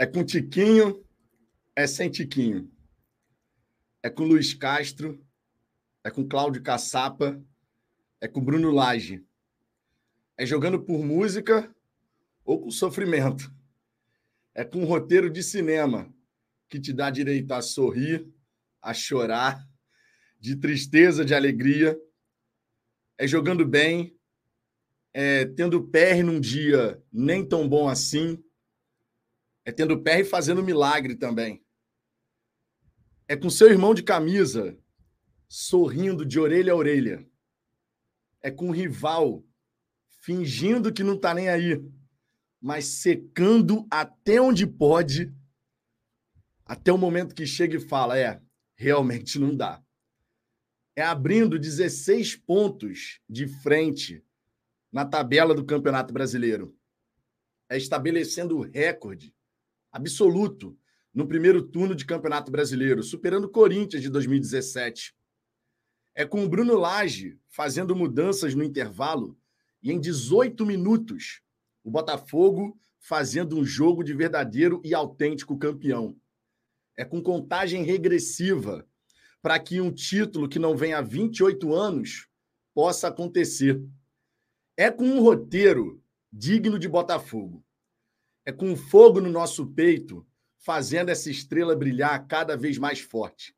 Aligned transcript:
É 0.00 0.06
com 0.06 0.24
Tiquinho, 0.24 1.04
é 1.76 1.86
sem 1.86 2.08
Tiquinho. 2.08 2.72
É 4.02 4.08
com 4.08 4.24
Luiz 4.24 4.54
Castro, 4.54 5.22
é 6.02 6.10
com 6.10 6.26
Cláudio 6.26 6.62
Caçapa, 6.62 7.38
é 8.18 8.26
com 8.26 8.42
Bruno 8.42 8.70
Lage. 8.70 9.22
É 10.38 10.46
jogando 10.46 10.82
por 10.82 11.04
música 11.04 11.70
ou 12.46 12.62
com 12.62 12.70
sofrimento. 12.70 13.52
É 14.54 14.64
com 14.64 14.78
um 14.78 14.84
roteiro 14.86 15.28
de 15.28 15.42
cinema 15.42 16.10
que 16.66 16.80
te 16.80 16.94
dá 16.94 17.10
direito 17.10 17.52
a 17.52 17.60
sorrir, 17.60 18.26
a 18.80 18.94
chorar, 18.94 19.68
de 20.38 20.56
tristeza, 20.56 21.26
de 21.26 21.34
alegria. 21.34 21.94
É 23.18 23.26
jogando 23.26 23.66
bem, 23.66 24.16
é 25.12 25.44
tendo 25.44 25.86
PR 25.88 26.24
num 26.24 26.40
dia 26.40 26.98
nem 27.12 27.44
tão 27.44 27.68
bom 27.68 27.86
assim 27.86 28.42
é 29.64 29.72
tendo 29.72 30.02
pé 30.02 30.20
e 30.20 30.24
fazendo 30.24 30.62
milagre 30.62 31.14
também. 31.14 31.62
É 33.28 33.36
com 33.36 33.50
seu 33.50 33.68
irmão 33.68 33.94
de 33.94 34.02
camisa, 34.02 34.76
sorrindo 35.48 36.24
de 36.24 36.40
orelha 36.40 36.72
a 36.72 36.76
orelha. 36.76 37.26
É 38.42 38.50
com 38.50 38.68
o 38.68 38.72
rival, 38.72 39.44
fingindo 40.22 40.92
que 40.92 41.02
não 41.02 41.14
está 41.14 41.34
nem 41.34 41.48
aí, 41.48 41.82
mas 42.60 42.86
secando 42.86 43.86
até 43.90 44.40
onde 44.40 44.66
pode, 44.66 45.32
até 46.64 46.92
o 46.92 46.98
momento 46.98 47.34
que 47.34 47.46
chega 47.46 47.76
e 47.76 47.80
fala: 47.80 48.18
é, 48.18 48.40
realmente 48.74 49.38
não 49.38 49.54
dá. 49.54 49.82
É 50.96 51.02
abrindo 51.02 51.58
16 51.58 52.36
pontos 52.36 53.20
de 53.28 53.46
frente 53.46 54.24
na 54.90 55.04
tabela 55.04 55.54
do 55.54 55.64
Campeonato 55.64 56.12
Brasileiro. 56.12 56.76
É 57.68 57.76
estabelecendo 57.76 58.58
o 58.58 58.62
recorde 58.62 59.32
absoluto 59.92 60.78
no 61.12 61.26
primeiro 61.26 61.62
turno 61.62 61.94
de 61.94 62.06
Campeonato 62.06 62.50
Brasileiro, 62.50 63.02
superando 63.02 63.44
o 63.44 63.50
Corinthians 63.50 64.02
de 64.02 64.08
2017. 64.08 65.14
É 66.14 66.24
com 66.24 66.44
o 66.44 66.48
Bruno 66.48 66.76
Lage 66.76 67.38
fazendo 67.48 67.96
mudanças 67.96 68.54
no 68.54 68.62
intervalo 68.62 69.36
e 69.82 69.90
em 69.90 70.00
18 70.00 70.64
minutos 70.64 71.42
o 71.82 71.90
Botafogo 71.90 72.78
fazendo 72.98 73.56
um 73.56 73.64
jogo 73.64 74.04
de 74.04 74.14
verdadeiro 74.14 74.80
e 74.84 74.94
autêntico 74.94 75.58
campeão. 75.58 76.16
É 76.96 77.04
com 77.04 77.22
contagem 77.22 77.82
regressiva 77.82 78.86
para 79.42 79.58
que 79.58 79.80
um 79.80 79.90
título 79.90 80.48
que 80.48 80.58
não 80.58 80.76
vem 80.76 80.92
há 80.92 81.00
28 81.00 81.74
anos 81.74 82.28
possa 82.74 83.08
acontecer. 83.08 83.82
É 84.76 84.90
com 84.90 85.04
um 85.04 85.20
roteiro 85.22 86.02
digno 86.30 86.78
de 86.78 86.88
Botafogo 86.88 87.64
é 88.50 88.52
com 88.52 88.76
fogo 88.76 89.20
no 89.20 89.30
nosso 89.30 89.64
peito, 89.64 90.26
fazendo 90.58 91.08
essa 91.08 91.30
estrela 91.30 91.76
brilhar 91.76 92.26
cada 92.26 92.56
vez 92.56 92.78
mais 92.78 92.98
forte. 92.98 93.54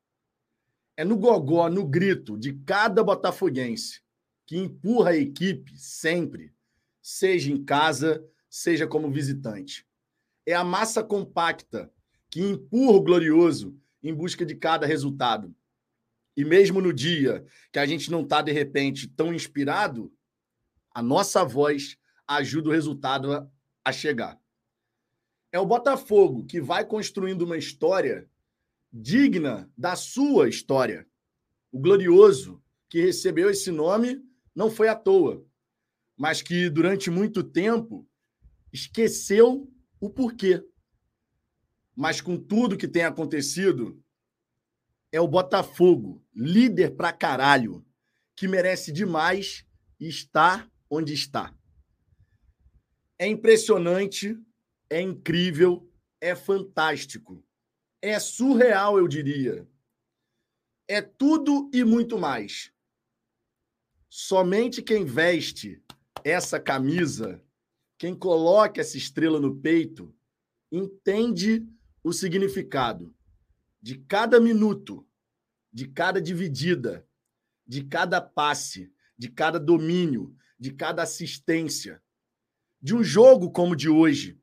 É 0.94 1.02
no 1.02 1.16
gogó, 1.16 1.68
no 1.70 1.86
grito 1.86 2.36
de 2.36 2.52
cada 2.52 3.02
botafoguense 3.02 4.02
que 4.46 4.58
empurra 4.58 5.10
a 5.10 5.16
equipe 5.16 5.78
sempre, 5.78 6.54
seja 7.00 7.50
em 7.50 7.64
casa, 7.64 8.22
seja 8.50 8.86
como 8.86 9.10
visitante. 9.10 9.86
É 10.44 10.52
a 10.52 10.62
massa 10.62 11.02
compacta 11.02 11.90
que 12.28 12.42
empurra 12.42 12.98
o 12.98 13.02
glorioso 13.02 13.74
em 14.02 14.12
busca 14.12 14.44
de 14.44 14.54
cada 14.54 14.86
resultado. 14.86 15.54
E 16.36 16.44
mesmo 16.44 16.82
no 16.82 16.92
dia 16.92 17.46
que 17.72 17.78
a 17.78 17.86
gente 17.86 18.10
não 18.10 18.22
está, 18.22 18.42
de 18.42 18.52
repente, 18.52 19.08
tão 19.08 19.32
inspirado, 19.32 20.12
a 20.90 21.02
nossa 21.02 21.44
voz 21.44 21.96
ajuda 22.26 22.68
o 22.68 22.72
resultado 22.72 23.32
a, 23.32 23.48
a 23.82 23.90
chegar. 23.90 24.41
É 25.52 25.60
o 25.60 25.66
Botafogo 25.66 26.46
que 26.46 26.62
vai 26.62 26.82
construindo 26.82 27.42
uma 27.42 27.58
história 27.58 28.26
digna 28.90 29.70
da 29.76 29.94
sua 29.94 30.48
história. 30.48 31.06
O 31.70 31.78
glorioso 31.78 32.62
que 32.88 33.02
recebeu 33.02 33.50
esse 33.50 33.70
nome 33.70 34.24
não 34.54 34.70
foi 34.70 34.88
à 34.88 34.94
toa, 34.94 35.44
mas 36.16 36.40
que 36.40 36.70
durante 36.70 37.10
muito 37.10 37.44
tempo 37.44 38.08
esqueceu 38.72 39.70
o 40.00 40.08
porquê. 40.08 40.66
Mas 41.94 42.22
com 42.22 42.38
tudo 42.38 42.76
que 42.76 42.88
tem 42.88 43.04
acontecido, 43.04 44.02
é 45.10 45.20
o 45.20 45.28
Botafogo, 45.28 46.24
líder 46.34 46.96
pra 46.96 47.12
caralho, 47.12 47.84
que 48.34 48.48
merece 48.48 48.90
demais 48.90 49.66
estar 50.00 50.70
onde 50.88 51.12
está. 51.12 51.54
É 53.18 53.26
impressionante 53.26 54.38
é 54.92 55.00
incrível, 55.00 55.90
é 56.20 56.34
fantástico, 56.34 57.42
é 58.02 58.20
surreal, 58.20 58.98
eu 58.98 59.08
diria. 59.08 59.66
É 60.86 61.00
tudo 61.00 61.70
e 61.72 61.82
muito 61.82 62.18
mais. 62.18 62.70
Somente 64.10 64.82
quem 64.82 65.06
veste 65.06 65.82
essa 66.22 66.60
camisa, 66.60 67.42
quem 67.96 68.14
coloca 68.14 68.82
essa 68.82 68.98
estrela 68.98 69.40
no 69.40 69.56
peito, 69.56 70.14
entende 70.70 71.66
o 72.04 72.12
significado 72.12 73.14
de 73.80 73.96
cada 73.96 74.38
minuto, 74.38 75.08
de 75.72 75.88
cada 75.88 76.20
dividida, 76.20 77.08
de 77.66 77.82
cada 77.82 78.20
passe, 78.20 78.92
de 79.16 79.30
cada 79.30 79.58
domínio, 79.58 80.36
de 80.58 80.70
cada 80.70 81.02
assistência. 81.02 82.02
De 82.78 82.94
um 82.94 83.02
jogo 83.02 83.50
como 83.50 83.72
o 83.72 83.76
de 83.76 83.88
hoje, 83.88 84.41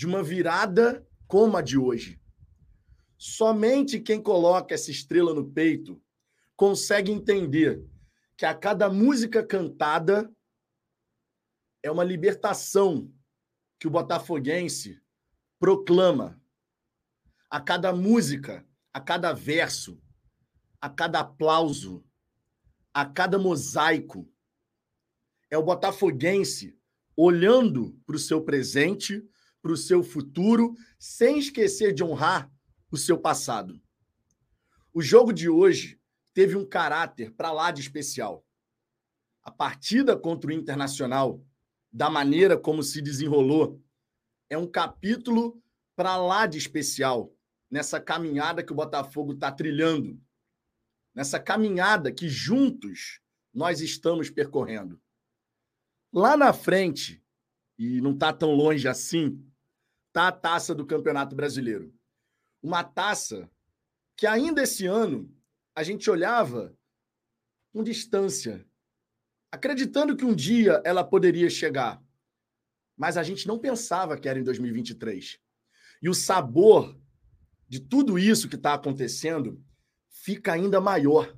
de 0.00 0.06
uma 0.06 0.22
virada 0.22 1.06
como 1.26 1.58
a 1.58 1.60
de 1.60 1.76
hoje. 1.76 2.18
Somente 3.18 4.00
quem 4.00 4.18
coloca 4.18 4.74
essa 4.74 4.90
estrela 4.90 5.34
no 5.34 5.52
peito 5.52 6.02
consegue 6.56 7.12
entender 7.12 7.86
que 8.34 8.46
a 8.46 8.54
cada 8.54 8.88
música 8.88 9.44
cantada 9.44 10.34
é 11.82 11.90
uma 11.90 12.02
libertação 12.02 13.12
que 13.78 13.86
o 13.86 13.90
botafoguense 13.90 14.98
proclama. 15.58 16.40
A 17.50 17.60
cada 17.60 17.92
música, 17.92 18.66
a 18.94 19.02
cada 19.02 19.34
verso, 19.34 20.00
a 20.80 20.88
cada 20.88 21.20
aplauso, 21.20 22.02
a 22.94 23.04
cada 23.04 23.38
mosaico, 23.38 24.26
é 25.50 25.58
o 25.58 25.62
botafoguense 25.62 26.74
olhando 27.14 28.00
para 28.06 28.16
o 28.16 28.18
seu 28.18 28.42
presente 28.42 29.22
para 29.62 29.72
o 29.72 29.76
seu 29.76 30.02
futuro, 30.02 30.74
sem 30.98 31.38
esquecer 31.38 31.92
de 31.92 32.02
honrar 32.02 32.50
o 32.90 32.96
seu 32.96 33.18
passado. 33.18 33.80
O 34.92 35.00
jogo 35.00 35.32
de 35.32 35.48
hoje 35.48 36.00
teve 36.34 36.56
um 36.56 36.66
caráter 36.66 37.32
para 37.32 37.52
lá 37.52 37.70
de 37.70 37.80
especial. 37.80 38.44
A 39.42 39.50
partida 39.50 40.16
contra 40.16 40.50
o 40.50 40.52
Internacional, 40.52 41.44
da 41.92 42.10
maneira 42.10 42.56
como 42.56 42.82
se 42.82 43.00
desenrolou, 43.00 43.82
é 44.48 44.58
um 44.58 44.66
capítulo 44.66 45.62
para 45.94 46.16
lá 46.16 46.46
de 46.46 46.58
especial 46.58 47.32
nessa 47.70 48.00
caminhada 48.00 48.64
que 48.64 48.72
o 48.72 48.76
Botafogo 48.76 49.32
está 49.32 49.52
trilhando, 49.52 50.20
nessa 51.14 51.38
caminhada 51.38 52.10
que 52.10 52.28
juntos 52.28 53.20
nós 53.54 53.80
estamos 53.80 54.28
percorrendo. 54.28 55.00
Lá 56.12 56.36
na 56.36 56.52
frente, 56.52 57.22
e 57.78 58.00
não 58.00 58.12
está 58.12 58.32
tão 58.32 58.52
longe 58.52 58.88
assim, 58.88 59.44
tá 60.12 60.28
a 60.28 60.32
taça 60.32 60.74
do 60.74 60.86
Campeonato 60.86 61.34
Brasileiro. 61.34 61.92
Uma 62.62 62.84
taça 62.84 63.48
que 64.16 64.26
ainda 64.26 64.62
esse 64.62 64.86
ano 64.86 65.34
a 65.74 65.82
gente 65.82 66.10
olhava 66.10 66.76
com 67.72 67.82
distância, 67.82 68.66
acreditando 69.50 70.16
que 70.16 70.24
um 70.24 70.34
dia 70.34 70.82
ela 70.84 71.04
poderia 71.04 71.48
chegar. 71.48 72.02
Mas 72.96 73.16
a 73.16 73.22
gente 73.22 73.46
não 73.46 73.58
pensava 73.58 74.18
que 74.18 74.28
era 74.28 74.38
em 74.38 74.42
2023. 74.44 75.38
E 76.02 76.08
o 76.08 76.14
sabor 76.14 76.98
de 77.68 77.80
tudo 77.80 78.18
isso 78.18 78.48
que 78.48 78.56
está 78.56 78.74
acontecendo 78.74 79.64
fica 80.10 80.52
ainda 80.52 80.80
maior. 80.80 81.34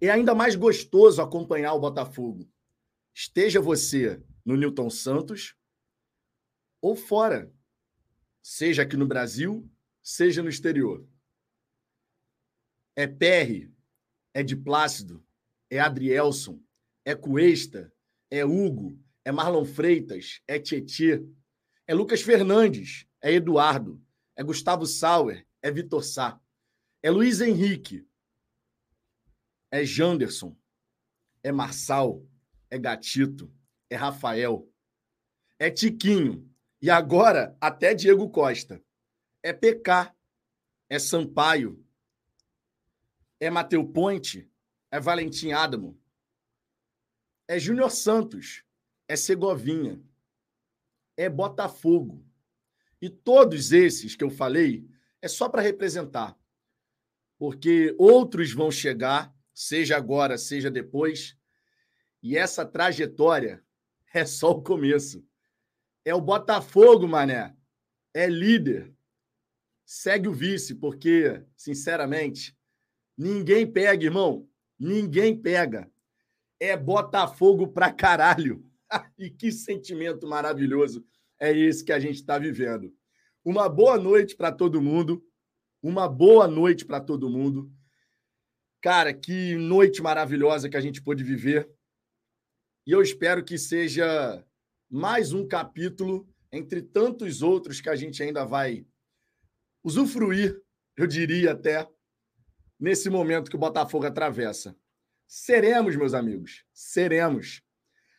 É 0.00 0.10
ainda 0.10 0.34
mais 0.34 0.54
gostoso 0.54 1.22
acompanhar 1.22 1.72
o 1.72 1.80
Botafogo. 1.80 2.46
Esteja 3.14 3.60
você 3.60 4.22
no 4.44 4.56
Newton 4.56 4.90
Santos, 4.90 5.55
ou 6.86 6.94
fora, 6.94 7.52
seja 8.40 8.82
aqui 8.82 8.96
no 8.96 9.08
Brasil, 9.08 9.68
seja 10.00 10.40
no 10.40 10.48
exterior. 10.48 11.04
É 12.94 13.08
PR, 13.08 13.68
é 14.32 14.40
de 14.44 14.54
Plácido, 14.54 15.20
é 15.68 15.80
Adrielson, 15.80 16.62
é 17.04 17.12
Cuesta, 17.16 17.92
é 18.30 18.44
Hugo, 18.44 19.02
é 19.24 19.32
Marlon 19.32 19.64
Freitas, 19.64 20.40
é 20.46 20.60
Tietê, 20.60 21.26
é 21.88 21.92
Lucas 21.92 22.22
Fernandes, 22.22 23.04
é 23.20 23.32
Eduardo, 23.32 24.00
é 24.36 24.44
Gustavo 24.44 24.86
Sauer, 24.86 25.44
é 25.60 25.72
Vitor 25.72 26.04
Sá, 26.04 26.40
é 27.02 27.10
Luiz 27.10 27.40
Henrique, 27.40 28.06
é 29.72 29.84
Janderson, 29.84 30.56
é 31.42 31.50
Marçal, 31.50 32.24
é 32.70 32.78
Gatito, 32.78 33.52
é 33.90 33.96
Rafael, 33.96 34.72
é 35.58 35.68
Tiquinho, 35.68 36.48
E 36.80 36.90
agora, 36.90 37.56
até 37.60 37.94
Diego 37.94 38.28
Costa. 38.28 38.82
É 39.42 39.52
PK, 39.52 40.14
é 40.88 40.98
Sampaio, 40.98 41.84
é 43.38 43.48
Mateu 43.50 43.86
Ponte, 43.86 44.50
é 44.90 44.98
Valentim 44.98 45.52
Adamo, 45.52 45.98
é 47.46 47.58
Júnior 47.58 47.90
Santos, 47.90 48.64
é 49.06 49.14
Segovinha, 49.14 50.02
é 51.16 51.28
Botafogo. 51.28 52.24
E 53.00 53.08
todos 53.08 53.72
esses 53.72 54.16
que 54.16 54.24
eu 54.24 54.30
falei 54.30 54.88
é 55.22 55.28
só 55.28 55.48
para 55.48 55.62
representar. 55.62 56.36
Porque 57.38 57.94
outros 57.98 58.52
vão 58.52 58.70
chegar, 58.70 59.34
seja 59.52 59.96
agora, 59.96 60.38
seja 60.38 60.70
depois, 60.70 61.36
e 62.22 62.36
essa 62.36 62.64
trajetória 62.64 63.62
é 64.12 64.24
só 64.24 64.50
o 64.50 64.62
começo. 64.62 65.24
É 66.06 66.14
o 66.14 66.20
Botafogo, 66.20 67.08
mané. 67.08 67.52
É 68.14 68.28
líder. 68.28 68.94
Segue 69.84 70.28
o 70.28 70.32
vice, 70.32 70.76
porque, 70.76 71.44
sinceramente, 71.56 72.56
ninguém 73.18 73.66
pega, 73.66 74.04
irmão. 74.04 74.48
Ninguém 74.78 75.36
pega. 75.36 75.90
É 76.60 76.76
Botafogo 76.76 77.66
pra 77.66 77.92
caralho. 77.92 78.64
e 79.18 79.28
que 79.28 79.50
sentimento 79.50 80.28
maravilhoso 80.28 81.04
é 81.40 81.50
esse 81.52 81.84
que 81.84 81.92
a 81.92 81.98
gente 81.98 82.20
está 82.20 82.38
vivendo. 82.38 82.94
Uma 83.44 83.68
boa 83.68 83.98
noite 83.98 84.36
para 84.36 84.52
todo 84.52 84.80
mundo. 84.80 85.26
Uma 85.82 86.08
boa 86.08 86.46
noite 86.46 86.84
para 86.84 87.00
todo 87.00 87.28
mundo. 87.28 87.68
Cara, 88.80 89.12
que 89.12 89.56
noite 89.56 90.00
maravilhosa 90.00 90.68
que 90.68 90.76
a 90.76 90.80
gente 90.80 91.02
pôde 91.02 91.24
viver. 91.24 91.68
E 92.86 92.92
eu 92.92 93.02
espero 93.02 93.44
que 93.44 93.58
seja 93.58 94.45
mais 94.90 95.32
um 95.32 95.46
capítulo 95.46 96.28
entre 96.52 96.80
tantos 96.80 97.42
outros 97.42 97.80
que 97.80 97.88
a 97.88 97.96
gente 97.96 98.22
ainda 98.22 98.44
vai 98.44 98.86
usufruir, 99.82 100.60
eu 100.96 101.06
diria 101.06 101.52
até, 101.52 101.86
nesse 102.78 103.10
momento 103.10 103.50
que 103.50 103.56
o 103.56 103.60
Botafogo 103.60 104.06
atravessa. 104.06 104.76
Seremos, 105.26 105.96
meus 105.96 106.14
amigos, 106.14 106.64
seremos. 106.72 107.62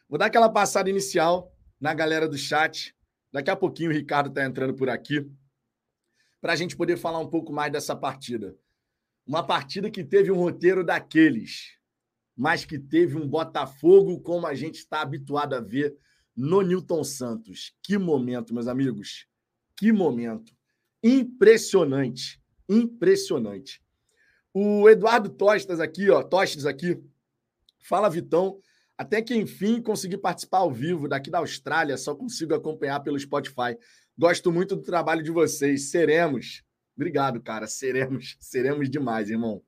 Vou 0.10 0.20
dar 0.20 0.28
aquela 0.28 0.50
passada 0.50 0.90
inicial 0.90 1.54
na 1.80 1.94
galera 1.94 2.28
do 2.28 2.38
chat. 2.38 2.96
Daqui 3.32 3.50
a 3.50 3.56
pouquinho 3.56 3.90
o 3.90 3.94
Ricardo 3.94 4.30
está 4.30 4.46
entrando 4.46 4.74
por 4.74 4.90
aqui 4.90 5.30
para 6.40 6.54
a 6.54 6.56
gente 6.56 6.78
poder 6.78 6.98
falar 6.98 7.20
um 7.20 7.30
pouco 7.30 7.52
mais 7.52 7.72
dessa 7.72 7.96
partida. 7.96 8.56
Uma 9.26 9.46
partida 9.46 9.90
que 9.90 10.04
teve 10.04 10.32
um 10.32 10.38
roteiro 10.38 10.84
daqueles, 10.84 11.78
mas 12.36 12.64
que 12.64 12.78
teve 12.78 13.18
um 13.18 13.28
Botafogo 13.28 14.22
como 14.22 14.48
a 14.48 14.54
gente 14.54 14.76
está 14.76 15.02
habituado 15.02 15.56
a 15.56 15.60
ver 15.60 15.98
no 16.38 16.62
Newton 16.62 17.04
Santos. 17.04 17.74
Que 17.82 17.98
momento, 17.98 18.54
meus 18.54 18.68
amigos. 18.68 19.26
Que 19.76 19.92
momento. 19.92 20.54
Impressionante. 21.04 22.40
Impressionante. 22.70 23.82
O 24.54 24.88
Eduardo 24.88 25.30
Tostas 25.30 25.80
aqui, 25.80 26.10
ó, 26.12 26.22
Tostes 26.22 26.66
aqui. 26.66 27.02
Fala, 27.80 28.10
Vitão. 28.10 28.62
Até 28.98 29.22
que 29.22 29.36
enfim 29.36 29.82
consegui 29.82 30.18
participar 30.18 30.60
ao 30.60 30.72
vivo 30.72 31.08
daqui 31.08 31.30
da 31.30 31.38
Austrália, 31.38 31.98
só 31.98 32.16
consigo 32.16 32.56
acompanhar 32.56 33.00
pelo 33.02 33.20
Spotify. 33.20 33.78
Gosto 34.18 34.52
muito 34.52 34.76
do 34.76 34.82
trabalho 34.82 35.22
de 35.22 35.30
vocês. 35.30 35.92
Seremos. 35.92 36.64
Obrigado, 36.96 37.40
cara. 37.40 37.68
Seremos, 37.68 38.36
seremos 38.40 38.90
demais, 38.90 39.30
irmão. 39.30 39.62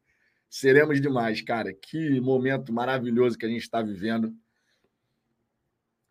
Seremos 0.50 1.00
demais, 1.00 1.42
cara. 1.42 1.72
Que 1.72 2.20
momento 2.20 2.74
maravilhoso 2.74 3.38
que 3.38 3.46
a 3.46 3.50
gente 3.50 3.62
está 3.62 3.84
vivendo. 3.84 4.34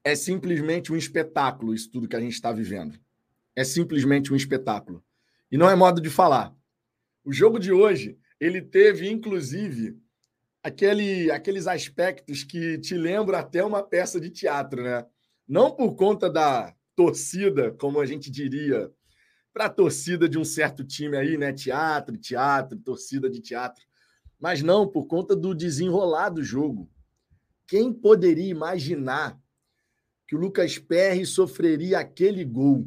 É 0.09 0.15
simplesmente 0.15 0.91
um 0.91 0.97
espetáculo 0.97 1.75
isso 1.75 1.91
tudo 1.91 2.09
que 2.09 2.17
a 2.17 2.21
gente 2.21 2.33
está 2.33 2.51
vivendo. 2.51 2.99
É 3.55 3.63
simplesmente 3.63 4.33
um 4.33 4.37
espetáculo. 4.37 5.05
E 5.53 5.59
não 5.59 5.69
é 5.69 5.75
modo 5.75 6.01
de 6.01 6.09
falar. 6.09 6.57
O 7.23 7.31
jogo 7.31 7.59
de 7.59 7.73
hoje, 7.73 8.19
ele 8.41 8.63
teve, 8.63 9.07
inclusive, 9.11 9.99
aquele, 10.63 11.31
aqueles 11.31 11.67
aspectos 11.67 12.43
que 12.43 12.79
te 12.79 12.95
lembram 12.95 13.39
até 13.39 13.63
uma 13.63 13.83
peça 13.83 14.19
de 14.19 14.31
teatro, 14.31 14.83
né? 14.83 15.05
Não 15.47 15.77
por 15.77 15.95
conta 15.95 16.31
da 16.31 16.75
torcida, 16.97 17.73
como 17.73 18.01
a 18.01 18.07
gente 18.07 18.31
diria, 18.31 18.91
para 19.53 19.67
a 19.67 19.71
torcida 19.71 20.27
de 20.27 20.39
um 20.39 20.45
certo 20.45 20.83
time 20.83 21.19
aí, 21.19 21.37
né? 21.37 21.53
Teatro, 21.53 22.17
teatro, 22.17 22.79
torcida 22.79 23.29
de 23.29 23.43
teatro. 23.43 23.85
Mas 24.41 24.63
não 24.63 24.89
por 24.89 25.07
conta 25.07 25.37
do 25.37 25.55
desenrolar 25.55 26.31
do 26.31 26.43
jogo. 26.43 26.91
Quem 27.67 27.93
poderia 27.93 28.49
imaginar 28.49 29.39
que 30.29 30.37
o 30.37 30.39
Lucas 30.39 30.79
Perry 30.79 31.25
sofreria 31.25 31.99
aquele 31.99 32.45
gol? 32.45 32.87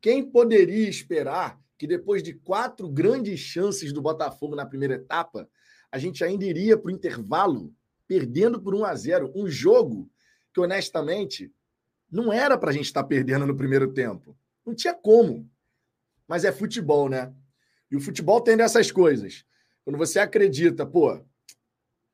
Quem 0.00 0.24
poderia 0.24 0.88
esperar 0.88 1.60
que 1.78 1.86
depois 1.86 2.22
de 2.22 2.32
quatro 2.32 2.88
grandes 2.88 3.38
chances 3.38 3.92
do 3.92 4.00
Botafogo 4.00 4.56
na 4.56 4.64
primeira 4.64 4.94
etapa, 4.94 5.48
a 5.92 5.98
gente 5.98 6.24
ainda 6.24 6.44
iria 6.46 6.78
para 6.78 6.88
o 6.88 6.90
intervalo 6.90 7.74
perdendo 8.08 8.60
por 8.60 8.74
1 8.74 8.84
a 8.84 8.94
0 8.94 9.32
um 9.34 9.46
jogo 9.46 10.10
que, 10.52 10.60
honestamente, 10.60 11.52
não 12.10 12.32
era 12.32 12.56
para 12.56 12.70
a 12.70 12.72
gente 12.72 12.86
estar 12.86 13.02
tá 13.02 13.08
perdendo 13.08 13.46
no 13.46 13.56
primeiro 13.56 13.92
tempo. 13.92 14.36
Não 14.64 14.74
tinha 14.74 14.94
como. 14.94 15.50
Mas 16.26 16.44
é 16.44 16.52
futebol, 16.52 17.08
né? 17.08 17.34
E 17.90 17.96
o 17.96 18.00
futebol 18.00 18.40
tem 18.40 18.56
dessas 18.56 18.90
coisas. 18.90 19.44
Quando 19.84 19.98
você 19.98 20.18
acredita, 20.18 20.86
pô, 20.86 21.10
a 21.10 21.22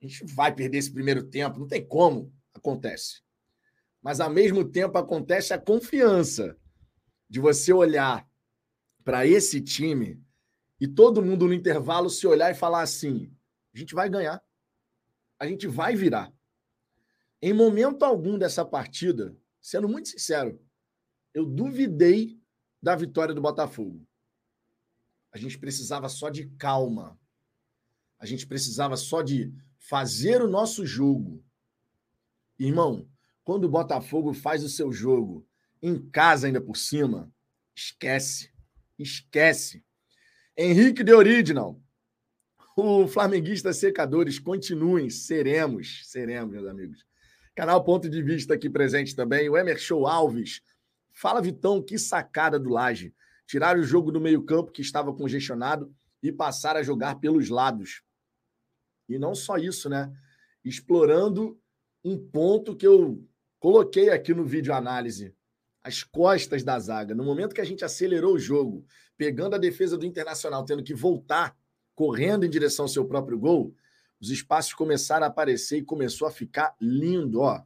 gente 0.00 0.24
vai 0.34 0.52
perder 0.52 0.78
esse 0.78 0.92
primeiro 0.92 1.22
tempo, 1.22 1.60
não 1.60 1.68
tem 1.68 1.86
como, 1.86 2.32
acontece. 2.52 3.22
Mas 4.02 4.20
ao 4.20 4.30
mesmo 4.30 4.64
tempo 4.64 4.96
acontece 4.96 5.52
a 5.52 5.58
confiança 5.58 6.56
de 7.28 7.38
você 7.38 7.72
olhar 7.72 8.28
para 9.04 9.26
esse 9.26 9.60
time 9.60 10.22
e 10.80 10.88
todo 10.88 11.22
mundo 11.22 11.46
no 11.46 11.54
intervalo 11.54 12.08
se 12.08 12.26
olhar 12.26 12.50
e 12.50 12.54
falar 12.54 12.82
assim: 12.82 13.32
a 13.74 13.78
gente 13.78 13.94
vai 13.94 14.08
ganhar. 14.08 14.42
A 15.38 15.46
gente 15.46 15.66
vai 15.66 15.94
virar. 15.94 16.32
Em 17.42 17.52
momento 17.52 18.04
algum 18.04 18.38
dessa 18.38 18.64
partida, 18.64 19.36
sendo 19.60 19.88
muito 19.88 20.08
sincero, 20.08 20.60
eu 21.32 21.46
duvidei 21.46 22.38
da 22.82 22.96
vitória 22.96 23.34
do 23.34 23.40
Botafogo. 23.40 24.06
A 25.32 25.38
gente 25.38 25.58
precisava 25.58 26.08
só 26.08 26.28
de 26.28 26.46
calma. 26.58 27.18
A 28.18 28.26
gente 28.26 28.46
precisava 28.46 28.96
só 28.96 29.22
de 29.22 29.54
fazer 29.78 30.42
o 30.42 30.48
nosso 30.48 30.84
jogo. 30.84 31.42
Irmão, 32.58 33.08
quando 33.44 33.64
o 33.64 33.68
Botafogo 33.68 34.32
faz 34.32 34.62
o 34.62 34.68
seu 34.68 34.92
jogo 34.92 35.46
em 35.82 35.98
casa 36.10 36.46
ainda 36.46 36.60
por 36.60 36.76
cima, 36.76 37.32
esquece. 37.74 38.50
Esquece. 38.98 39.82
Henrique 40.56 41.02
de 41.02 41.12
Original, 41.14 41.80
o 42.76 43.08
Flamenguista 43.08 43.72
Secadores, 43.72 44.38
continuem, 44.38 45.08
seremos, 45.08 46.02
seremos, 46.04 46.52
meus 46.52 46.66
amigos. 46.66 47.06
Canal 47.54 47.82
Ponto 47.82 48.08
de 48.08 48.22
Vista 48.22 48.54
aqui 48.54 48.70
presente 48.70 49.14
também. 49.14 49.48
O 49.48 49.56
Emer 49.56 49.78
Show 49.78 50.06
Alves. 50.06 50.62
Fala, 51.12 51.42
Vitão, 51.42 51.82
que 51.82 51.98
sacada 51.98 52.58
do 52.58 52.70
Laje. 52.70 53.14
Tirar 53.46 53.76
o 53.76 53.82
jogo 53.82 54.12
do 54.12 54.20
meio-campo 54.20 54.70
que 54.70 54.82
estava 54.82 55.12
congestionado 55.12 55.94
e 56.22 56.30
passar 56.30 56.76
a 56.76 56.82
jogar 56.82 57.16
pelos 57.16 57.48
lados. 57.48 58.02
E 59.08 59.18
não 59.18 59.34
só 59.34 59.56
isso, 59.56 59.88
né? 59.88 60.12
Explorando 60.64 61.60
um 62.04 62.16
ponto 62.16 62.76
que 62.76 62.86
eu 62.86 63.26
coloquei 63.60 64.10
aqui 64.10 64.34
no 64.34 64.44
vídeo 64.44 64.74
análise. 64.74 65.32
As 65.82 66.02
costas 66.02 66.64
da 66.64 66.78
zaga. 66.78 67.14
No 67.14 67.24
momento 67.24 67.54
que 67.54 67.60
a 67.60 67.64
gente 67.64 67.84
acelerou 67.84 68.34
o 68.34 68.38
jogo, 68.38 68.84
pegando 69.16 69.54
a 69.54 69.58
defesa 69.58 69.96
do 69.96 70.04
Internacional, 70.04 70.64
tendo 70.64 70.82
que 70.82 70.94
voltar 70.94 71.56
correndo 71.94 72.44
em 72.44 72.50
direção 72.50 72.86
ao 72.86 72.88
seu 72.88 73.04
próprio 73.06 73.38
gol, 73.38 73.74
os 74.20 74.30
espaços 74.30 74.74
começaram 74.74 75.24
a 75.24 75.28
aparecer 75.28 75.78
e 75.78 75.84
começou 75.84 76.26
a 76.26 76.30
ficar 76.30 76.74
lindo, 76.80 77.40
ó. 77.40 77.62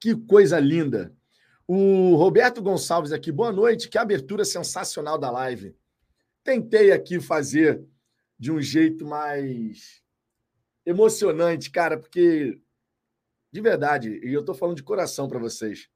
Que 0.00 0.14
coisa 0.14 0.58
linda. 0.58 1.14
O 1.66 2.16
Roberto 2.16 2.62
Gonçalves 2.62 3.12
aqui, 3.12 3.30
boa 3.30 3.52
noite, 3.52 3.88
que 3.88 3.98
abertura 3.98 4.44
sensacional 4.44 5.18
da 5.18 5.30
live. 5.30 5.76
Tentei 6.42 6.92
aqui 6.92 7.20
fazer 7.20 7.84
de 8.38 8.50
um 8.50 8.60
jeito 8.60 9.04
mais 9.04 10.02
emocionante, 10.86 11.70
cara, 11.70 11.98
porque 11.98 12.60
de 13.50 13.60
verdade, 13.60 14.20
e 14.22 14.32
eu 14.32 14.44
tô 14.44 14.54
falando 14.54 14.76
de 14.76 14.82
coração 14.82 15.28
para 15.28 15.38
vocês. 15.38 15.88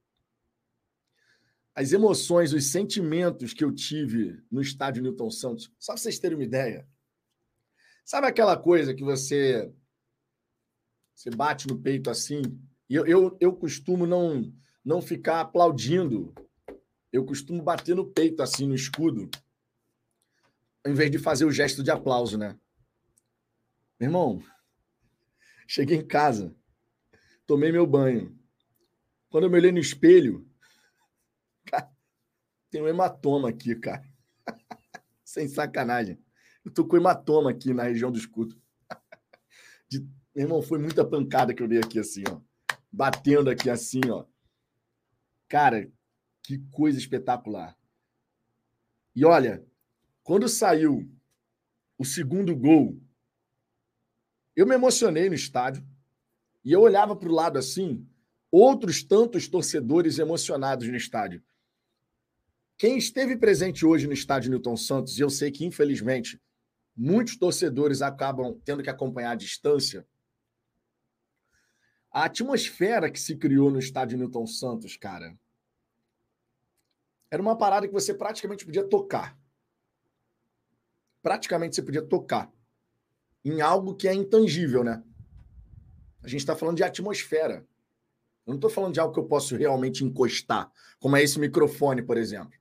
As 1.74 1.92
emoções, 1.92 2.52
os 2.52 2.70
sentimentos 2.70 3.52
que 3.52 3.64
eu 3.64 3.72
tive 3.74 4.42
no 4.50 4.60
estádio 4.60 5.02
Newton 5.02 5.30
Santos, 5.30 5.72
só 5.78 5.92
para 5.92 6.02
vocês 6.02 6.18
terem 6.18 6.36
uma 6.36 6.44
ideia. 6.44 6.86
Sabe 8.04 8.26
aquela 8.26 8.56
coisa 8.56 8.94
que 8.94 9.04
você 9.04 9.72
você 11.14 11.30
bate 11.30 11.68
no 11.68 11.78
peito 11.78 12.10
assim? 12.10 12.42
E 12.88 12.94
eu, 12.94 13.06
eu, 13.06 13.36
eu 13.40 13.54
costumo 13.54 14.06
não, 14.06 14.52
não 14.84 15.00
ficar 15.00 15.40
aplaudindo. 15.40 16.34
Eu 17.12 17.24
costumo 17.24 17.62
bater 17.62 17.94
no 17.94 18.10
peito 18.10 18.42
assim, 18.42 18.66
no 18.66 18.74
escudo, 18.74 19.30
em 20.84 20.94
vez 20.94 21.10
de 21.10 21.18
fazer 21.18 21.44
o 21.44 21.52
gesto 21.52 21.82
de 21.82 21.90
aplauso, 21.90 22.36
né? 22.38 22.58
Meu 24.00 24.08
irmão, 24.08 24.42
cheguei 25.68 25.98
em 25.98 26.06
casa, 26.06 26.54
tomei 27.46 27.72
meu 27.72 27.86
banho. 27.86 28.38
Quando 29.28 29.44
eu 29.44 29.50
me 29.50 29.56
olhei 29.56 29.72
no 29.72 29.78
espelho, 29.78 30.46
Tem 32.72 32.80
um 32.80 32.88
hematoma 32.88 33.50
aqui, 33.50 33.74
cara. 33.76 34.02
Sem 35.22 35.46
sacanagem. 35.46 36.18
Eu 36.64 36.72
tô 36.72 36.86
com 36.86 36.96
hematoma 36.96 37.50
aqui 37.50 37.74
na 37.74 37.82
região 37.82 38.10
do 38.10 38.18
escudo. 38.18 38.58
De... 39.88 40.00
Meu 40.34 40.46
irmão, 40.46 40.62
foi 40.62 40.78
muita 40.78 41.04
pancada 41.04 41.52
que 41.52 41.62
eu 41.62 41.68
dei 41.68 41.80
aqui 41.80 41.98
assim, 41.98 42.24
ó. 42.26 42.40
Batendo 42.90 43.50
aqui 43.50 43.68
assim, 43.68 44.00
ó. 44.08 44.24
Cara, 45.48 45.90
que 46.42 46.58
coisa 46.70 46.98
espetacular. 46.98 47.76
E 49.14 49.22
olha, 49.24 49.62
quando 50.22 50.48
saiu 50.48 51.10
o 51.98 52.04
segundo 52.06 52.56
gol, 52.56 52.98
eu 54.56 54.66
me 54.66 54.74
emocionei 54.74 55.28
no 55.28 55.34
estádio. 55.34 55.86
E 56.64 56.72
eu 56.72 56.80
olhava 56.80 57.16
para 57.16 57.28
o 57.28 57.32
lado 57.32 57.58
assim, 57.58 58.06
outros 58.50 59.02
tantos 59.02 59.48
torcedores 59.48 60.18
emocionados 60.18 60.88
no 60.88 60.96
estádio. 60.96 61.42
Quem 62.76 62.98
esteve 62.98 63.36
presente 63.36 63.86
hoje 63.86 64.06
no 64.06 64.12
estádio 64.12 64.50
Newton 64.50 64.76
Santos, 64.76 65.18
e 65.18 65.22
eu 65.22 65.30
sei 65.30 65.50
que, 65.50 65.64
infelizmente, 65.64 66.40
muitos 66.96 67.36
torcedores 67.36 68.02
acabam 68.02 68.60
tendo 68.64 68.82
que 68.82 68.90
acompanhar 68.90 69.32
à 69.32 69.36
distância, 69.36 70.06
a 72.10 72.24
atmosfera 72.24 73.10
que 73.10 73.18
se 73.18 73.36
criou 73.36 73.70
no 73.70 73.78
estádio 73.78 74.18
Newton 74.18 74.46
Santos, 74.46 74.96
cara, 74.96 75.34
era 77.30 77.40
uma 77.40 77.56
parada 77.56 77.86
que 77.86 77.92
você 77.92 78.12
praticamente 78.12 78.66
podia 78.66 78.86
tocar. 78.86 79.38
Praticamente 81.22 81.74
você 81.74 81.82
podia 81.82 82.02
tocar 82.02 82.52
em 83.42 83.62
algo 83.62 83.94
que 83.94 84.06
é 84.06 84.12
intangível, 84.12 84.84
né? 84.84 85.02
A 86.22 86.28
gente 86.28 86.40
está 86.40 86.54
falando 86.54 86.76
de 86.76 86.84
atmosfera. 86.84 87.66
Eu 88.46 88.52
não 88.52 88.54
estou 88.56 88.70
falando 88.70 88.94
de 88.94 89.00
algo 89.00 89.14
que 89.14 89.20
eu 89.20 89.26
posso 89.26 89.56
realmente 89.56 90.04
encostar, 90.04 90.70
como 90.98 91.16
é 91.16 91.22
esse 91.22 91.38
microfone, 91.38 92.02
por 92.02 92.16
exemplo. 92.16 92.58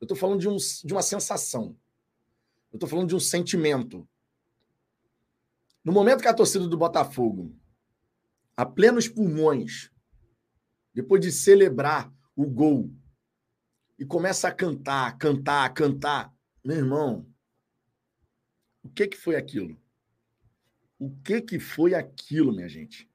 Eu 0.00 0.04
estou 0.04 0.16
falando 0.16 0.40
de, 0.40 0.48
um, 0.48 0.56
de 0.56 0.92
uma 0.92 1.02
sensação. 1.02 1.76
Eu 2.72 2.76
estou 2.76 2.88
falando 2.88 3.08
de 3.08 3.16
um 3.16 3.20
sentimento. 3.20 4.08
No 5.84 5.92
momento 5.92 6.20
que 6.22 6.28
a 6.28 6.34
torcida 6.34 6.66
do 6.66 6.76
Botafogo, 6.76 7.54
a 8.56 8.64
plenos 8.64 9.06
pulmões, 9.08 9.90
depois 10.92 11.20
de 11.20 11.30
celebrar 11.30 12.12
o 12.34 12.46
gol, 12.46 12.90
e 13.98 14.04
começa 14.04 14.48
a 14.48 14.52
cantar, 14.52 15.16
cantar, 15.16 15.72
cantar, 15.72 16.34
meu 16.64 16.76
irmão, 16.76 17.26
o 18.82 18.88
que 18.90 19.06
que 19.06 19.16
foi 19.16 19.36
aquilo? 19.36 19.78
O 20.98 21.10
que 21.22 21.40
que 21.40 21.58
foi 21.58 21.94
aquilo, 21.94 22.54
minha 22.54 22.68
gente? 22.68 23.08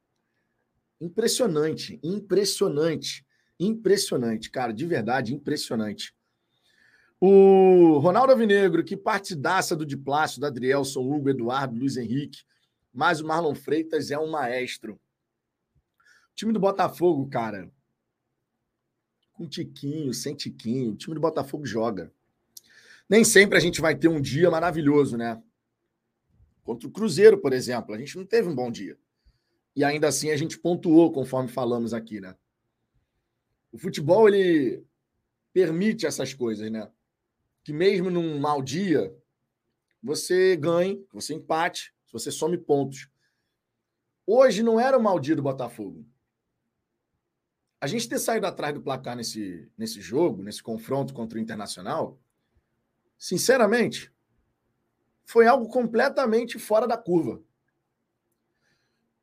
Impressionante, 1.00 2.00
impressionante, 2.04 3.26
impressionante, 3.60 4.52
cara, 4.52 4.72
de 4.72 4.86
verdade, 4.86 5.34
impressionante. 5.34 6.16
O 7.20 7.98
Ronaldo 8.00 8.34
Avinegro, 8.34 8.84
que 8.84 8.98
partidaça 8.98 9.76
do 9.76 9.86
Diplácio, 9.86 10.40
do 10.40 10.46
Adrielson, 10.46 11.02
Hugo, 11.02 11.30
Eduardo, 11.30 11.78
Luiz 11.78 11.98
Henrique, 11.98 12.44
mas 12.94 13.20
o 13.20 13.28
Marlon 13.28 13.56
Freitas 13.56 14.12
é 14.12 14.18
um 14.18 14.30
maestro. 14.30 14.94
O 14.94 16.36
time 16.36 16.52
do 16.52 16.60
Botafogo, 16.60 17.28
cara, 17.30 17.72
com 19.34 19.48
tiquinho, 19.48 20.14
sem 20.14 20.36
tiquinho, 20.36 20.92
o 20.92 20.96
time 20.96 21.16
do 21.16 21.22
Botafogo 21.22 21.66
joga. 21.66 22.12
Nem 23.10 23.24
sempre 23.24 23.58
a 23.58 23.62
gente 23.62 23.82
vai 23.82 23.96
ter 23.96 24.08
um 24.08 24.22
dia 24.22 24.50
maravilhoso, 24.50 25.18
né? 25.18 25.42
Contra 26.72 26.88
o 26.88 26.92
Cruzeiro, 26.92 27.38
por 27.38 27.52
exemplo, 27.52 27.94
a 27.94 27.98
gente 27.98 28.16
não 28.16 28.26
teve 28.26 28.48
um 28.48 28.56
bom 28.56 28.72
dia. 28.72 28.98
E 29.76 29.84
ainda 29.84 30.08
assim 30.08 30.32
a 30.32 30.38
gente 30.38 30.58
pontuou, 30.58 31.12
conforme 31.12 31.50
falamos 31.50 31.94
aqui, 31.94 32.22
né? 32.22 32.34
O 33.74 33.78
futebol, 33.78 34.30
ele 34.30 34.82
permite 35.52 36.06
essas 36.06 36.34
coisas, 36.34 36.72
né? 36.72 36.90
que 37.62 37.74
mesmo 37.74 38.10
num 38.10 38.40
mau 38.40 38.62
dia, 38.62 39.14
você 40.02 40.56
ganhe, 40.56 41.06
você 41.12 41.34
empate, 41.34 41.94
você 42.10 42.32
some 42.32 42.58
pontos. 42.58 43.10
Hoje 44.26 44.64
não 44.64 44.80
era 44.80 44.98
o 44.98 45.04
mau 45.04 45.20
dia 45.20 45.36
do 45.36 45.44
Botafogo. 45.44 46.06
A 47.82 47.86
gente 47.86 48.08
ter 48.08 48.18
saído 48.18 48.48
atrás 48.48 48.74
do 48.74 48.82
placar 48.82 49.18
nesse, 49.18 49.70
nesse 49.78 50.00
jogo, 50.00 50.42
nesse 50.42 50.64
confronto 50.64 51.14
contra 51.14 51.38
o 51.38 51.42
Internacional, 51.42 52.18
sinceramente, 53.18 54.10
foi 55.32 55.48
algo 55.48 55.70
completamente 55.70 56.60
fora 56.60 56.86
da 56.86 56.98
curva. 56.98 57.42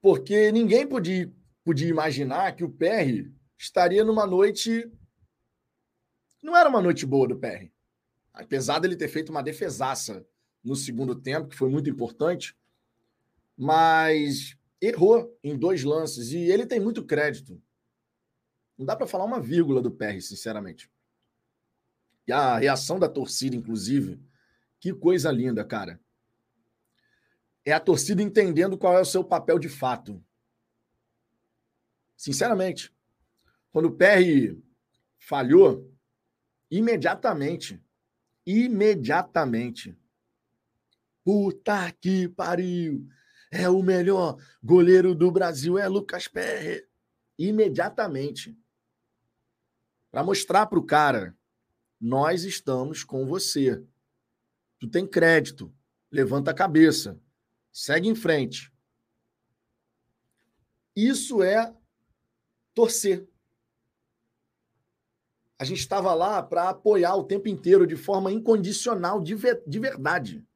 Porque 0.00 0.50
ninguém 0.50 0.86
podia, 0.86 1.30
podia 1.62 1.86
imaginar 1.86 2.56
que 2.56 2.64
o 2.64 2.70
PR 2.70 3.30
estaria 3.58 4.02
numa 4.02 4.26
noite. 4.26 4.90
Não 6.42 6.56
era 6.56 6.66
uma 6.66 6.80
noite 6.80 7.04
boa 7.04 7.28
do 7.28 7.36
PR. 7.36 7.70
Apesar 8.32 8.78
dele 8.78 8.96
ter 8.96 9.08
feito 9.08 9.28
uma 9.28 9.42
defesaça 9.42 10.26
no 10.64 10.74
segundo 10.74 11.14
tempo, 11.14 11.48
que 11.48 11.56
foi 11.56 11.68
muito 11.68 11.90
importante, 11.90 12.56
mas 13.54 14.56
errou 14.80 15.38
em 15.44 15.58
dois 15.58 15.84
lances 15.84 16.32
e 16.32 16.38
ele 16.38 16.64
tem 16.64 16.80
muito 16.80 17.04
crédito. 17.04 17.60
Não 18.78 18.86
dá 18.86 18.96
para 18.96 19.06
falar 19.06 19.26
uma 19.26 19.40
vírgula 19.42 19.82
do 19.82 19.90
PR, 19.90 20.18
sinceramente. 20.22 20.90
E 22.26 22.32
a 22.32 22.56
reação 22.56 22.98
da 22.98 23.10
torcida, 23.10 23.54
inclusive, 23.54 24.18
que 24.80 24.92
coisa 24.92 25.30
linda, 25.30 25.64
cara. 25.64 26.00
É 27.64 27.72
a 27.72 27.80
torcida 27.80 28.22
entendendo 28.22 28.78
qual 28.78 28.96
é 28.96 29.00
o 29.00 29.04
seu 29.04 29.22
papel 29.22 29.58
de 29.58 29.68
fato. 29.68 30.24
Sinceramente, 32.16 32.94
quando 33.70 33.86
o 33.86 33.96
PR 33.96 34.56
falhou, 35.18 35.92
imediatamente 36.70 37.82
imediatamente. 38.48 39.94
Puta 41.22 41.92
que 42.00 42.28
pariu! 42.28 43.06
É 43.50 43.68
o 43.68 43.82
melhor 43.82 44.38
goleiro 44.62 45.14
do 45.14 45.30
Brasil, 45.30 45.76
é 45.76 45.86
Lucas 45.86 46.26
Perry. 46.26 46.86
Imediatamente. 47.38 48.58
Para 50.10 50.24
mostrar 50.24 50.64
para 50.66 50.78
o 50.78 50.84
cara, 50.84 51.36
nós 52.00 52.44
estamos 52.44 53.04
com 53.04 53.26
você. 53.26 53.84
Tu 54.78 54.88
tem 54.88 55.06
crédito. 55.06 55.74
Levanta 56.10 56.50
a 56.50 56.54
cabeça. 56.54 57.20
Segue 57.72 58.08
em 58.08 58.14
frente. 58.14 58.72
Isso 60.94 61.42
é 61.42 61.74
torcer 62.74 63.28
a 65.58 65.64
gente 65.64 65.80
estava 65.80 66.14
lá 66.14 66.40
para 66.40 66.68
apoiar 66.68 67.16
o 67.16 67.24
tempo 67.24 67.48
inteiro 67.48 67.86
de 67.86 67.96
forma 67.96 68.30
incondicional, 68.30 69.20
de, 69.20 69.34
ver, 69.34 69.60
de 69.66 69.80
verdade. 69.80 70.46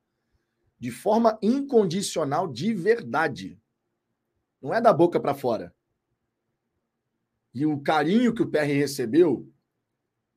De 0.78 0.92
forma 0.92 1.36
incondicional, 1.42 2.46
de 2.46 2.72
verdade. 2.72 3.60
Não 4.60 4.72
é 4.72 4.80
da 4.80 4.92
boca 4.92 5.18
para 5.18 5.34
fora. 5.34 5.74
E 7.52 7.66
o 7.66 7.80
carinho 7.80 8.32
que 8.32 8.42
o 8.42 8.48
PR 8.48 8.64
recebeu, 8.66 9.52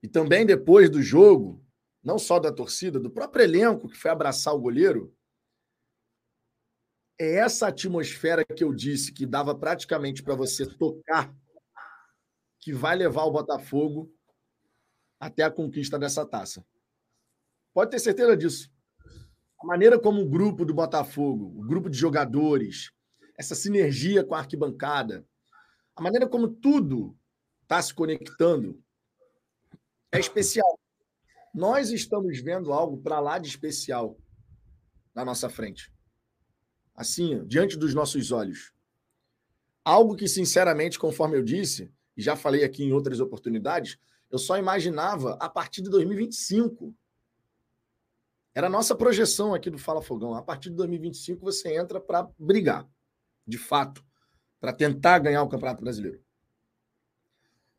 e 0.02 0.08
também 0.08 0.46
depois 0.46 0.90
do 0.90 1.02
jogo, 1.02 1.64
não 2.06 2.20
só 2.20 2.40
da 2.40 2.52
torcida, 2.52 3.00
do 3.00 3.10
próprio 3.10 3.44
elenco 3.44 3.90
que 3.90 3.98
foi 3.98 4.12
abraçar 4.12 4.54
o 4.54 4.60
goleiro, 4.60 5.12
é 7.20 7.38
essa 7.38 7.68
atmosfera 7.68 8.46
que 8.46 8.64
eu 8.64 8.72
disse 8.72 9.12
que 9.12 9.26
dava 9.26 9.56
praticamente 9.56 10.22
para 10.22 10.36
você 10.36 10.68
tocar 10.68 11.36
que 12.60 12.72
vai 12.72 12.96
levar 12.96 13.24
o 13.24 13.32
Botafogo 13.32 14.14
até 15.20 15.44
a 15.44 15.52
conquista 15.52 15.98
dessa 15.98 16.26
taça. 16.26 16.64
Pode 17.74 17.90
ter 17.90 18.00
certeza 18.00 18.38
disso. 18.38 18.72
A 19.60 19.66
maneira 19.66 20.00
como 20.00 20.22
o 20.22 20.30
grupo 20.30 20.64
do 20.64 20.74
Botafogo, 20.74 21.60
o 21.60 21.64
grupo 21.66 21.90
de 21.90 21.98
jogadores, 21.98 22.92
essa 23.36 23.56
sinergia 23.56 24.24
com 24.24 24.36
a 24.36 24.40
arquibancada, 24.40 25.26
a 25.96 26.02
maneira 26.02 26.28
como 26.28 26.48
tudo 26.48 27.18
está 27.64 27.82
se 27.82 27.94
conectando 27.94 28.80
é 30.12 30.20
especial. 30.20 30.80
Nós 31.56 31.90
estamos 31.90 32.38
vendo 32.42 32.74
algo 32.74 32.98
para 32.98 33.18
lá 33.22 33.40
de 33.40 33.48
especial 33.48 34.20
na 35.14 35.24
nossa 35.24 35.48
frente. 35.48 35.90
Assim, 36.94 37.46
diante 37.46 37.78
dos 37.78 37.94
nossos 37.94 38.30
olhos. 38.34 38.74
Algo 39.82 40.18
que, 40.18 40.28
sinceramente, 40.28 41.00
conforme 41.00 41.38
eu 41.38 41.42
disse, 41.42 41.90
e 42.18 42.22
já 42.22 42.36
falei 42.36 42.66
aqui 42.66 42.84
em 42.84 42.92
outras 42.92 43.22
oportunidades, 43.22 43.98
eu 44.30 44.38
só 44.38 44.58
imaginava 44.58 45.38
a 45.40 45.48
partir 45.48 45.82
de 45.82 45.90
2025. 45.90 46.94
Era 48.54 48.68
a 48.68 48.70
nossa 48.70 48.94
projeção 48.94 49.54
aqui 49.54 49.70
do 49.70 49.78
Fala 49.78 50.02
Fogão. 50.02 50.34
A 50.34 50.42
partir 50.42 50.70
de 50.70 50.76
2025 50.76 51.42
você 51.42 51.74
entra 51.78 52.02
para 52.02 52.30
brigar, 52.38 52.86
de 53.48 53.58
fato, 53.58 54.04
para 54.60 54.74
tentar 54.74 55.20
ganhar 55.20 55.42
o 55.42 55.48
Campeonato 55.48 55.82
Brasileiro. 55.82 56.22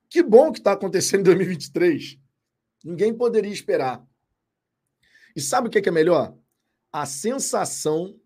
Que 0.08 0.22
bom 0.22 0.50
que 0.50 0.60
está 0.60 0.72
acontecendo 0.72 1.20
em 1.20 1.24
2023. 1.24 2.18
Ninguém 2.86 3.12
poderia 3.12 3.52
esperar. 3.52 4.06
E 5.34 5.40
sabe 5.40 5.66
o 5.66 5.70
que 5.70 5.88
é 5.88 5.90
melhor? 5.90 6.38
A 6.92 7.04
sensação 7.04 8.16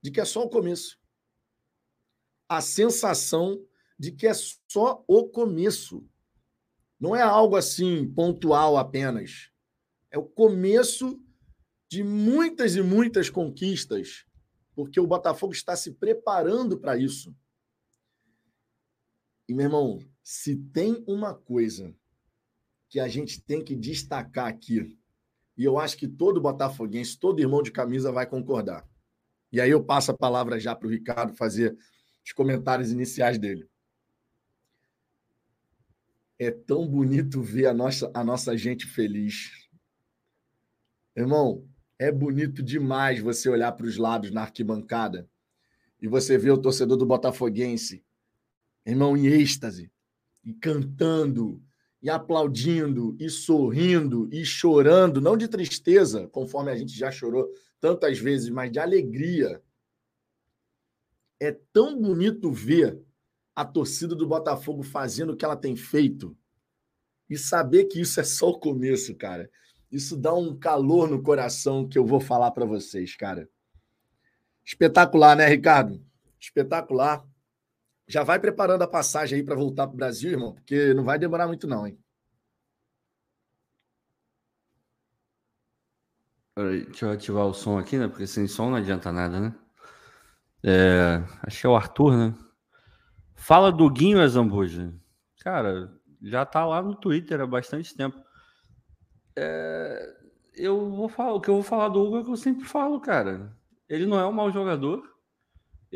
de 0.00 0.12
que 0.12 0.20
é 0.20 0.24
só 0.24 0.44
o 0.44 0.48
começo. 0.48 0.96
A 2.48 2.60
sensação 2.60 3.60
de 3.98 4.12
que 4.12 4.24
é 4.24 4.32
só 4.68 5.02
o 5.08 5.28
começo. 5.28 6.08
Não 7.00 7.16
é 7.16 7.22
algo 7.22 7.56
assim 7.56 8.08
pontual 8.14 8.76
apenas. 8.76 9.50
É 10.12 10.16
o 10.16 10.24
começo 10.24 11.20
de 11.90 12.04
muitas 12.04 12.76
e 12.76 12.82
muitas 12.82 13.28
conquistas, 13.28 14.26
porque 14.76 15.00
o 15.00 15.08
Botafogo 15.08 15.52
está 15.52 15.74
se 15.74 15.90
preparando 15.90 16.78
para 16.78 16.96
isso. 16.96 17.36
E, 19.48 19.52
meu 19.52 19.64
irmão, 19.64 19.98
se 20.22 20.56
tem 20.56 21.02
uma 21.04 21.34
coisa 21.34 21.92
que 22.96 23.00
a 23.00 23.08
gente 23.08 23.42
tem 23.42 23.62
que 23.62 23.76
destacar 23.76 24.46
aqui, 24.46 24.98
e 25.54 25.62
eu 25.62 25.78
acho 25.78 25.98
que 25.98 26.08
todo 26.08 26.40
botafoguense, 26.40 27.18
todo 27.18 27.40
irmão 27.40 27.62
de 27.62 27.70
camisa 27.70 28.10
vai 28.10 28.26
concordar. 28.26 28.88
E 29.52 29.60
aí 29.60 29.70
eu 29.70 29.84
passo 29.84 30.12
a 30.12 30.16
palavra 30.16 30.58
já 30.58 30.74
para 30.74 30.88
o 30.88 30.90
Ricardo 30.90 31.34
fazer 31.34 31.76
os 32.24 32.32
comentários 32.32 32.90
iniciais 32.90 33.38
dele. 33.38 33.68
É 36.38 36.50
tão 36.50 36.88
bonito 36.88 37.42
ver 37.42 37.66
a 37.66 37.74
nossa, 37.74 38.10
a 38.14 38.24
nossa 38.24 38.56
gente 38.56 38.86
feliz. 38.86 39.68
Irmão, 41.14 41.68
é 41.98 42.10
bonito 42.10 42.62
demais 42.62 43.20
você 43.20 43.50
olhar 43.50 43.72
para 43.72 43.84
os 43.84 43.98
lados 43.98 44.30
na 44.30 44.40
arquibancada 44.40 45.28
e 46.00 46.08
você 46.08 46.38
ver 46.38 46.52
o 46.52 46.62
torcedor 46.62 46.96
do 46.96 47.04
Botafoguense, 47.04 48.02
irmão, 48.86 49.14
em 49.14 49.26
êxtase, 49.26 49.92
e 50.42 50.54
cantando, 50.54 51.62
e 52.02 52.10
aplaudindo, 52.10 53.16
e 53.18 53.28
sorrindo, 53.28 54.28
e 54.32 54.44
chorando, 54.44 55.20
não 55.20 55.36
de 55.36 55.48
tristeza, 55.48 56.28
conforme 56.28 56.70
a 56.70 56.76
gente 56.76 56.96
já 56.96 57.10
chorou 57.10 57.48
tantas 57.80 58.18
vezes, 58.18 58.48
mas 58.48 58.70
de 58.70 58.78
alegria. 58.78 59.62
É 61.40 61.52
tão 61.72 62.00
bonito 62.00 62.50
ver 62.50 62.98
a 63.54 63.64
torcida 63.64 64.14
do 64.14 64.26
Botafogo 64.26 64.82
fazendo 64.82 65.32
o 65.32 65.36
que 65.36 65.44
ela 65.44 65.56
tem 65.56 65.74
feito 65.74 66.36
e 67.28 67.36
saber 67.36 67.84
que 67.84 68.00
isso 68.00 68.20
é 68.20 68.24
só 68.24 68.50
o 68.50 68.58
começo, 68.58 69.14
cara. 69.14 69.50
Isso 69.90 70.16
dá 70.16 70.34
um 70.34 70.56
calor 70.56 71.08
no 71.08 71.22
coração 71.22 71.88
que 71.88 71.98
eu 71.98 72.04
vou 72.04 72.20
falar 72.20 72.50
para 72.50 72.64
vocês, 72.64 73.16
cara. 73.16 73.48
Espetacular, 74.64 75.36
né, 75.36 75.46
Ricardo? 75.46 76.04
Espetacular. 76.40 77.24
Já 78.06 78.22
vai 78.22 78.38
preparando 78.38 78.82
a 78.82 78.88
passagem 78.88 79.38
aí 79.38 79.44
para 79.44 79.56
voltar 79.56 79.86
para 79.86 79.94
o 79.94 79.96
Brasil, 79.96 80.30
irmão, 80.30 80.54
porque 80.54 80.94
não 80.94 81.04
vai 81.04 81.18
demorar 81.18 81.46
muito, 81.46 81.66
não, 81.66 81.86
hein? 81.86 81.98
Deixa 86.56 87.04
eu 87.04 87.10
ativar 87.10 87.44
o 87.46 87.52
som 87.52 87.78
aqui, 87.78 87.98
né? 87.98 88.08
Porque 88.08 88.26
sem 88.26 88.46
som 88.46 88.70
não 88.70 88.76
adianta 88.76 89.12
nada, 89.12 89.40
né? 89.40 89.54
É, 90.62 91.22
acho 91.42 91.60
que 91.60 91.66
é 91.66 91.70
o 91.70 91.76
Arthur, 91.76 92.16
né? 92.16 92.34
Fala 93.34 93.70
do 93.70 93.90
Guinho 93.90 94.22
Azambuja. 94.22 94.94
Cara, 95.40 95.92
já 96.22 96.46
tá 96.46 96.64
lá 96.64 96.80
no 96.80 96.94
Twitter 96.94 97.40
há 97.40 97.46
bastante 97.46 97.94
tempo. 97.94 98.18
É, 99.36 100.16
eu 100.54 100.90
vou 100.90 101.08
falar, 101.08 101.34
o 101.34 101.40
que 101.40 101.50
eu 101.50 101.54
vou 101.54 101.62
falar 101.62 101.88
do 101.88 102.00
Hugo 102.00 102.16
é 102.16 102.20
o 102.20 102.24
que 102.24 102.30
eu 102.30 102.36
sempre 102.36 102.64
falo, 102.64 103.00
cara. 103.00 103.54
Ele 103.88 104.06
não 104.06 104.18
é 104.18 104.26
um 104.26 104.32
mau 104.32 104.50
jogador 104.50 105.15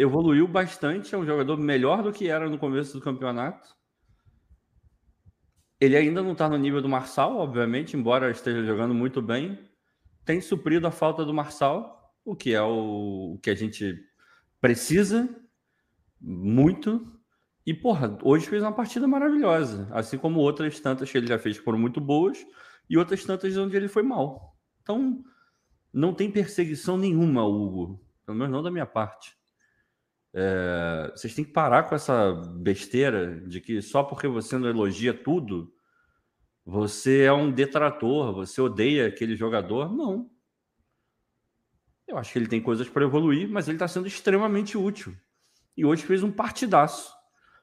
evoluiu 0.00 0.49
bastante, 0.49 1.14
é 1.14 1.19
um 1.19 1.26
jogador 1.26 1.59
melhor 1.59 2.02
do 2.02 2.12
que 2.12 2.28
era 2.28 2.49
no 2.49 2.59
começo 2.59 2.95
do 2.95 3.04
campeonato. 3.04 3.76
Ele 5.78 5.97
ainda 5.97 6.23
não 6.23 6.33
está 6.33 6.49
no 6.49 6.57
nível 6.57 6.80
do 6.80 6.88
Marçal, 6.88 7.37
obviamente, 7.37 7.97
embora 7.97 8.30
esteja 8.30 8.64
jogando 8.64 8.95
muito 8.95 9.21
bem. 9.21 9.59
Tem 10.25 10.40
suprido 10.40 10.87
a 10.87 10.90
falta 10.90 11.25
do 11.25 11.35
Marçal, 11.35 12.14
o 12.25 12.35
que 12.35 12.54
é 12.54 12.62
o, 12.62 13.35
o 13.35 13.38
que 13.42 13.50
a 13.50 13.54
gente 13.54 13.99
precisa 14.61 15.28
muito. 16.21 17.07
E, 17.66 17.75
porra, 17.75 18.19
hoje 18.23 18.47
fez 18.47 18.62
uma 18.62 18.73
partida 18.73 19.07
maravilhosa, 19.07 19.88
assim 19.92 20.16
como 20.16 20.40
outras 20.40 20.80
tantas 20.80 21.11
que 21.11 21.19
ele 21.19 21.26
já 21.26 21.38
fez 21.38 21.57
foram 21.59 21.78
muito 21.78 22.00
boas 22.00 22.45
e 22.88 22.97
outras 22.97 23.25
tantas 23.25 23.57
onde 23.57 23.76
ele 23.76 23.88
foi 23.88 24.02
mal. 24.02 24.56
Então, 24.82 25.23
não 25.93 26.15
tem 26.15 26.30
perseguição 26.30 26.97
nenhuma, 26.97 27.45
Hugo, 27.45 28.02
pelo 28.25 28.39
menos 28.39 28.52
não 28.52 28.63
da 28.63 28.71
minha 28.71 28.86
parte. 28.86 29.40
É, 30.32 31.12
vocês 31.14 31.34
têm 31.34 31.45
que 31.45 31.52
parar 31.52 31.84
com 31.84 31.95
essa 31.95 32.32
besteira 32.56 33.40
de 33.47 33.60
que 33.60 33.82
só 33.82 34.02
porque 34.02 34.28
você 34.28 34.56
não 34.56 34.69
elogia 34.69 35.12
tudo, 35.12 35.73
você 36.64 37.23
é 37.23 37.32
um 37.32 37.50
detrator, 37.50 38.32
você 38.32 38.60
odeia 38.60 39.08
aquele 39.08 39.34
jogador. 39.34 39.93
Não. 39.93 40.30
Eu 42.06 42.19
acho 42.19 42.32
que 42.32 42.38
ele 42.38 42.49
tem 42.49 42.60
coisas 42.60 42.88
para 42.88 43.04
evoluir, 43.04 43.49
mas 43.49 43.69
ele 43.69 43.76
está 43.76 43.88
sendo 43.88 44.06
extremamente 44.06 44.76
útil. 44.76 45.16
E 45.76 45.84
hoje 45.84 46.04
fez 46.04 46.23
um 46.23 46.30
partidaço. 46.30 47.12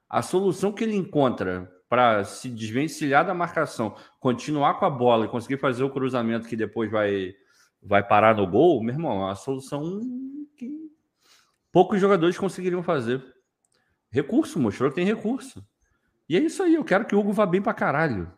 A 0.09 0.21
solução 0.21 0.71
que 0.71 0.83
ele 0.83 0.95
encontra 0.95 1.71
para 1.89 2.23
se 2.23 2.49
desvencilhar 2.49 3.25
da 3.25 3.33
marcação, 3.33 3.95
continuar 4.19 4.75
com 4.75 4.85
a 4.85 4.89
bola 4.89 5.25
e 5.25 5.29
conseguir 5.29 5.57
fazer 5.57 5.83
o 5.83 5.89
cruzamento 5.89 6.47
que 6.47 6.55
depois 6.55 6.91
vai, 6.91 7.33
vai 7.81 8.05
parar 8.05 8.35
no 8.35 8.47
gol, 8.47 8.83
meu 8.83 8.93
irmão, 8.93 9.21
é 9.21 9.25
uma 9.25 9.35
solução 9.35 10.01
poucos 11.71 11.99
jogadores 11.99 12.37
conseguiriam 12.37 12.83
fazer. 12.83 13.23
Recurso, 14.09 14.59
mostrou 14.59 14.89
que 14.89 14.95
tem 14.95 15.05
recurso. 15.05 15.65
E 16.29 16.35
é 16.35 16.39
isso 16.39 16.61
aí, 16.63 16.75
eu 16.75 16.83
quero 16.83 17.05
que 17.05 17.15
o 17.15 17.19
Hugo 17.19 17.31
vá 17.31 17.45
bem 17.45 17.61
pra 17.61 17.73
caralho. 17.73 18.31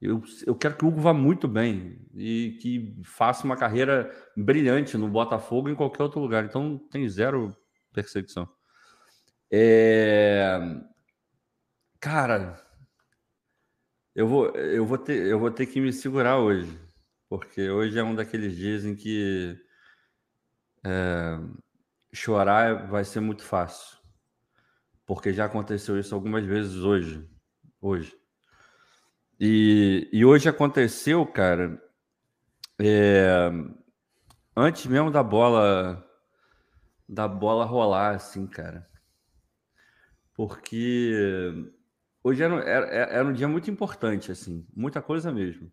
Eu, 0.00 0.22
eu 0.46 0.54
quero 0.54 0.76
que 0.76 0.84
o 0.84 0.88
Hugo 0.88 1.00
vá 1.00 1.12
muito 1.12 1.46
bem 1.46 2.00
e 2.14 2.58
que 2.60 2.96
faça 3.04 3.44
uma 3.44 3.56
carreira 3.56 4.10
brilhante 4.34 4.96
no 4.96 5.08
Botafogo 5.08 5.68
e 5.68 5.72
em 5.72 5.76
qualquer 5.76 6.02
outro 6.02 6.20
lugar. 6.20 6.44
Então 6.44 6.78
tem 6.90 7.06
zero 7.08 7.54
perseguição. 7.92 8.48
É... 9.52 10.58
Cara, 12.00 12.58
eu 14.14 14.26
vou, 14.26 14.46
eu, 14.56 14.86
vou 14.86 14.96
ter, 14.96 15.26
eu 15.26 15.38
vou 15.38 15.50
ter 15.50 15.66
que 15.66 15.80
me 15.80 15.92
segurar 15.92 16.38
hoje, 16.38 16.80
porque 17.28 17.68
hoje 17.68 17.98
é 17.98 18.02
um 18.02 18.14
daqueles 18.14 18.56
dias 18.56 18.84
em 18.84 18.94
que 18.94 19.56
é, 20.84 21.38
chorar 22.12 22.86
vai 22.88 23.04
ser 23.04 23.20
muito 23.20 23.42
fácil, 23.42 23.98
porque 25.06 25.32
já 25.32 25.44
aconteceu 25.44 25.98
isso 25.98 26.14
algumas 26.14 26.44
vezes 26.44 26.76
hoje. 26.76 27.28
Hoje. 27.80 28.16
E, 29.38 30.08
e 30.12 30.24
hoje 30.24 30.48
aconteceu, 30.48 31.24
cara, 31.26 31.82
é, 32.78 33.50
antes 34.56 34.86
mesmo 34.86 35.10
da 35.10 35.22
bola 35.22 36.06
da 37.08 37.26
bola 37.26 37.64
rolar, 37.64 38.14
assim, 38.14 38.46
cara. 38.46 38.88
Porque 40.32 41.12
hoje 42.22 42.42
era, 42.42 42.54
era, 42.62 42.86
era 42.86 43.28
um 43.28 43.32
dia 43.32 43.48
muito 43.48 43.70
importante, 43.70 44.30
assim, 44.30 44.64
muita 44.74 45.02
coisa 45.02 45.32
mesmo. 45.32 45.72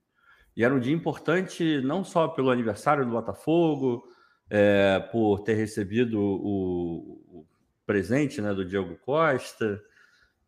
E 0.55 0.63
era 0.63 0.73
um 0.73 0.79
dia 0.79 0.93
importante 0.93 1.79
não 1.81 2.03
só 2.03 2.27
pelo 2.27 2.49
aniversário 2.49 3.05
do 3.05 3.11
Botafogo, 3.11 4.09
é, 4.49 4.99
por 5.12 5.39
ter 5.39 5.55
recebido 5.55 6.19
o, 6.19 7.21
o, 7.29 7.47
presente 7.86 8.41
né, 8.41 8.53
do 8.53 8.65
Diego 8.65 8.97
Costa. 8.97 9.81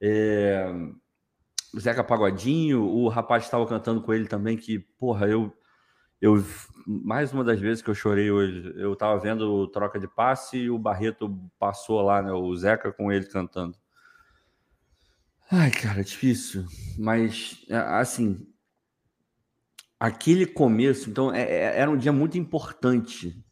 É, 0.01 0.65
o 1.73 1.79
Zeca 1.79 2.03
Pagodinho, 2.03 2.83
o 2.83 3.07
rapaz 3.07 3.43
estava 3.43 3.65
cantando 3.65 4.01
com 4.01 4.13
ele 4.13 4.27
também, 4.27 4.57
que, 4.57 4.79
porra, 4.79 5.27
eu, 5.27 5.55
eu 6.19 6.43
mais 6.85 7.31
uma 7.31 7.43
das 7.43 7.59
vezes 7.59 7.81
que 7.81 7.89
eu 7.89 7.95
chorei 7.95 8.31
hoje, 8.31 8.73
eu 8.75 8.93
estava 8.93 9.19
vendo 9.19 9.67
troca 9.67 9.99
de 9.99 10.07
passe 10.07 10.57
e 10.57 10.69
o 10.69 10.79
Barreto 10.79 11.29
passou 11.59 12.01
lá, 12.01 12.21
né, 12.21 12.31
o 12.31 12.55
Zeca 12.55 12.91
com 12.91 13.11
ele 13.11 13.25
cantando. 13.25 13.77
Ai, 15.51 15.71
cara, 15.71 16.03
difícil. 16.03 16.65
Mas, 16.97 17.65
assim, 17.71 18.47
aquele 19.99 20.45
começo, 20.45 21.09
então, 21.09 21.33
é, 21.33 21.41
é 21.41 21.79
era 21.79 21.89
um 21.89 21.97
dia 21.97 22.11
muito 22.11 22.37
importante 22.37 23.43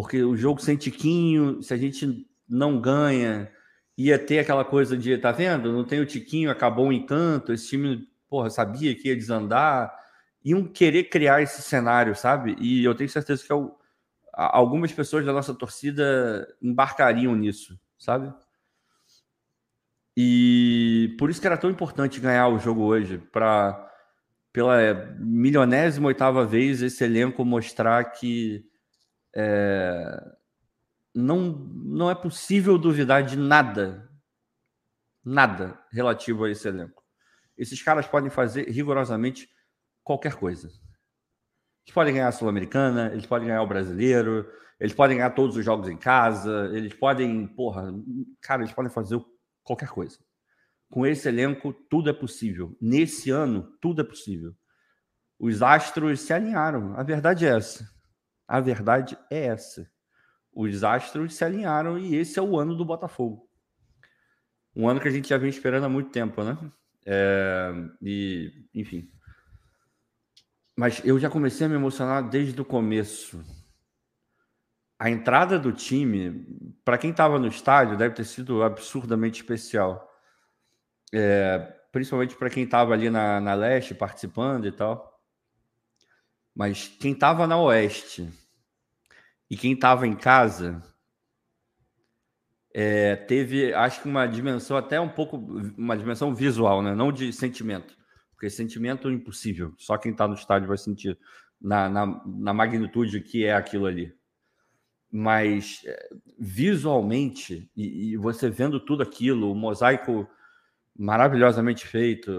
porque 0.00 0.22
o 0.22 0.36
jogo 0.36 0.62
sem 0.62 0.76
tiquinho, 0.76 1.60
se 1.60 1.74
a 1.74 1.76
gente 1.76 2.24
não 2.48 2.80
ganha, 2.80 3.50
ia 3.96 4.16
ter 4.16 4.38
aquela 4.38 4.64
coisa 4.64 4.96
de, 4.96 5.18
tá 5.18 5.32
vendo? 5.32 5.72
Não 5.72 5.82
tem 5.84 5.98
o 5.98 6.06
tiquinho, 6.06 6.52
acabou 6.52 6.86
o 6.86 6.92
encanto, 6.92 7.52
esse 7.52 7.70
time, 7.70 8.08
porra, 8.28 8.48
sabia 8.48 8.94
que 8.94 9.08
ia 9.08 9.16
desandar. 9.16 9.92
Iam 10.44 10.62
querer 10.62 11.08
criar 11.10 11.42
esse 11.42 11.62
cenário, 11.62 12.14
sabe? 12.14 12.54
E 12.60 12.84
eu 12.84 12.94
tenho 12.94 13.10
certeza 13.10 13.44
que 13.44 13.52
eu, 13.52 13.76
algumas 14.32 14.92
pessoas 14.92 15.26
da 15.26 15.32
nossa 15.32 15.52
torcida 15.52 16.46
embarcariam 16.62 17.34
nisso, 17.34 17.76
sabe? 17.98 18.32
E 20.16 21.16
por 21.18 21.28
isso 21.28 21.40
que 21.40 21.46
era 21.48 21.58
tão 21.58 21.70
importante 21.70 22.20
ganhar 22.20 22.46
o 22.46 22.60
jogo 22.60 22.84
hoje, 22.84 23.18
para 23.18 23.84
pela 24.52 24.78
milionésima 25.18 26.06
oitava 26.06 26.46
vez 26.46 26.82
esse 26.82 27.02
elenco 27.02 27.44
mostrar 27.44 28.12
que 28.12 28.67
é, 29.40 30.36
não, 31.14 31.50
não 31.50 32.10
é 32.10 32.14
possível 32.14 32.76
duvidar 32.76 33.22
de 33.22 33.36
nada, 33.36 34.10
nada 35.24 35.80
relativo 35.92 36.44
a 36.44 36.50
esse 36.50 36.66
elenco. 36.66 37.04
Esses 37.56 37.80
caras 37.80 38.06
podem 38.06 38.30
fazer 38.30 38.68
rigorosamente 38.68 39.48
qualquer 40.02 40.34
coisa. 40.34 40.66
Eles 40.66 41.94
podem 41.94 42.14
ganhar 42.14 42.28
a 42.28 42.32
Sul-Americana, 42.32 43.12
eles 43.12 43.26
podem 43.26 43.46
ganhar 43.46 43.62
o 43.62 43.66
Brasileiro, 43.66 44.50
eles 44.80 44.92
podem 44.92 45.16
ganhar 45.16 45.30
todos 45.30 45.56
os 45.56 45.64
jogos 45.64 45.88
em 45.88 45.96
casa, 45.96 46.70
eles 46.72 46.94
podem, 46.94 47.46
porra, 47.46 47.92
cara, 48.40 48.62
eles 48.62 48.74
podem 48.74 48.90
fazer 48.90 49.20
qualquer 49.62 49.88
coisa. 49.88 50.18
com 50.90 51.06
esse 51.06 51.28
elenco, 51.28 51.72
tudo 51.90 52.10
é 52.10 52.12
possível. 52.12 52.76
Nesse 52.80 53.30
ano, 53.30 53.76
tudo 53.80 54.00
é 54.00 54.04
possível. 54.04 54.54
Os 55.38 55.62
astros 55.62 56.20
se 56.22 56.32
alinharam. 56.32 56.94
A 56.96 57.02
verdade 57.02 57.46
é 57.46 57.50
essa. 57.50 57.97
A 58.48 58.60
verdade 58.60 59.18
é 59.30 59.44
essa. 59.44 59.88
Os 60.52 60.82
astros 60.82 61.36
se 61.36 61.44
alinharam 61.44 61.98
e 61.98 62.16
esse 62.16 62.38
é 62.38 62.42
o 62.42 62.58
ano 62.58 62.74
do 62.74 62.84
Botafogo. 62.84 63.48
Um 64.74 64.88
ano 64.88 65.00
que 65.00 65.08
a 65.08 65.10
gente 65.10 65.28
já 65.28 65.36
vem 65.36 65.50
esperando 65.50 65.84
há 65.84 65.88
muito 65.88 66.10
tempo, 66.10 66.42
né? 66.42 66.56
É, 67.04 67.72
e, 68.00 68.66
enfim. 68.74 69.10
Mas 70.76 71.04
eu 71.04 71.18
já 71.18 71.28
comecei 71.28 71.66
a 71.66 71.68
me 71.68 71.74
emocionar 71.74 72.28
desde 72.28 72.60
o 72.60 72.64
começo. 72.64 73.44
A 74.98 75.10
entrada 75.10 75.58
do 75.58 75.72
time, 75.72 76.46
para 76.84 76.98
quem 76.98 77.10
estava 77.10 77.38
no 77.38 77.48
estádio, 77.48 77.96
deve 77.96 78.14
ter 78.14 78.24
sido 78.24 78.62
absurdamente 78.62 79.42
especial. 79.42 80.08
É, 81.12 81.58
principalmente 81.92 82.36
para 82.36 82.50
quem 82.50 82.64
estava 82.64 82.94
ali 82.94 83.10
na, 83.10 83.40
na 83.40 83.54
leste 83.54 83.94
participando 83.94 84.66
e 84.66 84.72
tal. 84.72 85.17
Mas 86.58 86.88
quem 86.88 87.12
estava 87.12 87.46
na 87.46 87.56
oeste 87.56 88.28
e 89.48 89.56
quem 89.56 89.74
estava 89.74 90.08
em 90.08 90.16
casa 90.16 90.82
é, 92.74 93.14
teve, 93.14 93.72
acho 93.72 94.02
que 94.02 94.08
uma 94.08 94.26
dimensão 94.26 94.76
até 94.76 95.00
um 95.00 95.08
pouco, 95.08 95.36
uma 95.36 95.96
dimensão 95.96 96.34
visual, 96.34 96.82
né? 96.82 96.96
não 96.96 97.12
de 97.12 97.32
sentimento. 97.32 97.96
Porque 98.32 98.50
sentimento 98.50 99.08
é 99.08 99.12
impossível. 99.12 99.72
Só 99.78 99.96
quem 99.96 100.10
está 100.10 100.26
no 100.26 100.34
estádio 100.34 100.66
vai 100.66 100.76
sentir 100.76 101.16
na, 101.62 101.88
na, 101.88 102.22
na, 102.26 102.52
magnitude 102.52 103.20
que 103.20 103.44
é 103.44 103.54
aquilo 103.54 103.86
ali. 103.86 104.12
Mas 105.12 105.82
é, 105.86 106.08
visualmente, 106.40 107.70
e, 107.76 108.14
e, 108.14 108.16
você 108.16 108.50
vendo 108.50 108.80
tudo 108.80 109.04
aquilo, 109.04 109.52
o 109.52 109.54
mosaico 109.54 110.28
maravilhosamente 110.98 111.86
feito, 111.86 112.32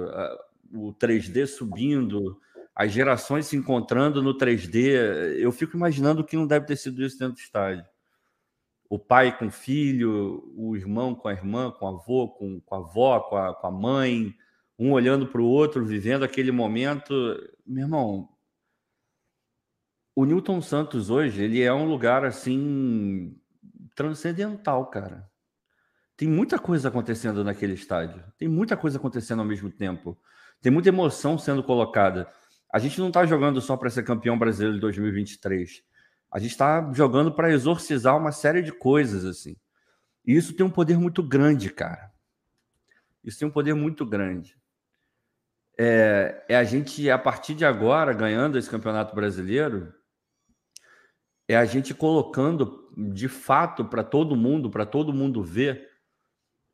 o 0.73 0.93
3D 0.93 1.47
subindo, 1.47 2.37
as 2.75 2.91
gerações 2.91 3.47
se 3.47 3.57
encontrando 3.57 4.21
no 4.21 4.37
3D. 4.37 5.37
Eu 5.37 5.51
fico 5.51 5.75
imaginando 5.75 6.23
que 6.23 6.37
não 6.37 6.47
deve 6.47 6.65
ter 6.65 6.75
sido 6.75 7.03
isso 7.03 7.19
dentro 7.19 7.35
do 7.35 7.39
estádio. 7.39 7.85
O 8.89 8.97
pai 8.97 9.37
com 9.37 9.47
o 9.47 9.51
filho, 9.51 10.51
o 10.55 10.75
irmão 10.75 11.13
com 11.13 11.27
a 11.27 11.33
irmã, 11.33 11.71
com 11.71 11.85
o 11.85 11.89
avô, 11.89 12.29
com, 12.29 12.59
com 12.61 12.75
a 12.75 12.77
avó, 12.79 13.19
com 13.19 13.37
a, 13.37 13.53
com 13.53 13.67
a 13.67 13.71
mãe, 13.71 14.33
um 14.77 14.93
olhando 14.93 15.27
para 15.27 15.41
o 15.41 15.45
outro, 15.45 15.85
vivendo 15.85 16.23
aquele 16.23 16.51
momento. 16.51 17.13
Meu 17.67 17.83
irmão, 17.83 18.29
o 20.15 20.25
Newton 20.25 20.61
Santos 20.61 21.09
hoje, 21.09 21.43
ele 21.43 21.61
é 21.61 21.73
um 21.73 21.87
lugar 21.87 22.25
assim 22.25 23.37
transcendental, 23.95 24.89
cara. 24.89 25.29
Tem 26.15 26.27
muita 26.27 26.59
coisa 26.59 26.89
acontecendo 26.89 27.43
naquele 27.43 27.73
estádio. 27.73 28.23
Tem 28.37 28.47
muita 28.47 28.75
coisa 28.75 28.97
acontecendo 28.97 29.39
ao 29.39 29.45
mesmo 29.45 29.69
tempo. 29.69 30.17
Tem 30.61 30.71
muita 30.71 30.89
emoção 30.89 31.37
sendo 31.37 31.63
colocada 31.63 32.27
a 32.71 32.79
gente 32.79 32.99
não 32.99 33.07
está 33.07 33.25
jogando 33.25 33.59
só 33.61 33.75
para 33.75 33.89
ser 33.89 34.03
campeão 34.03 34.37
brasileiro 34.37 34.75
de 34.75 34.81
2023. 34.81 35.83
A 36.31 36.39
gente 36.39 36.51
está 36.51 36.91
jogando 36.93 37.31
para 37.31 37.51
exorcizar 37.51 38.15
uma 38.15 38.31
série 38.31 38.61
de 38.61 38.71
coisas 38.71 39.25
assim. 39.25 39.57
E 40.25 40.35
isso 40.35 40.53
tem 40.53 40.65
um 40.65 40.69
poder 40.69 40.97
muito 40.97 41.23
grande, 41.23 41.69
cara. 41.71 42.11
Isso 43.23 43.39
tem 43.39 43.47
um 43.47 43.51
poder 43.51 43.73
muito 43.73 44.05
grande. 44.05 44.55
É, 45.77 46.45
é 46.47 46.55
a 46.57 46.63
gente, 46.63 47.09
a 47.09 47.17
partir 47.17 47.55
de 47.55 47.65
agora, 47.65 48.13
ganhando 48.13 48.57
esse 48.57 48.69
campeonato 48.69 49.15
brasileiro, 49.15 49.93
é 51.47 51.55
a 51.55 51.65
gente 51.65 51.95
colocando 51.95 52.91
de 52.95 53.27
fato 53.27 53.83
para 53.83 54.03
todo 54.03 54.35
mundo, 54.35 54.69
para 54.69 54.85
todo 54.85 55.13
mundo 55.13 55.43
ver 55.43 55.89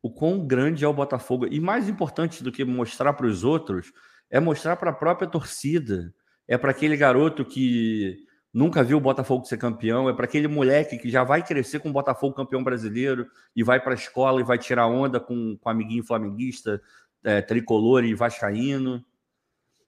o 0.02 0.10
quão 0.10 0.46
grande 0.46 0.84
é 0.84 0.88
o 0.88 0.92
Botafogo. 0.92 1.46
E 1.46 1.58
mais 1.58 1.88
importante 1.88 2.44
do 2.44 2.52
que 2.52 2.64
mostrar 2.64 3.14
para 3.14 3.26
os 3.26 3.42
outros 3.42 3.92
é 4.30 4.40
mostrar 4.40 4.76
para 4.76 4.90
a 4.90 4.94
própria 4.94 5.28
torcida, 5.28 6.12
é 6.46 6.56
para 6.56 6.70
aquele 6.70 6.96
garoto 6.96 7.44
que 7.44 8.26
nunca 8.52 8.82
viu 8.82 8.96
o 8.96 9.00
Botafogo 9.00 9.44
ser 9.44 9.58
campeão, 9.58 10.08
é 10.08 10.14
para 10.14 10.24
aquele 10.24 10.48
moleque 10.48 10.96
que 10.96 11.10
já 11.10 11.22
vai 11.22 11.44
crescer 11.44 11.78
com 11.78 11.90
o 11.90 11.92
Botafogo 11.92 12.34
campeão 12.34 12.64
brasileiro 12.64 13.26
e 13.54 13.62
vai 13.62 13.78
para 13.78 13.92
a 13.92 13.96
escola 13.96 14.40
e 14.40 14.44
vai 14.44 14.58
tirar 14.58 14.86
onda 14.86 15.20
com, 15.20 15.58
com 15.60 15.68
amiguinho 15.68 16.02
flamenguista, 16.02 16.80
é, 17.22 17.42
tricolor 17.42 18.04
e 18.04 18.14
vascaíno. 18.14 19.04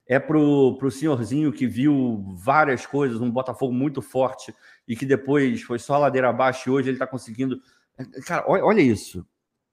É 0.07 0.18
para 0.18 0.38
o 0.38 0.90
senhorzinho 0.90 1.53
que 1.53 1.66
viu 1.66 2.24
várias 2.37 2.87
coisas, 2.87 3.20
um 3.20 3.31
Botafogo 3.31 3.72
muito 3.72 4.01
forte 4.01 4.55
e 4.87 4.96
que 4.96 5.05
depois 5.05 5.62
foi 5.62 5.79
só 5.79 5.98
ladeira 5.98 6.31
abaixo 6.31 6.68
e 6.68 6.72
hoje 6.72 6.88
ele 6.88 6.96
está 6.96 7.07
conseguindo. 7.07 7.61
Cara, 8.27 8.44
olha 8.48 8.81
isso. 8.81 9.27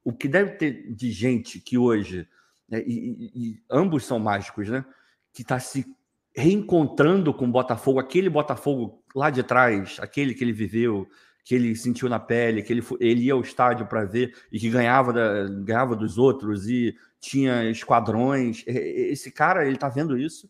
O 0.03 0.13
que 0.13 0.27
deve 0.27 0.51
ter 0.51 0.93
de 0.93 1.11
gente 1.11 1.59
que 1.59 1.77
hoje 1.77 2.27
né, 2.69 2.81
e, 2.85 3.31
e, 3.35 3.63
ambos 3.69 4.05
são 4.05 4.19
mágicos, 4.19 4.69
né? 4.69 4.83
Que 5.33 5.41
está 5.41 5.59
se 5.59 5.85
reencontrando 6.35 7.33
com 7.33 7.45
o 7.45 7.51
Botafogo, 7.51 7.99
aquele 7.99 8.29
Botafogo 8.29 9.03
lá 9.15 9.29
de 9.29 9.43
trás, 9.43 9.97
aquele 9.99 10.33
que 10.33 10.43
ele 10.43 10.51
viveu, 10.51 11.07
que 11.43 11.55
ele 11.55 11.75
sentiu 11.75 12.09
na 12.09 12.19
pele, 12.19 12.61
que 12.61 12.73
ele, 12.73 12.83
ele 12.99 13.25
ia 13.25 13.33
ao 13.33 13.41
estádio 13.41 13.85
para 13.85 14.03
ver 14.03 14.35
e 14.51 14.59
que 14.59 14.69
ganhava, 14.69 15.13
da, 15.13 15.47
ganhava 15.63 15.95
dos 15.95 16.17
outros 16.17 16.67
e 16.67 16.95
tinha 17.19 17.69
esquadrões. 17.69 18.63
Esse 18.67 19.31
cara, 19.31 19.65
ele 19.65 19.75
está 19.75 19.87
vendo 19.87 20.17
isso. 20.17 20.49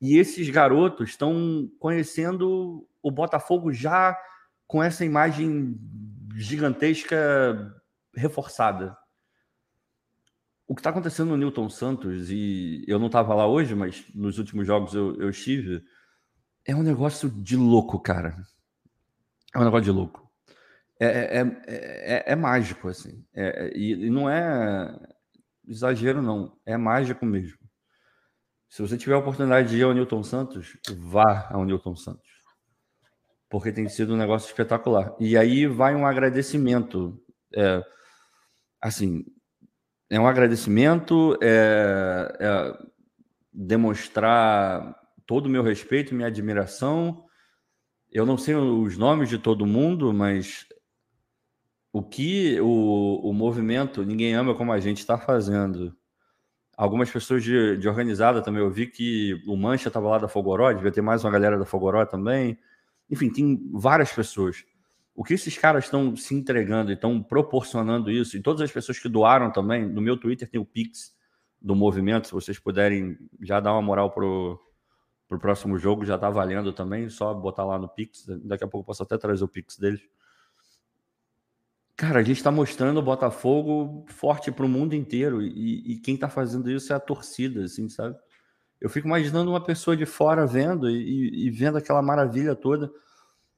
E 0.00 0.18
esses 0.18 0.48
garotos 0.50 1.10
estão 1.10 1.70
conhecendo 1.78 2.86
o 3.00 3.10
Botafogo 3.10 3.72
já 3.72 4.18
com 4.66 4.82
essa 4.82 5.04
imagem 5.04 5.78
gigantesca 6.34 7.74
reforçada 8.14 8.96
o 10.66 10.74
que 10.74 10.80
está 10.80 10.90
acontecendo 10.90 11.30
no 11.30 11.36
Newton 11.36 11.68
Santos, 11.68 12.30
e 12.30 12.84
eu 12.86 12.98
não 12.98 13.06
estava 13.06 13.34
lá 13.34 13.46
hoje, 13.46 13.74
mas 13.74 14.04
nos 14.14 14.38
últimos 14.38 14.66
jogos 14.66 14.94
eu, 14.94 15.14
eu 15.20 15.30
estive, 15.30 15.82
é 16.64 16.74
um 16.74 16.82
negócio 16.82 17.28
de 17.28 17.56
louco, 17.56 18.00
cara. 18.00 18.36
É 19.54 19.58
um 19.58 19.64
negócio 19.64 19.84
de 19.84 19.90
louco. 19.90 20.30
É, 21.00 21.06
é, 21.06 21.40
é, 21.40 21.44
é, 21.66 22.32
é 22.32 22.36
mágico, 22.36 22.88
assim. 22.88 23.24
É, 23.34 23.66
é, 23.66 23.76
e, 23.76 24.06
e 24.06 24.10
não 24.10 24.30
é 24.30 24.96
exagero, 25.66 26.22
não. 26.22 26.56
É 26.64 26.76
mágico 26.76 27.26
mesmo. 27.26 27.58
Se 28.68 28.80
você 28.80 28.96
tiver 28.96 29.14
a 29.14 29.18
oportunidade 29.18 29.68
de 29.68 29.78
ir 29.78 29.82
ao 29.82 29.92
Newton 29.92 30.22
Santos, 30.22 30.78
vá 30.96 31.48
ao 31.50 31.64
Newton 31.64 31.96
Santos. 31.96 32.30
Porque 33.50 33.72
tem 33.72 33.88
sido 33.88 34.14
um 34.14 34.16
negócio 34.16 34.48
espetacular. 34.48 35.14
E 35.20 35.36
aí 35.36 35.66
vai 35.66 35.94
um 35.94 36.06
agradecimento. 36.06 37.20
É, 37.54 37.82
assim, 38.80 39.24
é 40.12 40.20
um 40.20 40.26
agradecimento, 40.26 41.38
é, 41.40 42.36
é 42.38 42.78
demonstrar 43.50 44.94
todo 45.26 45.46
o 45.46 45.48
meu 45.48 45.62
respeito, 45.62 46.14
minha 46.14 46.28
admiração. 46.28 47.24
Eu 48.10 48.26
não 48.26 48.36
sei 48.36 48.54
os 48.54 48.98
nomes 48.98 49.30
de 49.30 49.38
todo 49.38 49.64
mundo, 49.64 50.12
mas 50.12 50.66
o 51.90 52.02
que 52.02 52.60
o, 52.60 53.20
o 53.22 53.32
movimento 53.32 54.04
Ninguém 54.04 54.34
Ama 54.34 54.54
Como 54.54 54.70
a 54.70 54.80
Gente 54.80 54.98
está 54.98 55.16
fazendo. 55.16 55.96
Algumas 56.76 57.10
pessoas 57.10 57.42
de, 57.42 57.78
de 57.78 57.88
organizada 57.88 58.42
também, 58.42 58.62
eu 58.62 58.70
vi 58.70 58.88
que 58.88 59.42
o 59.46 59.56
Mancha 59.56 59.88
estava 59.88 60.10
lá 60.10 60.18
da 60.18 60.28
Fogoró, 60.28 60.70
devia 60.72 60.92
ter 60.92 61.00
mais 61.00 61.24
uma 61.24 61.30
galera 61.30 61.58
da 61.58 61.64
Fogoró 61.64 62.04
também. 62.04 62.58
Enfim, 63.08 63.30
tem 63.30 63.58
várias 63.72 64.12
pessoas 64.12 64.62
o 65.14 65.22
que 65.22 65.34
esses 65.34 65.56
caras 65.58 65.84
estão 65.84 66.16
se 66.16 66.34
entregando 66.34 66.90
e 66.90 66.94
estão 66.94 67.22
proporcionando 67.22 68.10
isso, 68.10 68.36
e 68.36 68.40
todas 68.40 68.62
as 68.62 68.72
pessoas 68.72 68.98
que 68.98 69.08
doaram 69.08 69.52
também, 69.52 69.86
no 69.86 70.00
meu 70.00 70.16
Twitter 70.16 70.48
tem 70.48 70.60
o 70.60 70.64
Pix 70.64 71.14
do 71.60 71.74
movimento, 71.76 72.26
se 72.26 72.32
vocês 72.32 72.58
puderem 72.58 73.18
já 73.40 73.60
dar 73.60 73.72
uma 73.72 73.82
moral 73.82 74.10
pro, 74.10 74.58
pro 75.28 75.38
próximo 75.38 75.78
jogo, 75.78 76.04
já 76.04 76.18
tá 76.18 76.30
valendo 76.30 76.72
também, 76.72 77.08
só 77.08 77.32
botar 77.34 77.64
lá 77.64 77.78
no 77.78 77.88
Pix, 77.88 78.24
daqui 78.44 78.64
a 78.64 78.68
pouco 78.68 78.84
eu 78.84 78.86
posso 78.86 79.02
até 79.02 79.18
trazer 79.18 79.44
o 79.44 79.48
Pix 79.48 79.78
deles. 79.78 80.00
Cara, 81.94 82.20
a 82.20 82.22
gente 82.22 82.38
está 82.38 82.50
mostrando 82.50 82.98
o 82.98 83.02
Botafogo 83.02 84.04
forte 84.08 84.50
para 84.50 84.64
o 84.64 84.68
mundo 84.68 84.94
inteiro 84.94 85.42
e, 85.42 85.92
e 85.92 85.98
quem 85.98 86.14
está 86.14 86.28
fazendo 86.28 86.70
isso 86.70 86.92
é 86.92 86.96
a 86.96 87.00
torcida, 87.00 87.64
assim, 87.64 87.88
sabe? 87.88 88.16
Eu 88.80 88.90
fico 88.90 89.06
imaginando 89.06 89.50
uma 89.50 89.62
pessoa 89.62 89.96
de 89.96 90.06
fora 90.06 90.44
vendo 90.44 90.90
e, 90.90 91.46
e 91.46 91.50
vendo 91.50 91.78
aquela 91.78 92.02
maravilha 92.02 92.56
toda 92.56 92.90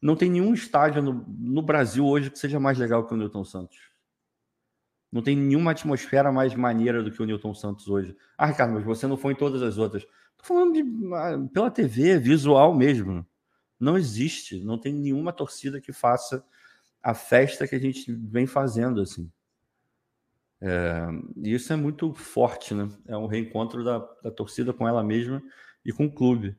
não 0.05 0.15
tem 0.15 0.31
nenhum 0.31 0.53
estádio 0.53 1.01
no, 1.01 1.25
no 1.27 1.63
Brasil 1.63 2.05
hoje 2.05 2.31
que 2.31 2.39
seja 2.39 2.61
mais 2.61 2.77
legal 2.77 3.07
que 3.07 3.15
o 3.15 3.17
Newton 3.17 3.43
Santos. 3.43 3.79
Não 5.11 5.23
tem 5.23 5.35
nenhuma 5.35 5.71
atmosfera 5.71 6.31
mais 6.31 6.55
maneira 6.55 7.03
do 7.03 7.11
que 7.11 7.23
o 7.23 7.25
Newton 7.25 7.55
Santos 7.55 7.89
hoje. 7.89 8.15
Ah, 8.37 8.45
Ricardo, 8.45 8.75
mas 8.75 8.85
você 8.85 9.07
não 9.07 9.17
foi 9.17 9.33
em 9.33 9.37
todas 9.37 9.63
as 9.63 9.79
outras. 9.79 10.05
Tô 10.37 10.45
falando 10.45 10.75
de 10.75 10.83
ah, 11.15 11.49
pela 11.51 11.71
TV, 11.71 12.19
visual 12.19 12.75
mesmo. 12.75 13.27
Não 13.81 13.97
existe, 13.97 14.63
não 14.63 14.77
tem 14.77 14.93
nenhuma 14.93 15.33
torcida 15.33 15.81
que 15.81 15.91
faça 15.91 16.45
a 17.03 17.15
festa 17.15 17.67
que 17.67 17.75
a 17.75 17.81
gente 17.81 18.13
vem 18.13 18.47
fazendo 18.47 19.01
assim. 19.01 19.33
É, 20.61 21.07
e 21.39 21.55
isso 21.55 21.73
é 21.73 21.77
muito 21.77 22.13
forte, 22.13 22.75
né? 22.75 22.91
É 23.07 23.17
um 23.17 23.27
reencontro 23.27 23.83
da, 23.83 24.01
da 24.23 24.31
torcida 24.31 24.71
com 24.75 24.87
ela 24.87 25.03
mesma 25.03 25.43
e 25.83 25.93
com 25.95 26.05
o 26.05 26.13
clube. 26.13 26.55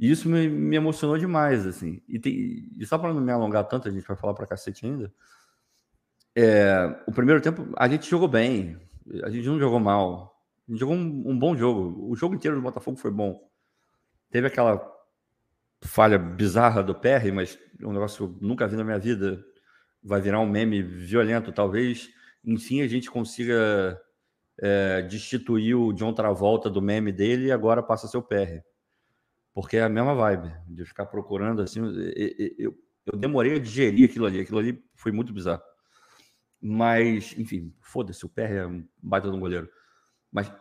E 0.00 0.10
isso 0.10 0.30
me, 0.30 0.48
me 0.48 0.76
emocionou 0.76 1.18
demais, 1.18 1.66
assim. 1.66 2.00
E, 2.08 2.18
tem, 2.18 2.70
e 2.78 2.86
só 2.86 2.96
para 2.96 3.12
não 3.12 3.20
me 3.20 3.30
alongar 3.30 3.64
tanto, 3.64 3.86
a 3.86 3.90
gente 3.90 4.06
vai 4.06 4.16
falar 4.16 4.32
para 4.32 4.46
cacete 4.46 4.86
ainda. 4.86 5.12
É, 6.34 7.02
o 7.06 7.12
primeiro 7.12 7.42
tempo 7.42 7.68
a 7.76 7.86
gente 7.86 8.08
jogou 8.08 8.26
bem. 8.26 8.80
A 9.22 9.28
gente 9.28 9.46
não 9.46 9.58
jogou 9.58 9.78
mal. 9.78 10.42
A 10.66 10.72
gente 10.72 10.80
jogou 10.80 10.96
um, 10.96 11.24
um 11.26 11.38
bom 11.38 11.54
jogo. 11.54 12.10
O 12.10 12.16
jogo 12.16 12.34
inteiro 12.34 12.56
do 12.56 12.62
Botafogo 12.62 12.96
foi 12.96 13.10
bom. 13.10 13.46
Teve 14.30 14.46
aquela 14.46 14.80
falha 15.82 16.18
bizarra 16.18 16.82
do 16.82 16.94
PR, 16.94 17.30
mas 17.34 17.58
um 17.82 17.92
negócio 17.92 18.26
que 18.26 18.34
eu 18.34 18.48
nunca 18.48 18.66
vi 18.66 18.76
na 18.76 18.84
minha 18.84 18.98
vida. 18.98 19.44
Vai 20.02 20.22
virar 20.22 20.40
um 20.40 20.48
meme 20.48 20.82
violento, 20.82 21.52
talvez. 21.52 22.08
Enfim, 22.42 22.80
a 22.80 22.88
gente 22.88 23.10
consiga 23.10 24.00
é, 24.58 25.02
destituir 25.02 25.74
o 25.74 25.92
John 25.92 26.14
Travolta 26.14 26.70
do 26.70 26.80
meme 26.80 27.12
dele 27.12 27.48
e 27.48 27.52
agora 27.52 27.82
passa 27.82 28.06
a 28.06 28.08
ser 28.08 28.16
o 28.16 28.22
PR. 28.22 28.62
Porque 29.52 29.76
é 29.76 29.82
a 29.82 29.88
mesma 29.88 30.14
vibe, 30.14 30.52
de 30.68 30.84
ficar 30.84 31.06
procurando 31.06 31.60
assim. 31.62 31.80
Eu, 31.80 32.54
eu, 32.58 32.78
eu 33.12 33.18
demorei 33.18 33.56
a 33.56 33.58
digerir 33.58 34.08
aquilo 34.08 34.26
ali. 34.26 34.40
Aquilo 34.40 34.58
ali 34.58 34.82
foi 34.94 35.12
muito 35.12 35.32
bizarro. 35.32 35.62
Mas, 36.60 37.34
enfim, 37.38 37.74
foda-se, 37.80 38.24
o 38.24 38.28
PR 38.28 38.52
é 38.52 38.66
um 38.66 38.86
baita 39.02 39.30
de 39.30 39.36
um 39.36 39.40
goleiro. 39.40 39.68
Mas 40.30 40.52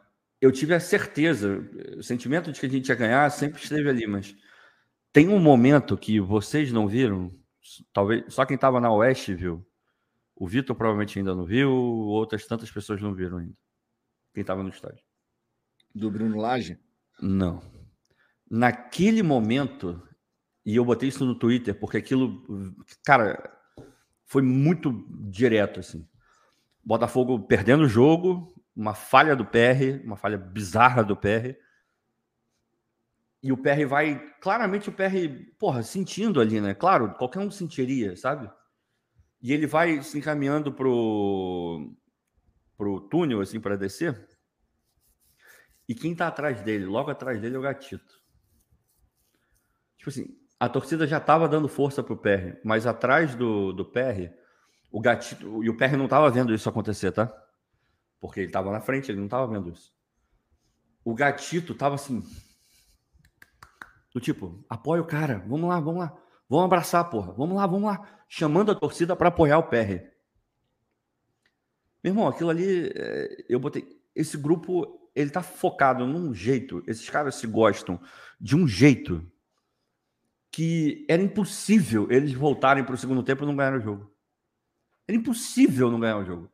eu 0.42 0.52
tive 0.52 0.74
a 0.74 0.80
certeza, 0.80 1.60
o 1.98 2.04
sentimento 2.04 2.52
de 2.52 2.60
que 2.60 2.66
a 2.66 2.70
gente 2.70 2.88
ia 2.88 2.96
ganhar 2.96 3.30
sempre 3.30 3.62
esteve 3.62 3.90
ali, 3.90 4.08
mas 4.08 4.36
tem 5.12 5.28
um 5.28 5.40
momento 5.40 5.98
que 5.98 6.20
vocês 6.20 6.72
não 6.72 6.88
viram, 6.88 7.34
talvez 7.92 8.34
só 8.34 8.46
quem 8.46 8.56
estava 8.56 8.80
na 8.80 8.92
Oeste 8.92 9.34
viu. 9.34 9.66
O 10.34 10.48
Vitor 10.48 10.74
provavelmente 10.74 11.20
ainda 11.20 11.36
não 11.36 11.46
viu, 11.46 11.70
outras 11.70 12.46
tantas 12.48 12.72
pessoas 12.72 13.02
não 13.02 13.14
viram 13.14 13.40
ainda. 13.40 13.56
Quem 14.34 14.42
estava 14.42 14.64
no 14.64 14.70
estádio. 14.70 15.04
Do 15.94 16.10
Bruno 16.10 16.38
Lage? 16.38 16.80
Não. 17.22 17.62
Naquele 18.50 19.22
momento, 19.22 20.02
e 20.66 20.76
eu 20.76 20.84
botei 20.84 21.10
isso 21.10 21.26
no 21.26 21.36
Twitter, 21.36 21.78
porque 21.78 21.98
aquilo, 21.98 22.76
cara, 23.04 23.58
foi 24.26 24.42
muito 24.42 25.06
direto 25.30 25.80
assim. 25.80 26.08
Botafogo 26.84 27.40
perdendo 27.40 27.84
o 27.84 27.88
jogo, 27.88 28.54
uma 28.76 28.94
falha 28.94 29.36
do 29.36 29.46
PR, 29.46 30.04
uma 30.04 30.16
falha 30.16 30.38
bizarra 30.38 31.04
do 31.04 31.16
PR. 31.16 31.56
E 33.42 33.52
o 33.52 33.58
PR 33.58 33.86
vai, 33.88 34.20
claramente 34.42 34.90
o 34.90 34.92
PR, 34.92 35.54
porra, 35.58 35.84
sentindo 35.84 36.42
ali, 36.42 36.60
né? 36.60 36.74
Claro, 36.74 37.14
qualquer 37.16 37.40
um 37.40 37.52
sentiria, 37.52 38.16
sabe? 38.16 38.50
E 39.42 39.54
ele 39.54 39.66
vai 39.66 40.02
se 40.04 40.18
encaminhando 40.18 40.74
pro 40.74 41.96
pro 42.78 43.02
túnel 43.02 43.42
assim 43.42 43.60
para 43.60 43.76
descer. 43.76 44.26
E 45.88 45.94
quem 45.94 46.16
tá 46.16 46.28
atrás 46.28 46.62
dele, 46.62 46.86
logo 46.86 47.12
atrás 47.12 47.42
dele 47.42 47.56
é 47.56 47.60
o 47.60 47.62
Gatito. 47.62 48.19
Tipo 50.00 50.10
assim, 50.10 50.36
a 50.60 50.68
torcida 50.68 51.06
já 51.06 51.20
tava 51.20 51.48
dando 51.48 51.68
força 51.68 52.02
pro 52.02 52.18
PR, 52.18 52.58
mas 52.64 52.88
atrás 52.88 53.36
do, 53.36 53.72
do 53.72 53.86
PR, 53.86 54.34
o 54.92 55.00
Gatito, 55.00 55.64
e 55.64 55.70
o 55.70 55.78
PR 55.78 55.96
não 55.98 56.08
tava 56.08 56.32
vendo 56.32 56.54
isso 56.54 56.68
acontecer, 56.68 57.12
tá? 57.12 57.32
Porque 58.20 58.40
ele 58.40 58.48
estava 58.48 58.72
na 58.72 58.82
frente, 58.82 59.12
ele 59.12 59.20
não 59.20 59.26
estava 59.26 59.46
vendo 59.48 59.70
isso. 59.70 59.94
O 61.04 61.14
gatito 61.14 61.74
estava 61.74 61.96
assim. 61.96 62.22
Do 64.14 64.20
tipo, 64.20 64.66
apoia 64.70 65.02
o 65.02 65.08
cara, 65.08 65.44
vamos 65.48 65.70
lá, 65.70 65.80
vamos 65.80 66.00
lá. 66.02 66.18
Vamos 66.50 66.66
abraçar, 66.66 67.10
porra. 67.10 67.32
Vamos 67.34 67.56
lá, 67.56 67.66
vamos 67.66 67.90
lá. 67.90 68.24
Chamando 68.28 68.72
a 68.72 68.76
torcida 68.76 69.16
para 69.16 69.30
apoiar 69.30 69.60
o 69.60 69.70
PR. 69.70 70.04
Meu 72.04 72.12
irmão, 72.12 72.28
aquilo 72.28 72.50
ali, 72.50 72.92
é, 72.96 73.46
eu 73.48 73.60
botei. 73.60 73.88
Esse 74.16 74.38
grupo, 74.38 75.10
ele 75.16 75.30
tá 75.30 75.42
focado 75.42 76.06
num 76.06 76.34
jeito. 76.34 76.84
Esses 76.88 77.10
caras 77.10 77.36
se 77.36 77.48
gostam 77.48 78.00
de 78.40 78.56
um 78.56 78.68
jeito 78.68 79.26
que 80.52 81.06
era 81.08 81.22
impossível 81.22 82.08
eles 82.12 82.34
voltarem 82.34 82.84
para 82.84 82.96
o 82.96 82.98
segundo 82.98 83.24
tempo 83.24 83.44
e 83.44 83.48
não 83.48 83.56
ganhar 83.56 83.76
o 83.76 83.82
jogo. 83.82 84.12
Era 85.08 85.18
impossível 85.18 85.90
não 85.92 86.00
ganhar 86.00 86.18
o 86.18 86.26
jogo 86.26 86.52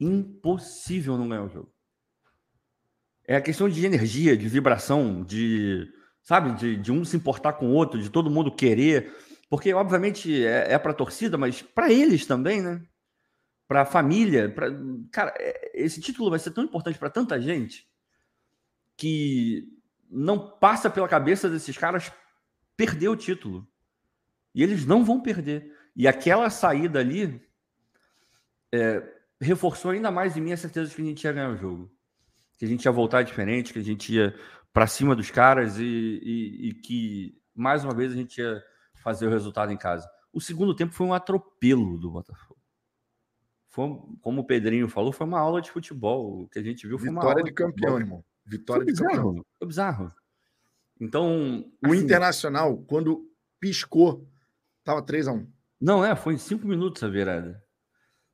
impossível 0.00 1.16
não 1.16 1.28
ganhar 1.28 1.44
o 1.44 1.48
jogo. 1.48 1.72
É 3.26 3.36
a 3.36 3.40
questão 3.40 3.68
de 3.68 3.84
energia, 3.84 4.36
de 4.36 4.48
vibração, 4.48 5.22
de, 5.22 5.92
sabe, 6.22 6.52
de, 6.52 6.76
de 6.76 6.92
um 6.92 7.04
se 7.04 7.16
importar 7.16 7.54
com 7.54 7.68
o 7.68 7.74
outro, 7.74 8.00
de 8.00 8.10
todo 8.10 8.30
mundo 8.30 8.54
querer. 8.54 9.12
Porque, 9.50 9.72
obviamente, 9.74 10.44
é, 10.46 10.72
é 10.72 10.78
para 10.78 10.92
a 10.92 10.94
torcida, 10.94 11.36
mas 11.36 11.60
para 11.60 11.92
eles 11.92 12.24
também, 12.24 12.62
né? 12.62 12.82
Para 13.66 13.82
a 13.82 13.86
família. 13.86 14.48
Pra... 14.48 14.68
Cara, 15.10 15.34
é, 15.38 15.72
esse 15.74 16.00
título 16.00 16.30
vai 16.30 16.38
ser 16.38 16.52
tão 16.52 16.64
importante 16.64 16.98
para 16.98 17.10
tanta 17.10 17.40
gente 17.40 17.86
que 18.96 19.68
não 20.10 20.38
passa 20.38 20.88
pela 20.88 21.06
cabeça 21.06 21.50
desses 21.50 21.76
caras 21.76 22.10
perder 22.78 23.08
o 23.08 23.16
título. 23.16 23.68
E 24.54 24.62
eles 24.62 24.86
não 24.86 25.04
vão 25.04 25.20
perder. 25.20 25.76
E 25.94 26.06
aquela 26.06 26.48
saída 26.48 27.00
ali, 27.00 27.42
é, 28.72 29.02
reforçou 29.40 29.90
ainda 29.90 30.12
mais 30.12 30.36
em 30.36 30.40
mim 30.40 30.52
a 30.52 30.56
certeza 30.56 30.88
de 30.88 30.94
que 30.94 31.02
a 31.02 31.04
gente 31.04 31.24
ia 31.24 31.32
ganhar 31.32 31.50
o 31.50 31.56
jogo. 31.56 31.92
Que 32.56 32.64
a 32.64 32.68
gente 32.68 32.84
ia 32.84 32.92
voltar 32.92 33.22
diferente, 33.22 33.72
que 33.72 33.80
a 33.80 33.84
gente 33.84 34.14
ia 34.14 34.34
para 34.72 34.86
cima 34.86 35.16
dos 35.16 35.30
caras 35.30 35.76
e, 35.78 35.84
e, 35.84 36.68
e, 36.68 36.74
que, 36.74 37.36
mais 37.52 37.84
uma 37.84 37.94
vez, 37.94 38.12
a 38.12 38.16
gente 38.16 38.40
ia 38.40 38.62
fazer 39.02 39.26
o 39.26 39.30
resultado 39.30 39.72
em 39.72 39.76
casa. 39.76 40.08
O 40.32 40.40
segundo 40.40 40.74
tempo 40.74 40.94
foi 40.94 41.06
um 41.06 41.14
atropelo 41.14 41.98
do 41.98 42.10
Botafogo. 42.10 42.60
Foi, 43.68 43.88
como 44.20 44.42
o 44.42 44.46
Pedrinho 44.46 44.88
falou, 44.88 45.12
foi 45.12 45.26
uma 45.26 45.40
aula 45.40 45.60
de 45.60 45.70
futebol. 45.70 46.42
O 46.42 46.48
que 46.48 46.60
a 46.60 46.62
gente 46.62 46.86
viu 46.86 46.96
foi 46.96 47.08
Vitória 47.08 47.28
uma 47.28 47.32
aula 47.32 47.42
de 47.42 47.52
campeão, 47.52 47.96
de 47.96 48.02
irmão. 48.02 48.24
Vitória 48.44 48.84
foi 48.84 48.92
de 48.92 49.00
bizarro, 49.00 49.28
campeão. 49.28 49.46
Foi 49.58 49.68
bizarro. 49.68 50.12
Então. 51.00 51.64
O 51.84 51.92
assim, 51.92 51.98
Internacional, 51.98 52.78
quando 52.86 53.28
piscou, 53.60 54.28
estava 54.80 55.02
3 55.02 55.28
a 55.28 55.32
1 55.32 55.46
Não, 55.80 56.04
é, 56.04 56.14
foi 56.16 56.34
em 56.34 56.38
cinco 56.38 56.66
minutos 56.66 57.02
a 57.02 57.08
virada. 57.08 57.62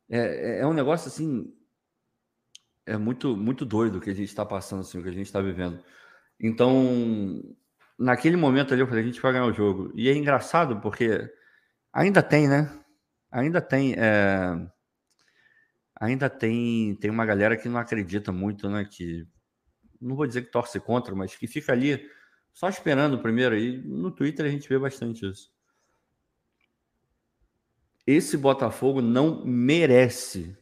É, 0.08 0.18
é, 0.18 0.58
é 0.60 0.66
um 0.66 0.72
negócio 0.72 1.08
assim. 1.08 1.52
É 2.86 2.96
muito, 2.96 3.36
muito 3.36 3.64
doido 3.64 3.96
o 3.96 4.00
que 4.00 4.10
a 4.10 4.14
gente 4.14 4.28
está 4.28 4.44
passando, 4.44 4.80
assim, 4.80 4.98
o 4.98 5.02
que 5.02 5.08
a 5.08 5.12
gente 5.12 5.26
está 5.26 5.40
vivendo. 5.40 5.82
Então, 6.38 7.42
naquele 7.98 8.36
momento 8.36 8.72
ali, 8.72 8.82
eu 8.82 8.86
falei: 8.86 9.02
a 9.02 9.06
gente 9.06 9.20
vai 9.20 9.32
ganhar 9.32 9.46
o 9.46 9.52
jogo. 9.52 9.92
E 9.94 10.08
é 10.08 10.14
engraçado 10.14 10.80
porque 10.80 11.30
ainda 11.92 12.22
tem, 12.22 12.48
né? 12.48 12.70
Ainda 13.30 13.60
tem. 13.60 13.94
É... 13.96 14.68
Ainda 16.00 16.28
tem, 16.28 16.96
tem 16.96 17.10
uma 17.10 17.24
galera 17.24 17.56
que 17.56 17.68
não 17.68 17.78
acredita 17.78 18.32
muito, 18.32 18.68
né? 18.68 18.84
Que 18.84 19.26
não 20.00 20.16
vou 20.16 20.26
dizer 20.26 20.42
que 20.42 20.50
torce 20.50 20.78
contra, 20.80 21.14
mas 21.14 21.34
que 21.34 21.46
fica 21.46 21.72
ali 21.72 22.04
só 22.54 22.70
esperando 22.70 23.18
primeiro. 23.18 23.58
E 23.58 23.76
no 23.82 24.10
Twitter 24.10 24.46
a 24.46 24.48
gente 24.48 24.68
vê 24.68 24.78
bastante 24.78 25.28
isso 25.28 25.54
esse 28.06 28.36
Botafogo 28.36 29.00
não 29.00 29.44
merece, 29.44 30.56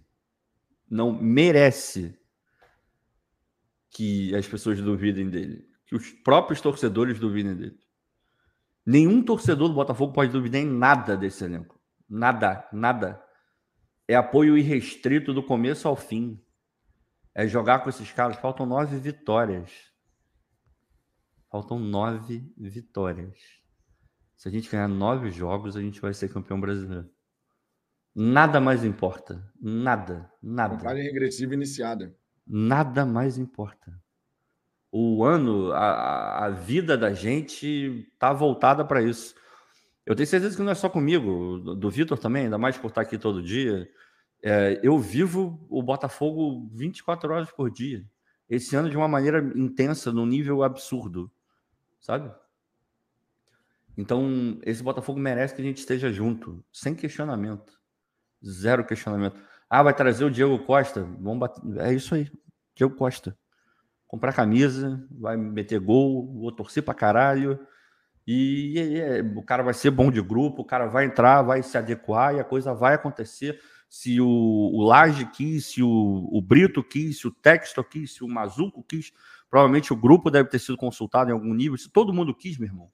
não 0.88 1.12
merece 1.12 2.18
que 3.90 4.34
as 4.34 4.46
pessoas 4.46 4.80
duvidem 4.80 5.28
dele, 5.28 5.68
que 5.86 5.94
os 5.94 6.10
próprios 6.10 6.60
torcedores 6.60 7.18
duvidem 7.18 7.54
dele. 7.54 7.78
Nenhum 8.86 9.22
torcedor 9.22 9.68
do 9.68 9.74
Botafogo 9.74 10.12
pode 10.12 10.32
duvidar 10.32 10.60
em 10.60 10.66
nada 10.66 11.16
desse 11.16 11.44
elenco. 11.44 11.80
Nada, 12.08 12.68
nada. 12.72 13.22
É 14.08 14.14
apoio 14.14 14.58
irrestrito 14.58 15.32
do 15.32 15.42
começo 15.42 15.86
ao 15.86 15.94
fim. 15.94 16.40
É 17.34 17.46
jogar 17.46 17.80
com 17.80 17.88
esses 17.88 18.10
caras. 18.10 18.36
Faltam 18.38 18.66
nove 18.66 18.98
vitórias. 18.98 19.91
Faltam 21.52 21.78
nove 21.78 22.50
vitórias. 22.56 23.38
Se 24.34 24.48
a 24.48 24.50
gente 24.50 24.70
ganhar 24.70 24.88
nove 24.88 25.30
jogos, 25.30 25.76
a 25.76 25.82
gente 25.82 26.00
vai 26.00 26.14
ser 26.14 26.32
campeão 26.32 26.58
brasileiro. 26.58 27.10
Nada 28.14 28.58
mais 28.58 28.82
importa. 28.82 29.46
Nada, 29.60 30.32
nada. 30.42 30.76
Contagem 30.76 31.04
regressiva 31.04 31.52
iniciada. 31.52 32.16
Nada 32.46 33.04
mais 33.04 33.36
importa. 33.36 33.92
O 34.90 35.22
ano, 35.22 35.70
a, 35.72 36.46
a 36.46 36.48
vida 36.48 36.96
da 36.96 37.12
gente 37.12 38.08
está 38.14 38.32
voltada 38.32 38.82
para 38.82 39.02
isso. 39.02 39.34
Eu 40.06 40.16
tenho 40.16 40.26
certeza 40.26 40.56
que 40.56 40.62
não 40.62 40.72
é 40.72 40.74
só 40.74 40.88
comigo, 40.88 41.58
do, 41.58 41.74
do 41.74 41.90
Vitor 41.90 42.18
também, 42.18 42.44
ainda 42.44 42.56
mais 42.56 42.78
por 42.78 42.88
estar 42.88 43.02
aqui 43.02 43.18
todo 43.18 43.42
dia. 43.42 43.86
É, 44.42 44.80
eu 44.82 44.98
vivo 44.98 45.66
o 45.68 45.82
Botafogo 45.82 46.66
24 46.72 47.30
horas 47.30 47.50
por 47.50 47.70
dia. 47.70 48.02
Esse 48.48 48.74
ano 48.74 48.88
de 48.88 48.96
uma 48.96 49.06
maneira 49.06 49.52
intensa, 49.54 50.10
num 50.10 50.26
nível 50.26 50.62
absurdo, 50.62 51.30
sabe? 52.02 52.30
Então, 53.96 54.58
esse 54.62 54.82
Botafogo 54.82 55.18
merece 55.18 55.54
que 55.54 55.62
a 55.62 55.64
gente 55.64 55.78
esteja 55.78 56.12
junto, 56.12 56.62
sem 56.70 56.94
questionamento. 56.94 57.80
Zero 58.44 58.84
questionamento. 58.84 59.40
Ah, 59.70 59.82
vai 59.82 59.94
trazer 59.94 60.24
o 60.24 60.30
Diego 60.30 60.58
Costa. 60.64 61.02
Vamos 61.20 61.38
bater. 61.38 61.62
É 61.78 61.94
isso 61.94 62.14
aí. 62.14 62.30
Diego 62.74 62.94
Costa. 62.96 63.38
Comprar 64.06 64.34
camisa, 64.34 65.02
vai 65.10 65.36
meter 65.36 65.78
gol, 65.78 66.30
vou 66.34 66.52
torcer 66.52 66.82
pra 66.82 66.92
caralho. 66.92 67.58
E, 68.26 68.78
e, 68.78 68.98
e 68.98 69.20
o 69.36 69.42
cara 69.42 69.62
vai 69.62 69.72
ser 69.72 69.90
bom 69.90 70.10
de 70.10 70.20
grupo, 70.20 70.62
o 70.62 70.66
cara 70.66 70.86
vai 70.86 71.06
entrar, 71.06 71.42
vai 71.42 71.62
se 71.62 71.78
adequar 71.78 72.34
e 72.34 72.40
a 72.40 72.44
coisa 72.44 72.74
vai 72.74 72.94
acontecer. 72.94 73.58
Se 73.88 74.20
o, 74.20 74.26
o 74.26 74.82
Laje 74.82 75.26
quis, 75.26 75.66
se 75.66 75.82
o, 75.82 76.28
o 76.30 76.42
Brito 76.42 76.82
quis, 76.82 77.20
se 77.20 77.26
o 77.26 77.30
Texto 77.30 77.82
quis, 77.84 78.14
se 78.14 78.24
o 78.24 78.28
Mazuco 78.28 78.82
quis, 78.82 79.12
provavelmente 79.52 79.92
o 79.92 79.96
grupo 79.96 80.30
deve 80.30 80.48
ter 80.48 80.58
sido 80.58 80.78
consultado 80.78 81.28
em 81.28 81.34
algum 81.34 81.52
nível. 81.52 81.76
Se 81.76 81.90
todo 81.90 82.12
mundo 82.12 82.34
quis, 82.34 82.56
meu 82.56 82.70
irmão, 82.70 82.90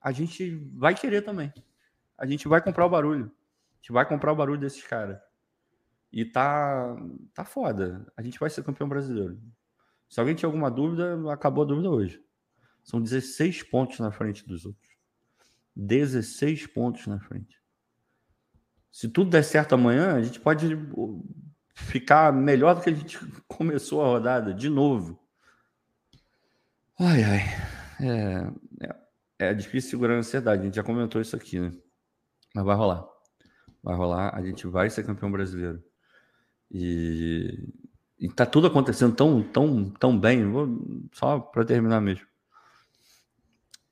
a 0.00 0.10
gente 0.10 0.56
vai 0.74 0.92
querer 0.92 1.22
também. 1.22 1.54
A 2.18 2.26
gente 2.26 2.48
vai 2.48 2.60
comprar 2.60 2.84
o 2.84 2.90
barulho 2.90 3.30
gente 3.86 3.92
vai 3.92 4.04
comprar 4.04 4.32
o 4.32 4.36
barulho 4.36 4.60
desses 4.60 4.82
caras. 4.82 5.18
E 6.12 6.24
tá, 6.24 6.96
tá 7.32 7.44
foda. 7.44 8.04
A 8.16 8.22
gente 8.22 8.38
vai 8.38 8.50
ser 8.50 8.64
campeão 8.64 8.88
brasileiro. 8.88 9.40
Se 10.08 10.18
alguém 10.18 10.34
tinha 10.34 10.48
alguma 10.48 10.70
dúvida, 10.70 11.32
acabou 11.32 11.62
a 11.62 11.66
dúvida 11.66 11.88
hoje. 11.88 12.20
São 12.82 13.00
16 13.00 13.62
pontos 13.64 14.00
na 14.00 14.10
frente 14.10 14.46
dos 14.46 14.66
outros. 14.66 14.90
16 15.76 16.66
pontos 16.68 17.06
na 17.06 17.20
frente. 17.20 17.60
Se 18.90 19.08
tudo 19.08 19.30
der 19.30 19.44
certo 19.44 19.74
amanhã, 19.74 20.14
a 20.14 20.22
gente 20.22 20.40
pode 20.40 20.76
ficar 21.74 22.32
melhor 22.32 22.74
do 22.74 22.80
que 22.80 22.90
a 22.90 22.94
gente 22.94 23.18
começou 23.46 24.02
a 24.02 24.06
rodada, 24.06 24.52
de 24.52 24.68
novo. 24.68 25.20
Ai, 26.98 27.22
ai. 27.24 27.40
É, 28.00 28.86
é, 29.38 29.50
é 29.50 29.54
difícil 29.54 29.90
segurar 29.90 30.14
a 30.14 30.18
ansiedade. 30.18 30.62
A 30.62 30.64
gente 30.64 30.76
já 30.76 30.82
comentou 30.82 31.20
isso 31.20 31.36
aqui, 31.36 31.60
né? 31.60 31.72
Mas 32.54 32.64
vai 32.64 32.76
rolar. 32.76 33.06
Vai 33.82 33.94
rolar. 33.94 34.34
A 34.34 34.42
gente 34.42 34.66
vai 34.66 34.88
ser 34.88 35.04
campeão 35.04 35.30
brasileiro. 35.30 35.82
E, 36.70 37.68
e 38.18 38.28
tá 38.30 38.46
tudo 38.46 38.66
acontecendo 38.66 39.14
tão, 39.14 39.42
tão, 39.42 39.90
tão 39.90 40.18
bem. 40.18 40.50
Vou, 40.50 40.68
só 41.12 41.38
para 41.38 41.64
terminar 41.66 42.00
mesmo. 42.00 42.26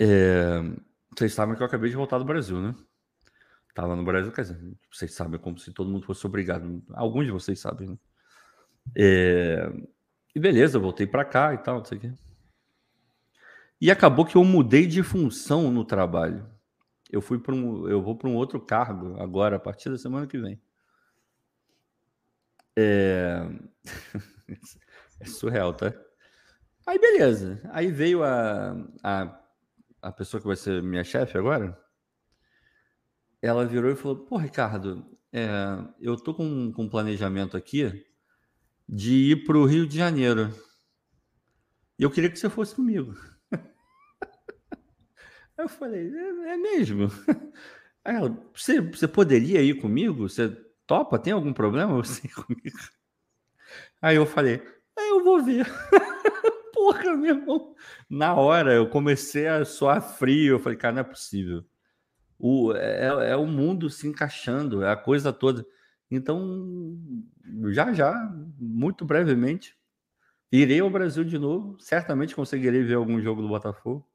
É, 0.00 0.60
vocês 1.16 1.32
sabem 1.34 1.54
que 1.54 1.62
eu 1.62 1.66
acabei 1.66 1.90
de 1.90 1.96
voltar 1.96 2.18
do 2.18 2.24
Brasil, 2.24 2.60
né? 2.60 2.74
Tava 3.74 3.96
no 3.96 4.04
Brasil, 4.04 4.32
quer 4.32 4.42
dizer, 4.42 4.60
vocês 4.90 5.12
sabem, 5.12 5.38
como 5.38 5.58
se 5.58 5.72
todo 5.72 5.90
mundo 5.90 6.06
fosse 6.06 6.26
obrigado. 6.26 6.82
Alguns 6.92 7.26
de 7.26 7.32
vocês 7.32 7.60
sabem, 7.60 7.88
né? 7.88 7.98
É... 8.96 9.72
E 10.34 10.40
beleza, 10.40 10.78
voltei 10.78 11.06
para 11.06 11.24
cá 11.24 11.54
e 11.54 11.58
tal, 11.58 11.78
não 11.78 11.84
sei 11.84 11.98
o 11.98 12.00
quê. 12.00 12.12
E 13.84 13.90
acabou 13.90 14.24
que 14.24 14.34
eu 14.34 14.42
mudei 14.42 14.86
de 14.86 15.02
função 15.02 15.70
no 15.70 15.84
trabalho. 15.84 16.50
Eu 17.10 17.20
fui 17.20 17.38
para 17.38 17.54
um, 17.54 17.86
eu 17.86 18.02
vou 18.02 18.16
para 18.16 18.30
um 18.30 18.34
outro 18.34 18.58
cargo 18.58 19.20
agora, 19.20 19.56
a 19.56 19.60
partir 19.60 19.90
da 19.90 19.98
semana 19.98 20.26
que 20.26 20.38
vem. 20.38 20.58
É, 22.74 23.46
é 25.20 25.26
surreal, 25.26 25.74
tá? 25.74 25.92
Aí 26.86 26.98
beleza. 26.98 27.60
Aí 27.74 27.92
veio 27.92 28.24
a, 28.24 28.72
a, 29.02 29.40
a 30.00 30.12
pessoa 30.12 30.40
que 30.40 30.46
vai 30.46 30.56
ser 30.56 30.82
minha 30.82 31.04
chefe 31.04 31.36
agora 31.36 31.78
ela 33.42 33.66
virou 33.66 33.90
e 33.90 33.96
falou: 33.96 34.24
Pô, 34.24 34.38
Ricardo, 34.38 35.04
é, 35.30 35.46
eu 36.00 36.16
tô 36.16 36.32
com, 36.32 36.72
com 36.72 36.84
um 36.84 36.88
planejamento 36.88 37.54
aqui 37.54 38.02
de 38.88 39.32
ir 39.32 39.44
para 39.44 39.58
o 39.58 39.66
Rio 39.66 39.86
de 39.86 39.98
Janeiro. 39.98 40.50
E 41.98 42.02
eu 42.02 42.10
queria 42.10 42.30
que 42.30 42.38
você 42.38 42.48
fosse 42.48 42.74
comigo. 42.74 43.14
Eu 45.58 45.68
falei: 45.68 46.10
É, 46.12 46.52
é 46.52 46.56
mesmo? 46.56 47.08
Aí 48.04 48.16
ela, 48.16 48.36
você, 48.54 48.80
você 48.80 49.08
poderia 49.08 49.62
ir 49.62 49.80
comigo? 49.80 50.28
Você 50.28 50.50
topa? 50.86 51.18
Tem 51.18 51.32
algum 51.32 51.52
problema 51.52 51.94
você 51.94 52.26
ir 52.26 52.34
comigo? 52.34 52.78
Aí 54.00 54.16
eu 54.16 54.26
falei: 54.26 54.62
é, 54.96 55.10
Eu 55.10 55.24
vou 55.24 55.42
ver. 55.42 55.66
Porra, 56.74 57.16
meu 57.16 57.36
irmão. 57.36 57.74
Na 58.10 58.34
hora 58.34 58.74
eu 58.74 58.88
comecei 58.88 59.46
a 59.48 59.64
soar 59.64 60.02
frio. 60.02 60.54
Eu 60.54 60.58
falei: 60.58 60.78
Cara, 60.78 60.94
não 60.94 61.00
é 61.00 61.04
possível 61.04 61.64
o, 62.38 62.72
é, 62.74 63.30
é 63.30 63.36
o 63.36 63.46
mundo 63.46 63.88
se 63.88 64.06
encaixando, 64.06 64.82
é 64.82 64.90
a 64.90 64.96
coisa 64.96 65.32
toda. 65.32 65.64
Então, 66.10 66.94
já 67.72 67.92
já, 67.92 68.12
muito 68.58 69.04
brevemente, 69.04 69.76
irei 70.52 70.80
ao 70.80 70.90
Brasil 70.90 71.24
de 71.24 71.38
novo. 71.38 71.78
Certamente 71.80 72.34
conseguirei 72.34 72.82
ver 72.82 72.94
algum 72.94 73.20
jogo 73.20 73.42
do 73.42 73.48
Botafogo. 73.48 74.06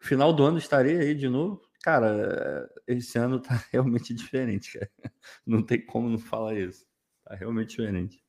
Final 0.00 0.32
do 0.32 0.42
ano 0.42 0.58
estarei 0.58 0.96
aí 0.96 1.14
de 1.14 1.28
novo. 1.28 1.60
Cara, 1.82 2.68
esse 2.86 3.18
ano 3.18 3.40
tá 3.40 3.54
realmente 3.70 4.12
diferente, 4.14 4.78
cara. 4.78 4.90
Não 5.46 5.62
tem 5.62 5.84
como 5.84 6.08
não 6.08 6.18
falar 6.18 6.58
isso. 6.58 6.86
Tá 7.24 7.34
realmente 7.34 7.70
diferente. 7.70 8.24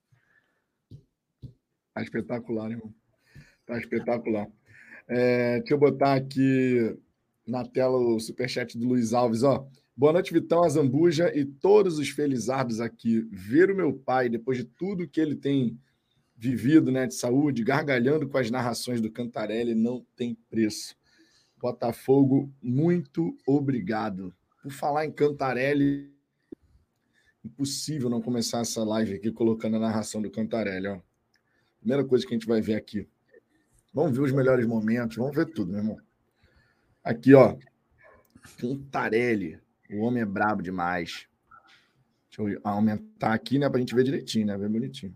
Tá 1.93 2.01
espetacular, 2.03 2.71
irmão. 2.71 2.93
Tá 3.65 3.77
espetacular. 3.77 4.47
É, 5.07 5.59
deixa 5.59 5.73
eu 5.73 5.77
botar 5.77 6.13
aqui 6.13 6.97
na 7.47 7.65
tela 7.65 7.97
o 7.97 8.19
superchat 8.19 8.77
do 8.77 8.87
Luiz 8.87 9.13
Alves, 9.13 9.43
ó. 9.43 9.67
Boa 9.95 10.13
noite, 10.13 10.33
Vitão, 10.33 10.63
Azambuja 10.63 11.35
e 11.35 11.45
todos 11.45 11.99
os 11.99 12.09
felizardos 12.09 12.79
aqui. 12.79 13.27
Ver 13.31 13.69
o 13.69 13.75
meu 13.75 13.93
pai, 13.93 14.29
depois 14.29 14.57
de 14.57 14.63
tudo 14.63 15.07
que 15.07 15.19
ele 15.19 15.35
tem 15.35 15.77
vivido 16.35 16.91
né, 16.91 17.05
de 17.05 17.13
saúde, 17.13 17.63
gargalhando 17.63 18.27
com 18.27 18.37
as 18.37 18.49
narrações 18.49 18.99
do 18.99 19.11
Cantarelli, 19.11 19.75
não 19.75 20.05
tem 20.15 20.35
preço. 20.49 20.95
Botafogo, 21.61 22.51
muito 22.61 23.37
obrigado. 23.45 24.33
Por 24.63 24.71
falar 24.71 25.05
em 25.05 25.11
Cantarelli, 25.11 26.11
impossível 27.45 28.09
não 28.09 28.21
começar 28.21 28.61
essa 28.61 28.83
live 28.83 29.13
aqui 29.13 29.31
colocando 29.31 29.77
a 29.77 29.79
narração 29.79 30.21
do 30.21 30.31
Cantarelli. 30.31 30.87
Ó. 30.87 30.99
Primeira 31.79 32.03
coisa 32.03 32.25
que 32.25 32.33
a 32.33 32.37
gente 32.37 32.47
vai 32.47 32.61
ver 32.61 32.75
aqui. 32.75 33.07
Vamos 33.93 34.17
ver 34.17 34.23
os 34.23 34.31
melhores 34.31 34.65
momentos, 34.65 35.17
vamos 35.17 35.35
ver 35.35 35.45
tudo, 35.53 35.71
meu 35.71 35.79
irmão. 35.79 35.97
Aqui, 37.03 37.33
ó. 37.35 37.55
Cantarelli. 38.57 39.59
O 39.91 39.99
homem 39.99 40.23
é 40.23 40.25
brabo 40.25 40.63
demais. 40.63 41.27
Deixa 42.29 42.53
eu 42.53 42.61
aumentar 42.63 43.33
aqui, 43.33 43.59
né? 43.59 43.69
Pra 43.69 43.79
gente 43.79 43.93
ver 43.93 44.03
direitinho, 44.03 44.47
né? 44.47 44.57
Ver 44.57 44.69
bonitinho. 44.69 45.15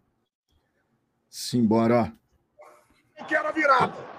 Simbora, 1.30 2.14
ó. 3.18 3.26
Quero 3.26 3.54
virada. 3.54 4.15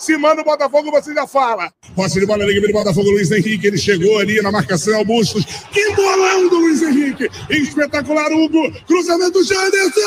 Se 0.00 0.16
manda 0.16 0.40
o 0.40 0.44
Botafogo, 0.44 0.90
você 0.90 1.12
já 1.12 1.26
fala. 1.26 1.70
Posse 1.94 2.18
de 2.18 2.24
bola 2.24 2.42
ali, 2.42 2.58
do 2.58 2.72
Botafogo, 2.72 3.10
Luiz 3.10 3.30
Henrique. 3.30 3.66
Ele 3.66 3.76
chegou 3.76 4.18
ali 4.18 4.40
na 4.40 4.50
marcação, 4.50 5.04
Bustos. 5.04 5.44
Que 5.70 5.94
bolão 5.94 6.48
do 6.48 6.58
Luiz 6.58 6.80
Henrique. 6.80 7.28
Espetacular, 7.50 8.32
Hugo. 8.32 8.72
Cruzamento, 8.86 9.44
Janderson. 9.44 10.00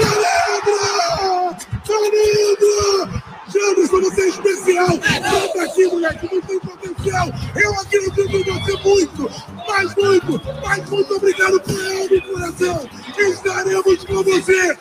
Valendo! 0.00 1.56
Valendo! 1.86 3.22
Janderson, 3.52 4.00
você 4.00 4.22
é 4.22 4.28
especial. 4.28 4.88
Volta 4.88 5.62
aqui, 5.64 5.86
moleque, 5.86 6.34
não 6.34 6.40
tem 6.40 6.58
potencial. 6.58 7.28
Eu 7.56 7.74
acredito 7.74 8.20
em 8.22 8.42
você 8.42 8.88
muito, 8.88 9.30
mas 9.68 9.94
muito, 9.96 10.40
mas 10.64 10.88
muito 10.88 11.14
obrigado 11.14 11.60
por 11.60 11.74
alma 11.74 12.22
coração. 12.32 12.90
Estaremos 13.18 14.02
com 14.02 14.22
você. 14.22 14.78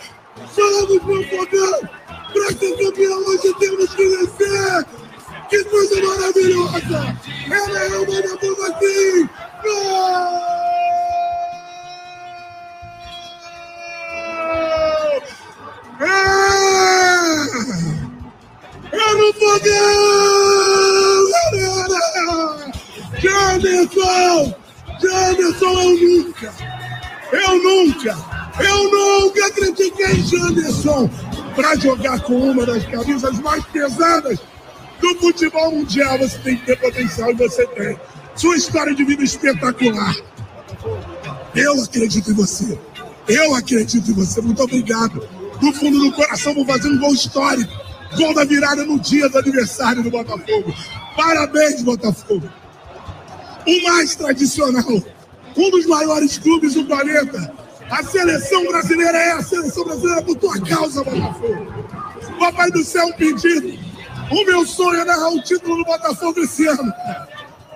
Vamos, 0.56 1.06
meu 1.06 1.24
fogão. 1.28 2.05
Para 2.36 2.52
ser 2.52 2.76
campeão, 2.78 3.20
hoje 3.28 3.56
temos 3.60 3.96
que 3.96 4.06
vencer. 4.10 4.86
Que 5.50 5.64
coisa 5.64 6.02
maravilhosa. 6.04 7.16
Ela 7.50 7.80
é 7.80 7.98
uma 7.98 8.22
da 8.22 8.34
assim. 8.68 9.30
Gol! 9.64 10.46
É! 16.02 16.04
É 18.92 19.14
no 19.14 19.34
fogão, 19.34 20.00
galera! 21.54 22.04
Jamerson! 23.18 24.54
Jamerson, 25.00 25.66
eu 25.72 25.96
nunca, 25.96 26.54
eu 27.32 27.64
nunca, 27.64 28.14
eu 28.60 28.92
nunca 28.92 29.52
critiquei 29.52 30.16
Janderson 30.24 31.10
para 31.56 31.76
jogar 31.76 32.20
com 32.22 32.36
uma 32.36 32.66
das 32.66 32.86
camisas 32.86 33.40
mais 33.40 33.64
pesadas 33.66 34.40
do 35.00 35.16
futebol 35.16 35.72
mundial. 35.72 36.18
Você 36.20 36.38
tem 36.40 36.58
que 36.58 36.66
ter 36.66 36.80
potencial 36.80 37.32
e 37.32 37.36
você 37.36 37.66
tem. 37.68 37.98
Sua 38.36 38.56
história 38.56 38.94
de 38.94 39.04
vida 39.04 39.24
espetacular. 39.24 40.16
Eu 41.56 41.82
acredito 41.82 42.32
em 42.32 42.34
você. 42.34 42.78
Eu 43.28 43.56
acredito 43.56 44.12
em 44.12 44.14
você. 44.14 44.42
Muito 44.42 44.62
obrigado. 44.62 45.28
Do 45.60 45.72
fundo 45.72 46.00
do 46.00 46.12
coração, 46.12 46.54
vou 46.54 46.66
fazer 46.66 46.90
um 46.90 47.00
gol 47.00 47.14
histórico. 47.14 47.72
Gol 48.18 48.34
da 48.34 48.44
virada 48.44 48.84
no 48.86 49.00
dia 49.00 49.30
do 49.30 49.38
aniversário 49.38 50.04
do 50.04 50.12
Botafogo. 50.12 50.74
Parabéns, 51.16 51.82
Botafogo. 51.82 52.50
O 53.66 53.84
mais 53.84 54.16
tradicional, 54.16 55.04
um 55.58 55.72
dos 55.72 55.86
maiores 55.86 56.38
clubes 56.38 56.74
do 56.76 56.86
planeta. 56.86 57.65
A 57.90 58.04
seleção 58.04 58.66
brasileira 58.66 59.18
é 59.18 59.32
a 59.34 59.44
seleção 59.44 59.84
brasileira 59.84 60.22
por 60.24 60.36
tua 60.36 60.60
causa, 60.62 61.04
Botafogo. 61.04 61.86
Papai 62.40 62.72
do 62.72 62.84
céu, 62.84 63.06
um 63.06 63.14
pedido. 63.14 63.80
O 64.32 64.44
meu 64.46 64.66
sonho 64.66 65.02
é 65.02 65.06
narrar 65.06 65.30
o 65.30 65.42
título 65.42 65.78
do 65.78 65.86
Botafogo 65.86 66.40
esse 66.40 66.68
ano. 66.68 66.92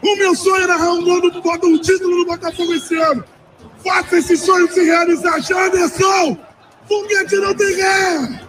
O 0.02 0.16
meu 0.18 0.36
sonho 0.36 0.64
é 0.64 0.68
narrar 0.68 0.94
um, 0.94 1.04
gol 1.04 1.22
do, 1.22 1.68
um 1.68 1.78
título 1.78 2.18
do 2.18 2.26
Botafogo 2.26 2.74
esse 2.74 2.96
ano. 2.96 3.24
Faça 3.84 4.18
esse 4.18 4.36
sonho 4.36 4.72
se 4.72 4.84
realizar, 4.84 5.40
Janderson! 5.42 6.38
Foguete 6.88 7.36
não 7.36 7.54
tem 7.54 7.76
ré! 7.76 8.42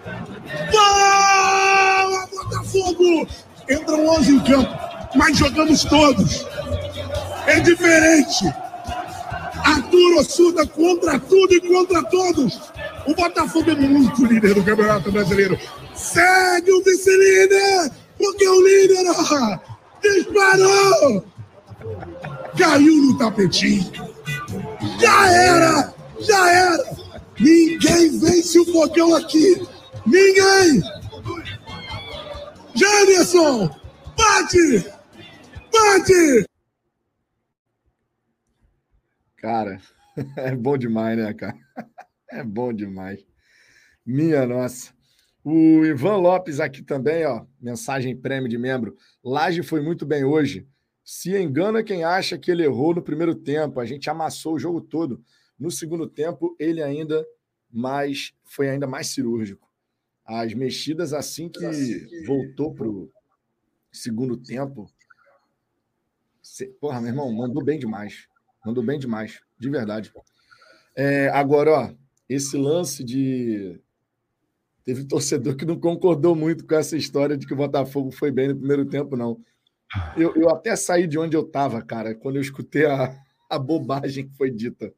Boa, 0.72 2.26
Botafogo! 2.26 3.28
Entram 3.68 4.06
11 4.06 4.32
em 4.32 4.40
campo, 4.40 4.78
mas 5.14 5.36
jogamos 5.36 5.84
todos. 5.84 6.46
É 7.46 7.60
diferente. 7.60 8.52
Arthur 9.64 10.18
Ossuda 10.18 10.66
contra 10.66 11.18
tudo 11.18 11.54
e 11.54 11.60
contra 11.60 12.02
todos. 12.04 12.60
O 13.06 13.14
Botafogo 13.14 13.70
é 13.70 13.74
muito 13.74 14.24
líder 14.24 14.54
do 14.54 14.64
Campeonato 14.64 15.10
Brasileiro. 15.10 15.58
Segue 15.94 16.72
o 16.72 16.82
vice-líder, 16.82 17.90
porque 18.18 18.48
o 18.48 18.60
líder 18.62 19.04
ó, 19.08 19.58
disparou. 20.02 21.24
Caiu 22.56 22.96
no 22.96 23.18
tapetinho. 23.18 23.90
Já 25.00 25.30
era. 25.30 26.00
Já 26.20 26.50
era! 26.50 26.96
Ninguém 27.38 28.18
vence 28.18 28.58
o 28.58 28.66
fogão 28.66 29.14
aqui! 29.14 29.66
Ninguém! 30.06 30.82
Janderson! 32.74 33.70
Bate! 34.16 34.86
Bate! 35.72 36.49
Cara, 39.40 39.80
é 40.36 40.54
bom 40.54 40.76
demais, 40.76 41.16
né, 41.16 41.32
cara? 41.34 41.58
É 42.32 42.44
bom 42.44 42.72
demais. 42.72 43.26
Minha 44.06 44.46
nossa. 44.46 44.94
O 45.42 45.84
Ivan 45.84 46.14
Lopes 46.18 46.60
aqui 46.60 46.80
também, 46.80 47.26
ó. 47.26 47.44
Mensagem 47.60 48.16
prêmio 48.16 48.48
de 48.48 48.56
membro. 48.56 48.96
Laje 49.24 49.64
foi 49.64 49.80
muito 49.80 50.06
bem 50.06 50.22
hoje. 50.22 50.64
Se 51.04 51.36
engana 51.36 51.82
quem 51.82 52.04
acha 52.04 52.38
que 52.38 52.48
ele 52.48 52.62
errou 52.62 52.94
no 52.94 53.02
primeiro 53.02 53.34
tempo. 53.34 53.80
A 53.80 53.84
gente 53.84 54.08
amassou 54.08 54.54
o 54.54 54.58
jogo 54.60 54.80
todo. 54.80 55.24
No 55.58 55.72
segundo 55.72 56.06
tempo, 56.06 56.54
ele 56.56 56.80
ainda 56.80 57.26
mais 57.68 58.32
foi 58.44 58.68
ainda 58.68 58.86
mais 58.86 59.08
cirúrgico. 59.08 59.68
As 60.24 60.54
mexidas 60.54 61.12
assim 61.12 61.48
que 61.48 62.24
voltou 62.26 62.72
pro 62.72 63.12
segundo 63.90 64.36
tempo. 64.36 64.88
Porra, 66.80 67.00
meu 67.00 67.10
irmão, 67.10 67.32
mandou 67.32 67.64
bem 67.64 67.76
demais. 67.76 68.29
Mandou 68.64 68.84
bem 68.84 68.98
demais, 68.98 69.40
de 69.58 69.70
verdade. 69.70 70.12
É, 70.96 71.28
agora, 71.28 71.70
ó, 71.70 71.94
esse 72.28 72.56
lance 72.56 73.02
de. 73.02 73.80
Teve 74.84 75.04
torcedor 75.04 75.56
que 75.56 75.64
não 75.64 75.78
concordou 75.78 76.34
muito 76.34 76.66
com 76.66 76.74
essa 76.74 76.96
história 76.96 77.36
de 77.36 77.46
que 77.46 77.52
o 77.52 77.56
Botafogo 77.56 78.10
foi 78.10 78.30
bem 78.30 78.48
no 78.48 78.56
primeiro 78.56 78.84
tempo, 78.86 79.16
não. 79.16 79.40
Eu, 80.16 80.34
eu 80.36 80.48
até 80.48 80.74
saí 80.76 81.06
de 81.06 81.18
onde 81.18 81.36
eu 81.36 81.42
estava, 81.42 81.82
cara, 81.82 82.14
quando 82.14 82.36
eu 82.36 82.42
escutei 82.42 82.86
a, 82.86 83.14
a 83.48 83.58
bobagem 83.58 84.28
que 84.28 84.36
foi 84.36 84.50
dita. 84.50 84.92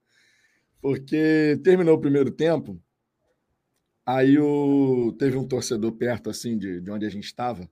Porque 0.80 1.60
terminou 1.62 1.96
o 1.96 2.00
primeiro 2.00 2.30
tempo, 2.30 2.80
aí 4.04 4.38
o, 4.38 5.14
teve 5.18 5.36
um 5.36 5.46
torcedor 5.46 5.92
perto, 5.92 6.28
assim, 6.28 6.58
de, 6.58 6.80
de 6.80 6.90
onde 6.90 7.06
a 7.06 7.08
gente 7.08 7.24
estava. 7.24 7.68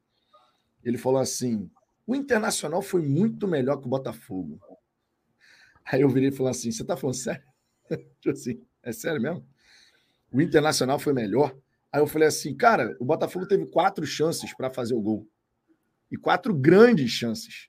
Ele 0.82 0.96
falou 0.96 1.20
assim: 1.20 1.70
o 2.06 2.14
Internacional 2.14 2.80
foi 2.82 3.02
muito 3.02 3.46
melhor 3.46 3.76
que 3.76 3.86
o 3.86 3.90
Botafogo. 3.90 4.60
Aí 5.90 6.02
eu 6.02 6.08
virei 6.08 6.28
e 6.28 6.32
falei 6.32 6.52
assim: 6.52 6.70
você 6.70 6.84
tá 6.84 6.96
falando 6.96 7.16
sério? 7.16 7.42
tipo 8.20 8.30
assim, 8.30 8.62
é 8.82 8.92
sério 8.92 9.20
mesmo? 9.20 9.46
O 10.32 10.40
Internacional 10.40 10.98
foi 10.98 11.12
melhor. 11.12 11.56
Aí 11.92 12.00
eu 12.00 12.06
falei 12.06 12.28
assim, 12.28 12.56
cara, 12.56 12.96
o 13.00 13.04
Botafogo 13.04 13.46
teve 13.46 13.66
quatro 13.66 14.06
chances 14.06 14.54
para 14.54 14.70
fazer 14.70 14.94
o 14.94 15.00
gol. 15.00 15.28
E 16.10 16.16
quatro 16.16 16.54
grandes 16.54 17.10
chances 17.10 17.68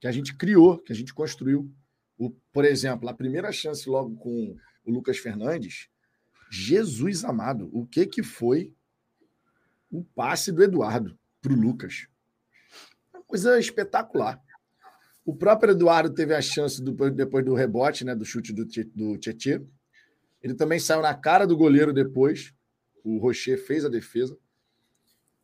que 0.00 0.06
a 0.06 0.12
gente 0.12 0.34
criou, 0.34 0.78
que 0.78 0.92
a 0.92 0.96
gente 0.96 1.12
construiu. 1.12 1.70
O, 2.18 2.30
por 2.52 2.64
exemplo, 2.64 3.08
a 3.08 3.14
primeira 3.14 3.52
chance 3.52 3.88
logo 3.88 4.16
com 4.16 4.56
o 4.84 4.90
Lucas 4.90 5.18
Fernandes, 5.18 5.88
Jesus 6.50 7.24
amado, 7.24 7.68
o 7.72 7.86
que 7.86 8.06
que 8.06 8.22
foi 8.22 8.74
o 9.90 10.02
passe 10.02 10.50
do 10.50 10.62
Eduardo 10.62 11.18
para 11.40 11.52
o 11.52 11.56
Lucas? 11.56 12.06
Uma 13.12 13.22
coisa 13.22 13.58
espetacular. 13.58 14.42
O 15.24 15.34
próprio 15.34 15.72
Eduardo 15.72 16.12
teve 16.12 16.34
a 16.34 16.42
chance 16.42 16.82
do, 16.82 16.92
depois 17.10 17.44
do 17.44 17.54
rebote, 17.54 18.04
né, 18.04 18.14
do 18.14 18.24
chute 18.24 18.52
do, 18.52 18.64
do 18.64 19.16
Tietê. 19.18 19.62
Ele 20.42 20.54
também 20.54 20.80
saiu 20.80 21.00
na 21.00 21.14
cara 21.14 21.46
do 21.46 21.56
goleiro 21.56 21.92
depois. 21.92 22.52
O 23.04 23.18
Rocher 23.18 23.64
fez 23.64 23.84
a 23.84 23.88
defesa. 23.88 24.36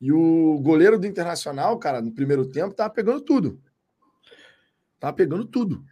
E 0.01 0.13
o 0.13 0.59
goleiro 0.61 0.99
do 0.99 1.07
Internacional, 1.07 1.79
cara, 1.79 2.01
no 2.01 2.13
primeiro 2.13 2.47
tempo, 2.47 2.75
tava 2.75 2.91
pegando 2.91 3.21
tudo. 3.21 3.61
Tava 4.99 5.13
pegando 5.13 5.45
tudo. 5.45 5.85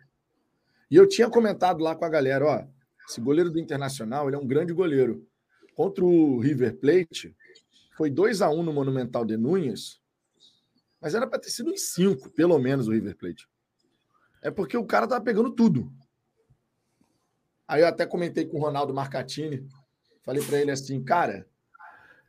E 0.90 0.96
eu 0.96 1.08
tinha 1.08 1.28
comentado 1.28 1.82
lá 1.82 1.94
com 1.94 2.04
a 2.04 2.08
galera, 2.08 2.44
ó, 2.44 2.64
esse 3.08 3.20
goleiro 3.20 3.50
do 3.50 3.58
Internacional, 3.58 4.28
ele 4.28 4.36
é 4.36 4.38
um 4.38 4.46
grande 4.46 4.72
goleiro. 4.72 5.26
Contra 5.74 6.04
o 6.04 6.38
River 6.40 6.76
Plate, 6.76 7.36
foi 7.96 8.10
2 8.10 8.42
a 8.42 8.50
1 8.50 8.58
um 8.58 8.62
no 8.62 8.72
Monumental 8.72 9.24
de 9.24 9.36
Nunes, 9.36 10.00
mas 11.00 11.14
era 11.14 11.26
para 11.26 11.38
ter 11.38 11.50
sido 11.50 11.70
em 11.70 11.76
5, 11.76 12.30
pelo 12.30 12.58
menos, 12.58 12.88
o 12.88 12.92
River 12.92 13.16
Plate. 13.16 13.48
É 14.46 14.50
porque 14.52 14.76
o 14.76 14.86
cara 14.86 15.08
tava 15.08 15.24
pegando 15.24 15.50
tudo. 15.50 15.92
Aí 17.66 17.80
eu 17.80 17.88
até 17.88 18.06
comentei 18.06 18.46
com 18.46 18.58
o 18.58 18.60
Ronaldo 18.60 18.94
Marcatini. 18.94 19.68
Falei 20.22 20.40
para 20.40 20.60
ele 20.60 20.70
assim, 20.70 21.02
cara, 21.02 21.48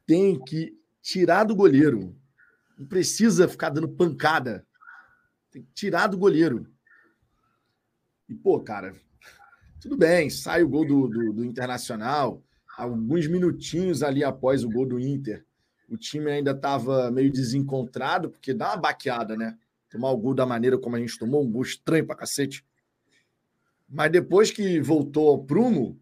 tem 0.03 0.43
que 0.43 0.75
tirar 0.99 1.43
do 1.43 1.55
goleiro. 1.55 2.19
Não 2.75 2.87
precisa 2.87 3.47
ficar 3.47 3.69
dando 3.69 3.87
pancada. 3.87 4.65
Tem 5.51 5.61
que 5.61 5.71
tirar 5.73 6.07
do 6.07 6.17
goleiro. 6.17 6.67
E, 8.27 8.33
pô, 8.33 8.59
cara, 8.61 8.95
tudo 9.79 9.95
bem, 9.95 10.27
sai 10.27 10.63
o 10.63 10.69
gol 10.69 10.87
do, 10.87 11.07
do, 11.07 11.33
do 11.33 11.45
Internacional. 11.45 12.41
Alguns 12.75 13.27
minutinhos 13.27 14.01
ali 14.01 14.23
após 14.23 14.63
o 14.63 14.69
gol 14.71 14.87
do 14.87 14.99
Inter, 14.99 15.45
o 15.87 15.95
time 15.95 16.31
ainda 16.31 16.49
estava 16.49 17.11
meio 17.11 17.31
desencontrado, 17.31 18.31
porque 18.31 18.55
dá 18.55 18.69
uma 18.69 18.77
baqueada, 18.77 19.37
né? 19.37 19.55
Tomar 19.89 20.11
o 20.11 20.17
gol 20.17 20.33
da 20.33 20.45
maneira 20.45 20.77
como 20.77 20.95
a 20.95 20.99
gente 20.99 21.17
tomou, 21.17 21.43
um 21.43 21.51
gol 21.51 21.61
estranho 21.61 22.05
pra 22.05 22.15
cacete. 22.15 22.65
Mas 23.87 24.11
depois 24.11 24.51
que 24.51 24.81
voltou 24.81 25.29
ao 25.29 25.43
prumo, 25.43 25.99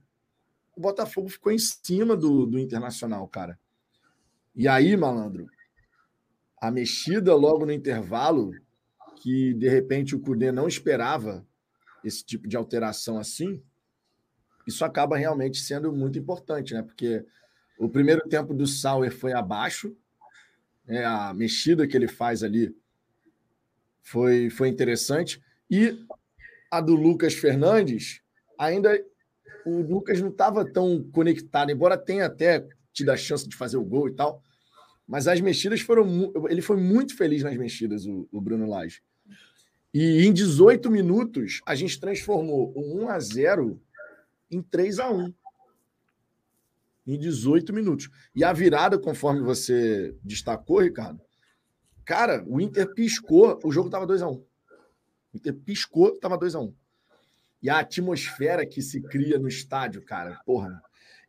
o 0.75 0.81
Botafogo 0.81 1.29
ficou 1.29 1.51
em 1.51 1.59
cima 1.59 2.15
do, 2.15 2.45
do 2.45 2.59
Internacional, 2.59 3.27
cara. 3.27 3.59
E 4.55 4.67
aí, 4.67 4.95
malandro, 4.95 5.47
a 6.59 6.71
mexida 6.71 7.35
logo 7.35 7.65
no 7.65 7.71
intervalo, 7.71 8.51
que 9.17 9.53
de 9.53 9.69
repente 9.69 10.15
o 10.15 10.19
Cudê 10.19 10.51
não 10.51 10.67
esperava 10.67 11.45
esse 12.03 12.23
tipo 12.23 12.47
de 12.47 12.55
alteração 12.55 13.17
assim, 13.17 13.61
isso 14.65 14.83
acaba 14.83 15.17
realmente 15.17 15.59
sendo 15.59 15.91
muito 15.91 16.17
importante, 16.17 16.73
né? 16.73 16.81
Porque 16.81 17.25
o 17.77 17.89
primeiro 17.89 18.21
tempo 18.27 18.53
do 18.53 18.65
Sauer 18.65 19.11
foi 19.11 19.33
abaixo, 19.33 19.95
né? 20.85 21.03
a 21.05 21.33
mexida 21.33 21.87
que 21.87 21.95
ele 21.95 22.07
faz 22.07 22.41
ali 22.41 22.75
foi, 24.05 24.51
foi 24.51 24.69
interessante. 24.69 25.41
E 25.69 25.97
a 26.71 26.79
do 26.79 26.93
Lucas 26.93 27.33
Fernandes, 27.33 28.21
ainda 28.57 29.03
o 29.65 29.81
Lucas 29.81 30.21
não 30.21 30.29
estava 30.29 30.63
tão 30.63 31.03
conectado, 31.11 31.71
embora 31.71 31.97
tenha 31.97 32.27
até 32.27 32.65
tido 32.93 33.09
a 33.09 33.17
chance 33.17 33.49
de 33.49 33.55
fazer 33.55 33.77
o 33.77 33.83
gol 33.83 34.07
e 34.07 34.13
tal. 34.13 34.41
Mas 35.07 35.27
as 35.27 35.41
mexidas 35.41 35.81
foram. 35.81 36.31
Ele 36.47 36.61
foi 36.61 36.77
muito 36.77 37.17
feliz 37.17 37.43
nas 37.43 37.57
mexidas, 37.57 38.05
o, 38.05 38.27
o 38.31 38.39
Bruno 38.39 38.69
Lage. 38.69 39.01
E 39.93 40.25
em 40.25 40.31
18 40.31 40.89
minutos, 40.91 41.61
a 41.65 41.73
gente 41.73 41.99
transformou 41.99 42.71
o 42.75 43.03
1 43.03 43.09
a 43.09 43.19
0 43.19 43.81
em 44.51 44.61
3 44.61 44.99
a 44.99 45.09
1 45.09 45.33
Em 47.07 47.17
18 47.17 47.73
minutos. 47.73 48.09
E 48.35 48.43
a 48.43 48.53
virada, 48.53 48.99
conforme 48.99 49.41
você 49.41 50.15
destacou, 50.23 50.81
Ricardo, 50.81 51.24
Cara, 52.05 52.43
o 52.47 52.61
Inter 52.61 52.93
piscou, 52.93 53.59
o 53.63 53.71
jogo 53.71 53.89
tava 53.89 54.05
2x1. 54.05 54.31
Um. 54.31 54.35
O 54.35 55.37
Inter 55.37 55.53
piscou, 55.53 56.17
tava 56.19 56.37
2x1. 56.37 56.61
Um. 56.61 56.73
E 57.61 57.69
a 57.69 57.79
atmosfera 57.79 58.65
que 58.65 58.81
se 58.81 59.01
cria 59.01 59.39
no 59.39 59.47
estádio, 59.47 60.03
cara, 60.05 60.39
porra. 60.45 60.81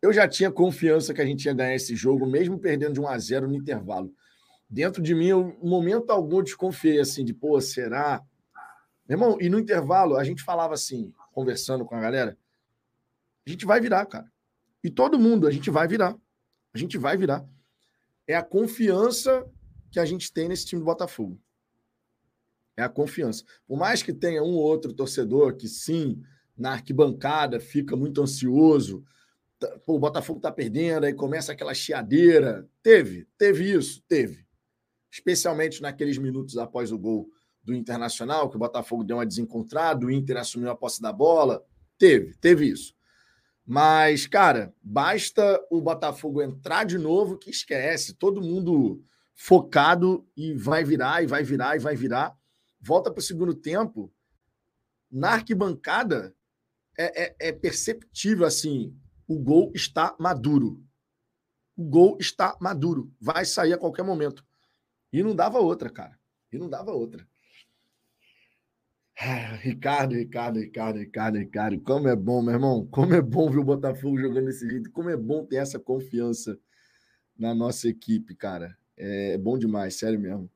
Eu 0.02 0.12
já 0.12 0.28
tinha 0.28 0.52
confiança 0.52 1.14
que 1.14 1.22
a 1.22 1.24
gente 1.24 1.46
ia 1.46 1.54
ganhar 1.54 1.74
esse 1.74 1.96
jogo, 1.96 2.26
mesmo 2.26 2.58
perdendo 2.58 2.92
de 2.92 3.00
1 3.00 3.08
a 3.08 3.18
0 3.18 3.48
no 3.48 3.54
intervalo. 3.54 4.12
Dentro 4.68 5.02
de 5.02 5.14
mim, 5.14 5.28
eu, 5.28 5.58
momento 5.62 6.10
algum, 6.10 6.42
desconfiei 6.42 7.00
assim, 7.00 7.24
de, 7.24 7.32
pô, 7.32 7.58
será? 7.60 8.22
Meu 9.08 9.16
irmão, 9.16 9.38
e 9.40 9.48
no 9.48 9.58
intervalo, 9.58 10.16
a 10.16 10.24
gente 10.24 10.42
falava 10.42 10.74
assim, 10.74 11.14
conversando 11.32 11.86
com 11.86 11.94
a 11.94 12.00
galera, 12.00 12.36
a 13.46 13.50
gente 13.50 13.64
vai 13.64 13.80
virar, 13.80 14.04
cara. 14.04 14.30
E 14.84 14.90
todo 14.90 15.18
mundo, 15.18 15.46
a 15.46 15.50
gente 15.50 15.70
vai 15.70 15.88
virar. 15.88 16.14
A 16.74 16.78
gente 16.78 16.98
vai 16.98 17.16
virar. 17.16 17.44
É 18.26 18.34
a 18.34 18.42
confiança 18.42 19.46
que 19.96 20.00
a 20.00 20.04
gente 20.04 20.30
tem 20.30 20.46
nesse 20.46 20.66
time 20.66 20.80
do 20.80 20.84
Botafogo. 20.84 21.40
É 22.76 22.82
a 22.82 22.88
confiança. 22.88 23.42
Por 23.66 23.78
mais 23.78 24.02
que 24.02 24.12
tenha 24.12 24.42
um 24.42 24.52
ou 24.52 24.62
outro 24.62 24.92
torcedor 24.92 25.56
que, 25.56 25.66
sim, 25.66 26.22
na 26.54 26.72
arquibancada 26.72 27.58
fica 27.58 27.96
muito 27.96 28.20
ansioso, 28.20 29.02
tá, 29.58 29.66
Pô, 29.86 29.94
o 29.94 29.98
Botafogo 29.98 30.38
está 30.38 30.52
perdendo, 30.52 31.04
aí 31.04 31.14
começa 31.14 31.50
aquela 31.50 31.72
chiadeira. 31.72 32.68
Teve, 32.82 33.26
teve 33.38 33.72
isso, 33.72 34.02
teve. 34.06 34.44
Especialmente 35.10 35.80
naqueles 35.80 36.18
minutos 36.18 36.58
após 36.58 36.92
o 36.92 36.98
gol 36.98 37.30
do 37.64 37.74
Internacional, 37.74 38.50
que 38.50 38.56
o 38.56 38.58
Botafogo 38.58 39.02
deu 39.02 39.16
uma 39.16 39.24
desencontrada, 39.24 40.04
o 40.04 40.10
Inter 40.10 40.36
assumiu 40.36 40.68
a 40.68 40.76
posse 40.76 41.00
da 41.00 41.10
bola. 41.10 41.64
Teve, 41.96 42.34
teve 42.34 42.66
isso. 42.66 42.94
Mas, 43.64 44.26
cara, 44.26 44.74
basta 44.82 45.58
o 45.70 45.80
Botafogo 45.80 46.42
entrar 46.42 46.84
de 46.84 46.98
novo 46.98 47.38
que 47.38 47.48
esquece. 47.48 48.12
Todo 48.12 48.42
mundo 48.42 49.02
focado 49.36 50.26
e 50.34 50.54
vai 50.54 50.82
virar, 50.82 51.22
e 51.22 51.26
vai 51.26 51.44
virar, 51.44 51.76
e 51.76 51.78
vai 51.78 51.94
virar. 51.94 52.36
Volta 52.80 53.10
para 53.10 53.20
o 53.20 53.22
segundo 53.22 53.54
tempo. 53.54 54.12
Na 55.10 55.32
arquibancada, 55.32 56.34
é, 56.98 57.24
é, 57.24 57.36
é 57.48 57.52
perceptível 57.52 58.46
assim: 58.46 58.98
o 59.28 59.38
gol 59.38 59.70
está 59.74 60.16
maduro. 60.18 60.82
O 61.76 61.84
gol 61.84 62.16
está 62.18 62.56
maduro. 62.58 63.12
Vai 63.20 63.44
sair 63.44 63.74
a 63.74 63.78
qualquer 63.78 64.02
momento. 64.02 64.44
E 65.12 65.22
não 65.22 65.36
dava 65.36 65.58
outra, 65.58 65.90
cara. 65.90 66.18
E 66.50 66.58
não 66.58 66.70
dava 66.70 66.92
outra. 66.92 67.26
Ah, 69.18 69.56
Ricardo, 69.56 70.14
Ricardo, 70.14 70.58
Ricardo, 70.58 70.98
Ricardo, 70.98 71.38
Ricardo, 71.38 71.80
como 71.80 72.06
é 72.06 72.14
bom, 72.14 72.42
meu 72.42 72.52
irmão, 72.52 72.86
como 72.92 73.14
é 73.14 73.22
bom 73.22 73.50
ver 73.50 73.60
o 73.60 73.64
Botafogo 73.64 74.18
jogando 74.18 74.44
desse 74.44 74.68
jeito, 74.68 74.90
como 74.90 75.08
é 75.08 75.16
bom 75.16 75.44
ter 75.46 75.56
essa 75.56 75.78
confiança 75.78 76.58
na 77.38 77.54
nossa 77.54 77.88
equipe, 77.88 78.34
cara. 78.34 78.76
É 78.96 79.36
bom 79.38 79.58
demais, 79.58 79.94
sério 79.94 80.18
mesmo. 80.18 80.50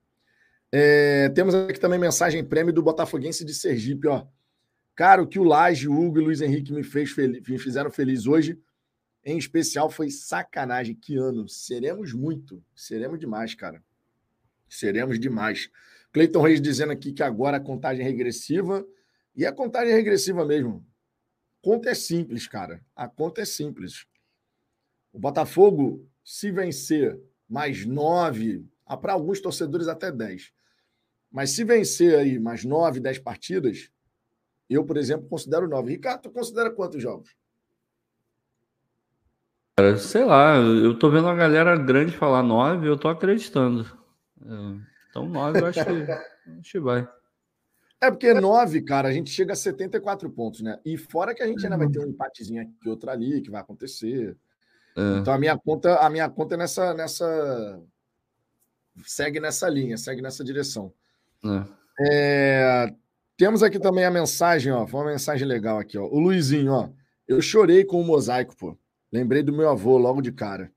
É, 0.73 1.29
temos 1.31 1.55
aqui 1.55 1.81
também 1.81 1.99
mensagem 1.99 2.45
prêmio 2.45 2.73
do 2.73 2.83
Botafoguense 2.83 3.45
de 3.45 3.53
Sergipe, 3.53 4.07
ó. 4.09 4.27
Cara, 4.95 5.23
o 5.23 5.27
que 5.27 5.39
o 5.39 5.45
Laje, 5.45 5.89
o 5.89 5.93
Hugo 5.93 6.19
e 6.19 6.23
o 6.23 6.25
Luiz 6.25 6.41
Henrique 6.41 6.73
me, 6.73 6.83
fez 6.83 7.11
feliz, 7.11 7.43
me 7.49 7.59
fizeram 7.59 7.91
feliz 7.91 8.27
hoje, 8.27 8.61
em 9.25 9.37
especial, 9.37 9.91
foi 9.91 10.11
sacanagem. 10.11 10.95
Que 10.95 11.17
ano? 11.17 11.49
Seremos 11.49 12.13
muito, 12.13 12.63
seremos 12.75 13.19
demais, 13.19 13.55
cara. 13.55 13.83
Seremos 14.69 15.19
demais. 15.19 15.71
Cleiton 16.13 16.43
Reis 16.43 16.61
dizendo 16.61 16.93
aqui 16.93 17.13
que 17.13 17.23
agora 17.23 17.59
a 17.59 17.61
contagem 17.61 18.05
é 18.05 18.09
regressiva. 18.09 18.87
E 19.35 19.47
a 19.47 19.53
contagem 19.53 19.93
é 19.93 19.97
regressiva 19.97 20.45
mesmo. 20.45 20.85
A 21.61 21.65
conta 21.65 21.91
é 21.91 21.95
simples, 21.95 22.47
cara. 22.47 22.83
A 22.95 23.09
conta 23.09 23.43
é 23.43 23.45
simples. 23.45 24.07
O 25.13 25.19
Botafogo, 25.19 26.09
se 26.25 26.51
vencer 26.51 27.21
mais 27.51 27.85
nove, 27.85 28.65
ah, 28.87 28.97
para 28.97 29.13
alguns 29.13 29.41
torcedores 29.41 29.89
até 29.89 30.13
dez. 30.13 30.53
Mas 31.31 31.51
se 31.51 31.65
vencer 31.65 32.17
aí 32.17 32.39
mais 32.39 32.65
nove, 32.65 33.01
dez 33.01 33.19
partidas, 33.19 33.91
eu, 34.69 34.85
por 34.85 34.97
exemplo, 34.97 35.29
considero 35.29 35.69
nove. 35.69 35.91
Ricardo, 35.91 36.23
tu 36.23 36.31
considera 36.31 36.71
quantos 36.71 37.03
jogos? 37.03 37.35
Sei 39.99 40.25
lá, 40.25 40.57
eu 40.57 40.97
tô 40.99 41.11
vendo 41.11 41.27
a 41.27 41.35
galera 41.35 41.77
grande 41.77 42.17
falar 42.17 42.43
nove, 42.43 42.87
eu 42.87 42.99
tô 42.99 43.09
acreditando. 43.09 43.85
É. 44.43 44.91
Então, 45.09 45.29
nove 45.29 45.61
eu 45.61 45.67
acho 45.67 45.85
que, 45.85 45.91
acho 46.61 46.73
que 46.73 46.81
vai. 46.81 47.09
É 48.01 48.11
porque 48.11 48.33
nove, 48.33 48.83
cara, 48.83 49.09
a 49.09 49.13
gente 49.13 49.31
chega 49.31 49.53
a 49.53 49.57
74 49.57 50.31
pontos, 50.31 50.61
né? 50.61 50.79
E 50.85 50.97
fora 50.97 51.35
que 51.35 51.43
a 51.43 51.47
gente 51.47 51.65
ainda 51.65 51.77
vai 51.77 51.89
ter 51.89 51.99
um 51.99 52.09
empatezinho 52.09 52.63
aqui, 52.63 52.89
outro 52.89 53.11
ali, 53.11 53.41
que 53.41 53.51
vai 53.51 53.61
acontecer. 53.61 54.37
É. 55.01 55.19
Então 55.19 55.33
a 55.33 55.39
minha 55.39 55.57
conta, 55.57 55.97
a 55.97 56.11
minha 56.11 56.29
conta 56.29 56.55
é 56.55 56.59
nessa, 56.59 56.93
nessa. 56.93 57.81
Segue 59.05 59.41
nessa 59.41 59.69
linha, 59.69 59.97
segue 59.97 60.21
nessa 60.21 60.45
direção. 60.45 60.93
É. 61.45 61.81
É... 62.13 62.95
Temos 63.37 63.63
aqui 63.63 63.79
também 63.79 64.05
a 64.05 64.11
mensagem, 64.11 64.73
ó. 64.73 64.87
Foi 64.87 65.01
uma 65.01 65.11
mensagem 65.11 65.49
legal 65.49 65.79
aqui, 65.79 65.97
ó. 65.97 66.05
O 66.05 66.19
Luizinho, 66.19 66.73
ó. 66.73 66.91
Eu 67.27 67.41
chorei 67.41 67.85
com 67.85 68.01
o 68.01 68.05
mosaico, 68.05 68.55
pô. 68.57 68.77
Lembrei 69.11 69.43
do 69.43 69.53
meu 69.53 69.71
avô 69.71 69.97
logo 69.97 70.21
de 70.21 70.31
cara. 70.31 70.71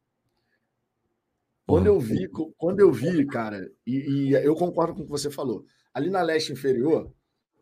Quando 1.65 1.87
eu 1.87 1.99
vi, 1.99 2.29
quando 2.57 2.79
eu 2.79 2.91
vi, 2.91 3.25
cara, 3.25 3.69
e, 3.85 4.29
e, 4.29 4.33
eu 4.33 4.53
concordo 4.53 4.93
com 4.93 5.01
o 5.01 5.05
que 5.05 5.11
você 5.11 5.31
falou. 5.31 5.65
Ali 5.93 6.09
na 6.09 6.21
leste 6.21 6.51
inferior, 6.51 7.11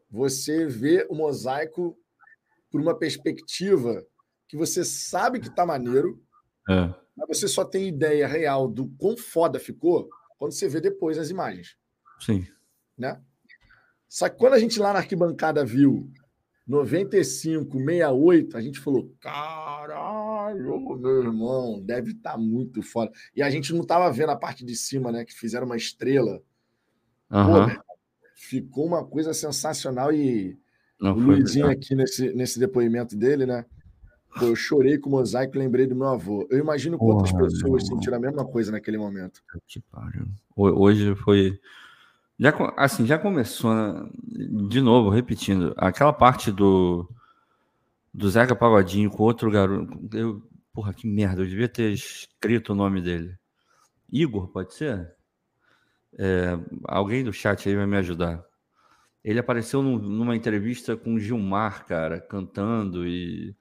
você 0.09 0.65
vê 0.65 1.05
o 1.09 1.15
mosaico 1.15 1.97
por 2.69 2.81
uma 2.81 2.97
perspectiva 2.97 4.05
que 4.47 4.57
você 4.57 4.83
sabe 4.83 5.39
que 5.39 5.53
tá 5.53 5.65
maneiro, 5.65 6.21
é. 6.69 6.93
mas 7.15 7.27
você 7.27 7.47
só 7.47 7.65
tem 7.65 7.87
ideia 7.87 8.27
real 8.27 8.67
do 8.67 8.87
quão 8.97 9.17
foda 9.17 9.59
ficou 9.59 10.09
quando 10.37 10.53
você 10.53 10.67
vê 10.67 10.81
depois 10.81 11.17
as 11.17 11.29
imagens. 11.29 11.77
Sim. 12.19 12.47
Né? 12.97 13.19
Só 14.07 14.27
que 14.27 14.37
quando 14.37 14.53
a 14.53 14.59
gente 14.59 14.79
lá 14.79 14.93
na 14.93 14.99
arquibancada 14.99 15.63
viu 15.63 16.11
95, 16.67 17.77
68, 17.77 18.57
a 18.57 18.61
gente 18.61 18.79
falou: 18.79 19.13
caralho, 19.19 20.97
meu 20.97 21.23
irmão, 21.23 21.81
deve 21.81 22.11
estar 22.11 22.33
tá 22.33 22.37
muito 22.37 22.81
foda. 22.81 23.11
E 23.35 23.41
a 23.41 23.49
gente 23.49 23.73
não 23.73 23.81
estava 23.81 24.11
vendo 24.11 24.31
a 24.31 24.35
parte 24.35 24.65
de 24.65 24.75
cima, 24.75 25.11
né? 25.11 25.25
Que 25.25 25.33
fizeram 25.33 25.65
uma 25.65 25.77
estrela. 25.77 26.41
Uhum. 27.29 27.75
Pô, 27.75 27.83
ficou 28.35 28.85
uma 28.85 29.05
coisa 29.05 29.33
sensacional. 29.33 30.13
E 30.13 30.57
não 30.99 31.15
o 31.15 31.19
Luizinho 31.19 31.67
aqui 31.67 31.95
nesse, 31.95 32.33
nesse 32.33 32.59
depoimento 32.59 33.17
dele, 33.17 33.45
né? 33.45 33.65
Pô, 34.37 34.45
eu 34.45 34.55
chorei 34.55 34.97
com 34.97 35.09
o 35.09 35.11
mosaico 35.11 35.57
lembrei 35.57 35.85
do 35.85 35.95
meu 35.95 36.07
avô. 36.07 36.47
Eu 36.49 36.59
imagino 36.59 36.97
quantas 36.97 37.31
Porra, 37.31 37.43
pessoas 37.43 37.87
sentiram 37.87 38.17
a 38.17 38.21
mesma 38.21 38.45
coisa 38.45 38.71
naquele 38.71 38.97
momento. 38.97 39.41
Que 39.67 39.79
pariu. 39.81 40.27
Hoje 40.55 41.15
foi 41.15 41.59
já, 42.41 42.51
assim, 42.75 43.05
já 43.05 43.19
começou, 43.19 43.71
né? 43.71 44.09
de 44.67 44.81
novo, 44.81 45.11
repetindo, 45.11 45.75
aquela 45.77 46.11
parte 46.11 46.51
do, 46.51 47.07
do 48.11 48.27
Zeca 48.31 48.55
Pagodinho 48.55 49.11
com 49.11 49.21
outro 49.21 49.51
garoto. 49.51 50.09
Eu, 50.11 50.41
porra, 50.73 50.91
que 50.91 51.07
merda, 51.07 51.43
eu 51.43 51.47
devia 51.47 51.69
ter 51.69 51.91
escrito 51.91 52.73
o 52.73 52.75
nome 52.75 52.99
dele. 52.99 53.37
Igor, 54.11 54.47
pode 54.47 54.73
ser? 54.73 55.13
É, 56.17 56.57
alguém 56.85 57.23
do 57.23 57.31
chat 57.31 57.69
aí 57.69 57.75
vai 57.75 57.85
me 57.85 57.97
ajudar. 57.97 58.43
Ele 59.23 59.37
apareceu 59.37 59.83
num, 59.83 59.99
numa 59.99 60.35
entrevista 60.35 60.97
com 60.97 61.19
Gilmar, 61.19 61.85
cara, 61.85 62.19
cantando, 62.19 63.05
e, 63.05 63.49
e 63.49 63.55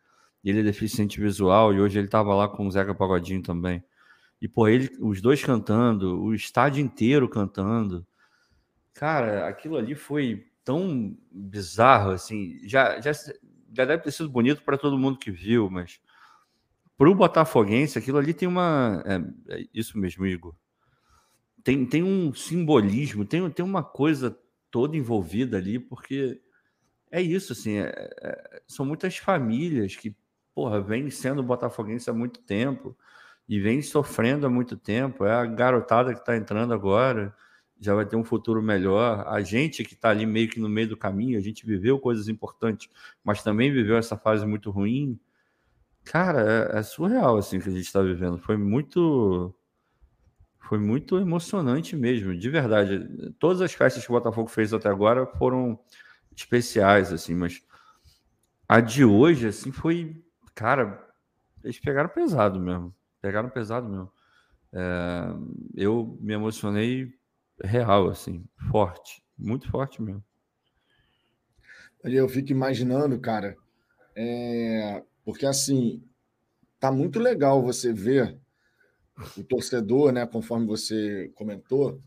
ele 0.49 0.61
é 0.61 0.63
deficiente 0.63 1.21
visual, 1.21 1.75
e 1.75 1.81
hoje 1.81 1.99
ele 1.99 2.09
tava 2.09 2.35
lá 2.35 2.49
com 2.49 2.67
o 2.67 2.71
Zeca 2.71 2.95
Pagodinho 2.95 3.43
também. 3.43 3.85
E, 4.41 4.49
pô, 4.49 4.67
ele, 4.67 4.91
os 5.01 5.21
dois 5.21 5.45
cantando, 5.45 6.23
o 6.23 6.35
estádio 6.35 6.83
inteiro 6.83 7.29
cantando. 7.29 8.07
Cara, 8.95 9.47
aquilo 9.47 9.77
ali 9.77 9.95
foi 9.95 10.47
tão 10.65 11.17
bizarro, 11.31 12.13
assim. 12.13 12.59
Já, 12.67 13.01
já, 13.01 13.13
já 13.13 13.85
deve 13.85 14.03
ter 14.03 14.13
sido 14.13 14.31
bonito 14.31 14.63
para 14.63 14.79
todo 14.79 14.99
mundo 14.99 15.19
que 15.19 15.31
viu, 15.31 15.69
mas 15.69 16.01
para 17.01 17.11
o 17.11 17.15
Botafoguense, 17.15 17.99
aquilo 17.99 18.19
ali 18.19 18.35
tem 18.35 18.47
uma. 18.47 19.03
É, 19.07 19.61
é 19.61 19.67
isso 19.73 19.99
mesmo, 19.99 20.27
Igor. 20.27 20.55
Tem, 21.65 21.85
tem 21.87 22.03
um 22.03 22.33
simbolismo, 22.35 23.25
tem, 23.25 23.49
tem 23.51 23.65
uma 23.65 23.83
coisa 23.83 24.39
toda 24.71 24.97
envolvida 24.97 25.57
ali, 25.57 25.79
porque 25.79 26.41
é 27.11 27.21
isso, 27.23 27.53
assim. 27.53 27.79
É, 27.79 28.11
é, 28.23 28.63
são 28.67 28.87
muitas 28.87 29.17
famílias 29.17 29.97
que, 29.97 30.15
porra, 30.55 30.81
vêm 30.81 31.11
sendo 31.11 31.43
botafoguense 31.43 32.09
há 32.11 32.13
muito 32.13 32.41
tempo 32.41 32.97
e 33.49 33.61
vêm 33.61 33.83
sofrendo 33.83 34.47
há 34.47 34.51
muito 34.51 34.77
tempo. 34.77 35.25
É 35.25 35.33
a 35.33 35.47
garotada 35.47 36.13
que 36.13 36.21
está 36.21 36.37
entrando 36.37 36.73
agora 36.73 37.35
já 37.81 37.95
vai 37.95 38.05
ter 38.05 38.17
um 38.17 38.25
futuro 38.25 38.63
melhor. 38.63 39.27
A 39.27 39.41
gente 39.41 39.83
que 39.83 39.95
está 39.95 40.11
ali 40.11 40.27
meio 40.27 40.49
que 40.49 40.61
no 40.61 40.69
meio 40.69 40.89
do 40.89 40.97
caminho, 40.97 41.39
a 41.39 41.43
gente 41.43 41.65
viveu 41.65 41.99
coisas 41.99 42.29
importantes, 42.29 42.91
mas 43.25 43.43
também 43.43 43.73
viveu 43.73 43.97
essa 43.97 44.17
fase 44.17 44.45
muito 44.47 44.71
ruim. 44.71 45.19
Cara, 46.05 46.71
é, 46.75 46.79
é 46.79 46.83
surreal 46.83 47.39
assim 47.39 47.59
que 47.59 47.69
a 47.69 47.73
gente 47.73 47.87
está 47.87 48.03
vivendo. 48.03 48.39
Foi 48.39 48.57
muito, 48.57 49.55
foi 50.59 50.79
muito 50.79 51.19
emocionante 51.19 51.97
mesmo, 51.97 52.37
de 52.37 52.51
verdade. 52.51 53.09
Todas 53.39 53.63
as 53.63 53.73
festas 53.73 54.05
que 54.05 54.11
o 54.11 54.15
Botafogo 54.15 54.49
fez 54.49 54.75
até 54.75 54.89
agora 54.89 55.27
foram 55.27 55.79
especiais, 56.37 57.13
assim, 57.13 57.35
mas 57.35 57.63
a 58.69 58.81
de 58.81 59.05
hoje, 59.05 59.49
assim, 59.49 59.73
foi, 59.73 60.23
cara, 60.61 61.09
eles 61.65 61.81
pegaram 61.81 62.11
pesado 62.11 62.61
mesmo, 62.61 62.95
pegaram 63.19 63.49
pesado 63.49 63.89
mesmo. 63.89 64.13
É, 64.71 65.35
eu 65.75 66.19
me 66.21 66.35
emocionei 66.35 67.15
real, 67.65 68.11
assim, 68.11 68.45
forte, 68.71 69.25
muito 69.39 69.71
forte 69.71 70.03
mesmo. 70.03 70.23
Eu 72.05 72.29
fico 72.29 72.53
imaginando, 72.53 73.19
cara, 73.19 73.57
é... 74.15 75.03
porque 75.25 75.47
assim, 75.47 76.03
tá 76.79 76.93
muito 76.93 77.19
legal 77.19 77.63
você 77.63 77.91
ver 77.91 78.39
o 79.39 79.43
torcedor, 79.43 80.13
né, 80.13 80.27
conforme 80.27 80.67
você 80.67 81.31
comentou, 81.35 81.99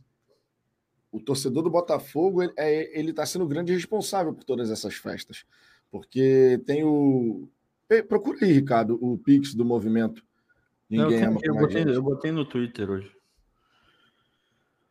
o 1.12 1.20
torcedor 1.20 1.64
do 1.64 1.72
Botafogo, 1.72 2.44
ele 2.44 2.54
é, 2.56 3.02
está 3.02 3.26
sendo 3.26 3.46
o 3.46 3.48
grande 3.48 3.74
responsável 3.74 4.32
por 4.32 4.44
todas 4.44 4.70
essas 4.70 4.94
festas. 4.94 5.44
Porque 5.94 6.60
tem 6.66 6.84
o. 6.84 7.48
Procura 8.08 8.40
aí, 8.42 8.52
Ricardo, 8.52 8.98
o 9.02 9.18
Pix 9.18 9.54
do 9.54 9.66
movimento. 9.66 10.24
Ninguém 10.90 11.22
Não, 11.22 11.34
eu, 11.34 11.40
eu, 11.44 11.56
botei, 11.56 11.84
eu 11.84 12.02
botei 12.02 12.32
no 12.32 12.46
Twitter 12.46 12.90
hoje. 12.90 13.12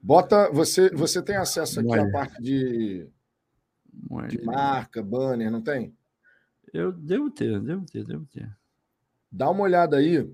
Bota, 0.01 0.51
você, 0.51 0.90
você 0.90 1.22
tem 1.22 1.36
acesso 1.36 1.78
aqui 1.78 1.95
à 1.97 2.11
parte 2.11 2.43
de, 2.43 3.09
de 4.28 4.43
marca, 4.45 5.01
banner, 5.01 5.51
não 5.51 5.62
tem? 5.62 5.97
Eu 6.72 6.90
devo 6.90 7.30
ter, 7.30 7.61
devo 7.61 7.86
ter, 7.86 8.05
devo 8.05 8.26
ter. 8.26 8.51
Dá 9.30 9.49
uma 9.49 9.62
olhada 9.62 9.99
aí, 9.99 10.28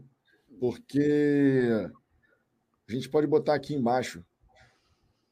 porque 0.59 1.69
a 2.89 2.93
gente 2.93 3.09
pode 3.11 3.27
botar 3.27 3.55
aqui 3.55 3.75
embaixo 3.75 4.25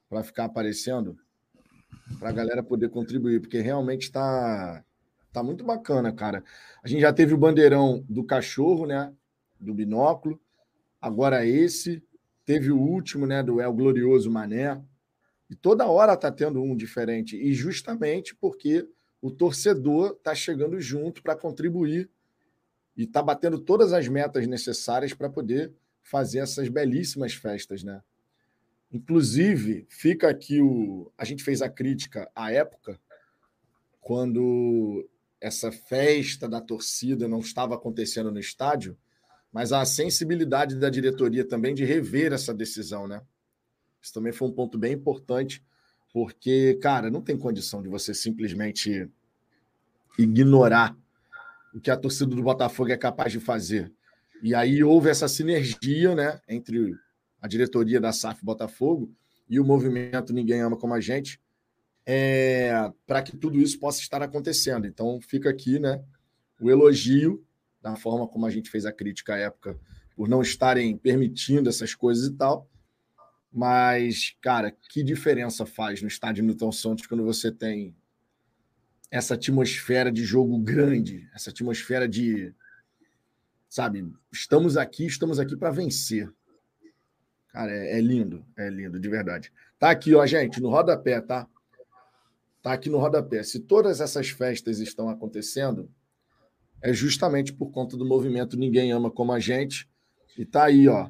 para 0.09 0.23
ficar 0.23 0.45
aparecendo, 0.45 1.19
para 2.19 2.29
a 2.29 2.33
galera 2.33 2.63
poder 2.63 2.91
contribuir, 2.91 3.41
porque 3.41 3.61
realmente 3.61 4.03
está 4.03 4.85
tá 5.37 5.43
muito 5.43 5.63
bacana, 5.63 6.11
cara. 6.11 6.43
A 6.83 6.89
gente 6.89 7.03
já 7.03 7.13
teve 7.13 7.35
o 7.35 7.37
bandeirão 7.37 8.03
do 8.09 8.25
cachorro, 8.25 8.87
né? 8.87 9.13
Do 9.61 9.75
binóculo. 9.75 10.41
Agora 10.99 11.45
esse. 11.45 12.03
Teve 12.47 12.71
o 12.71 12.79
último, 12.79 13.27
né, 13.27 13.43
do 13.43 13.61
El 13.61 13.73
Glorioso 13.73 14.31
Mané. 14.31 14.81
E 15.51 15.55
toda 15.55 15.87
hora 15.87 16.15
está 16.15 16.33
tendo 16.33 16.63
um 16.63 16.75
diferente. 16.75 17.37
E 17.37 17.53
justamente 17.53 18.35
porque 18.35 18.89
o 19.21 19.31
torcedor 19.31 20.13
está 20.13 20.35
chegando 20.35 20.81
junto 20.81 21.23
para 21.23 21.37
contribuir 21.37 22.09
e 22.97 23.03
está 23.03 23.21
batendo 23.21 23.59
todas 23.59 23.93
as 23.93 24.09
metas 24.09 24.47
necessárias 24.47 25.13
para 25.13 25.29
poder 25.29 25.71
fazer 26.01 26.39
essas 26.39 26.69
belíssimas 26.69 27.35
festas, 27.35 27.83
né? 27.83 28.01
Inclusive, 28.91 29.87
fica 29.91 30.31
aqui 30.31 30.63
o. 30.63 31.13
A 31.19 31.25
gente 31.27 31.45
fez 31.45 31.61
a 31.61 31.69
crítica 31.69 32.31
à 32.35 32.51
época, 32.53 32.99
quando 34.01 35.07
essa 35.47 35.71
festa 35.71 36.49
da 36.49 36.61
torcida 36.61 37.29
não 37.29 37.39
estava 37.39 37.77
acontecendo 37.77 38.33
no 38.33 38.41
estádio, 38.41 38.99
mas 39.53 39.73
a 39.73 39.85
sensibilidade 39.85 40.75
da 40.75 40.91
diretoria 40.91 41.47
também 41.47 41.73
de 41.73 41.85
rever 41.85 42.33
essa 42.33 42.53
decisão, 42.53 43.07
né? 43.07 43.23
Isso 44.03 44.13
também 44.13 44.33
foi 44.33 44.49
um 44.49 44.53
ponto 44.53 44.77
bem 44.77 44.93
importante, 44.93 45.65
porque, 46.13 46.75
cara, 46.83 47.11
não 47.11 47.23
tem 47.23 47.39
condição 47.39 47.81
de 47.81 47.89
você 47.89 48.13
simplesmente 48.13 49.09
ignorar 50.19 50.97
o 51.73 51.81
que 51.81 51.93
a 51.93 51.97
torcida 51.97 52.35
do 52.35 52.43
Botafogo 52.43 52.91
é 52.91 52.97
capaz 52.97 53.31
de 53.31 53.39
fazer. 53.39 53.93
E 54.43 54.53
aí 54.53 54.83
houve 54.83 55.11
essa 55.11 55.29
sinergia, 55.29 56.15
né, 56.17 56.41
entre 56.49 56.93
a 57.41 57.47
diretoria 57.47 58.01
da 58.01 58.13
SAF 58.13 58.45
Botafogo 58.45 59.15
e 59.49 59.61
o 59.61 59.65
movimento 59.65 60.33
Ninguém 60.33 60.61
Ama 60.61 60.77
Como 60.77 60.93
a 60.93 61.01
Gente, 61.01 61.41
é, 62.07 62.93
para 63.05 63.21
que 63.21 63.37
tudo 63.37 63.59
isso 63.59 63.79
possa 63.81 64.01
estar 64.01 64.23
acontecendo. 64.23 64.87
Então, 64.87 65.21
fica 65.21 65.51
aqui 65.51 65.81
né, 65.81 66.03
o 66.61 66.71
elogio 66.71 67.45
da 67.83 67.97
forma 67.97 68.27
como 68.29 68.47
a 68.47 68.51
gente 68.51 68.71
fez 68.71 68.87
a 68.87 68.93
crítica 68.93 69.35
à 69.35 69.39
época, 69.39 69.79
por 70.15 70.29
não 70.29 70.41
estarem 70.41 70.97
permitindo 70.97 71.69
essas 71.69 71.95
coisas 71.95 72.27
e 72.29 72.35
tal. 72.35 72.71
Mas, 73.53 74.37
cara, 74.41 74.71
que 74.71 75.03
diferença 75.03 75.67
faz 75.67 76.01
no 76.03 76.09
estádio 76.09 76.45
Newton 76.45 76.73
Santos 76.73 77.07
quando 77.07 77.25
você 77.25 77.51
tem 77.51 77.95
essa 79.11 79.35
atmosfera 79.35 80.11
de 80.11 80.25
jogo 80.25 80.59
grande, 80.59 81.29
essa 81.35 81.51
atmosfera 81.51 82.09
de. 82.09 82.55
Sabe, 83.69 84.13
estamos 84.33 84.77
aqui, 84.77 85.07
estamos 85.07 85.39
aqui 85.39 85.57
para 85.57 85.71
vencer. 85.71 86.31
Cara, 87.49 87.71
é, 87.73 87.99
é, 87.99 88.01
lindo, 88.01 88.45
é 88.57 88.69
lindo, 88.69 88.99
de 88.99 89.09
verdade. 89.09 89.53
Tá 89.79 89.91
aqui, 89.91 90.15
ó, 90.15 90.25
gente, 90.27 90.61
no 90.61 90.69
rodapé, 90.69 91.21
tá? 91.21 91.49
Tá 92.67 92.73
aqui 92.73 92.91
no 92.91 92.99
rodapé. 92.99 93.45
Se 93.45 93.61
todas 93.61 94.01
essas 94.01 94.31
festas 94.31 94.81
estão 94.81 95.09
acontecendo, 95.09 95.89
é 96.83 96.93
justamente 96.93 97.53
por 97.53 97.71
conta 97.71 97.97
do 97.97 98.05
movimento 98.05 98.57
Ninguém 98.57 98.91
Ama 98.91 99.09
Como 99.09 99.31
a 99.31 99.39
Gente. 99.39 99.89
E 100.37 100.45
tá 100.45 100.65
aí, 100.65 100.89
ó, 100.89 101.09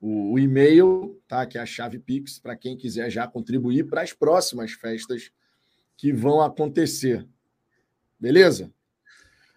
o, 0.00 0.32
o 0.32 0.38
e-mail, 0.38 1.20
tá? 1.28 1.44
Que 1.44 1.58
é 1.58 1.60
a 1.60 1.66
chave 1.66 1.98
Pix, 1.98 2.38
para 2.38 2.56
quem 2.56 2.78
quiser 2.78 3.10
já 3.10 3.28
contribuir 3.28 3.88
para 3.88 4.00
as 4.00 4.14
próximas 4.14 4.72
festas 4.72 5.30
que 5.98 6.14
vão 6.14 6.40
acontecer. 6.40 7.28
Beleza? 8.18 8.72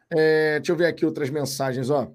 É, 0.10 0.60
deixa 0.60 0.74
eu 0.74 0.76
ver 0.76 0.88
aqui 0.88 1.06
outras 1.06 1.30
mensagens, 1.30 1.90
ó. 1.90 2.12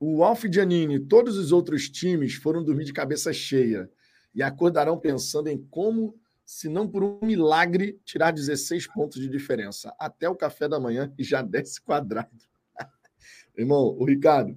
O 0.00 0.24
Alf 0.24 0.42
Giannini 0.50 0.94
e 0.94 1.00
todos 1.00 1.36
os 1.36 1.52
outros 1.52 1.90
times 1.90 2.32
foram 2.32 2.64
dormir 2.64 2.86
de 2.86 2.94
cabeça 2.94 3.30
cheia 3.30 3.90
e 4.34 4.42
acordarão 4.42 4.98
pensando 4.98 5.48
em 5.48 5.58
como 5.58 6.18
se 6.46 6.68
não 6.68 6.86
por 6.88 7.02
um 7.02 7.18
milagre, 7.22 8.00
tirar 8.04 8.30
16 8.30 8.86
pontos 8.86 9.20
de 9.20 9.28
diferença. 9.28 9.92
Até 9.98 10.28
o 10.28 10.36
café 10.36 10.68
da 10.68 10.78
manhã 10.78 11.12
e 11.18 11.24
já 11.24 11.42
desce 11.42 11.82
quadrado. 11.82 12.30
Irmão, 13.58 13.96
o 13.98 14.04
Ricardo, 14.04 14.56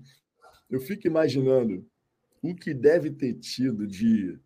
eu 0.70 0.80
fico 0.80 1.08
imaginando 1.08 1.84
o 2.44 2.56
que 2.56 2.76
deve 2.76 3.10
ter 3.10 3.34
tido 3.34 3.88
de 3.88 4.40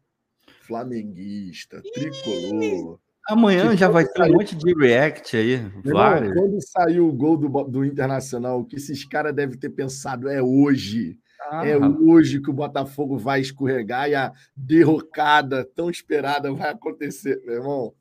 flamenguista, 0.62 1.82
tricolor. 1.94 2.98
Amanhã 3.28 3.76
já 3.76 3.89
vai 3.89 4.06
ter 4.06 4.24
um 4.24 4.34
monte 4.34 4.56
de 4.56 4.74
react 4.74 5.36
aí. 5.36 5.54
Irmão, 5.54 6.34
quando 6.34 6.62
saiu 6.62 7.08
o 7.08 7.14
gol 7.14 7.38
do, 7.38 7.64
do 7.66 7.86
Internacional, 7.86 8.62
o 8.62 8.66
que 8.66 8.78
esses 8.78 9.06
caras 9.06 9.36
devem 9.36 9.58
ter 9.58 9.70
pensado 9.70 10.30
é 10.30 10.41
hoje. 10.41 11.20
Ah, 11.50 11.68
é 11.68 11.78
hoje 11.78 12.41
que 12.41 12.50
o 12.50 12.54
Botafogo 12.54 13.18
vai 13.18 13.41
escorregar 13.41 14.10
e 14.10 14.16
a 14.16 14.32
derrocada 14.56 15.66
tão 15.76 15.89
esperada 15.89 16.52
vai 16.54 16.70
acontecer, 16.70 17.41
meu 17.46 17.56
irmão. 17.56 17.94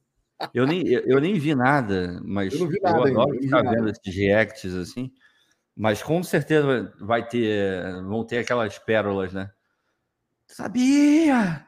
Eu 0.52 0.66
nem, 0.66 0.86
eu 0.86 1.20
nem 1.20 1.38
vi 1.38 1.54
nada, 1.54 2.20
mas 2.24 2.52
eu, 2.52 2.66
vi 2.68 2.80
nada 2.80 2.98
eu 2.98 3.04
adoro 3.04 3.32
ainda, 3.32 3.42
ficar 3.42 3.62
vendo 3.62 3.88
esses 3.88 4.14
reacts 4.14 4.74
assim. 4.74 5.12
Mas 5.76 6.02
com 6.02 6.22
certeza 6.22 6.92
vai 7.00 7.26
ter, 7.26 8.02
vão 8.02 8.24
ter 8.24 8.38
aquelas 8.38 8.78
pérolas, 8.78 9.32
né? 9.32 9.50
Sabia! 10.46 11.66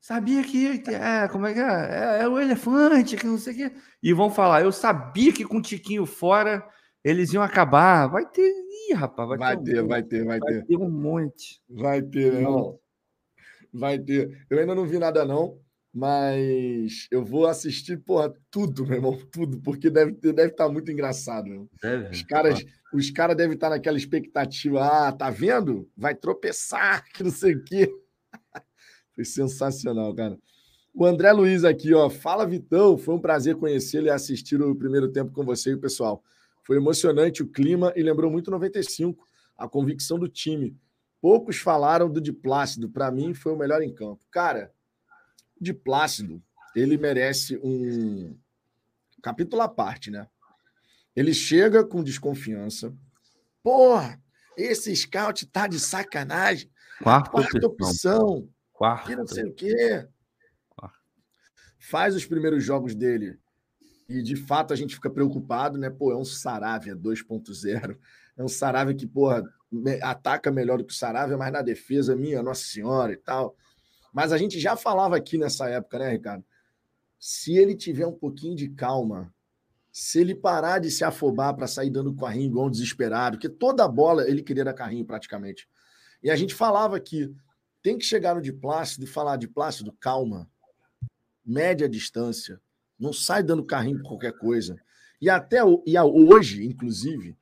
Sabia 0.00 0.44
que, 0.44 0.78
que 0.80 0.90
é, 0.90 1.26
como 1.28 1.46
é 1.46 1.54
que 1.54 1.60
é? 1.60 2.18
é? 2.20 2.22
é? 2.22 2.28
o 2.28 2.38
elefante, 2.38 3.16
que 3.16 3.26
não 3.26 3.38
sei 3.38 3.54
o 3.54 3.56
quê. 3.56 3.76
E 4.02 4.12
vão 4.12 4.30
falar, 4.30 4.60
eu 4.60 4.70
sabia 4.70 5.32
que 5.32 5.44
com 5.44 5.56
o 5.56 5.62
Tiquinho 5.62 6.04
fora 6.04 6.62
eles 7.04 7.32
iam 7.32 7.42
acabar. 7.42 8.06
Vai 8.06 8.26
ter. 8.28 8.50
Ih, 8.88 8.94
rapaz, 8.94 9.28
vai, 9.28 9.38
vai 9.38 9.56
ter, 9.58 9.72
ter 9.72 9.82
um 9.82 9.86
vai 9.86 10.02
ter, 10.02 10.24
vai, 10.24 10.38
vai 10.38 10.52
ter. 10.52 10.64
ter 10.64 10.76
um 10.76 10.90
monte. 10.90 11.62
Vai 11.68 12.02
ter, 12.02 12.32
meu 12.32 12.40
irmão. 12.40 12.80
Vai 13.72 13.98
ter. 13.98 14.46
Eu 14.48 14.58
ainda 14.58 14.74
não 14.74 14.86
vi 14.86 14.98
nada, 14.98 15.24
não, 15.24 15.58
mas 15.92 17.06
eu 17.10 17.24
vou 17.24 17.46
assistir, 17.46 17.98
porra, 17.98 18.32
tudo, 18.50 18.86
meu 18.86 18.96
irmão, 18.96 19.18
tudo, 19.30 19.60
porque 19.60 19.90
deve, 19.90 20.12
deve 20.12 20.50
estar 20.50 20.66
tá 20.66 20.72
muito 20.72 20.90
engraçado. 20.90 21.46
Meu. 21.46 21.68
Deve. 21.82 22.10
Os 22.10 22.22
caras, 22.22 22.64
os 22.92 23.10
caras 23.10 23.36
devem 23.36 23.54
estar 23.54 23.68
tá 23.68 23.76
naquela 23.76 23.98
expectativa. 23.98 24.80
Ah, 24.82 25.12
tá 25.12 25.28
vendo? 25.28 25.88
Vai 25.96 26.14
tropeçar, 26.14 27.04
que 27.12 27.22
não 27.22 27.30
sei 27.30 27.54
o 27.54 27.64
quê. 27.64 27.88
Foi 29.14 29.24
sensacional, 29.24 30.14
cara. 30.14 30.38
O 30.92 31.04
André 31.04 31.32
Luiz 31.32 31.64
aqui, 31.64 31.92
ó. 31.92 32.08
Fala, 32.08 32.46
Vitão. 32.46 32.96
Foi 32.96 33.14
um 33.14 33.20
prazer 33.20 33.56
conhecê-lo 33.56 34.06
e 34.06 34.10
assistir 34.10 34.62
o 34.62 34.74
primeiro 34.76 35.10
tempo 35.10 35.32
com 35.32 35.44
você 35.44 35.70
e 35.70 35.74
o 35.74 35.80
pessoal. 35.80 36.22
Foi 36.64 36.76
emocionante 36.76 37.42
o 37.42 37.48
clima 37.48 37.92
e 37.94 38.02
lembrou 38.02 38.30
muito 38.30 38.50
95, 38.50 39.24
a 39.56 39.68
convicção 39.68 40.18
do 40.18 40.28
time. 40.28 40.76
Poucos 41.20 41.58
falaram 41.58 42.10
do 42.10 42.20
de 42.20 42.32
Plácido. 42.32 42.88
Para 42.88 43.10
mim, 43.10 43.34
foi 43.34 43.52
o 43.52 43.56
melhor 43.56 43.82
em 43.82 43.94
campo. 43.94 44.24
Cara, 44.30 44.72
de 45.60 45.72
Plácido, 45.74 46.42
ele 46.74 46.96
merece 46.96 47.58
um 47.62 48.36
capítulo 49.22 49.62
à 49.62 49.68
parte, 49.68 50.10
né? 50.10 50.26
Ele 51.14 51.32
chega 51.32 51.84
com 51.84 52.02
desconfiança. 52.02 52.94
Porra, 53.62 54.20
esse 54.56 54.94
scout 54.96 55.46
tá 55.46 55.66
de 55.66 55.78
sacanagem. 55.78 56.70
Quarta, 57.02 57.30
Quarta 57.30 57.66
opção. 57.66 58.48
Quarta. 58.72 59.12
E 59.12 59.16
não 59.16 59.26
sei 59.26 59.44
o 59.44 59.54
quê. 59.54 60.08
Quarta. 60.70 60.98
Faz 61.78 62.14
os 62.14 62.24
primeiros 62.24 62.64
jogos 62.64 62.94
dele 62.94 63.38
e 64.08 64.22
de 64.22 64.36
fato 64.36 64.72
a 64.72 64.76
gente 64.76 64.94
fica 64.94 65.10
preocupado, 65.10 65.78
né? 65.78 65.90
Pô, 65.90 66.12
é 66.12 66.16
um 66.16 66.24
Saravia 66.24 66.94
2.0. 66.94 67.96
É 68.36 68.42
um 68.42 68.48
Saravia 68.48 68.94
que, 68.94 69.06
porra, 69.06 69.42
ataca 70.02 70.50
melhor 70.50 70.78
do 70.78 70.84
que 70.84 70.92
o 70.92 70.96
Saravia, 70.96 71.36
mas 71.36 71.52
na 71.52 71.62
defesa, 71.62 72.16
minha 72.16 72.42
Nossa 72.42 72.64
Senhora 72.64 73.12
e 73.12 73.16
tal. 73.16 73.56
Mas 74.12 74.32
a 74.32 74.38
gente 74.38 74.60
já 74.60 74.76
falava 74.76 75.16
aqui 75.16 75.38
nessa 75.38 75.68
época, 75.68 75.98
né, 75.98 76.10
Ricardo? 76.10 76.44
Se 77.18 77.56
ele 77.56 77.74
tiver 77.74 78.06
um 78.06 78.12
pouquinho 78.12 78.54
de 78.54 78.68
calma, 78.68 79.32
se 79.90 80.20
ele 80.20 80.34
parar 80.34 80.80
de 80.80 80.90
se 80.90 81.04
afobar 81.04 81.54
para 81.54 81.66
sair 81.66 81.90
dando 81.90 82.14
carrinho 82.14 82.46
igual 82.46 82.66
um 82.66 82.70
desesperado, 82.70 83.36
porque 83.36 83.48
toda 83.48 83.88
bola 83.88 84.28
ele 84.28 84.42
queria 84.42 84.64
dar 84.64 84.74
carrinho 84.74 85.04
praticamente. 85.04 85.68
E 86.22 86.30
a 86.30 86.36
gente 86.36 86.54
falava 86.54 86.98
que 87.00 87.32
tem 87.82 87.96
que 87.96 88.04
chegar 88.04 88.34
no 88.34 88.42
de 88.42 88.52
Plácido 88.52 89.04
e 89.04 89.08
falar 89.08 89.36
de 89.36 89.46
Plácido, 89.46 89.92
calma, 90.00 90.50
média 91.44 91.88
distância, 91.88 92.60
não 93.04 93.12
sai 93.12 93.42
dando 93.42 93.64
carrinho 93.64 93.98
por 93.98 94.08
qualquer 94.08 94.32
coisa. 94.32 94.76
E 95.20 95.28
até 95.28 95.58
e 95.86 95.98
hoje, 95.98 96.64
inclusive, 96.64 97.36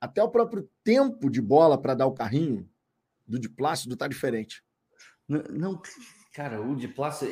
até 0.00 0.22
o 0.22 0.30
próprio 0.30 0.68
tempo 0.82 1.28
de 1.28 1.42
bola 1.42 1.76
para 1.76 1.94
dar 1.94 2.06
o 2.06 2.14
carrinho 2.14 2.68
do 3.26 3.38
de 3.38 3.48
Plácido 3.48 3.94
está 3.94 4.08
diferente. 4.08 4.62
Não, 5.28 5.42
não, 5.50 5.82
cara, 6.32 6.60
o 6.60 6.74
de 6.74 6.88
Plácido 6.88 7.30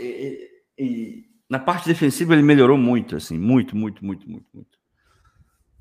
na 1.49 1.59
parte 1.59 1.89
defensiva 1.89 2.35
ele 2.35 2.43
melhorou 2.43 2.76
muito, 2.76 3.16
assim, 3.16 3.39
muito, 3.39 3.74
muito, 3.74 4.05
muito, 4.05 4.29
muito, 4.29 4.47
muito. 4.53 4.79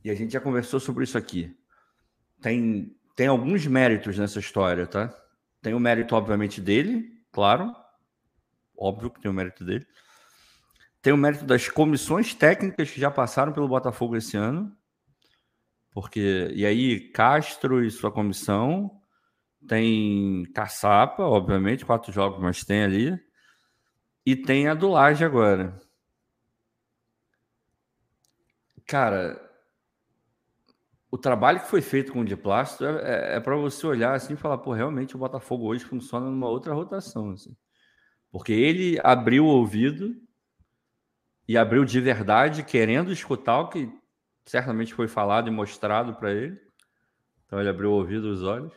E 0.04 0.10
a 0.10 0.16
gente 0.16 0.32
já 0.32 0.40
conversou 0.40 0.80
sobre 0.80 1.04
isso 1.04 1.18
aqui. 1.18 1.56
Tem 2.42 2.96
tem 3.16 3.28
alguns 3.28 3.66
méritos 3.66 4.18
nessa 4.18 4.40
história, 4.40 4.86
tá? 4.86 5.12
Tem 5.60 5.74
o 5.74 5.80
mérito 5.80 6.16
obviamente 6.16 6.62
dele, 6.62 7.20
claro, 7.32 7.76
óbvio 8.78 9.10
que 9.10 9.20
tem 9.20 9.30
o 9.30 9.34
mérito 9.34 9.66
dele 9.66 9.88
tem 11.02 11.14
o 11.14 11.18
mérito 11.18 11.46
das 11.46 11.70
comissões 11.70 12.34
técnicas 12.34 12.92
que 12.92 13.00
já 13.00 13.12
passaram 13.12 13.54
pelo 13.54 13.68
Botafogo 13.68 14.16
esse 14.16 14.36
ano. 14.36 14.76
Porque, 15.92 16.52
e 16.54 16.66
aí, 16.66 17.00
Castro 17.12 17.84
e 17.84 17.90
sua 17.90 18.12
comissão, 18.12 18.92
tem 19.68 20.44
Caçapa, 20.54 21.24
obviamente, 21.24 21.86
quatro 21.86 22.12
jogos, 22.12 22.40
mas 22.40 22.64
tem 22.64 22.84
ali. 22.84 23.20
E 24.26 24.36
tem 24.36 24.68
a 24.68 24.74
do 24.74 24.90
Laje 24.90 25.24
agora. 25.24 25.80
Cara, 28.86 29.42
o 31.10 31.18
trabalho 31.18 31.62
que 31.62 31.68
foi 31.68 31.82
feito 31.82 32.12
com 32.12 32.22
o 32.22 32.26
Diplástico 32.26 32.84
é, 32.84 33.34
é, 33.34 33.36
é 33.38 33.40
para 33.40 33.56
você 33.56 33.88
olhar 33.88 34.14
assim 34.14 34.34
e 34.34 34.38
falar, 34.38 34.58
pô, 34.58 34.74
realmente 34.74 35.16
o 35.16 35.20
Botafogo 35.20 35.66
hoje 35.66 35.86
funciona 35.86 36.26
numa 36.26 36.48
outra 36.48 36.74
rotação. 36.74 37.32
Assim. 37.32 37.56
Porque 38.32 38.52
ele 38.52 39.00
abriu 39.04 39.46
o 39.46 39.50
ouvido 39.50 40.16
e 41.48 41.58
abriu 41.58 41.86
de 41.86 42.00
verdade, 42.02 42.64
querendo 42.64 43.12
escutar 43.12 43.60
o 43.60 43.70
que 43.70 43.90
certamente 44.46 44.94
foi 44.94 45.08
falado 45.08 45.48
e 45.48 45.52
mostrado 45.52 46.16
para 46.16 46.34
ele. 46.34 46.60
Então 47.46 47.60
ele 47.60 47.70
abriu 47.70 47.92
o 47.92 47.94
ouvido 47.94 48.28
e 48.28 48.32
os 48.32 48.44
olhos. 48.44 48.74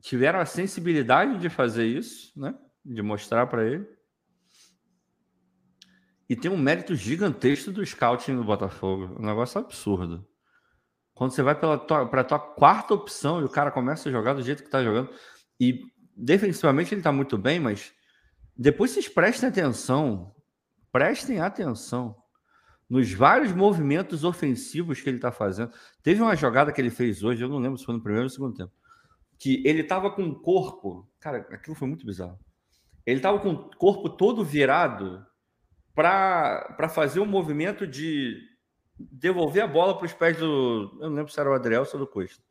Tiveram 0.00 0.40
a 0.40 0.46
sensibilidade 0.46 1.38
de 1.38 1.48
fazer 1.48 1.86
isso, 1.86 2.32
né? 2.38 2.54
De 2.84 3.02
mostrar 3.02 3.46
para 3.46 3.64
ele. 3.64 3.88
E 6.28 6.34
tem 6.34 6.50
um 6.50 6.56
mérito 6.56 6.94
gigantesco 6.94 7.70
do 7.70 7.84
scouting 7.86 8.36
do 8.36 8.44
Botafogo. 8.44 9.16
Um 9.18 9.26
negócio 9.26 9.60
absurdo. 9.60 10.26
Quando 11.14 11.30
você 11.30 11.42
vai 11.42 11.54
para 11.54 12.20
a 12.20 12.24
tua 12.24 12.38
quarta 12.38 12.94
opção 12.94 13.40
e 13.40 13.44
o 13.44 13.48
cara 13.48 13.70
começa 13.70 14.08
a 14.08 14.12
jogar 14.12 14.34
do 14.34 14.42
jeito 14.42 14.62
que 14.62 14.68
está 14.68 14.82
jogando. 14.82 15.10
E 15.58 15.80
defensivamente 16.16 16.92
ele 16.92 17.00
está 17.00 17.12
muito 17.12 17.38
bem, 17.38 17.58
mas 17.58 17.92
depois 18.56 18.90
vocês 18.90 19.08
prestem 19.08 19.48
atenção. 19.48 20.35
Prestem 20.96 21.40
atenção 21.40 22.16
nos 22.88 23.12
vários 23.12 23.52
movimentos 23.52 24.24
ofensivos 24.24 24.98
que 24.98 25.10
ele 25.10 25.18
está 25.18 25.30
fazendo. 25.30 25.70
Teve 26.02 26.22
uma 26.22 26.34
jogada 26.34 26.72
que 26.72 26.80
ele 26.80 26.88
fez 26.88 27.22
hoje, 27.22 27.42
eu 27.42 27.50
não 27.50 27.58
lembro 27.58 27.76
se 27.76 27.84
foi 27.84 27.94
no 27.94 28.00
primeiro 28.00 28.22
ou 28.22 28.24
no 28.24 28.30
segundo 28.30 28.56
tempo, 28.56 28.72
que 29.38 29.62
ele 29.66 29.82
estava 29.82 30.10
com 30.10 30.22
o 30.22 30.40
corpo. 30.40 31.06
Cara, 31.20 31.46
aquilo 31.50 31.76
foi 31.76 31.86
muito 31.86 32.06
bizarro. 32.06 32.38
Ele 33.04 33.18
estava 33.18 33.38
com 33.40 33.50
o 33.50 33.76
corpo 33.76 34.08
todo 34.08 34.42
virado 34.42 35.22
para 35.94 36.88
fazer 36.88 37.20
um 37.20 37.26
movimento 37.26 37.86
de 37.86 38.40
devolver 38.98 39.64
a 39.64 39.68
bola 39.68 39.98
para 39.98 40.06
os 40.06 40.14
pés 40.14 40.38
do. 40.38 40.98
Eu 40.98 41.10
não 41.10 41.16
lembro 41.16 41.30
se 41.30 41.38
era 41.38 41.50
o 41.50 41.52
Adriel 41.52 41.86
ou 41.92 41.98
do 41.98 42.06
Costa. 42.06 42.42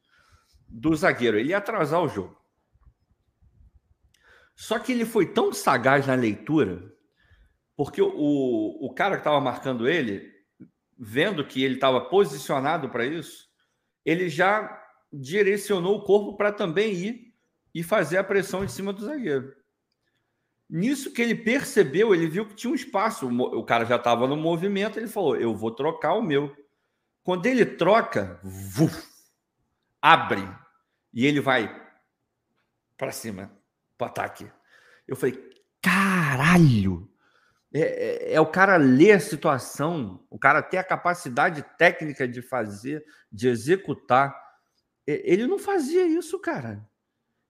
Do 0.70 0.96
zagueiro. 0.96 1.40
Ele 1.40 1.50
ia 1.50 1.58
atrasar 1.58 2.00
o 2.00 2.08
jogo. 2.08 2.40
Só 4.56 4.78
que 4.78 4.92
ele 4.92 5.04
foi 5.04 5.34
tão 5.34 5.52
sagaz 5.52 6.06
na 6.06 6.14
leitura, 6.14 6.95
porque 7.76 8.02
o, 8.02 8.78
o 8.82 8.94
cara 8.94 9.16
que 9.16 9.22
estava 9.22 9.42
marcando 9.42 9.88
ele, 9.88 10.32
vendo 10.98 11.46
que 11.46 11.64
ele 11.64 11.76
estava 11.76 12.02
posicionado 12.02 12.90
para 12.90 13.06
isso, 13.06 13.48
ele 14.06 14.30
já 14.30 14.82
direcionou 15.12 15.98
o 15.98 16.04
corpo 16.04 16.38
para 16.38 16.52
também 16.52 16.94
ir 16.94 17.34
e 17.74 17.84
fazer 17.84 18.18
a 18.18 18.24
pressão 18.24 18.64
em 18.64 18.68
cima 18.68 18.94
do 18.94 19.04
zagueiro. 19.04 19.54
Nisso 20.70 21.12
que 21.12 21.22
ele 21.22 21.36
percebeu, 21.36 22.14
ele 22.14 22.28
viu 22.28 22.48
que 22.48 22.56
tinha 22.56 22.72
um 22.72 22.76
espaço, 22.76 23.28
o 23.28 23.64
cara 23.64 23.86
já 23.86 23.98
estava 23.98 24.28
no 24.28 24.36
movimento, 24.36 24.98
ele 24.98 25.08
falou: 25.08 25.36
Eu 25.36 25.56
vou 25.56 25.70
trocar 25.70 26.14
o 26.14 26.24
meu. 26.24 26.56
Quando 27.24 27.46
ele 27.46 27.66
troca, 27.66 28.40
vuf, 28.44 29.04
abre 30.02 30.42
e 31.14 31.26
ele 31.26 31.40
vai 31.40 31.84
para 32.98 33.12
cima, 33.12 33.52
para 33.98 34.08
ataque. 34.08 34.50
Eu 35.08 35.16
falei: 35.16 35.38
Caralho! 35.82 37.08
É, 37.78 37.82
é, 37.82 38.34
é, 38.36 38.40
o 38.40 38.46
cara 38.46 38.78
ler 38.78 39.12
a 39.12 39.20
situação, 39.20 40.26
o 40.30 40.40
cara 40.40 40.62
ter 40.62 40.78
a 40.78 40.84
capacidade 40.84 41.62
técnica 41.78 42.26
de 42.26 42.42
fazer, 42.42 43.06
de 43.30 43.50
executar. 43.50 44.34
Ele 45.06 45.46
não 45.46 45.60
fazia 45.60 46.08
isso, 46.08 46.40
cara. 46.40 46.88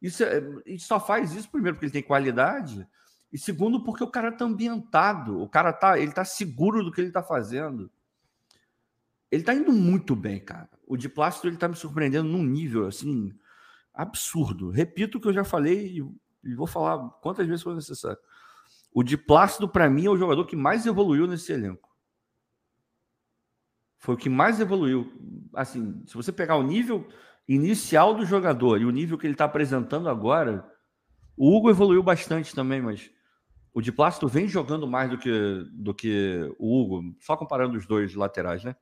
Isso, 0.01 0.23
é, 0.23 0.37
ele 0.65 0.79
só 0.79 0.99
faz 0.99 1.31
isso, 1.33 1.47
primeiro, 1.51 1.75
porque 1.75 1.85
ele 1.85 1.93
tem 1.93 2.01
qualidade, 2.01 2.87
e 3.31 3.37
segundo, 3.37 3.83
porque 3.83 4.03
o 4.03 4.09
cara 4.09 4.31
tá 4.31 4.45
ambientado, 4.45 5.39
o 5.39 5.47
cara 5.47 5.71
tá, 5.71 5.99
ele 5.99 6.11
tá 6.11 6.25
seguro 6.25 6.83
do 6.83 6.91
que 6.91 7.01
ele 7.01 7.11
tá 7.11 7.21
fazendo. 7.21 7.91
Ele 9.29 9.43
tá 9.43 9.53
indo 9.53 9.71
muito 9.71 10.15
bem, 10.15 10.39
cara. 10.39 10.69
O 10.87 10.97
de 10.97 11.07
plástico 11.07 11.45
ele 11.45 11.57
tá 11.57 11.67
me 11.67 11.75
surpreendendo 11.75 12.27
num 12.27 12.43
nível 12.43 12.87
assim 12.87 13.31
absurdo. 13.93 14.71
Repito 14.71 15.19
o 15.19 15.21
que 15.21 15.27
eu 15.27 15.33
já 15.33 15.43
falei 15.43 16.03
e 16.43 16.55
vou 16.55 16.65
falar 16.65 17.09
quantas 17.21 17.45
vezes 17.45 17.61
for 17.61 17.75
necessário. 17.75 18.17
O 18.95 19.03
de 19.03 19.17
Plácido, 19.17 19.67
para 19.67 19.89
mim, 19.89 20.05
é 20.05 20.09
o 20.09 20.15
jogador 20.15 20.45
que 20.45 20.55
mais 20.55 20.85
evoluiu 20.85 21.27
nesse 21.27 21.51
elenco. 21.51 21.93
Foi 23.97 24.15
o 24.15 24.17
que 24.17 24.29
mais 24.29 24.61
evoluiu. 24.61 25.11
Assim, 25.53 26.01
se 26.07 26.13
você 26.13 26.31
pegar 26.31 26.55
o 26.55 26.63
nível 26.63 27.05
inicial 27.45 28.15
do 28.15 28.25
jogador 28.25 28.79
e 28.79 28.85
o 28.85 28.91
nível 28.91 29.17
que 29.17 29.27
ele 29.27 29.33
está 29.33 29.43
apresentando 29.43 30.07
agora, 30.07 30.65
o 31.35 31.53
Hugo 31.53 31.69
evoluiu 31.69 32.01
bastante 32.01 32.55
também, 32.55 32.81
mas 32.81 33.11
o 33.73 33.81
de 33.81 33.91
Plácido 33.91 34.29
vem 34.29 34.47
jogando 34.47 34.87
mais 34.87 35.09
do 35.09 35.17
que, 35.17 35.67
do 35.73 35.93
que 35.93 36.49
o 36.57 36.81
Hugo, 36.81 37.17
só 37.19 37.35
comparando 37.35 37.77
os 37.77 37.85
dois 37.85 38.15
laterais, 38.15 38.63
né? 38.63 38.77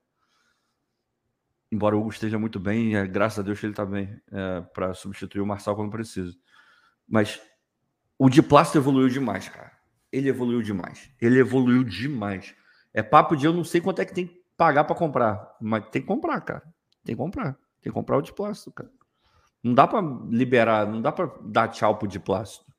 Embora 1.72 1.98
o 1.98 2.02
Hugo 2.02 2.12
esteja 2.12 2.38
muito 2.38 2.60
bem, 2.60 2.96
é, 2.96 3.08
graças 3.08 3.40
a 3.40 3.42
Deus 3.42 3.60
que 3.60 3.66
ele 3.66 3.74
está 3.74 3.84
bem 3.84 4.16
é, 4.32 4.62
para 4.62 4.94
substituir 4.94 5.42
o 5.42 5.48
Marçal 5.48 5.76
quando 5.76 5.90
precisa. 5.90 6.38
Mas 7.08 7.42
o 8.16 8.30
de 8.30 8.44
Plácido 8.44 8.78
evoluiu 8.78 9.10
demais, 9.10 9.50
cara. 9.50 9.82
Ele 10.14 10.30
evoluiu 10.30 10.62
demais. 10.62 11.10
Ele 11.20 11.40
evoluiu 11.40 11.84
demais. 11.84 12.54
É 12.94 13.02
papo 13.02 13.36
de 13.36 13.48
eu 13.48 13.52
não 13.52 13.64
sei 13.64 13.82
quanto 13.82 14.00
é 14.00 14.06
que 14.06 14.14
tem 14.14 14.28
que 14.28 14.44
pagar 14.56 14.84
para 14.84 14.96
comprar, 14.96 15.58
mas 15.60 15.90
tem 15.90 16.04
que 16.04 16.08
comprar, 16.08 16.40
cara. 16.42 16.62
Tem 17.04 17.16
que 17.16 17.22
comprar. 17.22 17.54
Tem 17.82 17.92
que 17.92 17.92
comprar 17.92 18.18
o 18.18 18.22
de 18.22 18.32
plástico, 18.32 18.72
cara. 18.72 18.92
Não 19.64 19.74
dá 19.74 19.88
para 19.88 20.02
liberar, 20.30 20.86
não 20.88 21.02
dá 21.02 21.12
para 21.12 21.26
dar 21.44 21.70
tchau 21.70 21.98
pro 21.98 22.08
de 22.08 22.20
plástico. 22.20 22.72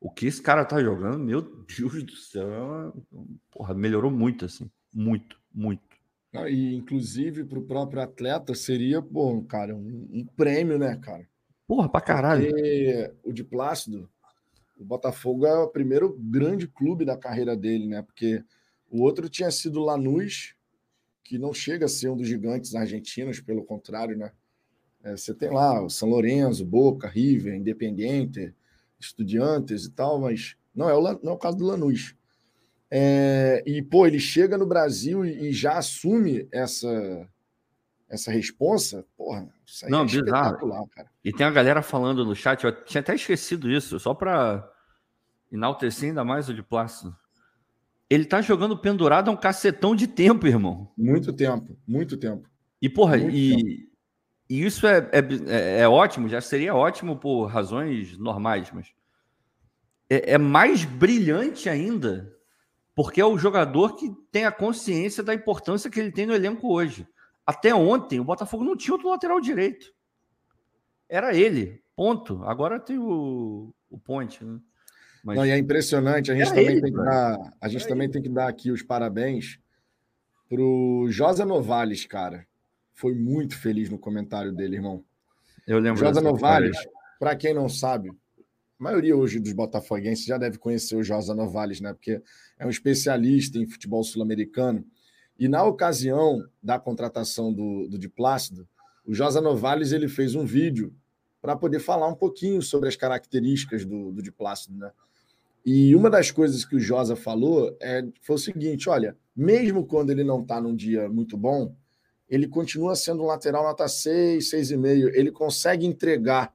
O 0.00 0.08
que 0.08 0.26
esse 0.26 0.40
cara 0.40 0.64
tá 0.64 0.80
jogando, 0.80 1.18
meu 1.18 1.42
Deus 1.42 2.04
do 2.04 2.14
céu, 2.14 2.94
porra, 3.50 3.74
melhorou 3.74 4.10
muito 4.10 4.44
assim, 4.44 4.70
muito, 4.94 5.40
muito. 5.52 5.82
E 6.48 6.76
inclusive 6.76 7.44
para 7.44 7.58
o 7.58 7.66
próprio 7.66 8.02
atleta 8.02 8.54
seria, 8.54 9.00
bom, 9.00 9.42
cara, 9.42 9.74
um, 9.74 10.08
um, 10.12 10.26
prêmio, 10.36 10.78
né, 10.78 10.96
cara? 10.96 11.26
Porra, 11.66 11.88
pra 11.88 12.00
caralho. 12.00 12.48
Porque 12.50 13.14
o 13.24 13.32
de 13.32 13.42
Plácido, 13.42 14.08
o 14.76 14.84
Botafogo 14.84 15.46
é 15.46 15.58
o 15.58 15.68
primeiro 15.68 16.16
grande 16.18 16.66
clube 16.68 17.04
da 17.04 17.16
carreira 17.16 17.56
dele, 17.56 17.86
né? 17.86 18.02
Porque 18.02 18.42
o 18.90 19.02
outro 19.02 19.28
tinha 19.28 19.50
sido 19.50 19.80
Lanús, 19.80 20.54
que 21.24 21.38
não 21.38 21.52
chega 21.52 21.86
a 21.86 21.88
ser 21.88 22.08
um 22.08 22.16
dos 22.16 22.28
gigantes 22.28 22.74
argentinos, 22.74 23.40
pelo 23.40 23.64
contrário, 23.64 24.16
né? 24.16 24.32
É, 25.02 25.16
você 25.16 25.34
tem 25.34 25.50
lá 25.50 25.82
o 25.82 25.88
São 25.88 26.08
Lourenço, 26.08 26.64
Boca, 26.64 27.08
River, 27.08 27.54
Independiente, 27.54 28.54
Estudiantes 28.98 29.84
e 29.84 29.90
tal, 29.92 30.20
mas 30.20 30.56
não 30.74 30.88
é 30.88 30.94
o, 30.94 31.00
não 31.00 31.32
é 31.32 31.34
o 31.34 31.38
caso 31.38 31.56
do 31.56 31.64
Lanús. 31.64 32.14
É, 32.90 33.62
e, 33.66 33.82
pô, 33.82 34.06
ele 34.06 34.18
chega 34.18 34.56
no 34.56 34.66
Brasil 34.66 35.24
e, 35.24 35.48
e, 35.48 35.52
já 35.52 35.78
assume 35.78 36.48
essa 36.52 37.28
essa 38.08 38.30
responsa, 38.30 39.04
porra, 39.16 39.48
isso 39.64 39.84
aí 39.84 39.90
não, 39.90 40.02
é 40.02 40.04
bizarro. 40.04 40.88
cara. 40.88 41.10
E 41.24 41.32
tem 41.32 41.46
a 41.46 41.50
galera 41.50 41.82
falando 41.82 42.24
no 42.24 42.34
chat, 42.34 42.64
eu 42.64 42.84
tinha 42.84 43.00
até 43.00 43.14
esquecido 43.14 43.70
isso, 43.70 43.98
só 43.98 44.14
para 44.14 44.68
enaltecer 45.50 46.10
ainda 46.10 46.24
mais 46.24 46.48
o 46.48 46.54
de 46.54 46.62
Plácido. 46.62 47.16
Ele 48.08 48.24
tá 48.24 48.40
jogando 48.40 48.78
pendurado 48.78 49.28
há 49.28 49.32
um 49.32 49.36
cacetão 49.36 49.96
de 49.96 50.06
tempo, 50.06 50.46
irmão. 50.46 50.92
Muito 50.96 51.32
tempo, 51.32 51.76
muito 51.86 52.16
tempo. 52.16 52.48
E, 52.80 52.88
porra, 52.88 53.18
e, 53.18 53.88
e, 54.48 54.64
isso 54.64 54.86
é, 54.86 54.98
é, 55.12 55.18
é, 55.48 55.80
é, 55.80 55.88
ótimo, 55.88 56.28
já 56.28 56.40
seria 56.40 56.74
ótimo 56.74 57.16
por 57.16 57.46
razões 57.46 58.16
normais, 58.16 58.70
mas 58.72 58.92
é, 60.08 60.34
é 60.34 60.38
mais 60.38 60.84
brilhante 60.84 61.68
ainda, 61.68 62.32
porque 62.94 63.20
é 63.20 63.24
o 63.24 63.38
jogador 63.38 63.96
que 63.96 64.08
tem 64.30 64.44
a 64.44 64.52
consciência 64.52 65.24
da 65.24 65.34
importância 65.34 65.90
que 65.90 65.98
ele 65.98 66.12
tem 66.12 66.26
no 66.26 66.34
elenco 66.34 66.72
hoje. 66.72 67.08
Até 67.46 67.74
ontem, 67.74 68.18
o 68.18 68.24
Botafogo 68.24 68.64
não 68.64 68.76
tinha 68.76 68.94
outro 68.94 69.08
lateral 69.08 69.40
direito. 69.40 69.94
Era 71.08 71.34
ele, 71.34 71.80
ponto. 71.94 72.42
Agora 72.44 72.80
tem 72.80 72.98
o, 72.98 73.72
o 73.88 73.98
Ponte, 73.98 74.44
né? 74.44 74.58
Mas... 75.24 75.36
Não, 75.36 75.46
e 75.46 75.50
é 75.50 75.58
impressionante, 75.58 76.30
a 76.30 76.34
gente, 76.34 76.48
também, 76.48 76.66
ele, 76.66 76.80
tem 76.80 76.92
que 76.92 76.98
dar, 76.98 77.52
a 77.60 77.68
gente 77.68 77.88
também 77.88 78.10
tem 78.10 78.22
que 78.22 78.28
dar 78.28 78.48
aqui 78.48 78.70
os 78.70 78.82
parabéns 78.82 79.58
pro 80.48 81.06
Josa 81.10 81.44
Novales, 81.44 82.06
cara. 82.06 82.46
Foi 82.92 83.14
muito 83.14 83.58
feliz 83.58 83.90
no 83.90 83.98
comentário 83.98 84.52
dele, 84.52 84.76
irmão. 84.76 85.04
Eu 85.66 85.80
lembro. 85.80 85.98
Josa 85.98 86.20
Novales, 86.20 86.76
para 87.18 87.34
quem 87.34 87.52
não 87.52 87.68
sabe, 87.68 88.08
a 88.08 88.14
maioria 88.78 89.16
hoje 89.16 89.40
dos 89.40 89.52
botafoguenses 89.52 90.24
já 90.24 90.38
deve 90.38 90.58
conhecer 90.58 90.94
o 90.94 91.02
Josa 91.02 91.34
Novales, 91.34 91.80
né? 91.80 91.92
Porque 91.92 92.22
é 92.58 92.64
um 92.64 92.70
especialista 92.70 93.58
em 93.58 93.66
futebol 93.66 94.04
sul-americano. 94.04 94.86
E 95.38 95.48
na 95.48 95.64
ocasião 95.64 96.46
da 96.62 96.78
contratação 96.78 97.52
do, 97.52 97.88
do 97.88 97.98
Diplácido, 97.98 98.66
o 99.04 99.14
Josa 99.14 99.40
Novales 99.40 99.92
ele 99.92 100.08
fez 100.08 100.34
um 100.34 100.44
vídeo 100.44 100.94
para 101.40 101.54
poder 101.54 101.78
falar 101.78 102.08
um 102.08 102.14
pouquinho 102.14 102.60
sobre 102.62 102.88
as 102.88 102.96
características 102.96 103.84
do, 103.84 104.10
do 104.10 104.22
Diplácido, 104.22 104.76
né? 104.78 104.90
E 105.64 105.96
uma 105.96 106.08
das 106.08 106.30
coisas 106.30 106.64
que 106.64 106.76
o 106.76 106.80
Josa 106.80 107.16
falou 107.16 107.76
é, 107.80 108.06
foi 108.22 108.36
o 108.36 108.38
seguinte: 108.38 108.88
olha, 108.88 109.16
mesmo 109.34 109.84
quando 109.84 110.10
ele 110.10 110.22
não 110.22 110.40
está 110.40 110.60
num 110.60 110.74
dia 110.74 111.08
muito 111.08 111.36
bom, 111.36 111.74
ele 112.28 112.46
continua 112.46 112.94
sendo 112.94 113.22
um 113.22 113.26
lateral 113.26 113.64
nota 113.64 113.86
6, 113.88 114.48
6,5. 114.50 115.10
Ele 115.14 115.30
consegue 115.30 115.84
entregar 115.84 116.54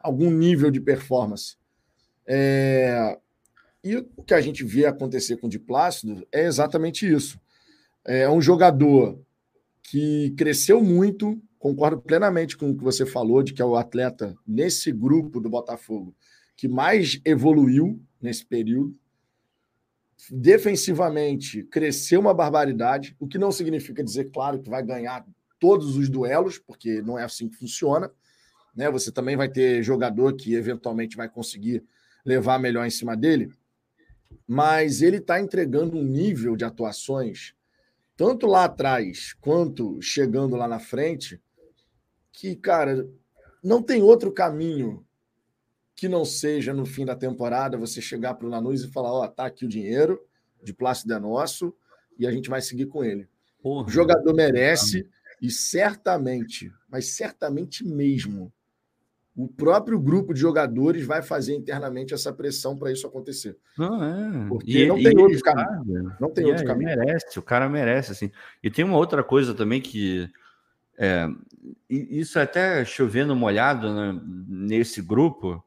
algum 0.00 0.30
nível 0.30 0.70
de 0.70 0.80
performance. 0.80 1.56
É... 2.26 3.18
E 3.82 3.96
o 4.16 4.22
que 4.22 4.34
a 4.34 4.40
gente 4.40 4.64
vê 4.64 4.86
acontecer 4.86 5.36
com 5.36 5.46
o 5.46 5.50
Diplácido 5.50 6.26
é 6.32 6.44
exatamente 6.44 7.12
isso. 7.12 7.38
É 8.06 8.28
um 8.28 8.40
jogador 8.40 9.18
que 9.82 10.34
cresceu 10.36 10.82
muito, 10.82 11.40
concordo 11.58 12.00
plenamente 12.00 12.56
com 12.56 12.70
o 12.70 12.76
que 12.76 12.84
você 12.84 13.06
falou, 13.06 13.42
de 13.42 13.52
que 13.52 13.62
é 13.62 13.64
o 13.64 13.76
atleta 13.76 14.34
nesse 14.46 14.92
grupo 14.92 15.40
do 15.40 15.48
Botafogo 15.48 16.14
que 16.56 16.68
mais 16.68 17.20
evoluiu 17.24 18.00
nesse 18.20 18.44
período. 18.44 18.96
Defensivamente, 20.30 21.62
cresceu 21.64 22.20
uma 22.20 22.32
barbaridade, 22.32 23.16
o 23.18 23.26
que 23.26 23.38
não 23.38 23.52
significa 23.52 24.02
dizer, 24.02 24.30
claro, 24.30 24.60
que 24.60 24.70
vai 24.70 24.82
ganhar 24.82 25.26
todos 25.58 25.96
os 25.96 26.08
duelos, 26.08 26.58
porque 26.58 27.02
não 27.02 27.18
é 27.18 27.24
assim 27.24 27.48
que 27.48 27.56
funciona. 27.56 28.10
Né? 28.74 28.90
Você 28.90 29.12
também 29.12 29.36
vai 29.36 29.48
ter 29.48 29.82
jogador 29.82 30.34
que 30.34 30.54
eventualmente 30.54 31.16
vai 31.16 31.28
conseguir 31.28 31.84
levar 32.24 32.58
melhor 32.58 32.86
em 32.86 32.90
cima 32.90 33.16
dele. 33.16 33.52
mas 34.46 35.00
ele 35.00 35.18
está 35.18 35.40
entregando 35.40 35.96
um 35.96 36.02
nível 36.02 36.56
de 36.56 36.64
atuações, 36.64 37.54
tanto 38.16 38.46
lá 38.46 38.64
atrás 38.64 39.34
quanto 39.40 40.00
chegando 40.00 40.56
lá 40.56 40.68
na 40.68 40.78
frente, 40.78 41.40
que, 42.32 42.54
cara, 42.56 43.08
não 43.62 43.82
tem 43.82 44.02
outro 44.02 44.32
caminho 44.32 45.04
que 45.96 46.08
não 46.08 46.24
seja 46.24 46.74
no 46.74 46.84
fim 46.84 47.04
da 47.04 47.14
temporada 47.14 47.78
você 47.78 48.00
chegar 48.00 48.34
para 48.34 48.46
o 48.46 48.50
Lanús 48.50 48.82
e 48.82 48.90
falar: 48.90 49.12
Ó, 49.12 49.24
oh, 49.24 49.28
tá 49.28 49.46
aqui 49.46 49.64
o 49.64 49.68
dinheiro, 49.68 50.20
de 50.62 50.72
Plácido 50.72 51.14
é 51.14 51.18
nosso, 51.18 51.74
e 52.18 52.26
a 52.26 52.30
gente 52.30 52.50
vai 52.50 52.60
seguir 52.60 52.86
com 52.86 53.04
ele. 53.04 53.28
Porra, 53.62 53.86
o 53.86 53.90
jogador 53.90 54.34
merece, 54.34 55.08
e 55.40 55.50
certamente, 55.50 56.70
mas 56.88 57.14
certamente 57.14 57.84
mesmo, 57.84 58.52
o 59.36 59.48
próprio 59.48 59.98
grupo 59.98 60.32
de 60.32 60.40
jogadores 60.40 61.04
vai 61.04 61.20
fazer 61.20 61.54
internamente 61.54 62.14
essa 62.14 62.32
pressão 62.32 62.76
para 62.76 62.92
isso 62.92 63.06
acontecer. 63.06 63.56
Não 63.76 64.02
é. 64.02 64.48
Porque 64.48 64.84
e, 64.84 64.86
não 64.86 64.96
tem 64.96 65.18
outro 65.18 65.40
caminho. 65.40 66.16
Não 66.20 66.30
tem 66.30 66.44
outro 66.44 66.62
é, 66.62 66.66
caminho. 66.66 66.96
Merece, 66.96 67.38
o 67.38 67.42
cara 67.42 67.68
merece, 67.68 68.12
assim. 68.12 68.30
E 68.62 68.70
tem 68.70 68.84
uma 68.84 68.96
outra 68.96 69.24
coisa 69.24 69.52
também 69.52 69.80
que 69.80 70.30
é, 70.96 71.28
isso 71.88 72.38
é 72.38 72.42
até 72.42 72.84
chovendo 72.84 73.34
molhado 73.34 73.92
né, 73.92 74.20
nesse 74.24 75.02
grupo, 75.02 75.64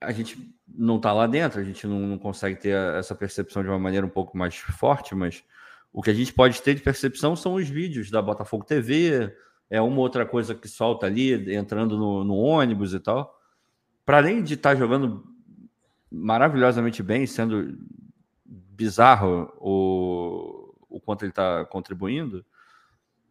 a 0.00 0.12
gente 0.12 0.54
não 0.66 0.96
está 0.96 1.12
lá 1.12 1.26
dentro, 1.26 1.60
a 1.60 1.64
gente 1.64 1.86
não, 1.86 2.00
não, 2.00 2.18
consegue 2.18 2.56
ter 2.56 2.74
essa 2.96 3.14
percepção 3.14 3.62
de 3.62 3.68
uma 3.68 3.78
maneira 3.78 4.06
um 4.06 4.10
pouco 4.10 4.36
mais 4.36 4.56
forte, 4.56 5.14
mas 5.14 5.44
o 5.92 6.02
que 6.02 6.10
a 6.10 6.14
gente 6.14 6.32
pode 6.32 6.60
ter 6.62 6.74
de 6.74 6.82
percepção 6.82 7.34
são 7.34 7.54
os 7.54 7.68
vídeos 7.68 8.10
da 8.10 8.20
Botafogo 8.20 8.64
TV, 8.64 9.34
é 9.70 9.80
uma 9.80 10.00
outra 10.00 10.24
coisa 10.24 10.54
que 10.54 10.68
solta 10.68 11.06
ali, 11.06 11.54
entrando 11.54 11.96
no, 11.96 12.24
no 12.24 12.34
ônibus 12.34 12.94
e 12.94 13.00
tal. 13.00 13.38
Para 14.04 14.18
além 14.18 14.42
de 14.42 14.54
estar 14.54 14.70
tá 14.70 14.76
jogando 14.76 15.24
maravilhosamente 16.10 17.02
bem, 17.02 17.26
sendo 17.26 17.78
bizarro 18.44 19.52
o, 19.58 20.74
o 20.88 21.00
quanto 21.00 21.24
ele 21.24 21.30
está 21.30 21.64
contribuindo, 21.66 22.44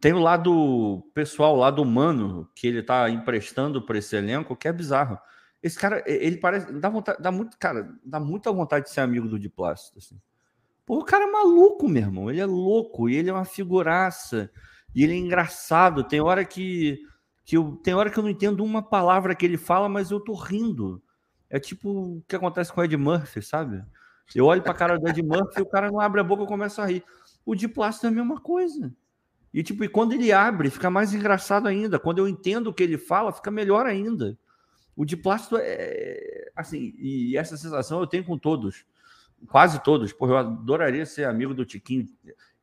tem 0.00 0.12
o 0.12 0.20
lado 0.20 1.10
pessoal, 1.12 1.54
o 1.54 1.58
lado 1.58 1.82
humano 1.82 2.48
que 2.54 2.68
ele 2.68 2.78
está 2.80 3.10
emprestando 3.10 3.82
para 3.82 3.98
esse 3.98 4.14
elenco, 4.14 4.54
que 4.54 4.68
é 4.68 4.72
bizarro. 4.72 5.18
Esse 5.60 5.76
cara, 5.76 6.04
ele 6.06 6.36
parece. 6.36 6.72
Dá, 6.72 6.88
vontade, 6.88 7.20
dá, 7.20 7.32
muito, 7.32 7.58
cara, 7.58 7.92
dá 8.04 8.20
muita 8.20 8.52
vontade 8.52 8.84
de 8.84 8.92
ser 8.92 9.00
amigo 9.00 9.26
do 9.26 9.38
Diplácido. 9.38 9.98
Assim. 9.98 10.16
Pô, 10.86 10.98
o 11.00 11.04
cara 11.04 11.24
é 11.24 11.30
maluco, 11.30 11.88
meu 11.88 12.02
irmão. 12.02 12.30
Ele 12.30 12.40
é 12.40 12.46
louco, 12.46 13.08
e 13.08 13.16
ele 13.16 13.28
é 13.28 13.32
uma 13.32 13.44
figuraça. 13.44 14.50
E 14.94 15.04
ele 15.04 15.12
é 15.14 15.16
engraçado. 15.16 16.04
Tem 16.04 16.20
hora 16.20 16.44
que, 16.44 16.98
que 17.44 17.56
eu, 17.56 17.78
tem 17.82 17.94
hora 17.94 18.10
que 18.10 18.18
eu 18.18 18.22
não 18.22 18.30
entendo 18.30 18.64
uma 18.64 18.82
palavra 18.82 19.34
que 19.34 19.44
ele 19.44 19.56
fala, 19.56 19.88
mas 19.88 20.10
eu 20.10 20.20
tô 20.20 20.34
rindo. 20.34 21.02
É 21.50 21.58
tipo 21.58 21.90
o 21.90 22.22
que 22.26 22.36
acontece 22.36 22.72
com 22.72 22.80
o 22.80 22.84
Ed 22.84 22.96
Murphy, 22.96 23.42
sabe? 23.42 23.84
Eu 24.34 24.44
olho 24.44 24.62
pra 24.62 24.74
cara 24.74 24.98
do 24.98 25.08
Ed 25.08 25.22
Murphy 25.22 25.58
e 25.58 25.62
o 25.62 25.66
cara 25.66 25.90
não 25.90 26.00
abre 26.00 26.20
a 26.20 26.24
boca 26.24 26.42
e 26.42 26.46
começa 26.46 26.82
a 26.82 26.86
rir. 26.86 27.02
O 27.44 27.54
Diplácido 27.54 28.06
é 28.06 28.10
a 28.10 28.12
mesma 28.12 28.40
coisa. 28.40 28.92
E 29.52 29.62
tipo, 29.62 29.82
e 29.82 29.88
quando 29.88 30.12
ele 30.12 30.30
abre, 30.30 30.68
fica 30.68 30.90
mais 30.90 31.14
engraçado 31.14 31.66
ainda. 31.66 31.98
Quando 31.98 32.18
eu 32.18 32.28
entendo 32.28 32.68
o 32.68 32.74
que 32.74 32.82
ele 32.82 32.98
fala, 32.98 33.32
fica 33.32 33.50
melhor 33.50 33.86
ainda. 33.86 34.38
O 34.94 35.04
de 35.04 35.16
plástico 35.16 35.56
é 35.58 36.50
assim, 36.56 36.92
e 36.98 37.36
essa 37.36 37.56
sensação 37.56 38.00
eu 38.00 38.06
tenho 38.06 38.24
com 38.24 38.36
todos, 38.36 38.84
quase 39.46 39.80
todos. 39.82 40.12
Porra, 40.12 40.32
eu 40.32 40.38
adoraria 40.38 41.06
ser 41.06 41.24
amigo 41.24 41.54
do 41.54 41.64
Tiquinho. 41.64 42.06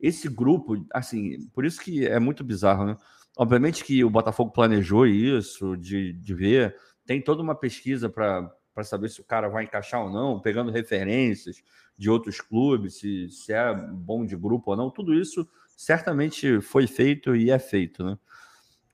Esse 0.00 0.28
grupo, 0.28 0.86
assim, 0.92 1.48
por 1.54 1.64
isso 1.64 1.80
que 1.80 2.06
é 2.06 2.18
muito 2.18 2.44
bizarro, 2.44 2.84
né? 2.84 2.96
Obviamente 3.36 3.84
que 3.84 4.02
o 4.04 4.10
Botafogo 4.10 4.50
planejou 4.50 5.06
isso, 5.06 5.76
de, 5.76 6.12
de 6.12 6.34
ver, 6.34 6.76
tem 7.04 7.20
toda 7.20 7.42
uma 7.42 7.54
pesquisa 7.54 8.08
para 8.08 8.50
saber 8.82 9.08
se 9.10 9.20
o 9.20 9.24
cara 9.24 9.48
vai 9.48 9.64
encaixar 9.64 10.02
ou 10.02 10.10
não, 10.10 10.40
pegando 10.40 10.70
referências 10.70 11.62
de 11.96 12.10
outros 12.10 12.40
clubes, 12.40 12.98
se, 12.98 13.30
se 13.30 13.52
é 13.52 13.74
bom 13.74 14.24
de 14.24 14.36
grupo 14.36 14.70
ou 14.70 14.76
não, 14.76 14.90
tudo 14.90 15.14
isso 15.14 15.46
certamente 15.76 16.60
foi 16.60 16.86
feito 16.86 17.36
e 17.36 17.50
é 17.50 17.58
feito, 17.58 18.04
né? 18.04 18.18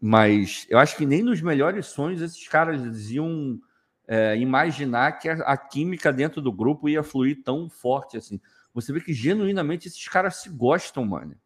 Mas 0.00 0.66
eu 0.68 0.78
acho 0.78 0.96
que 0.96 1.07
nem 1.07 1.22
nos 1.22 1.40
melhores 1.40 1.86
sonhos 1.86 2.20
esses 2.20 2.48
caras 2.48 3.11
iam 3.11 3.61
é, 4.07 4.36
imaginar 4.36 5.18
que 5.18 5.28
a, 5.28 5.34
a, 5.34 5.57
química 5.57 6.12
dentro 6.12 6.40
do 6.40 6.53
grupo 6.53 6.88
ia 6.88 7.03
fluir 7.03 7.42
tão 7.42 7.68
forte 7.68 8.16
assim. 8.16 8.40
Você 8.74 8.92
vê 8.92 9.00
que 9.00 9.12
genuinamente 9.12 9.88
esses 9.88 10.09
caras 10.09 10.36
se 10.36 10.48
gostam, 10.48 11.05
mano. 11.05 11.36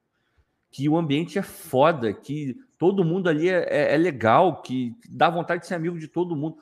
Que 0.71 0.89
o 0.89 0.97
ambiente 0.97 1.39
é 1.39 1.43
foda, 1.43 2.13
que 2.13 2.57
todo 2.79 3.05
mundo 3.05 3.29
ali 3.29 3.49
é, 3.49 3.67
é, 3.69 3.95
é 3.95 3.97
legal, 3.97 4.63
que 4.63 4.95
dá 5.09 5.29
vontade 5.29 5.63
de 5.63 5.67
ser 5.67 5.75
amigo 5.75 5.99
de 5.99 6.09
todo 6.09 6.37
mundo. 6.37 6.59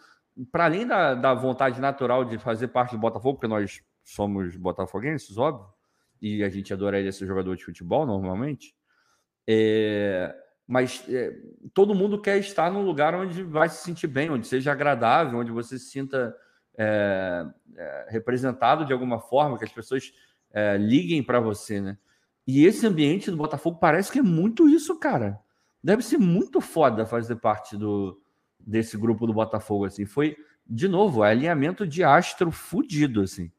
Para 0.51 0.65
além 0.65 0.87
da, 0.87 1.15
da 1.15 1.35
vontade 1.35 1.81
natural 1.81 2.25
de 2.25 2.39
fazer 2.39 2.69
parte 2.69 2.93
do 2.93 2.99
Botafogo, 2.99 3.39
porque 3.39 3.49
nós 3.49 3.83
somos 4.03 4.57
botafoguenses, 4.57 5.37
óbvio, 5.39 5.67
e 6.21 6.43
a 6.43 6.49
gente 6.49 6.73
adoraria 6.73 7.13
ser 7.13 7.27
jogador 7.27 7.57
de 7.57 7.65
futebol 7.65 8.07
normalmente. 8.07 8.75
É, 9.47 10.35
mas 10.67 11.05
é, 11.09 11.37
todo 11.73 11.95
mundo 11.95 12.21
quer 12.21 12.39
estar 12.39 12.71
num 12.71 12.85
lugar 12.85 13.15
onde 13.15 13.43
vai 13.43 13.69
se 13.69 13.85
sentir 13.85 14.07
bem, 14.07 14.31
onde 14.31 14.47
seja 14.47 14.73
agradável, 14.73 15.39
onde 15.39 15.53
você 15.53 15.79
se 15.79 15.91
sinta 15.91 16.35
é, 16.77 17.47
é, 17.77 18.07
representado 18.09 18.85
de 18.85 18.93
alguma 18.93 19.21
forma, 19.21 19.59
que 19.59 19.65
as 19.65 19.73
pessoas 19.73 20.13
é, 20.53 20.77
liguem 20.77 21.23
para 21.23 21.41
você, 21.41 21.81
né? 21.81 21.99
E 22.47 22.65
esse 22.65 22.87
ambiente 22.87 23.31
do 23.31 23.37
Botafogo 23.37 23.79
parece 23.79 24.13
que 24.13 24.19
é 24.19 24.23
muito 24.23 24.69
isso, 24.69 24.99
cara. 24.99 25.41
Deve 25.83 26.03
ser 26.03 26.19
muito 26.19 26.61
foda 26.61 27.07
fazer 27.07 27.37
parte 27.37 27.77
do, 27.77 28.21
desse 28.59 28.97
grupo 28.97 29.27
do 29.27 29.33
Botafogo, 29.33 29.87
assim. 29.87 30.05
Foi, 30.05 30.37
de 30.67 30.89
novo, 30.89 31.23
alinhamento 31.23 31.87
de 31.87 32.03
astro 32.05 32.51
fudido, 32.51 33.23
assim. 33.23 33.51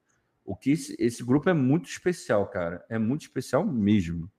O 0.44 0.56
que 0.56 0.72
esse, 0.72 0.96
esse 1.00 1.24
grupo 1.24 1.50
é 1.50 1.54
muito 1.54 1.90
especial, 1.90 2.48
cara. 2.48 2.86
É 2.90 3.00
muito 3.00 3.22
especial 3.22 3.66
mesmo. 3.66 4.30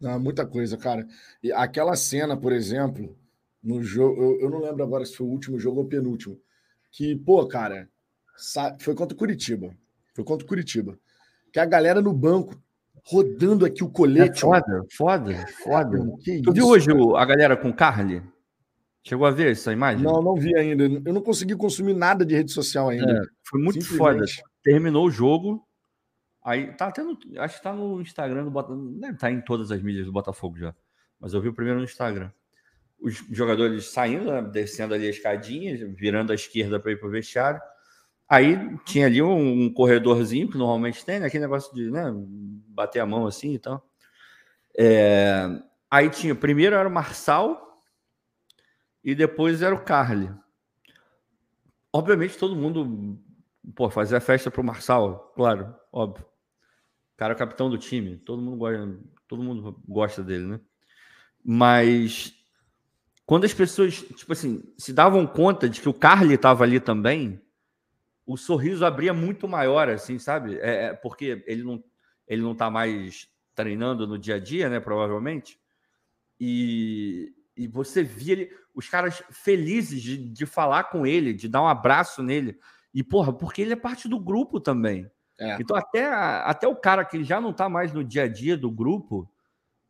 Não, 0.00 0.18
muita 0.20 0.46
coisa, 0.46 0.76
cara. 0.76 1.06
E 1.42 1.52
aquela 1.52 1.96
cena, 1.96 2.36
por 2.36 2.52
exemplo, 2.52 3.16
no 3.62 3.82
jogo, 3.82 4.22
eu, 4.22 4.40
eu, 4.40 4.50
não 4.50 4.60
lembro 4.60 4.82
agora 4.82 5.06
se 5.06 5.16
foi 5.16 5.26
o 5.26 5.30
último 5.30 5.58
jogo 5.58 5.80
ou 5.80 5.86
o 5.86 5.88
penúltimo, 5.88 6.38
que, 6.90 7.16
pô, 7.16 7.46
cara, 7.46 7.88
foi 8.78 8.94
contra 8.94 9.14
o 9.14 9.18
Curitiba. 9.18 9.74
Foi 10.14 10.24
contra 10.24 10.44
o 10.44 10.48
Curitiba. 10.48 10.98
Que 11.52 11.58
a 11.58 11.64
galera 11.64 12.02
no 12.02 12.12
banco 12.12 12.54
rodando 13.04 13.64
aqui 13.64 13.82
o 13.82 13.88
colete. 13.88 14.38
É 14.38 14.40
foda, 14.40 14.86
foda, 14.96 15.46
foda. 15.62 15.98
Que 16.22 16.42
tu 16.42 16.50
isso, 16.50 16.52
viu 16.52 16.66
hoje 16.68 16.86
cara? 16.86 17.22
a 17.22 17.24
galera 17.24 17.56
com 17.56 17.72
Carly? 17.72 18.22
Chegou 19.02 19.26
a 19.26 19.30
ver 19.30 19.52
essa 19.52 19.72
imagem? 19.72 20.02
Não, 20.02 20.22
não 20.22 20.34
vi 20.34 20.56
ainda. 20.56 20.84
Eu 20.84 21.12
não 21.12 21.20
consegui 21.20 21.54
consumir 21.54 21.94
nada 21.94 22.24
de 22.24 22.34
rede 22.34 22.52
social 22.52 22.88
ainda. 22.88 23.12
É, 23.12 23.22
foi 23.44 23.60
muito 23.60 23.84
foda. 23.84 24.24
Terminou 24.62 25.06
o 25.06 25.10
jogo, 25.10 25.63
Aí 26.44 26.74
tá 26.74 26.92
tendo, 26.92 27.18
acho 27.38 27.56
que 27.56 27.62
tá 27.62 27.72
no 27.72 28.02
Instagram 28.02 28.44
do 28.44 28.50
Botafogo, 28.50 28.90
deve 29.00 29.14
estar 29.14 29.28
tá 29.28 29.32
em 29.32 29.40
todas 29.40 29.72
as 29.72 29.80
mídias 29.80 30.04
do 30.04 30.12
Botafogo 30.12 30.58
já. 30.58 30.74
Mas 31.18 31.32
eu 31.32 31.40
vi 31.40 31.48
o 31.48 31.54
primeiro 31.54 31.78
no 31.78 31.86
Instagram. 31.86 32.30
Os 33.00 33.14
jogadores 33.30 33.86
saindo, 33.86 34.30
né, 34.30 34.42
descendo 34.42 34.92
ali 34.92 35.06
a 35.06 35.10
escadinha, 35.10 35.74
virando 35.94 36.32
à 36.32 36.34
esquerda 36.34 36.78
para 36.78 36.92
ir 36.92 36.96
para 37.00 37.08
o 37.08 37.10
vestiário. 37.10 37.62
Aí 38.28 38.58
tinha 38.84 39.06
ali 39.06 39.22
um, 39.22 39.64
um, 39.64 39.72
corredorzinho 39.72 40.50
que 40.50 40.58
normalmente 40.58 41.02
tem, 41.02 41.18
né? 41.18 41.26
aquele 41.26 41.44
negócio 41.44 41.74
de 41.74 41.90
né, 41.90 42.12
bater 42.68 43.00
a 43.00 43.06
mão 43.06 43.26
assim 43.26 43.54
e 43.54 43.58
tal. 43.58 43.82
É... 44.76 45.48
Aí 45.90 46.10
tinha, 46.10 46.34
primeiro 46.34 46.76
era 46.76 46.88
o 46.88 46.92
Marçal 46.92 47.80
e 49.02 49.14
depois 49.14 49.62
era 49.62 49.74
o 49.74 49.82
Carly. 49.82 50.30
Obviamente 51.90 52.36
todo 52.36 52.56
mundo 52.56 53.18
pô, 53.74 53.88
fazia 53.88 54.20
festa 54.20 54.50
para 54.50 54.60
o 54.60 54.64
Marçal, 54.64 55.32
claro, 55.34 55.74
óbvio 55.90 56.33
cara 57.16 57.32
é 57.32 57.36
o 57.36 57.38
capitão 57.38 57.70
do 57.70 57.78
time, 57.78 58.16
todo 58.18 58.42
mundo 58.42 58.56
gosta, 58.56 58.98
todo 59.28 59.42
mundo 59.42 59.82
gosta 59.86 60.22
dele, 60.22 60.46
né? 60.46 60.60
Mas 61.44 62.34
quando 63.26 63.44
as 63.44 63.54
pessoas, 63.54 63.94
tipo 63.94 64.32
assim, 64.32 64.62
se 64.76 64.92
davam 64.92 65.26
conta 65.26 65.68
de 65.68 65.80
que 65.80 65.88
o 65.88 65.94
Carly 65.94 66.34
estava 66.34 66.64
ali 66.64 66.78
também, 66.78 67.40
o 68.26 68.36
sorriso 68.36 68.84
abria 68.84 69.12
muito 69.12 69.46
maior, 69.46 69.88
assim, 69.88 70.18
sabe? 70.18 70.58
É, 70.58 70.86
é, 70.86 70.92
porque 70.92 71.44
ele 71.46 71.62
não, 71.62 71.82
ele 72.26 72.42
não 72.42 72.54
tá 72.54 72.70
mais 72.70 73.28
treinando 73.54 74.06
no 74.06 74.18
dia 74.18 74.36
a 74.36 74.38
dia, 74.38 74.68
né? 74.68 74.80
Provavelmente. 74.80 75.58
E, 76.40 77.34
e 77.56 77.66
você 77.66 78.02
via 78.02 78.32
ele, 78.32 78.50
os 78.74 78.88
caras 78.88 79.22
felizes 79.30 80.02
de, 80.02 80.16
de 80.16 80.46
falar 80.46 80.84
com 80.84 81.06
ele, 81.06 81.32
de 81.32 81.48
dar 81.48 81.62
um 81.62 81.68
abraço 81.68 82.22
nele. 82.22 82.58
E, 82.92 83.02
porra, 83.02 83.32
porque 83.32 83.62
ele 83.62 83.72
é 83.72 83.76
parte 83.76 84.08
do 84.08 84.18
grupo 84.18 84.60
também. 84.60 85.10
É. 85.38 85.56
Então, 85.60 85.76
até, 85.76 86.06
até 86.06 86.68
o 86.68 86.76
cara 86.76 87.04
que 87.04 87.24
já 87.24 87.40
não 87.40 87.50
está 87.50 87.68
mais 87.68 87.92
no 87.92 88.04
dia 88.04 88.24
a 88.24 88.28
dia 88.28 88.56
do 88.56 88.70
grupo, 88.70 89.28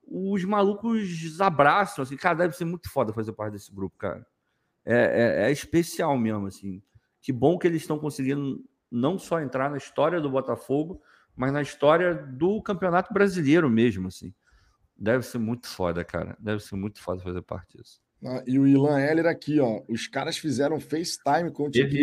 os 0.07 0.45
malucos 0.45 1.40
abraçam, 1.40 2.03
assim, 2.03 2.16
cara, 2.16 2.36
deve 2.38 2.57
ser 2.57 2.64
muito 2.64 2.90
foda 2.90 3.12
fazer 3.12 3.32
parte 3.32 3.53
desse 3.53 3.74
grupo, 3.74 3.97
cara. 3.99 4.26
É, 4.84 5.45
é, 5.45 5.49
é 5.49 5.53
especial 5.53 6.16
mesmo, 6.18 6.47
assim. 6.47 6.82
Que 7.20 7.32
bom 7.32 7.59
que 7.59 7.66
eles 7.66 7.82
estão 7.82 7.99
conseguindo 7.99 8.62
não 8.90 9.18
só 9.18 9.40
entrar 9.40 9.70
na 9.70 9.78
história 9.78 10.20
do 10.20 10.30
Botafogo, 10.30 11.01
mas 11.34 11.53
na 11.53 11.62
história 11.62 12.14
do 12.14 12.62
Campeonato 12.62 13.12
Brasileiro 13.12 13.68
mesmo, 13.68 14.09
assim. 14.09 14.32
Deve 14.97 15.24
ser 15.24 15.38
muito 15.38 15.66
foda, 15.66 16.05
cara. 16.05 16.36
Deve 16.38 16.62
ser 16.62 16.76
muito 16.76 17.01
foda 17.01 17.22
fazer 17.22 17.42
parte 17.42 17.76
disso. 17.76 18.01
Ah, 18.24 18.42
e 18.47 18.59
o 18.59 18.66
Ilan 18.66 19.01
Heller 19.01 19.26
aqui, 19.26 19.59
ó. 19.59 19.82
Os 19.88 20.07
caras 20.07 20.38
fizeram 20.38 20.78
FaceTime 20.78 21.51
com 21.51 21.66
o 21.66 21.70
time 21.70 22.03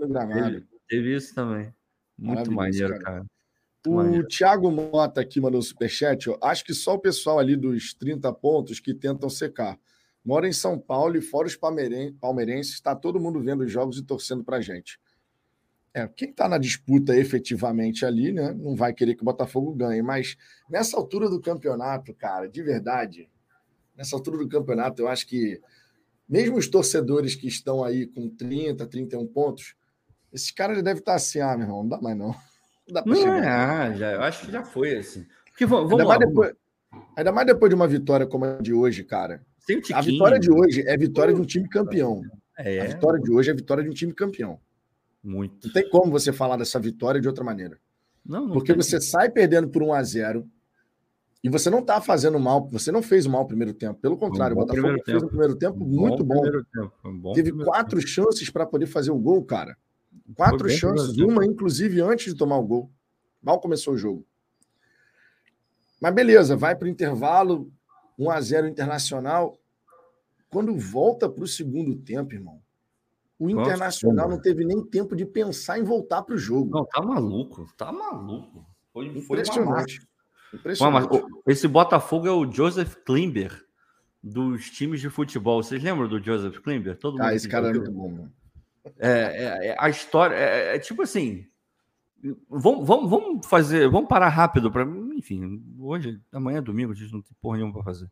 no 0.00 0.08
gramado. 0.08 0.42
Teve, 0.42 0.66
teve 0.88 1.16
isso 1.16 1.34
também. 1.34 1.72
Muito 2.18 2.50
maneiro, 2.52 2.88
cara. 2.88 3.02
cara. 3.02 3.18
Muito 3.18 3.90
o 3.90 3.94
maneiro. 3.94 4.26
Thiago 4.26 4.70
Mota 4.70 5.20
aqui 5.20 5.40
mandou 5.40 5.62
superchat. 5.62 6.28
Ó. 6.30 6.38
Acho 6.42 6.64
que 6.64 6.74
só 6.74 6.94
o 6.94 6.98
pessoal 6.98 7.38
ali 7.38 7.56
dos 7.56 7.94
30 7.94 8.32
pontos 8.32 8.80
que 8.80 8.94
tentam 8.94 9.28
secar. 9.28 9.78
Mora 10.24 10.48
em 10.48 10.52
São 10.52 10.76
Paulo 10.76 11.16
e 11.16 11.20
fora 11.20 11.46
os 11.46 11.56
palmeirenses, 11.56 12.74
está 12.74 12.96
todo 12.96 13.20
mundo 13.20 13.40
vendo 13.40 13.62
os 13.62 13.70
jogos 13.70 13.96
e 13.96 14.02
torcendo 14.02 14.42
para 14.42 14.60
gente. 14.60 14.98
É, 15.94 16.06
quem 16.08 16.30
está 16.30 16.48
na 16.48 16.58
disputa 16.58 17.16
efetivamente 17.16 18.04
ali, 18.04 18.32
né, 18.32 18.52
não 18.52 18.74
vai 18.74 18.92
querer 18.92 19.14
que 19.14 19.22
o 19.22 19.24
Botafogo 19.24 19.72
ganhe, 19.72 20.02
mas 20.02 20.36
nessa 20.68 20.96
altura 20.96 21.30
do 21.30 21.40
campeonato, 21.40 22.12
cara, 22.12 22.48
de 22.48 22.60
verdade, 22.60 23.30
nessa 23.96 24.16
altura 24.16 24.36
do 24.38 24.48
campeonato, 24.48 25.00
eu 25.00 25.08
acho 25.08 25.26
que 25.26 25.60
mesmo 26.28 26.56
os 26.56 26.68
torcedores 26.68 27.36
que 27.36 27.46
estão 27.46 27.84
aí 27.84 28.06
com 28.06 28.28
30, 28.28 28.84
31 28.84 29.26
pontos, 29.28 29.76
esses 30.36 30.50
caras 30.50 30.82
devem 30.82 31.00
estar 31.00 31.14
assim, 31.14 31.40
ah, 31.40 31.56
meu 31.56 31.66
irmão, 31.66 31.82
não 31.82 31.88
dá 31.88 32.00
mais 32.00 32.16
não. 32.16 32.34
Não 32.86 32.92
dá 32.92 33.02
chegar. 33.16 33.92
É, 33.92 33.96
já, 33.96 34.12
eu 34.12 34.22
acho 34.22 34.46
que 34.46 34.52
já 34.52 34.62
foi 34.62 34.96
assim. 34.96 35.26
Porque, 35.46 35.64
vamos, 35.64 35.90
ainda, 35.90 36.04
mais 36.04 36.20
depois, 36.20 36.52
ainda 37.16 37.32
mais 37.32 37.46
depois 37.46 37.70
de 37.70 37.74
uma 37.74 37.88
vitória 37.88 38.26
como 38.26 38.44
a 38.44 38.58
de 38.58 38.74
hoje, 38.74 39.02
cara. 39.02 39.42
a 39.94 40.00
vitória 40.02 40.38
de 40.38 40.50
hoje 40.50 40.84
é 40.86 40.96
vitória 40.96 41.34
de 41.34 41.40
um 41.40 41.44
time 41.44 41.66
campeão. 41.68 42.22
É. 42.58 42.80
A 42.80 42.84
vitória 42.84 43.18
de 43.18 43.32
hoje 43.32 43.50
é 43.50 43.54
vitória 43.54 43.82
de 43.82 43.88
um 43.88 43.94
time 43.94 44.12
campeão. 44.12 44.60
Muito. 45.24 45.66
Não 45.66 45.72
tem 45.72 45.88
como 45.88 46.12
você 46.12 46.32
falar 46.32 46.56
dessa 46.56 46.78
vitória 46.78 47.20
de 47.20 47.26
outra 47.26 47.42
maneira. 47.42 47.78
Não, 48.24 48.46
não 48.46 48.52
Porque 48.52 48.74
tem. 48.74 48.82
você 48.82 49.00
sai 49.00 49.30
perdendo 49.30 49.68
por 49.68 49.82
1 49.82 49.92
a 49.94 50.02
0 50.02 50.46
e 51.42 51.48
você 51.48 51.70
não 51.70 51.78
está 51.78 52.00
fazendo 52.00 52.38
mal, 52.38 52.68
você 52.70 52.92
não 52.92 53.02
fez 53.02 53.26
mal 53.26 53.42
no 53.42 53.48
primeiro 53.48 53.72
tempo. 53.72 53.98
Pelo 54.00 54.16
contrário, 54.16 54.56
um 54.56 54.60
o 54.60 54.66
Botafogo 54.66 55.02
fez 55.04 55.22
um 55.22 55.28
primeiro 55.28 55.56
tempo 55.56 55.78
muito 55.78 56.22
bom. 56.22 56.42
Tempo. 56.42 56.92
Um 57.04 57.18
bom 57.18 57.32
Teve 57.32 57.52
quatro 57.52 57.98
tempo. 57.98 58.10
chances 58.10 58.50
para 58.50 58.66
poder 58.66 58.86
fazer 58.86 59.10
o 59.10 59.18
gol, 59.18 59.42
cara. 59.44 59.76
Quatro 60.34 60.68
chances, 60.68 61.16
uma 61.18 61.44
inclusive 61.44 62.00
antes 62.00 62.32
de 62.32 62.38
tomar 62.38 62.58
o 62.58 62.66
gol. 62.66 62.90
Mal 63.42 63.60
começou 63.60 63.94
o 63.94 63.98
jogo. 63.98 64.26
Mas 66.00 66.14
beleza, 66.14 66.56
vai 66.56 66.74
para 66.74 66.86
o 66.86 66.90
intervalo, 66.90 67.70
1 68.18 68.30
a 68.30 68.40
0 68.40 68.68
Internacional. 68.68 69.58
Quando 70.50 70.76
volta 70.76 71.28
para 71.28 71.44
o 71.44 71.46
segundo 71.46 71.96
tempo, 71.96 72.34
irmão, 72.34 72.60
o 73.38 73.50
Internacional 73.50 74.28
não 74.28 74.40
teve 74.40 74.64
nem 74.64 74.82
tempo 74.84 75.14
de 75.14 75.26
pensar 75.26 75.78
em 75.78 75.82
voltar 75.82 76.22
para 76.22 76.34
o 76.34 76.38
jogo. 76.38 76.70
Não, 76.70 76.84
tá 76.86 77.02
maluco, 77.02 77.68
tá 77.76 77.92
maluco. 77.92 78.66
Foi, 78.92 79.06
impressionante. 79.06 80.00
Foi 80.50 80.58
impressionante. 80.58 81.24
esse 81.46 81.68
Botafogo 81.68 82.26
é 82.26 82.32
o 82.32 82.50
Joseph 82.50 82.94
Klimber 83.04 83.64
dos 84.22 84.70
times 84.70 85.00
de 85.00 85.10
futebol. 85.10 85.62
Vocês 85.62 85.82
lembram 85.82 86.08
do 86.08 86.22
Joseph 86.22 86.58
Klimber? 86.60 86.96
Todo 86.96 87.22
ah, 87.22 87.34
esse 87.34 87.48
cara 87.48 87.68
é 87.68 87.72
muito 87.72 87.92
bom, 87.92 88.10
mano. 88.10 88.32
É, 88.98 89.10
é, 89.10 89.66
é, 89.68 89.76
a 89.78 89.88
história 89.88 90.34
é, 90.34 90.76
é, 90.76 90.78
tipo 90.78 91.02
assim. 91.02 91.46
Vamos, 92.48 92.86
vamos, 92.86 93.10
vamos 93.10 93.46
fazer, 93.46 93.88
vamos 93.88 94.08
parar 94.08 94.28
rápido 94.28 94.70
para, 94.70 94.84
enfim, 95.14 95.62
hoje, 95.78 96.20
amanhã 96.32 96.58
é 96.58 96.62
domingo, 96.62 96.92
a 96.92 96.94
gente 96.94 97.12
não 97.12 97.22
tem 97.22 97.36
porra 97.40 97.58
nenhuma 97.58 97.74
para 97.74 97.84
fazer. 97.84 98.10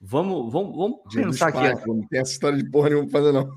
Vamos, 0.00 0.52
vamos, 0.52 0.76
vamos 0.76 1.14
pensar 1.14 1.48
aqui. 1.48 1.86
Não 1.86 2.06
tem 2.06 2.20
essa 2.20 2.32
história 2.32 2.58
de 2.58 2.68
porra 2.68 2.88
nenhuma 2.88 3.08
para 3.08 3.20
fazer 3.20 3.32
não. 3.32 3.52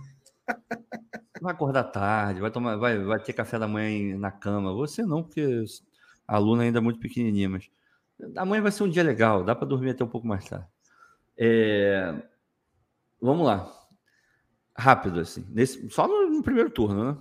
Vai 1.41 1.53
acordar 1.53 1.85
tarde, 1.85 2.41
vai 2.41 2.51
tomar, 2.51 2.75
vai, 2.75 2.99
vai 2.99 3.19
ter 3.19 3.33
café 3.33 3.57
da 3.57 3.67
manhã 3.67 4.17
na 4.17 4.29
cama. 4.29 4.73
Você 4.73 5.03
não, 5.03 5.23
porque 5.23 5.63
a 6.27 6.35
aluna 6.35 6.63
ainda 6.63 6.77
é 6.77 6.81
muito 6.81 6.99
pequenininha, 6.99 7.49
mas 7.49 7.69
amanhã 8.35 8.61
vai 8.61 8.71
ser 8.71 8.83
um 8.83 8.89
dia 8.89 9.03
legal, 9.03 9.43
dá 9.43 9.55
para 9.55 9.67
dormir 9.67 9.91
até 9.91 10.03
um 10.03 10.07
pouco 10.07 10.27
mais 10.27 10.47
tarde. 10.47 10.67
É... 11.37 12.13
Vamos 13.19 13.45
lá, 13.45 13.71
rápido 14.77 15.19
assim, 15.19 15.45
nesse, 15.49 15.89
só 15.89 16.07
no, 16.07 16.29
no, 16.29 16.43
primeiro 16.43 16.69
turno, 16.69 17.13
né? 17.13 17.17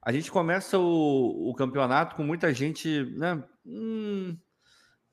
A 0.00 0.12
gente 0.12 0.30
começa 0.30 0.78
o, 0.78 1.50
o 1.50 1.54
campeonato 1.54 2.16
com 2.16 2.24
muita 2.24 2.52
gente, 2.52 3.04
né? 3.16 3.42
Hum, 3.64 4.36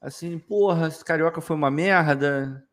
assim, 0.02 0.40
porra, 0.40 0.88
esse 0.88 1.06
carioca 1.06 1.42
foi 1.42 1.56
uma 1.56 1.70
merda. 1.70 2.66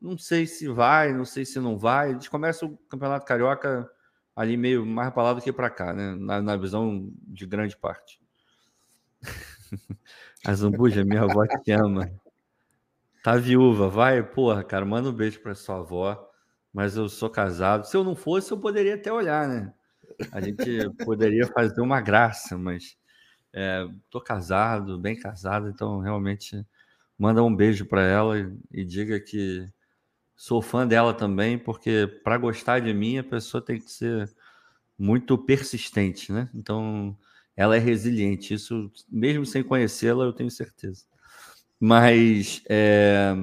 Não 0.00 0.18
sei 0.18 0.46
se 0.46 0.68
vai, 0.68 1.12
não 1.12 1.24
sei 1.24 1.44
se 1.46 1.58
não 1.58 1.78
vai. 1.78 2.10
A 2.10 2.12
gente 2.12 2.28
começa 2.28 2.66
o 2.66 2.76
campeonato 2.88 3.24
carioca 3.24 3.90
ali 4.36 4.56
meio 4.56 4.84
mais 4.84 5.10
para 5.12 5.22
lá 5.22 5.32
do 5.32 5.40
que 5.40 5.52
para 5.52 5.70
cá, 5.70 5.92
né? 5.94 6.14
Na, 6.16 6.42
na, 6.42 6.56
visão 6.56 7.10
de 7.22 7.46
grande 7.46 7.76
parte. 7.76 8.20
a 10.44 10.52
Zambuja, 10.54 11.04
minha 11.04 11.22
avó 11.22 11.46
te 11.46 11.72
ama. 11.72 12.10
Tá 13.22 13.36
viúva, 13.36 13.88
vai, 13.88 14.22
porra, 14.22 14.62
cara, 14.62 14.84
manda 14.84 15.08
um 15.08 15.12
beijo 15.12 15.40
para 15.40 15.54
sua 15.54 15.78
avó. 15.78 16.30
Mas 16.74 16.96
eu 16.96 17.08
sou 17.08 17.30
casado. 17.30 17.86
Se 17.86 17.96
eu 17.96 18.02
não 18.02 18.16
fosse, 18.16 18.52
eu 18.52 18.58
poderia 18.58 18.96
até 18.96 19.12
olhar, 19.12 19.48
né? 19.48 19.72
A 20.32 20.40
gente 20.40 20.60
poderia 21.06 21.46
fazer 21.46 21.80
uma 21.80 22.00
graça, 22.00 22.58
mas 22.58 22.96
é, 23.52 23.86
tô 24.10 24.20
casado, 24.20 24.98
bem 24.98 25.16
casado, 25.18 25.68
então 25.68 26.00
realmente 26.00 26.66
manda 27.18 27.42
um 27.44 27.54
beijo 27.54 27.86
para 27.86 28.02
ela 28.02 28.38
e, 28.38 28.52
e 28.72 28.84
diga 28.84 29.20
que 29.20 29.68
sou 30.36 30.60
fã 30.60 30.86
dela 30.86 31.14
também, 31.14 31.58
porque 31.58 32.08
para 32.24 32.38
gostar 32.38 32.80
de 32.80 32.92
mim 32.92 33.18
a 33.18 33.24
pessoa 33.24 33.64
tem 33.64 33.80
que 33.80 33.90
ser 33.90 34.28
muito 34.98 35.38
persistente, 35.38 36.32
né? 36.32 36.50
Então 36.54 37.16
ela 37.56 37.76
é 37.76 37.78
resiliente, 37.78 38.54
isso 38.54 38.90
mesmo 39.08 39.46
sem 39.46 39.62
conhecê-la 39.62 40.24
eu 40.24 40.32
tenho 40.32 40.50
certeza. 40.50 41.04
Mas 41.80 42.62
é... 42.68 43.34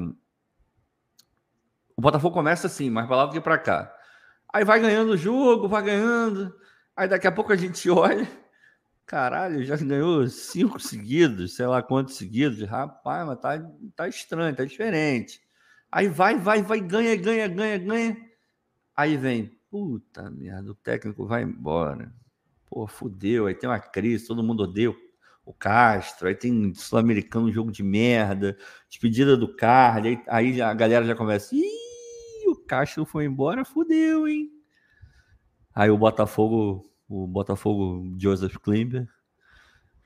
o 2.02 2.10
Botafogo 2.10 2.34
começa 2.34 2.66
assim, 2.66 2.89
mais 2.89 3.06
para 3.06 3.16
lá 3.16 3.26
do 3.28 3.34
que 3.34 3.39
para 3.39 3.60
cá. 3.60 3.95
Aí 4.52 4.66
vai 4.66 4.80
ganhando 4.80 5.12
o 5.12 5.18
jogo, 5.18 5.68
vai 5.68 5.84
ganhando. 5.84 6.52
Aí 6.95 7.08
daqui 7.08 7.28
a 7.28 7.32
pouco 7.32 7.54
a 7.54 7.56
gente 7.56 7.88
olha, 7.91 8.28
caralho, 9.06 9.64
já 9.64 9.78
ganhou 9.78 10.28
cinco 10.28 10.80
seguidos, 10.80 11.56
sei 11.56 11.68
lá 11.68 11.84
quantos 11.84 12.16
seguidos. 12.16 12.68
Rapaz, 12.68 13.28
mas 13.28 13.39
tá, 13.39 13.64
tá 13.95 14.08
estranho, 14.08 14.56
tá 14.56 14.66
diferente. 14.66 15.39
Aí 15.91 16.08
vai, 16.08 16.39
vai, 16.39 16.64
vai, 16.64 16.80
ganha, 16.80 17.16
ganha, 17.16 17.47
ganha, 17.47 17.78
ganha. 17.78 18.18
Aí 18.97 19.16
vem, 19.16 19.56
puta 19.70 20.28
merda, 20.32 20.72
o 20.72 20.76
técnico 20.76 21.28
vai 21.28 21.43
embora. 21.43 22.12
Pô, 22.68 22.88
fudeu. 22.88 23.45
Aí 23.45 23.54
tem 23.54 23.70
uma 23.70 23.80
crise, 23.80 24.26
todo 24.26 24.41
mundo 24.41 24.64
odeia 24.64 24.91
o 25.45 25.54
Castro. 25.54 26.28
Aí 26.28 26.34
tem 26.34 26.74
Sul-Americano, 26.74 27.45
um 27.45 27.54
jogo 27.54 27.72
de 27.72 27.84
merda, 27.84 28.58
despedida 28.89 29.38
do 29.38 29.56
Carly. 29.56 30.20
Aí, 30.28 30.54
aí 30.54 30.62
a 30.64 30.74
galera 30.74 31.06
já 31.06 31.16
começa, 31.16 31.56
ih, 31.56 31.81
Castro 32.72 33.03
foi 33.03 33.26
embora, 33.26 33.65
fudeu, 33.65 34.30
hein? 34.30 34.49
Aí 35.76 35.89
o 35.89 35.97
Botafogo, 35.97 36.89
o 37.05 37.28
Botafogo 37.28 38.15
Joseph 38.17 38.55
Klimber, 38.59 39.09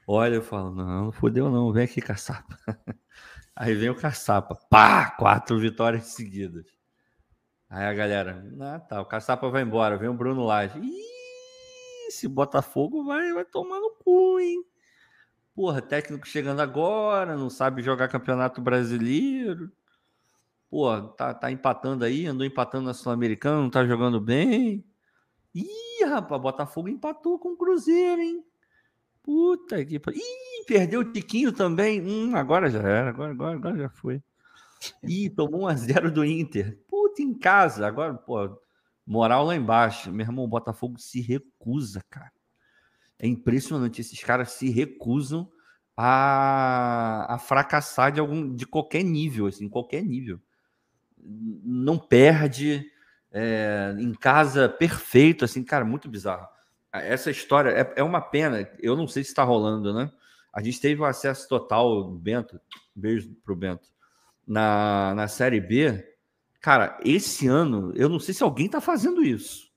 olha 0.07 0.37
e 0.37 0.41
fala: 0.41 0.71
Não, 0.71 1.05
não 1.05 1.11
fudeu, 1.11 1.51
não, 1.51 1.71
vem 1.71 1.83
aqui, 1.83 2.01
caçapa. 2.01 2.57
Aí 3.55 3.75
vem 3.75 3.91
o 3.91 3.95
caçapa, 3.95 4.55
pá, 4.67 5.11
quatro 5.11 5.59
vitórias 5.59 6.05
seguidas. 6.07 6.65
Aí 7.69 7.85
a 7.85 7.93
galera, 7.93 8.43
ah, 8.59 8.79
tá, 8.79 8.99
o 8.99 9.05
caçapa 9.05 9.47
vai 9.49 9.61
embora, 9.61 9.95
vem 9.95 10.09
o 10.09 10.13
Bruno 10.15 10.43
Lage. 10.43 10.79
Ih, 10.79 12.07
esse 12.07 12.27
Botafogo 12.27 13.05
vai, 13.05 13.31
vai 13.31 13.45
tomar 13.45 13.79
no 13.79 13.91
cu, 13.91 14.39
hein? 14.39 14.65
Porra, 15.53 15.83
técnico 15.83 16.27
chegando 16.27 16.61
agora, 16.61 17.37
não 17.37 17.49
sabe 17.49 17.83
jogar 17.83 18.07
campeonato 18.07 18.59
brasileiro. 18.59 19.71
Pô, 20.75 21.01
tá, 21.01 21.33
tá 21.33 21.49
empatando 21.49 22.03
aí, 22.03 22.25
andou 22.25 22.45
empatando 22.45 22.83
na 22.87 22.93
Sul-Americana, 22.93 23.61
não 23.61 23.69
tá 23.69 23.85
jogando 23.85 24.19
bem. 24.19 24.85
Ih, 25.53 26.03
rapaz, 26.03 26.41
Botafogo 26.41 26.89
empatou 26.89 27.39
com 27.39 27.53
o 27.53 27.55
Cruzeiro, 27.55 28.21
hein? 28.21 28.43
Puta 29.23 29.85
que 29.85 29.97
pariu. 29.97 30.19
Ih, 30.19 30.65
perdeu 30.67 30.99
o 30.99 31.13
Tiquinho 31.13 31.53
também. 31.53 32.01
Hum, 32.01 32.35
agora 32.35 32.69
já 32.69 32.79
era, 32.79 33.09
agora, 33.11 33.31
agora, 33.31 33.55
agora 33.55 33.77
já 33.77 33.89
foi. 33.89 34.21
Ih, 35.01 35.29
tomou 35.29 35.61
um 35.61 35.67
a 35.67 35.75
0 35.75 36.11
do 36.11 36.25
Inter. 36.25 36.77
Puta, 36.89 37.21
em 37.21 37.33
casa. 37.33 37.87
Agora, 37.87 38.13
pô, 38.13 38.59
moral 39.07 39.45
lá 39.45 39.55
embaixo. 39.55 40.11
Meu 40.11 40.25
irmão, 40.25 40.43
o 40.43 40.49
Botafogo 40.49 40.99
se 40.99 41.21
recusa, 41.21 42.03
cara. 42.09 42.33
É 43.17 43.25
impressionante. 43.25 44.01
Esses 44.01 44.21
caras 44.21 44.51
se 44.51 44.69
recusam 44.69 45.49
a, 45.95 47.33
a 47.33 47.39
fracassar 47.39 48.11
de 48.11 48.19
algum 48.19 48.53
de 48.53 48.67
qualquer 48.67 49.03
nível, 49.03 49.47
assim, 49.47 49.69
qualquer 49.69 50.03
nível. 50.03 50.37
Não 51.25 51.97
perde. 51.97 52.91
É, 53.37 53.93
em 53.99 54.13
casa 54.13 54.69
perfeito, 54.69 55.43
assim, 55.43 55.61
cara, 55.61 55.83
muito 55.83 56.07
bizarro 56.07 56.47
essa 57.01 57.29
história 57.29 57.69
é, 57.71 57.93
é 57.97 58.03
uma 58.03 58.21
pena. 58.21 58.69
Eu 58.79 58.95
não 58.95 59.07
sei 59.07 59.23
se 59.23 59.29
está 59.29 59.43
rolando, 59.43 59.93
né? 59.93 60.11
A 60.53 60.61
gente 60.61 60.79
teve 60.79 61.01
o 61.01 61.05
acesso 61.05 61.47
total, 61.47 62.09
Bento, 62.11 62.59
beijo 62.95 63.33
pro 63.43 63.55
Bento, 63.55 63.89
na, 64.47 65.13
na 65.15 65.27
Série 65.27 65.59
B. 65.59 66.03
Cara, 66.61 66.97
esse 67.03 67.47
ano, 67.47 67.91
eu 67.95 68.07
não 68.07 68.19
sei 68.19 68.33
se 68.33 68.41
alguém 68.41 68.67
está 68.67 68.79
fazendo 68.79 69.23
isso, 69.23 69.69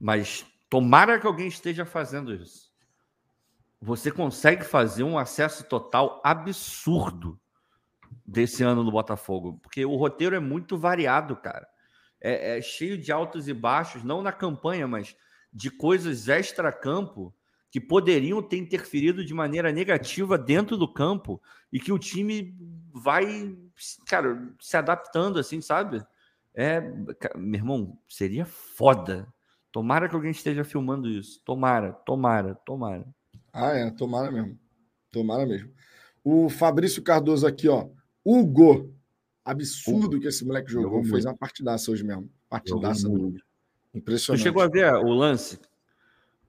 mas 0.00 0.46
tomara 0.70 1.18
que 1.18 1.26
alguém 1.26 1.48
esteja 1.48 1.84
fazendo 1.84 2.32
isso. 2.32 2.72
Você 3.80 4.10
consegue 4.10 4.64
fazer 4.64 5.02
um 5.02 5.18
acesso 5.18 5.64
total 5.64 6.20
absurdo 6.24 7.38
desse 8.24 8.62
ano 8.62 8.84
do 8.84 8.90
Botafogo, 8.90 9.58
porque 9.62 9.84
o 9.84 9.96
roteiro 9.96 10.36
é 10.36 10.40
muito 10.40 10.78
variado, 10.78 11.36
cara. 11.36 11.66
É, 12.20 12.58
é 12.58 12.62
cheio 12.62 12.96
de 12.96 13.12
altos 13.12 13.48
e 13.48 13.54
baixos, 13.54 14.02
não 14.02 14.22
na 14.22 14.32
campanha, 14.32 14.86
mas 14.86 15.16
de 15.52 15.70
coisas 15.70 16.28
extra-campo 16.28 17.34
que 17.70 17.80
poderiam 17.80 18.42
ter 18.42 18.56
interferido 18.56 19.24
de 19.24 19.34
maneira 19.34 19.70
negativa 19.70 20.38
dentro 20.38 20.76
do 20.76 20.90
campo 20.90 21.42
e 21.72 21.78
que 21.78 21.92
o 21.92 21.98
time 21.98 22.56
vai, 22.92 23.56
cara, 24.06 24.50
se 24.60 24.76
adaptando 24.76 25.38
assim, 25.38 25.60
sabe? 25.60 26.02
É, 26.54 26.80
meu 27.36 27.60
irmão, 27.60 27.98
seria 28.08 28.46
foda. 28.46 29.26
Tomara 29.70 30.08
que 30.08 30.14
alguém 30.14 30.30
esteja 30.30 30.64
filmando 30.64 31.06
isso. 31.06 31.42
Tomara, 31.44 31.92
tomara, 31.92 32.54
tomara. 32.54 33.06
Ah, 33.52 33.72
é, 33.72 33.90
tomara 33.90 34.30
mesmo. 34.30 34.58
Tomara 35.10 35.44
mesmo. 35.44 35.70
O 36.24 36.48
Fabrício 36.48 37.02
Cardoso 37.02 37.46
aqui, 37.46 37.68
ó. 37.68 37.88
Hugo. 38.26 38.92
Absurdo 39.44 40.18
que 40.18 40.26
esse 40.26 40.44
moleque 40.44 40.72
jogou. 40.72 41.04
Fez 41.04 41.24
uma 41.24 41.36
partidaça 41.36 41.90
hoje 41.92 42.02
mesmo. 42.02 42.28
Partidaça. 42.48 43.08
Impressionante. 43.94 44.42
Tu 44.42 44.44
chegou 44.44 44.62
a 44.62 44.66
ver 44.66 44.92
o 44.94 45.10
lance? 45.10 45.60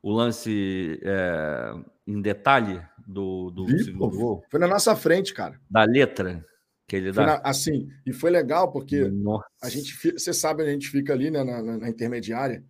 O 0.01 0.11
lance 0.11 0.99
é, 1.03 1.73
em 2.07 2.21
detalhe 2.21 2.81
do, 3.05 3.51
do 3.51 3.65
Vi, 3.65 3.83
segundo 3.83 4.17
gol? 4.17 4.43
Foi 4.49 4.59
na 4.59 4.67
nossa 4.67 4.95
frente, 4.95 5.33
cara. 5.33 5.59
Da 5.69 5.83
letra 5.83 6.43
que 6.87 6.95
ele 6.95 7.11
dá. 7.11 7.25
Na, 7.25 7.41
assim, 7.43 7.89
e 8.05 8.11
foi 8.11 8.31
legal 8.31 8.71
porque 8.71 9.07
nossa. 9.09 9.45
a 9.61 9.69
gente, 9.69 9.93
você 10.13 10.33
sabe, 10.33 10.63
a 10.63 10.71
gente 10.71 10.89
fica 10.89 11.13
ali 11.13 11.29
né, 11.29 11.43
na, 11.43 11.61
na, 11.61 11.77
na 11.77 11.89
intermediária. 11.89 12.63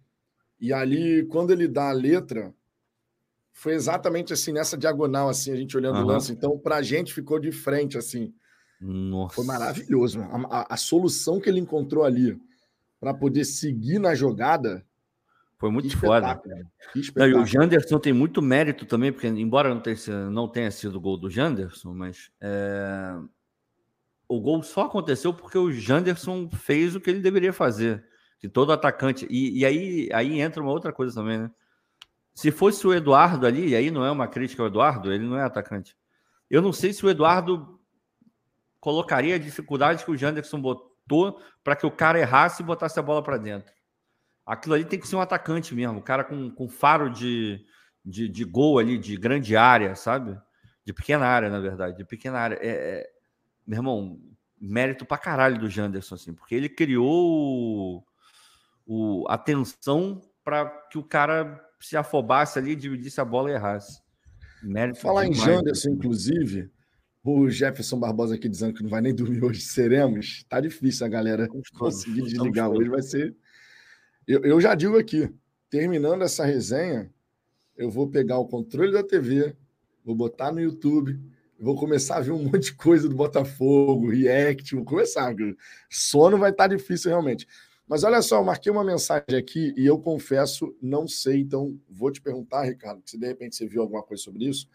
E 0.60 0.74
ali, 0.74 1.26
quando 1.28 1.52
ele 1.52 1.68
dá 1.68 1.90
a 1.90 1.94
letra, 1.94 2.54
foi 3.54 3.74
exatamente 3.74 4.34
assim, 4.34 4.52
nessa 4.52 4.78
diagonal, 4.78 5.30
assim, 5.30 5.52
a 5.52 5.56
gente 5.56 5.78
olhando 5.78 5.98
uhum. 5.98 6.04
o 6.04 6.08
lance. 6.08 6.32
Então, 6.32 6.58
para 6.58 6.78
a 6.78 6.82
gente 6.82 7.14
ficou 7.14 7.40
de 7.40 7.52
frente, 7.52 7.98
assim. 7.98 8.34
Nossa. 8.80 9.36
Foi 9.36 9.46
maravilhoso. 9.46 10.22
A, 10.22 10.60
a, 10.60 10.74
a 10.74 10.78
solução 10.78 11.40
que 11.40 11.50
ele 11.50 11.60
encontrou 11.60 12.04
ali 12.04 12.40
para 13.00 13.14
poder 13.14 13.46
seguir 13.46 14.00
na 14.00 14.14
jogada. 14.16 14.86
Foi 15.58 15.72
muito 15.72 15.98
foda. 15.98 16.40
Não, 17.16 17.42
o 17.42 17.46
Janderson 17.46 18.00
tem 18.00 18.14
muito 18.14 18.42
mérito 18.42 18.86
também, 18.86 19.12
porque, 19.12 19.28
embora 19.28 19.74
não 19.74 19.82
tenha, 19.82 20.30
não 20.30 20.48
tenha 20.48 20.70
sido 20.70 20.98
o 20.98 21.02
gol 21.02 21.18
do 21.18 21.32
Janderson, 21.32 21.96
mas 21.96 22.30
é... 22.40 23.16
o 24.28 24.40
gol 24.40 24.62
só 24.62 24.84
aconteceu 24.84 25.34
porque 25.34 25.58
o 25.58 25.72
Janderson 25.72 26.48
fez 26.50 26.96
o 26.96 27.02
que 27.02 27.10
ele 27.10 27.22
deveria 27.22 27.52
fazer. 27.52 28.06
Que 28.40 28.48
todo 28.48 28.72
atacante. 28.72 29.26
E, 29.32 29.60
e 29.60 29.66
aí, 29.66 30.10
aí 30.14 30.40
entra 30.40 30.62
uma 30.62 30.72
outra 30.72 30.94
coisa 30.94 31.16
também, 31.16 31.40
né? 31.40 31.52
Se 32.36 32.52
fosse 32.52 32.86
o 32.86 32.94
Eduardo 32.94 33.48
ali, 33.48 33.70
e 33.70 33.76
aí 33.76 33.90
não 33.90 34.06
é 34.06 34.12
uma 34.12 34.28
crítica 34.28 34.62
ao 34.62 34.68
Eduardo, 34.68 35.12
ele 35.12 35.26
não 35.26 35.40
é 35.40 35.44
atacante. 35.44 35.98
Eu 36.48 36.62
não 36.62 36.72
sei 36.72 36.94
se 36.94 37.04
o 37.04 37.10
Eduardo 37.10 37.77
colocaria 38.88 39.36
a 39.36 39.38
dificuldade 39.38 40.06
que 40.06 40.12
o 40.12 40.16
Janderson 40.16 40.62
botou 40.62 41.42
para 41.62 41.76
que 41.76 41.86
o 41.86 41.92
cara 41.92 42.22
errasse 42.22 42.64
e 42.64 42.66
botasse 42.66 42.98
a 42.98 43.02
bola 43.04 43.22
para 43.22 43.38
dentro. 43.38 43.74
Aquilo 44.46 44.76
ali 44.76 44.86
tem 44.86 44.98
que 44.98 45.06
ser 45.06 45.18
um 45.18 45.22
atacante 45.22 45.76
mesmo, 45.76 46.00
o 46.00 46.02
cara 46.02 46.24
com, 46.24 46.50
com 46.50 46.70
faro 46.70 47.10
de, 47.10 47.66
de, 48.06 48.30
de, 48.30 48.46
gol 48.46 48.80
ali, 48.80 48.98
de 48.98 49.18
grande 49.18 49.58
área, 49.58 49.94
sabe? 49.94 50.40
De 50.86 50.94
pequena 50.94 51.26
área, 51.26 51.50
na 51.50 51.60
verdade, 51.60 51.98
de 51.98 52.06
pequena 52.06 52.40
área. 52.40 52.56
É, 52.62 52.70
é, 52.70 53.10
meu 53.68 53.80
irmão, 53.80 54.22
mérito 54.58 55.06
pra 55.06 55.18
caralho 55.18 55.60
do 55.60 55.70
Janderson, 55.70 56.16
assim, 56.16 56.34
porque 56.34 56.56
ele 56.56 56.70
criou 56.70 57.04
o, 57.06 58.04
o, 58.86 59.26
a 59.28 59.38
tensão 59.38 60.22
para 60.46 60.66
que 60.90 60.98
o 60.98 61.04
cara 61.04 61.62
se 61.78 61.98
afobasse 61.98 62.58
ali, 62.58 62.74
dividisse 62.74 63.20
a 63.20 63.26
bola 63.26 63.52
e 63.52 63.54
errasse. 63.54 64.02
Mérito 64.64 65.02
Falar 65.02 65.24
demais. 65.24 65.42
em 65.42 65.46
Janderson, 65.46 65.90
inclusive, 65.90 66.72
o 67.36 67.50
Jefferson 67.50 68.00
Barbosa 68.00 68.36
aqui 68.36 68.48
dizendo 68.48 68.74
que 68.74 68.84
não 68.84 68.90
vai 68.90 69.02
nem 69.02 69.14
dormir 69.14 69.44
hoje, 69.44 69.62
seremos. 69.62 70.46
Tá 70.48 70.60
difícil 70.60 71.06
a 71.06 71.10
galera 71.10 71.48
conseguir 71.78 72.22
desligar 72.22 72.70
hoje, 72.70 72.90
vai 72.90 73.02
ser. 73.02 73.36
Eu, 74.28 74.44
eu 74.44 74.62
já 74.62 74.76
digo 74.76 74.98
aqui, 74.98 75.30
terminando 75.70 76.22
essa 76.22 76.46
resenha, 76.46 77.12
eu 77.76 77.90
vou 77.90 78.08
pegar 78.10 78.38
o 78.38 78.48
controle 78.48 78.92
da 78.92 79.04
TV, 79.04 79.56
vou 80.04 80.16
botar 80.16 80.52
no 80.52 80.60
YouTube, 80.60 81.20
vou 81.60 81.76
começar 81.76 82.18
a 82.18 82.22
ver 82.22 82.32
um 82.32 82.44
monte 82.44 82.66
de 82.66 82.74
coisa 82.74 83.08
do 83.08 83.16
Botafogo, 83.16 84.10
React, 84.10 84.76
vou 84.76 84.86
começar. 84.86 85.34
Sono 85.90 86.38
vai 86.38 86.52
estar 86.52 86.70
tá 86.70 86.76
difícil 86.76 87.10
realmente. 87.10 87.48
Mas 87.88 88.04
olha 88.04 88.22
só, 88.22 88.40
eu 88.40 88.44
marquei 88.44 88.70
uma 88.72 88.84
mensagem 88.84 89.38
aqui 89.38 89.74
e 89.78 89.86
eu 89.86 89.98
confesso, 89.98 90.76
não 90.82 91.08
sei, 91.08 91.40
então 91.40 91.80
vou 91.90 92.12
te 92.12 92.22
perguntar, 92.22 92.64
Ricardo, 92.64 93.02
se 93.06 93.18
de 93.18 93.26
repente 93.26 93.56
você 93.56 93.66
viu 93.66 93.82
alguma 93.82 94.04
coisa 94.04 94.22
sobre 94.22 94.46
isso. 94.46 94.68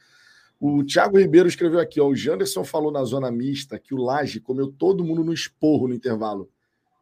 O 0.65 0.85
Thiago 0.85 1.19
Ribeiro 1.19 1.49
escreveu 1.49 1.81
aqui, 1.81 2.01
ó, 2.01 2.07
o 2.07 2.15
Janderson 2.15 2.63
falou 2.63 2.93
na 2.93 3.03
zona 3.03 3.33
mista 3.33 3.81
que 3.81 3.93
o 3.93 4.01
Laje 4.01 4.39
comeu 4.39 4.71
todo 4.71 5.03
mundo 5.03 5.25
no 5.25 5.33
esporro 5.33 5.89
no 5.89 5.95
intervalo. 5.95 6.49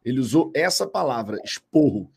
Ele 0.03 0.19
usou 0.19 0.51
essa 0.55 0.87
palavra, 0.87 1.37
esporro. 1.43 2.11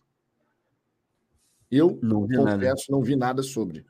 Eu 1.70 1.99
não 2.03 2.22
confesso, 2.26 2.42
nada. 2.42 2.74
não 2.88 3.03
vi 3.03 3.14
nada 3.14 3.42
sobre. 3.42 3.84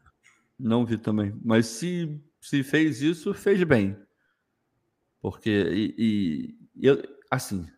Não 0.58 0.84
vi 0.84 0.98
também. 0.98 1.32
Mas 1.44 1.66
se, 1.66 2.20
se 2.40 2.64
fez 2.64 3.00
isso, 3.00 3.32
fez 3.32 3.62
bem. 3.62 3.96
Porque, 5.20 5.94
e, 5.96 6.56
e 6.74 6.88
eu, 6.88 7.00
assim, 7.30 7.68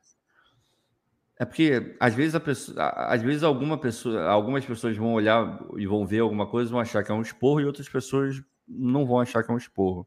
é 1.38 1.44
porque 1.44 1.94
às 2.00 2.14
vezes 2.14 2.34
a 2.34 2.40
pessoa, 2.40 2.82
às 2.82 3.20
vezes 3.20 3.42
alguma 3.42 3.76
pessoa, 3.76 4.22
algumas 4.22 4.64
pessoas 4.64 4.96
vão 4.96 5.12
olhar 5.12 5.62
e 5.76 5.86
vão 5.86 6.06
ver 6.06 6.20
alguma 6.20 6.46
coisa, 6.46 6.70
vão 6.70 6.80
achar 6.80 7.04
que 7.04 7.12
é 7.12 7.14
um 7.14 7.20
esporro 7.20 7.60
e 7.60 7.66
outras 7.66 7.90
pessoas 7.90 8.42
não 8.66 9.06
vão 9.06 9.20
achar 9.20 9.42
que 9.42 9.50
é 9.50 9.54
um 9.54 9.58
esporro. 9.58 10.06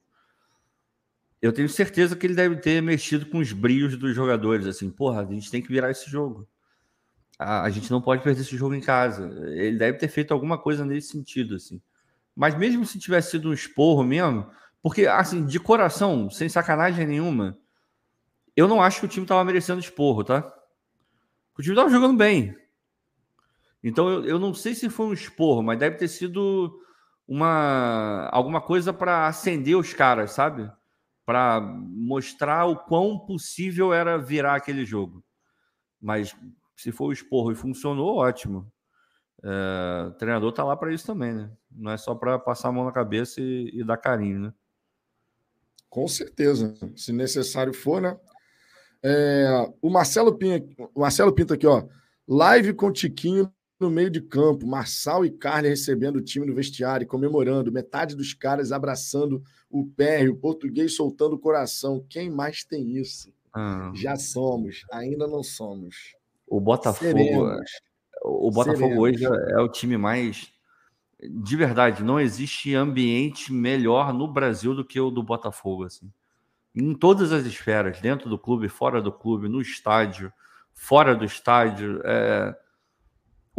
Eu 1.41 1.53
tenho 1.53 1.69
certeza 1.69 2.15
que 2.15 2.27
ele 2.27 2.35
deve 2.35 2.57
ter 2.57 2.81
mexido 2.81 3.25
com 3.25 3.39
os 3.39 3.53
brios 3.53 3.97
dos 3.97 4.13
jogadores, 4.13 4.65
assim, 4.65 4.89
porra, 4.89 5.21
a 5.21 5.25
gente 5.25 5.49
tem 5.49 5.61
que 5.61 5.69
virar 5.69 5.89
esse 5.89 6.09
jogo. 6.09 6.47
A, 7.37 7.63
a 7.63 7.69
gente 7.69 7.89
não 7.89 8.01
pode 8.01 8.21
perder 8.21 8.41
esse 8.41 8.57
jogo 8.57 8.75
em 8.75 8.81
casa. 8.81 9.25
Ele 9.51 9.77
deve 9.77 9.97
ter 9.97 10.09
feito 10.09 10.33
alguma 10.33 10.57
coisa 10.57 10.85
nesse 10.85 11.09
sentido, 11.09 11.55
assim. 11.55 11.81
Mas 12.35 12.57
mesmo 12.57 12.85
se 12.85 12.99
tivesse 12.99 13.31
sido 13.31 13.49
um 13.49 13.53
esporro 13.53 14.03
mesmo, 14.03 14.49
porque 14.81 15.07
assim, 15.07 15.45
de 15.45 15.59
coração, 15.59 16.29
sem 16.29 16.49
sacanagem 16.49 17.07
nenhuma, 17.07 17.57
eu 18.55 18.67
não 18.67 18.81
acho 18.81 18.99
que 18.99 19.05
o 19.05 19.09
time 19.09 19.23
estava 19.23 19.43
merecendo 19.43 19.79
esporro, 19.79 20.23
tá? 20.23 20.39
O 21.57 21.61
time 21.61 21.73
estava 21.73 21.89
jogando 21.89 22.17
bem. 22.17 22.55
Então 23.81 24.09
eu, 24.09 24.25
eu 24.25 24.39
não 24.39 24.53
sei 24.53 24.75
se 24.75 24.89
foi 24.89 25.05
um 25.05 25.13
esporro, 25.13 25.63
mas 25.63 25.79
deve 25.79 25.95
ter 25.95 26.09
sido 26.09 26.81
uma 27.29 28.27
alguma 28.31 28.59
coisa 28.59 28.91
para 28.91 29.27
acender 29.27 29.77
os 29.77 29.93
caras, 29.93 30.31
sabe? 30.31 30.67
Para 31.23 31.61
mostrar 31.61 32.65
o 32.65 32.75
quão 32.75 33.19
possível 33.19 33.93
era 33.93 34.17
virar 34.17 34.55
aquele 34.55 34.83
jogo. 34.83 35.23
Mas 36.01 36.35
se 36.75 36.91
for 36.91 37.05
o 37.05 37.13
esporro 37.13 37.51
e 37.51 37.55
funcionou, 37.55 38.17
ótimo. 38.17 38.71
É, 39.43 40.07
o 40.07 40.11
treinador 40.13 40.51
tá 40.51 40.63
lá 40.63 40.75
para 40.75 40.91
isso 40.91 41.05
também, 41.05 41.31
né? 41.31 41.51
Não 41.71 41.91
é 41.91 41.97
só 41.97 42.15
para 42.15 42.39
passar 42.39 42.69
a 42.69 42.71
mão 42.71 42.83
na 42.83 42.91
cabeça 42.91 43.39
e, 43.39 43.69
e 43.75 43.83
dar 43.83 43.97
carinho, 43.97 44.39
né? 44.39 44.53
Com 45.87 46.07
certeza. 46.07 46.73
Se 46.95 47.13
necessário 47.13 47.73
for, 47.73 48.01
né? 48.01 48.17
É, 49.03 49.71
o 49.83 49.89
Marcelo 49.91 50.35
Pinto, 50.35 50.89
o 50.95 51.01
Marcelo 51.01 51.31
Pinto 51.31 51.53
aqui, 51.53 51.67
ó. 51.67 51.87
Live 52.27 52.73
com 52.73 52.91
Tiquinho 52.91 53.53
no 53.79 53.89
meio 53.89 54.09
de 54.09 54.21
campo, 54.21 54.67
Marçal 54.67 55.25
e 55.25 55.31
Carne 55.31 55.69
recebendo 55.69 56.17
o 56.17 56.21
time 56.21 56.45
no 56.45 56.53
vestiário, 56.53 57.07
comemorando, 57.07 57.71
metade 57.71 58.15
dos 58.15 58.33
caras 58.33 58.71
abraçando 58.71 59.41
o 59.69 59.85
pé, 59.85 60.27
o 60.27 60.35
português 60.35 60.95
soltando 60.95 61.35
o 61.35 61.39
coração. 61.39 62.05
Quem 62.09 62.29
mais 62.29 62.63
tem 62.63 62.97
isso? 62.97 63.31
Ah. 63.53 63.91
Já 63.95 64.15
somos, 64.15 64.85
ainda 64.91 65.27
não 65.27 65.43
somos. 65.43 66.15
O 66.47 66.59
Botafogo, 66.59 67.11
Seremos. 67.11 67.71
o 68.23 68.51
Botafogo 68.51 68.79
Seremos. 68.79 68.99
hoje 68.99 69.25
é, 69.25 69.51
é 69.53 69.61
o 69.61 69.69
time 69.69 69.97
mais 69.97 70.51
de 71.21 71.57
verdade, 71.57 72.01
não 72.01 72.17
existe 72.17 72.73
ambiente 72.73 73.51
melhor 73.51 74.13
no 74.13 74.25
Brasil 74.25 74.73
do 74.73 74.85
que 74.85 75.01
o 75.01 75.11
do 75.11 75.21
Botafogo, 75.21 75.83
assim 75.83 76.09
em 76.75 76.93
todas 76.93 77.31
as 77.31 77.45
esferas, 77.45 77.99
dentro 77.99 78.29
do 78.29 78.37
clube, 78.37 78.69
fora 78.69 79.01
do 79.01 79.11
clube, 79.11 79.49
no 79.49 79.61
estádio, 79.61 80.31
fora 80.73 81.15
do 81.15 81.25
estádio. 81.25 82.01
É... 82.03 82.55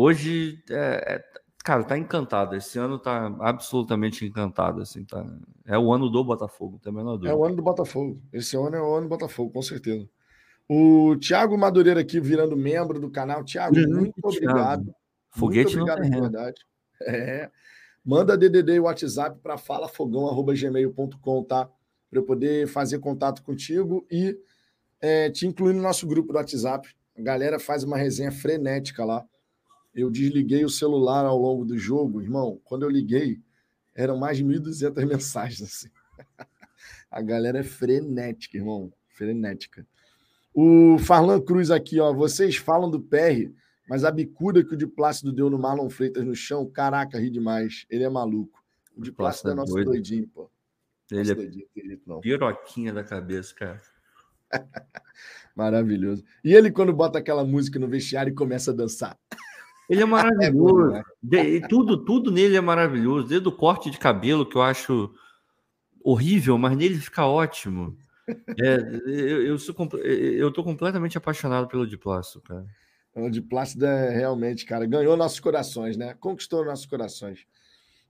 Hoje, 0.01 0.62
é... 0.70 1.14
é 1.14 1.24
cara, 1.64 1.85
tá 1.85 1.98
encantado. 1.98 2.55
Esse 2.56 2.78
ano 2.78 2.98
tá 2.98 3.27
absolutamente 3.40 4.24
encantado. 4.24 4.81
Assim, 4.82 5.05
tá... 5.05 5.24
É 5.66 5.78
o 5.78 5.93
ano 5.93 6.09
do 6.09 6.24
Botafogo, 6.24 6.78
também 6.82 7.05
não 7.05 7.20
É 7.27 7.35
o 7.35 7.44
ano 7.44 7.56
do 7.56 7.62
Botafogo. 7.62 8.20
Esse 8.32 8.56
ano 8.56 8.77
é 8.77 8.82
o 8.82 8.94
ano 8.94 9.06
do 9.06 9.10
Botafogo, 9.10 9.52
com 9.52 9.62
certeza. 9.62 10.09
O 10.68 11.16
Thiago 11.16 11.59
Madureira 11.59 12.01
aqui 12.01 12.20
virando 12.20 12.56
membro 12.56 13.01
do 13.01 13.10
canal. 13.10 13.44
Thiago, 13.44 13.77
uhum, 13.77 13.97
muito 13.97 14.14
obrigado. 14.22 14.94
Foguete 15.31 15.77
muito 15.77 15.93
obrigado, 15.93 16.10
de 16.10 16.20
verdade. 16.20 16.66
É. 17.02 17.51
Manda 18.05 18.36
DDD 18.36 18.74
e 18.74 18.81
WhatsApp 18.81 19.39
para 19.43 19.59
falafogão.gmail.com, 19.59 21.44
tá? 21.44 21.68
para 22.10 22.18
eu 22.18 22.24
poder 22.24 22.66
fazer 22.66 22.98
contato 22.98 23.43
contigo 23.43 24.05
e 24.10 24.36
é, 25.01 25.31
te 25.31 25.47
incluir 25.47 25.72
no 25.72 25.81
nosso 25.81 26.06
grupo 26.06 26.32
do 26.32 26.36
WhatsApp. 26.36 26.89
A 27.16 27.22
galera 27.22 27.60
faz 27.60 27.85
uma 27.85 27.97
resenha 27.97 28.32
frenética 28.32 29.05
lá. 29.05 29.24
Eu 29.94 30.10
desliguei 30.10 30.64
o 30.64 30.70
celular 30.70 31.24
ao 31.24 31.38
longo 31.38 31.64
do 31.64 31.76
jogo, 31.76 32.22
irmão. 32.22 32.60
Quando 32.64 32.84
eu 32.84 32.90
liguei, 32.90 33.40
eram 33.94 34.16
mais 34.16 34.36
de 34.36 34.44
1.200 34.44 35.04
mensagens. 35.06 35.62
Assim. 35.62 35.88
A 37.10 37.20
galera 37.20 37.58
é 37.58 37.62
frenética, 37.64 38.56
irmão. 38.56 38.92
Frenética. 39.08 39.86
O 40.54 40.98
Farlan 40.98 41.40
Cruz 41.40 41.70
aqui, 41.70 41.98
ó. 42.00 42.12
Vocês 42.12 42.56
falam 42.56 42.90
do 42.90 43.00
PR, 43.00 43.52
mas 43.88 44.04
a 44.04 44.10
bicuda 44.10 44.64
que 44.64 44.74
o 44.74 44.76
de 44.76 44.86
Plácido 44.86 45.32
deu 45.32 45.50
no 45.50 45.58
Marlon 45.58 45.90
Freitas 45.90 46.24
no 46.24 46.34
chão, 46.34 46.68
caraca, 46.68 47.18
ri 47.18 47.30
demais. 47.30 47.86
Ele 47.90 48.04
é 48.04 48.08
maluco. 48.08 48.62
O 48.96 49.02
de 49.02 49.12
Plácido 49.12 49.50
é 49.50 49.54
nosso 49.54 49.72
doido. 49.72 49.86
doidinho, 49.86 50.28
pô. 50.28 50.50
Ele 51.10 51.20
nosso 51.20 51.32
é 51.32 51.34
doidinho, 51.34 51.66
não. 52.06 52.20
piroquinha 52.20 52.92
da 52.92 53.02
cabeça, 53.02 53.54
cara. 53.54 53.80
Maravilhoso. 55.54 56.24
E 56.44 56.54
ele, 56.54 56.70
quando 56.70 56.92
bota 56.92 57.18
aquela 57.18 57.44
música 57.44 57.78
no 57.78 57.88
vestiário 57.88 58.30
e 58.30 58.34
começa 58.34 58.70
a 58.70 58.74
dançar. 58.74 59.18
Ele 59.90 60.02
é 60.02 60.06
maravilhoso. 60.06 60.94
é 60.94 61.02
bom, 61.02 61.58
né? 61.60 61.68
tudo, 61.68 62.04
tudo 62.04 62.30
nele 62.30 62.56
é 62.56 62.60
maravilhoso. 62.60 63.26
Desde 63.26 63.48
o 63.48 63.52
corte 63.52 63.90
de 63.90 63.98
cabelo, 63.98 64.48
que 64.48 64.56
eu 64.56 64.62
acho 64.62 65.12
horrível, 66.02 66.56
mas 66.56 66.76
nele 66.76 66.94
fica 66.94 67.26
ótimo. 67.26 67.98
É, 68.28 68.76
eu, 69.06 69.42
eu, 69.46 69.58
sou, 69.58 69.74
eu 70.04 70.52
tô 70.52 70.62
completamente 70.62 71.18
apaixonado 71.18 71.66
pelo 71.66 71.86
de 71.86 71.98
plástico, 71.98 72.44
cara. 72.44 72.64
O 73.12 73.28
de 73.28 73.42
plástico 73.42 73.84
é 73.84 74.10
realmente, 74.10 74.64
cara, 74.64 74.86
ganhou 74.86 75.16
nossos 75.16 75.40
corações, 75.40 75.96
né? 75.96 76.14
Conquistou 76.20 76.64
nossos 76.64 76.86
corações. 76.86 77.44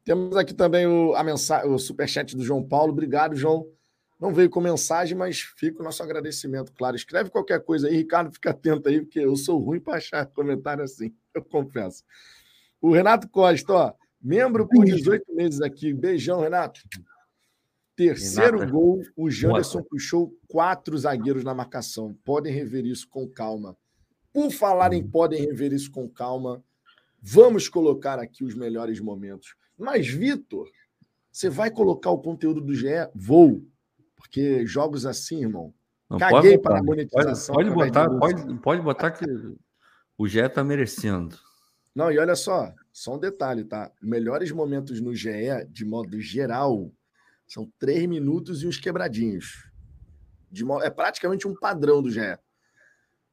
Temos 0.05 0.37
aqui 0.37 0.53
também 0.53 0.87
o, 0.87 1.15
a 1.15 1.25
mensagem, 1.25 1.71
o 1.71 1.79
superchat 1.79 2.37
do 2.37 2.45
João 2.45 2.63
Paulo. 2.63 2.93
Obrigado, 2.93 3.35
João. 3.35 3.67
Não 4.21 4.35
veio 4.35 4.51
com 4.51 4.61
mensagem, 4.61 5.17
mas 5.17 5.41
fica 5.41 5.81
o 5.81 5.85
nosso 5.85 6.03
agradecimento, 6.03 6.73
claro. 6.75 6.95
Escreve 6.95 7.31
qualquer 7.31 7.65
coisa 7.65 7.89
aí, 7.89 7.97
Ricardo, 7.97 8.31
fica 8.31 8.51
atento 8.51 8.87
aí, 8.87 9.01
porque 9.01 9.21
eu 9.21 9.35
sou 9.35 9.59
ruim 9.59 9.81
para 9.81 9.97
achar 9.97 10.27
comentário 10.27 10.85
assim, 10.85 11.15
eu 11.35 11.43
confesso. 11.45 12.05
O 12.81 12.93
Renato 12.93 13.29
Costa, 13.29 13.73
ó, 13.73 13.95
membro 14.21 14.67
por 14.67 14.85
18 14.85 15.35
meses 15.35 15.61
aqui. 15.61 15.93
Beijão, 15.93 16.41
Renato. 16.41 16.81
Terceiro 17.97 18.59
Renata. 18.59 18.73
gol, 18.73 19.03
o 19.15 19.31
Janderson 19.31 19.83
puxou 19.83 20.35
quatro 20.49 20.97
zagueiros 20.97 21.45
na 21.45 21.55
marcação. 21.55 22.17
Podem 22.25 22.53
rever 22.53 22.87
isso 22.87 23.07
com 23.09 23.29
calma. 23.29 23.77
Por 24.33 24.51
falar 24.51 24.93
em 24.93 25.07
podem 25.07 25.45
rever 25.45 25.73
isso 25.73 25.91
com 25.91 26.09
calma, 26.09 26.65
vamos 27.21 27.69
colocar 27.69 28.19
aqui 28.19 28.45
os 28.45 28.55
melhores 28.55 29.01
momentos. 29.01 29.55
Mas, 29.77 30.09
Vitor, 30.09 30.69
você 31.31 31.51
vai 31.51 31.71
colocar 31.71 32.11
o 32.11 32.19
conteúdo 32.19 32.61
do 32.61 32.75
GE? 32.75 32.89
Vou. 33.15 33.63
Porque 34.17 34.67
jogos 34.67 35.05
assim, 35.05 35.43
irmão. 35.43 35.75
Não, 36.09 36.19
caguei 36.19 36.59
para 36.59 36.79
a 36.79 36.83
monetização. 36.83 37.55
Pode, 37.55 37.71
pode 37.71 37.91
botar, 37.91 38.19
pode, 38.19 38.59
pode 38.61 38.83
botar 38.83 39.11
que 39.11 39.25
o 40.21 40.29
GE 40.29 40.39
está 40.41 40.63
merecendo. 40.63 41.35
Não, 41.95 42.13
e 42.13 42.19
olha 42.19 42.37
só, 42.37 42.75
só 42.93 43.15
um 43.15 43.19
detalhe, 43.19 43.65
tá? 43.65 43.91
Melhores 44.03 44.53
momentos 44.53 45.01
no 45.01 45.15
GE, 45.15 45.65
de 45.71 45.83
modo 45.83 46.21
geral, 46.21 46.93
são 47.47 47.73
três 47.79 48.07
minutos 48.07 48.63
e 48.63 48.67
uns 48.67 48.77
quebradinhos. 48.79 49.67
De, 50.51 50.63
é 50.83 50.91
praticamente 50.91 51.49
um 51.49 51.55
padrão 51.55 52.03
do 52.03 52.11
GE. 52.11 52.39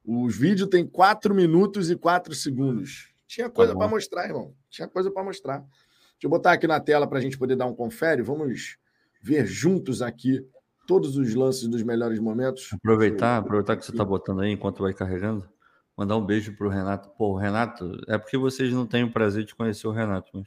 Os 0.05 0.37
vídeos 0.37 0.69
têm 0.69 0.87
quatro 0.87 1.35
minutos 1.35 1.91
e 1.91 1.95
quatro 1.97 2.33
segundos. 2.33 3.13
Tinha 3.27 3.49
coisa 3.49 3.73
tá 3.73 3.79
para 3.79 3.89
mostrar, 3.89 4.25
irmão. 4.25 4.55
Tinha 4.69 4.87
coisa 4.87 5.11
para 5.11 5.25
mostrar. 5.25 5.57
Deixa 5.57 6.23
eu 6.23 6.29
botar 6.29 6.53
aqui 6.53 6.67
na 6.67 6.79
tela 6.79 7.05
para 7.05 7.17
a 7.17 7.21
gente 7.21 7.37
poder 7.37 7.57
dar 7.57 7.65
um 7.65 7.75
confere. 7.75 8.21
Vamos 8.21 8.77
ver 9.21 9.45
juntos 9.45 10.01
aqui 10.01 10.41
todos 10.87 11.17
os 11.17 11.35
lances 11.35 11.67
dos 11.67 11.83
melhores 11.83 12.17
momentos. 12.17 12.69
Aproveitar, 12.71 13.39
aproveitar 13.39 13.75
que 13.75 13.83
você 13.83 13.91
está 13.91 14.05
botando 14.05 14.39
aí 14.39 14.51
enquanto 14.51 14.81
vai 14.81 14.93
carregando. 14.93 15.56
Mandar 15.97 16.15
um 16.15 16.25
beijo 16.25 16.55
para 16.55 16.67
o 16.67 16.69
Renato. 16.69 17.09
Pô, 17.17 17.35
Renato, 17.35 17.99
é 18.07 18.19
porque 18.19 18.37
vocês 18.37 18.71
não 18.71 18.85
têm 18.85 19.03
o 19.03 19.11
prazer 19.11 19.43
de 19.43 19.55
conhecer 19.55 19.87
o 19.87 19.91
Renato, 19.91 20.29
mas 20.31 20.45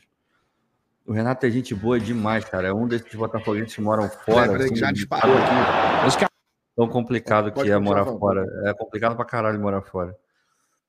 o 1.05 1.13
Renato 1.13 1.45
é 1.45 1.51
gente 1.51 1.75
boa 1.75 1.99
demais, 1.99 2.45
cara. 2.45 2.69
É 2.69 2.73
um 2.73 2.87
desses 2.87 3.13
botafoguenses 3.15 3.75
que 3.75 3.81
moram 3.81 4.09
fora. 4.09 4.53
É, 4.53 4.65
assim, 4.65 4.77
já 4.77 4.93
disparou 4.93 5.37
aqui. 5.37 6.25
Tão 6.77 6.89
complicado 6.89 7.51
que 7.51 7.69
é 7.69 7.77
morar 7.79 8.07
fora. 8.07 8.47
É 8.65 8.73
complicado 8.73 9.17
pra 9.17 9.25
caralho 9.25 9.61
morar 9.61 9.83
fora. 9.83 10.17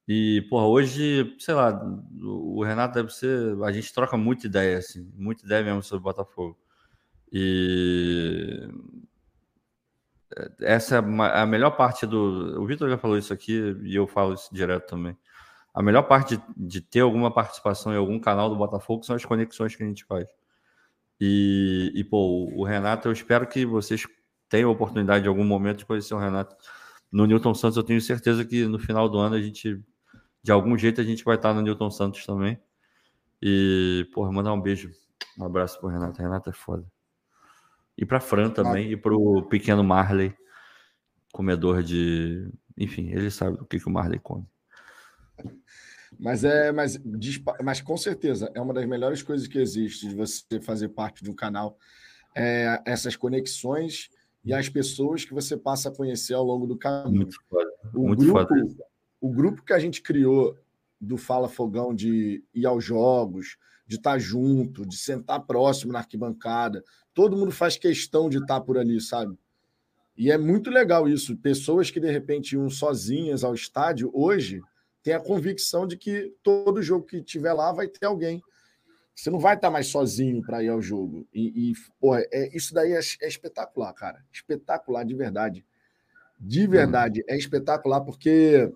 E, 0.08 0.46
porra, 0.50 0.68
hoje, 0.68 1.36
sei 1.40 1.56
lá, 1.56 1.84
o 2.22 2.64
Renato 2.64 2.94
deve 2.94 3.12
ser. 3.12 3.58
A 3.64 3.72
gente 3.72 3.92
troca 3.92 4.16
muita 4.16 4.46
ideia, 4.46 4.78
assim, 4.78 5.12
muita 5.16 5.44
ideia 5.44 5.64
mesmo 5.64 5.82
sobre 5.82 6.02
o 6.02 6.04
Botafogo. 6.04 6.56
E. 7.34 8.70
Essa 10.60 10.96
é 10.96 11.00
a 11.00 11.46
melhor 11.46 11.72
parte 11.72 12.06
do. 12.06 12.62
O 12.62 12.66
Vitor 12.66 12.90
já 12.90 12.98
falou 12.98 13.18
isso 13.18 13.34
aqui 13.34 13.76
e 13.84 13.96
eu 13.96 14.08
falo 14.08 14.34
isso 14.34 14.54
direto 14.54 14.88
também 14.88 15.18
a 15.74 15.82
melhor 15.82 16.04
parte 16.04 16.38
de, 16.38 16.44
de, 16.58 16.82
ter 16.82 17.00
alguma 17.00 17.32
participação 17.32 17.94
em 17.94 17.98
algum 17.98 18.20
canal 18.20 18.50
do 18.50 18.56
Botafogo 18.56 19.04
são 19.04 19.16
as 19.16 19.24
conexões 19.24 19.76
que 19.76 19.84
a 19.84 19.86
gente 19.86 20.04
faz. 20.06 20.30
E, 21.20 21.92
e 21.96 22.04
pô, 22.04 22.50
o 22.54 22.64
Renato, 22.64 23.08
eu 23.08 23.12
espero 23.12 23.48
que 23.48 23.66
vocês 23.66 24.06
tenham 24.50 24.70
a 24.70 24.74
oportunidade 24.74 25.24
de 25.24 25.30
algum 25.30 25.46
momento 25.46 25.80
de 25.80 25.86
conhecer 25.86 26.14
o 26.14 26.20
Renato 26.20 26.56
no 27.12 27.26
Newton 27.26 27.54
Santos. 27.54 27.78
Eu 27.78 27.84
tenho 27.84 28.02
certeza 28.02 28.44
que 28.44 28.66
no 28.66 28.80
final 28.80 29.08
do 29.08 29.18
ano 29.18 29.36
a 29.36 29.42
gente, 29.42 29.82
de 30.44 30.52
algum 30.52 30.78
jeito, 30.78 31.00
a 31.00 31.04
gente 31.04 31.24
vai 31.24 31.36
estar 31.36 31.54
no 31.54 31.62
Newton 31.62 31.90
Santos 31.90 32.26
também. 32.26 32.60
E, 33.42 34.10
porra, 34.14 34.32
mandar 34.32 34.54
um 34.54 34.62
beijo, 34.62 34.92
um 35.38 35.46
abraço 35.46 35.80
pro 35.80 35.90
Renato. 35.90 36.22
Renato 36.22 36.50
é 36.50 36.54
foda. 36.54 36.86
E 38.02 38.06
pra 38.06 38.20
Fran 38.20 38.50
também, 38.50 38.88
ah. 38.88 38.92
e 38.94 38.98
pro 38.98 39.44
pequeno 39.44 39.84
Marley, 39.84 40.34
comedor 41.32 41.84
de. 41.84 42.52
Enfim, 42.76 43.12
ele 43.12 43.30
sabe 43.30 43.58
o 43.62 43.66
que, 43.66 43.80
que 43.80 43.88
o 43.88 43.92
Marley 43.92 44.20
come. 44.20 44.44
Mas 46.20 46.44
é, 46.44 46.72
mas, 46.72 47.00
mas 47.64 47.80
com 47.80 47.96
certeza 47.96 48.52
é 48.56 48.60
uma 48.60 48.74
das 48.74 48.88
melhores 48.88 49.22
coisas 49.22 49.48
que 49.48 49.60
existe 49.60 50.10
de 50.10 50.16
você 50.16 50.60
fazer 50.60 50.90
parte 50.90 51.24
de 51.24 51.30
um 51.30 51.36
canal, 51.36 51.78
é 52.36 52.82
essas 52.88 53.16
conexões 53.16 54.10
e 54.44 54.52
as 54.52 54.68
pessoas 54.68 55.24
que 55.24 55.34
você 55.34 55.56
passa 55.56 55.90
a 55.90 55.96
conhecer 55.96 56.34
ao 56.34 56.44
longo 56.44 56.66
do 56.66 56.78
caminho. 56.78 57.18
Muito 57.18 57.38
foda. 57.48 57.72
O 57.94 58.08
Muito 58.08 58.24
grupo, 58.24 58.40
foda. 58.40 58.56
O 59.22 59.30
grupo 59.30 59.64
que 59.64 59.74
a 59.74 59.80
gente 59.80 60.02
criou 60.02 60.58
do 61.00 61.18
Fala 61.18 61.48
Fogão 61.48 61.94
de 61.94 62.44
ir 62.52 62.66
aos 62.66 62.84
jogos, 62.84 63.58
de 63.86 63.98
estar 63.98 64.18
junto, 64.18 64.86
de 64.86 64.98
sentar 64.98 65.42
próximo 65.42 65.94
na 65.94 66.00
arquibancada, 66.00 66.84
todo 67.14 67.38
mundo 67.38 67.52
faz 67.52 67.78
questão 67.78 68.30
de 68.30 68.38
estar 68.38 68.62
por 68.62 68.78
ali, 68.78 69.00
sabe? 69.02 69.38
E 70.18 70.32
é 70.32 70.38
muito 70.38 70.70
legal 70.70 71.08
isso. 71.08 71.38
Pessoas 71.38 71.90
que 71.90 72.00
de 72.00 72.12
repente 72.12 72.54
iam 72.54 72.70
sozinhas 72.70 73.44
ao 73.44 73.54
estádio, 73.54 74.12
hoje 74.14 74.62
tem 75.04 75.14
a 75.14 75.20
convicção 75.20 75.88
de 75.88 75.98
que 75.98 76.34
todo 76.44 76.82
jogo 76.82 77.06
que 77.06 77.22
tiver 77.22 77.54
lá 77.54 77.72
vai 77.72 77.88
ter 77.88 78.06
alguém. 78.06 78.42
Você 79.16 79.30
não 79.30 79.40
vai 79.40 79.56
estar 79.56 79.70
mais 79.70 79.88
sozinho 79.88 80.42
para 80.42 80.64
ir 80.64 80.70
ao 80.70 80.82
jogo. 80.82 81.28
E, 81.34 81.72
e 81.72 81.74
porra, 82.00 82.24
é, 82.32 82.56
isso 82.56 82.74
daí 82.74 82.92
é, 82.94 83.00
é, 83.00 83.28
espetacular, 83.28 83.94
cara. 83.94 84.24
Espetacular, 84.32 85.04
de 85.04 85.16
verdade. 85.16 85.66
De 86.40 86.66
verdade, 86.66 87.24
é 87.28 87.38
espetacular, 87.38 88.02
porque 88.02 88.72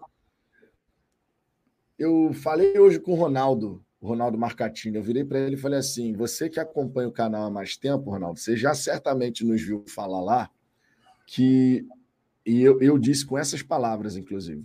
eu 1.97 2.31
falei 2.33 2.77
hoje 2.77 2.99
com 2.99 3.13
o 3.13 3.15
Ronaldo, 3.15 3.84
Ronaldo 4.01 4.37
Marcatini. 4.37 4.97
Eu 4.97 5.03
virei 5.03 5.23
para 5.23 5.39
ele 5.39 5.55
e 5.55 5.59
falei 5.59 5.79
assim: 5.79 6.13
você 6.13 6.49
que 6.49 6.59
acompanha 6.59 7.07
o 7.07 7.13
canal 7.13 7.43
há 7.45 7.49
mais 7.49 7.77
tempo, 7.77 8.09
Ronaldo, 8.11 8.39
você 8.39 8.55
já 8.55 8.73
certamente 8.73 9.43
nos 9.43 9.61
viu 9.61 9.83
falar 9.87 10.21
lá 10.21 10.49
que. 11.27 11.85
E 12.45 12.61
eu, 12.61 12.79
eu 12.79 12.97
disse 12.99 13.25
com 13.25 13.37
essas 13.37 13.63
palavras, 13.63 14.15
inclusive 14.15 14.63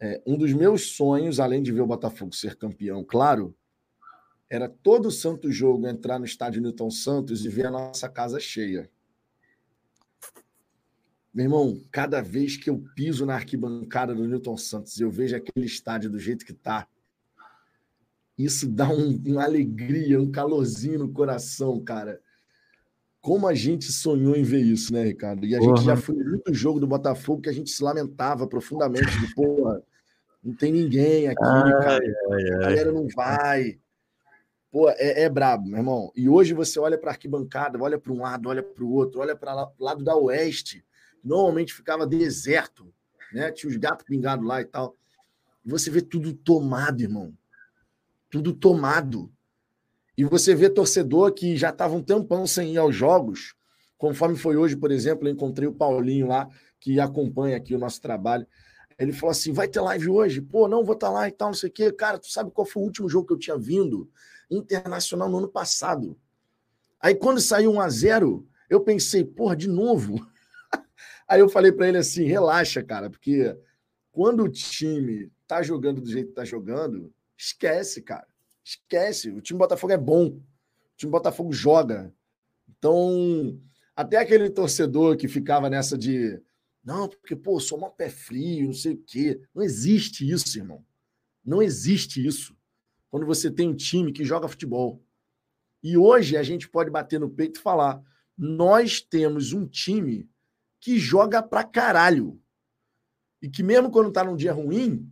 é, 0.00 0.22
um 0.26 0.36
dos 0.36 0.52
meus 0.52 0.94
sonhos, 0.94 1.40
além 1.40 1.62
de 1.62 1.72
ver 1.72 1.80
o 1.80 1.86
Botafogo 1.86 2.34
ser 2.34 2.56
campeão, 2.56 3.02
claro, 3.02 3.56
era 4.48 4.68
todo 4.68 5.10
santo 5.10 5.50
jogo 5.50 5.86
entrar 5.86 6.18
no 6.18 6.24
estádio 6.24 6.62
Newton 6.62 6.90
Santos 6.90 7.44
e 7.44 7.48
ver 7.48 7.66
a 7.66 7.70
nossa 7.70 8.08
casa 8.08 8.38
cheia. 8.38 8.90
Meu 11.32 11.44
irmão, 11.44 11.80
cada 11.90 12.22
vez 12.22 12.56
que 12.56 12.70
eu 12.70 12.82
piso 12.94 13.26
na 13.26 13.34
arquibancada 13.34 14.14
do 14.14 14.26
Newton 14.26 14.56
Santos 14.56 14.98
eu 15.00 15.10
vejo 15.10 15.36
aquele 15.36 15.66
estádio 15.66 16.10
do 16.10 16.18
jeito 16.18 16.44
que 16.44 16.52
está, 16.52 16.88
isso 18.38 18.68
dá 18.68 18.88
um, 18.88 19.20
uma 19.26 19.44
alegria, 19.44 20.20
um 20.20 20.30
calorzinho 20.30 20.98
no 21.00 21.12
coração, 21.12 21.80
cara. 21.80 22.20
Como 23.20 23.48
a 23.48 23.54
gente 23.54 23.90
sonhou 23.90 24.36
em 24.36 24.42
ver 24.42 24.60
isso, 24.60 24.92
né, 24.92 25.02
Ricardo? 25.02 25.44
E 25.46 25.54
a 25.54 25.60
uhum. 25.60 25.76
gente 25.76 25.84
já 25.84 25.96
foi 25.96 26.14
muito 26.14 26.52
jogo 26.54 26.78
do 26.78 26.86
Botafogo 26.86 27.42
que 27.42 27.48
a 27.48 27.52
gente 27.52 27.70
se 27.70 27.82
lamentava 27.82 28.46
profundamente 28.46 29.18
de, 29.18 29.34
porra, 29.34 29.82
não 30.44 30.54
tem 30.54 30.70
ninguém 30.70 31.26
aqui, 31.26 31.42
ai, 31.42 31.72
cara. 31.72 32.04
Ai, 32.30 32.48
a 32.52 32.58
galera 32.58 32.92
não 32.92 33.08
vai. 33.08 33.80
Pô, 34.70 34.90
é, 34.90 35.22
é 35.22 35.28
brabo, 35.28 35.66
meu 35.66 35.78
irmão. 35.78 36.12
E 36.14 36.28
hoje 36.28 36.52
você 36.52 36.78
olha 36.78 36.98
para 36.98 37.10
a 37.10 37.14
arquibancada, 37.14 37.82
olha 37.82 37.98
para 37.98 38.12
um 38.12 38.20
lado, 38.20 38.48
olha 38.48 38.62
para 38.62 38.84
o 38.84 38.92
outro, 38.92 39.20
olha 39.20 39.34
para 39.34 39.72
o 39.76 39.84
lado 39.84 40.04
da 40.04 40.14
oeste. 40.14 40.84
Normalmente 41.24 41.72
ficava 41.72 42.06
deserto, 42.06 42.92
né? 43.32 43.50
Tinha 43.50 43.70
os 43.70 43.76
gatos 43.76 44.04
pingados 44.04 44.46
lá 44.46 44.60
e 44.60 44.64
tal. 44.66 44.94
E 45.64 45.70
você 45.70 45.90
vê 45.90 46.00
tudo 46.00 46.32
tomado, 46.32 47.00
irmão. 47.00 47.34
Tudo 48.36 48.52
tomado. 48.52 49.32
E 50.14 50.22
você 50.22 50.54
vê 50.54 50.68
torcedor 50.68 51.32
que 51.32 51.56
já 51.56 51.70
estava 51.70 51.94
um 51.94 52.02
tempão 52.02 52.46
sem 52.46 52.74
ir 52.74 52.76
aos 52.76 52.94
jogos, 52.94 53.54
conforme 53.96 54.36
foi 54.36 54.58
hoje, 54.58 54.76
por 54.76 54.90
exemplo, 54.90 55.26
eu 55.26 55.32
encontrei 55.32 55.66
o 55.66 55.72
Paulinho 55.72 56.26
lá, 56.26 56.46
que 56.78 57.00
acompanha 57.00 57.56
aqui 57.56 57.74
o 57.74 57.78
nosso 57.78 57.98
trabalho. 57.98 58.46
Ele 58.98 59.10
falou 59.10 59.30
assim: 59.30 59.54
vai 59.54 59.66
ter 59.68 59.80
live 59.80 60.10
hoje? 60.10 60.42
Pô, 60.42 60.68
não, 60.68 60.84
vou 60.84 60.92
estar 60.92 61.06
tá 61.06 61.12
lá 61.14 61.28
e 61.28 61.32
tal, 61.32 61.48
não 61.48 61.54
sei 61.54 61.70
o 61.70 61.72
quê. 61.72 61.90
Cara, 61.90 62.18
tu 62.18 62.30
sabe 62.30 62.50
qual 62.50 62.66
foi 62.66 62.82
o 62.82 62.84
último 62.84 63.08
jogo 63.08 63.26
que 63.26 63.32
eu 63.32 63.38
tinha 63.38 63.56
vindo? 63.56 64.10
Internacional 64.50 65.30
no 65.30 65.38
ano 65.38 65.48
passado. 65.48 66.14
Aí 67.00 67.14
quando 67.14 67.40
saiu 67.40 67.72
1 67.72 67.80
a 67.80 67.88
0 67.88 68.46
eu 68.68 68.82
pensei, 68.82 69.24
porra, 69.24 69.56
de 69.56 69.66
novo. 69.66 70.26
Aí 71.26 71.40
eu 71.40 71.48
falei 71.48 71.72
para 71.72 71.88
ele 71.88 71.96
assim: 71.96 72.26
relaxa, 72.26 72.82
cara, 72.82 73.08
porque 73.08 73.56
quando 74.12 74.42
o 74.42 74.48
time 74.50 75.32
tá 75.46 75.62
jogando 75.62 76.02
do 76.02 76.10
jeito 76.10 76.28
que 76.28 76.34
tá 76.34 76.44
jogando, 76.44 77.10
esquece, 77.36 78.02
cara. 78.02 78.26
Esquece, 78.64 79.30
o 79.30 79.40
time 79.40 79.58
Botafogo 79.58 79.92
é 79.92 79.98
bom. 79.98 80.26
O 80.26 80.42
time 80.96 81.12
Botafogo 81.12 81.52
joga. 81.52 82.12
Então, 82.68 83.60
até 83.94 84.16
aquele 84.16 84.50
torcedor 84.50 85.16
que 85.16 85.28
ficava 85.28 85.70
nessa 85.70 85.96
de 85.96 86.40
não, 86.86 87.08
porque, 87.08 87.34
pô, 87.34 87.58
sou 87.58 87.78
uma 87.78 87.90
pé 87.90 88.08
frio, 88.08 88.66
não 88.66 88.72
sei 88.72 88.92
o 88.92 89.02
quê. 89.04 89.40
Não 89.52 89.60
existe 89.60 90.30
isso, 90.30 90.56
irmão. 90.56 90.86
Não 91.44 91.60
existe 91.60 92.24
isso. 92.24 92.56
Quando 93.10 93.26
você 93.26 93.50
tem 93.50 93.68
um 93.68 93.74
time 93.74 94.12
que 94.12 94.24
joga 94.24 94.46
futebol. 94.46 95.02
E 95.82 95.96
hoje 95.96 96.36
a 96.36 96.44
gente 96.44 96.68
pode 96.68 96.88
bater 96.88 97.18
no 97.18 97.28
peito 97.28 97.58
e 97.58 97.62
falar: 97.62 98.00
nós 98.38 99.00
temos 99.00 99.52
um 99.52 99.66
time 99.66 100.30
que 100.78 100.96
joga 100.96 101.42
pra 101.42 101.64
caralho. 101.64 102.40
E 103.42 103.50
que 103.50 103.64
mesmo 103.64 103.90
quando 103.90 104.12
tá 104.12 104.22
num 104.22 104.36
dia 104.36 104.52
ruim, 104.52 105.10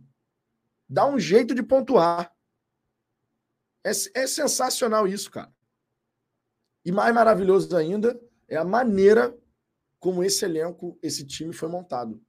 dá 0.87 1.05
um 1.05 1.19
jeito 1.19 1.53
de 1.53 1.63
pontuar. 1.63 2.31
É, 3.83 3.89
é 3.89 4.27
sensacional 4.27 5.07
isso, 5.07 5.29
cara. 5.29 5.53
E 6.83 6.91
mais 6.91 7.13
maravilhoso 7.13 7.75
ainda 7.75 8.19
é 8.47 8.57
a 8.57 8.63
maneira 8.63 9.35
como 9.99 10.23
esse 10.23 10.45
elenco, 10.45 10.97
esse 11.01 11.25
time 11.25 11.51
foi 11.51 11.67
montado. 11.67 12.21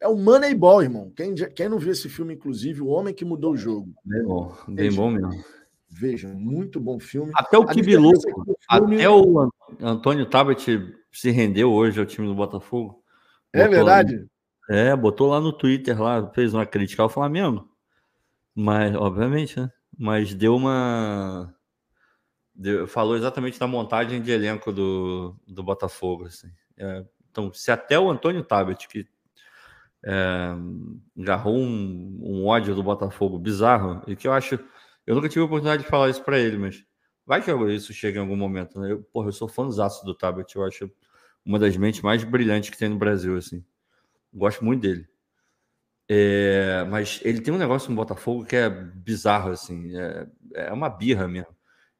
É 0.00 0.08
o 0.08 0.16
Moneyball, 0.16 0.82
irmão. 0.82 1.12
Quem, 1.16 1.34
quem 1.34 1.68
não 1.68 1.78
viu 1.78 1.92
esse 1.92 2.08
filme, 2.08 2.34
inclusive, 2.34 2.82
O 2.82 2.88
Homem 2.88 3.14
que 3.14 3.24
Mudou 3.24 3.52
o 3.52 3.56
Jogo. 3.56 3.94
Bem 4.04 4.22
bom, 4.24 4.56
bem 4.68 4.92
bom 4.92 5.10
mesmo. 5.10 5.44
Veja, 5.88 6.28
muito 6.28 6.80
bom 6.80 6.98
filme. 6.98 7.32
Até 7.36 7.56
o 7.56 7.64
Kibilu, 7.64 8.10
é 8.10 8.20
filme... 8.20 8.96
até 8.96 9.08
o 9.08 9.48
Antônio 9.80 10.28
Tabet 10.28 10.60
se 11.12 11.30
rendeu 11.30 11.72
hoje 11.72 12.00
ao 12.00 12.06
time 12.06 12.26
do 12.26 12.34
Botafogo. 12.34 13.02
É 13.52 13.68
verdade? 13.68 14.26
É, 14.68 14.94
botou 14.96 15.28
lá 15.28 15.40
no 15.40 15.52
Twitter, 15.52 16.00
lá, 16.00 16.30
fez 16.32 16.54
uma 16.54 16.66
crítica 16.66 17.02
ao 17.02 17.08
Flamengo. 17.08 17.68
Mas, 18.54 18.94
obviamente, 18.94 19.58
né? 19.60 19.70
Mas 19.98 20.34
deu 20.34 20.56
uma 20.56 21.54
Deu, 22.54 22.86
falou 22.86 23.16
exatamente 23.16 23.58
da 23.58 23.66
montagem 23.66 24.22
de 24.22 24.30
elenco 24.30 24.72
do, 24.72 25.36
do 25.46 25.62
Botafogo. 25.62 26.26
Assim. 26.26 26.48
É, 26.76 27.04
então, 27.30 27.52
se 27.52 27.72
até 27.72 27.98
o 27.98 28.08
Antônio 28.08 28.44
Tabet, 28.44 28.86
que 28.86 29.08
é, 30.04 30.54
agarrou 31.18 31.56
um, 31.56 32.20
um, 32.22 32.46
ódio 32.46 32.74
do 32.74 32.82
Botafogo 32.82 33.38
bizarro, 33.38 34.02
e 34.06 34.14
que 34.14 34.28
eu 34.28 34.32
acho. 34.32 34.58
Eu 35.06 35.14
nunca 35.16 35.28
tive 35.28 35.40
a 35.40 35.44
oportunidade 35.44 35.82
de 35.82 35.88
falar 35.88 36.08
isso 36.08 36.22
para 36.22 36.38
ele, 36.38 36.56
mas 36.56 36.84
vai 37.26 37.42
que 37.42 37.50
isso 37.74 37.92
chega 37.92 38.18
em 38.18 38.22
algum 38.22 38.36
momento. 38.36 38.80
Né? 38.80 38.92
Eu, 38.92 39.02
porra, 39.02 39.28
eu 39.28 39.32
sou 39.32 39.48
fãzaço 39.48 40.04
do 40.04 40.14
Tabet, 40.14 40.54
eu 40.54 40.64
acho 40.64 40.90
uma 41.44 41.58
das 41.58 41.76
mentes 41.76 42.00
mais 42.00 42.22
brilhantes 42.24 42.70
que 42.70 42.78
tem 42.78 42.88
no 42.88 42.96
Brasil. 42.96 43.36
assim. 43.36 43.64
Gosto 44.34 44.64
muito 44.64 44.82
dele. 44.82 45.06
É, 46.08 46.84
mas 46.90 47.20
ele 47.24 47.40
tem 47.40 47.54
um 47.54 47.58
negócio 47.58 47.88
no 47.90 47.96
Botafogo 47.96 48.44
que 48.44 48.56
é 48.56 48.68
bizarro, 48.68 49.52
assim, 49.52 49.96
é, 49.96 50.26
é 50.54 50.72
uma 50.72 50.90
birra 50.90 51.26
mesmo. 51.26 51.54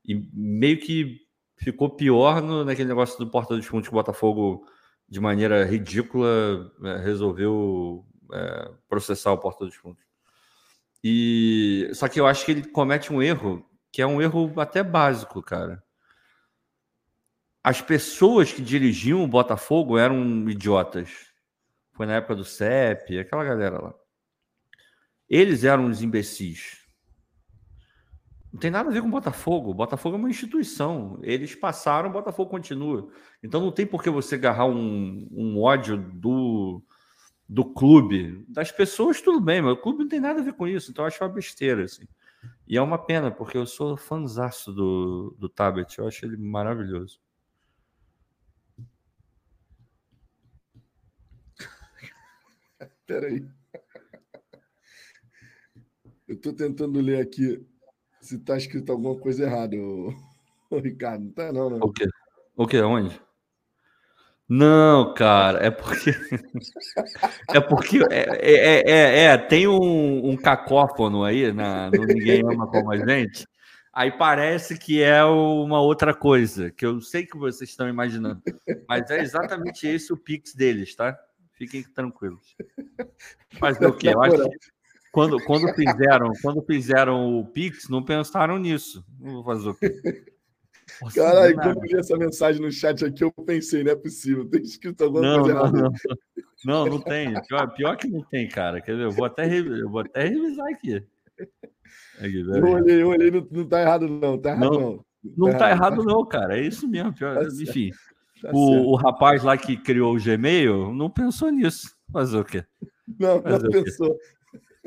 E 0.05 0.15
meio 0.33 0.79
que 0.79 1.21
ficou 1.57 1.91
pior 1.91 2.43
no, 2.43 2.65
naquele 2.65 2.89
negócio 2.89 3.19
do 3.19 3.31
Porta 3.31 3.57
dos 3.57 3.67
Fundos 3.67 3.89
que 3.89 3.95
o 3.95 3.97
Botafogo, 3.97 4.67
de 5.09 5.21
maneira 5.21 5.65
ridícula, 5.65 6.71
é, 6.85 6.97
resolveu 6.99 8.05
é, 8.33 8.71
processar 8.89 9.33
o 9.33 9.39
Porta 9.39 9.65
dos 9.65 9.75
Fundos. 9.75 10.05
E 11.03 11.91
só 11.95 12.09
que 12.09 12.21
eu 12.21 12.27
acho 12.27 12.45
que 12.45 12.53
ele 12.53 12.69
comete 12.69 13.13
um 13.13 13.23
erro 13.23 13.65
que 13.95 14.03
é 14.03 14.07
um 14.07 14.21
erro 14.21 14.53
até 14.59 14.83
básico, 14.83 15.41
cara. 15.41 15.81
As 17.63 17.81
pessoas 17.81 18.53
que 18.53 18.61
dirigiam 18.61 19.23
o 19.23 19.29
Botafogo 19.29 19.97
eram 19.97 20.51
idiotas. 20.51 21.33
Foi 21.95 22.07
na 22.07 22.15
época 22.15 22.35
do 22.35 22.45
CEP, 22.45 23.19
aquela 23.19 23.45
galera 23.45 23.81
lá. 23.81 23.95
Eles 25.29 25.65
eram 25.65 25.87
os 25.87 26.03
imbecis. 26.03 26.85
Não 28.53 28.61
tem 28.61 28.71
nada 28.71 28.89
a 28.89 28.93
ver 28.93 29.01
com 29.01 29.09
o 29.09 29.11
Botafogo. 29.11 29.71
O 29.71 29.75
Botafogo 29.75 30.17
é 30.17 30.19
uma 30.19 30.31
instituição. 30.31 31.19
Eles 31.23 31.55
passaram, 31.55 32.09
o 32.09 32.13
Botafogo 32.13 32.51
continua. 32.51 33.09
Então 33.43 33.61
não 33.61 33.73
tem 33.73 33.87
por 33.87 34.03
que 34.03 34.11
você 34.11 34.35
agarrar 34.37 34.67
um, 34.67 35.29
um 35.33 35.61
ódio 35.61 35.97
do, 35.97 36.83
do 37.49 37.65
clube. 37.65 38.45
Das 38.49 38.71
pessoas, 38.71 39.21
tudo 39.21 39.41
bem, 39.41 39.61
mas 39.61 39.73
o 39.73 39.77
clube 39.77 40.01
não 40.01 40.09
tem 40.09 40.21
nada 40.21 40.41
a 40.41 40.45
ver 40.45 40.53
com 40.53 40.69
isso. 40.69 40.91
Então 40.91 41.05
eu 41.05 41.09
acho 41.09 41.23
uma 41.23 41.31
besteira. 41.31 41.85
Assim. 41.85 42.07
E 42.67 42.77
é 42.77 42.83
uma 42.83 42.99
pena, 42.99 43.31
porque 43.31 43.57
eu 43.57 43.67
sou 43.67 43.97
fãzaço 43.97 44.73
do, 44.73 45.37
do 45.39 45.49
Tabet. 45.49 45.99
Eu 45.99 46.07
acho 46.07 46.25
ele 46.25 46.37
maravilhoso. 46.37 47.24
Peraí. 53.07 53.45
Eu 56.27 56.37
estou 56.37 56.53
tentando 56.53 57.01
ler 57.01 57.21
aqui 57.21 57.65
se 58.21 58.39
tá 58.39 58.57
escrito 58.57 58.91
alguma 58.91 59.17
coisa 59.17 59.45
errada, 59.45 59.77
ô, 59.77 60.15
ô 60.71 60.79
Ricardo. 60.79 61.25
Não 61.25 61.33
tá, 61.33 61.53
não, 61.53 61.71
né? 61.71 61.79
O 61.83 61.93
quê? 61.93 62.07
O 62.57 62.67
quê? 62.67 62.81
Onde? 62.81 63.21
Não, 64.49 65.15
cara, 65.15 65.65
é 65.65 65.71
porque. 65.71 66.11
é 67.55 67.61
porque. 67.61 67.99
É, 68.11 68.27
é, 68.41 68.91
é, 68.91 69.25
é, 69.25 69.39
tem 69.39 69.67
um, 69.67 70.31
um 70.31 70.37
cacófono 70.37 71.25
aí 71.25 71.53
na, 71.53 71.91
no 71.91 72.05
Ninguém 72.05 72.41
Ama 72.41 72.67
Como 72.67 72.93
a 72.93 72.97
Gente. 72.97 73.47
Aí 73.93 74.11
parece 74.11 74.79
que 74.79 75.03
é 75.03 75.25
uma 75.25 75.81
outra 75.81 76.13
coisa, 76.13 76.71
que 76.71 76.85
eu 76.85 77.01
sei 77.01 77.25
que 77.25 77.39
vocês 77.39 77.71
estão 77.71 77.89
imaginando. 77.89 78.43
Mas 78.89 79.09
é 79.11 79.21
exatamente 79.21 79.87
esse 79.87 80.13
o 80.13 80.17
Pix 80.17 80.53
deles, 80.53 80.97
tá? 80.97 81.17
Fiquem 81.65 81.83
tranquilos. 81.83 82.57
Mas 83.61 83.81
o 83.81 83.93
quê? 83.93 84.09
Eu 84.09 84.23
acho 84.23 84.51
que 84.51 84.59
quando, 85.15 85.39
quando 85.45 85.73
fizeram, 85.75 86.33
quando 86.43 86.63
fizeram 86.63 87.39
o 87.39 87.47
Pix, 87.47 87.89
não 87.89 88.03
pensaram 88.03 88.59
nisso. 88.59 89.05
Não 89.21 89.35
vou 89.35 89.45
fazer 89.45 89.69
o 89.69 89.75
quê? 89.75 90.25
Caralho, 91.15 91.55
quando 91.55 91.79
eu 91.79 91.85
li 91.85 91.97
essa 91.97 92.17
mensagem 92.17 92.61
no 92.61 92.71
chat 92.71 93.05
aqui, 93.05 93.25
eu 93.25 93.31
pensei, 93.31 93.83
não 93.85 93.93
é 93.93 93.97
possível, 93.97 94.49
tem 94.49 94.63
escrito 94.63 95.05
alguma 95.05 95.23
não, 95.23 95.43
coisa 95.43 95.55
não, 95.55 95.63
errada. 95.63 95.83
Não, 95.83 95.91
não, 96.65 96.87
não 96.87 97.01
tem. 97.01 97.33
Pior, 97.43 97.75
pior 97.75 97.97
que 97.97 98.09
não 98.09 98.23
tem, 98.23 98.49
cara. 98.49 98.81
Quer 98.81 98.93
dizer, 98.93 99.05
eu 99.05 99.11
vou 99.13 99.25
até, 99.25 99.47
eu 99.57 99.89
vou 99.89 100.01
até 100.01 100.29
revisar 100.29 100.67
aqui. 100.69 100.97
aqui 102.19 102.41
eu 102.41 102.67
olhei, 102.67 103.03
eu 103.03 103.09
olhei, 103.09 103.31
não, 103.31 103.49
não 103.51 103.69
tá 103.69 103.81
errado, 103.81 104.09
não. 104.09 104.37
Tá 104.37 104.51
errado, 104.51 104.71
não. 104.73 104.81
Não, 104.81 105.05
não 105.37 105.51
tá, 105.53 105.59
tá 105.59 105.71
errado, 105.71 106.05
não, 106.05 106.27
cara. 106.27 106.59
É 106.59 106.63
isso 106.63 106.87
mesmo. 106.89 107.15
Pior, 107.15 107.35
tá 107.35 107.49
enfim, 107.49 107.91
tá 108.45 108.51
o, 108.53 108.93
o, 108.93 108.97
rapaz 108.97 109.43
lá 109.43 109.57
que 109.57 109.77
criou 109.77 110.15
o 110.15 110.23
Gmail 110.23 110.93
não 110.93 111.09
pensou 111.09 111.51
nisso. 111.51 111.97
Fazer 112.13 112.39
o 112.39 112.45
quê? 112.45 112.65
Não, 113.19 113.43
Fazer 113.43 113.65
não 113.65 113.71
pensou. 113.71 114.19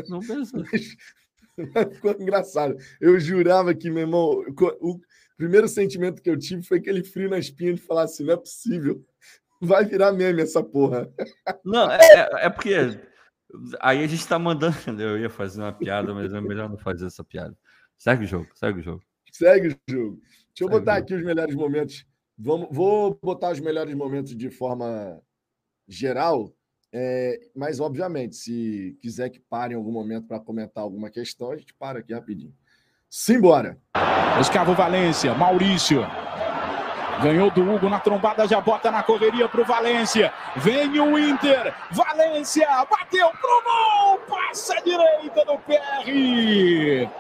Não 0.08 0.20
pensou. 0.20 0.64
Ficou 1.94 2.12
engraçado. 2.20 2.78
Eu 3.02 3.20
jurava 3.20 3.74
que, 3.74 3.90
meu 3.90 4.04
irmão, 4.04 4.44
o 4.80 5.00
primeiro 5.36 5.68
sentimento 5.68 6.22
que 6.22 6.30
eu 6.30 6.38
tive 6.38 6.62
foi 6.62 6.78
aquele 6.78 7.04
frio 7.04 7.30
na 7.30 7.40
espinha 7.40 7.74
de 7.74 7.82
falar 7.82 8.04
assim: 8.04 8.24
não 8.24 8.34
é 8.34 8.38
possível. 8.38 9.04
Vai 9.60 9.86
virar 9.86 10.12
meme 10.12 10.44
essa 10.44 10.64
porra. 10.64 11.12
Não, 11.66 11.92
é, 11.92 12.00
é, 12.00 12.46
é 12.46 12.50
porque 12.50 12.76
aí 13.80 14.04
a 14.04 14.08
gente 14.08 14.28
tá 14.28 14.38
mandando. 14.38 14.76
Eu 15.02 15.18
ia 15.18 15.30
fazer 15.30 15.62
uma 15.62 15.74
piada, 15.74 16.14
mas 16.14 16.32
é 16.32 16.40
melhor 16.40 16.70
não 16.70 16.78
fazer 16.78 17.08
essa 17.08 17.24
piada. 17.24 17.58
Segue 17.98 18.26
o 18.26 18.28
jogo, 18.28 18.48
segue 18.54 18.80
o 18.80 18.84
jogo. 18.84 19.04
Segue 19.32 19.68
o 19.70 19.92
jogo. 19.92 20.22
Deixa 20.22 20.64
eu 20.64 20.68
segue 20.68 20.80
botar 20.80 20.98
aqui 20.98 21.16
os 21.16 21.24
melhores 21.24 21.56
momentos. 21.56 22.06
Vamos, 22.38 22.68
vou 22.72 23.18
botar 23.22 23.52
os 23.52 23.60
melhores 23.60 23.96
momentos 23.96 24.36
de 24.36 24.50
forma 24.50 25.22
geral 25.88 26.54
é, 26.94 27.40
mas, 27.56 27.80
obviamente, 27.80 28.36
se 28.36 28.98
quiser 29.02 29.30
que 29.30 29.40
pare 29.40 29.74
em 29.74 29.78
algum 29.78 29.92
momento 29.92 30.28
para 30.28 30.40
comentar 30.40 30.84
alguma 30.84 31.10
questão, 31.10 31.52
a 31.52 31.58
gente 31.58 31.74
para 31.74 32.00
aqui 32.00 32.14
rapidinho. 32.14 32.54
Simbora! 33.10 33.78
Escavo 34.40 34.74
Valência, 34.74 35.34
Maurício. 35.34 36.02
Ganhou 37.22 37.50
do 37.52 37.62
Hugo 37.62 37.90
na 37.90 38.00
trombada, 38.00 38.48
já 38.48 38.62
bota 38.62 38.92
na 38.92 39.02
correria 39.02 39.50
para 39.50 39.62
o 39.62 39.66
Valência. 39.66 40.32
Vem 40.58 41.00
o 41.00 41.18
Inter. 41.18 41.74
Valência 41.92 42.68
bateu 42.86 43.30
pro 43.32 43.64
gol. 43.64 44.20
Passa 44.28 44.76
a 44.76 44.82
direita 44.82 45.44
do 45.46 45.58
PR. 45.60 47.12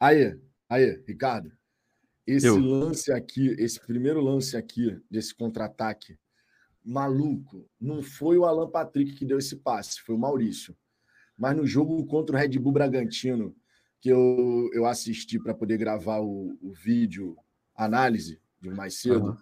Aí, 0.00 0.38
aí, 0.70 1.02
Ricardo. 1.06 1.50
Esse 2.26 2.46
Eu. 2.46 2.58
lance 2.58 3.12
aqui, 3.12 3.48
esse 3.58 3.80
primeiro 3.80 4.20
lance 4.20 4.56
aqui 4.56 5.00
desse 5.10 5.34
contra-ataque 5.34 6.16
maluco. 6.84 7.68
Não 7.80 8.02
foi 8.02 8.38
o 8.38 8.44
Alan 8.44 8.70
Patrick 8.70 9.14
que 9.14 9.24
deu 9.24 9.38
esse 9.38 9.56
passe, 9.56 10.00
foi 10.00 10.14
o 10.14 10.18
Maurício. 10.18 10.76
Mas 11.36 11.56
no 11.56 11.66
jogo 11.66 12.04
contra 12.06 12.36
o 12.36 12.38
Red 12.38 12.58
Bull 12.58 12.72
Bragantino, 12.72 13.54
que 14.00 14.08
eu, 14.08 14.68
eu 14.72 14.86
assisti 14.86 15.38
para 15.38 15.54
poder 15.54 15.78
gravar 15.78 16.20
o, 16.20 16.58
o, 16.60 16.72
vídeo 16.72 17.36
análise 17.74 18.40
de 18.60 18.68
mais 18.70 18.94
cedo, 18.94 19.26
uhum. 19.26 19.36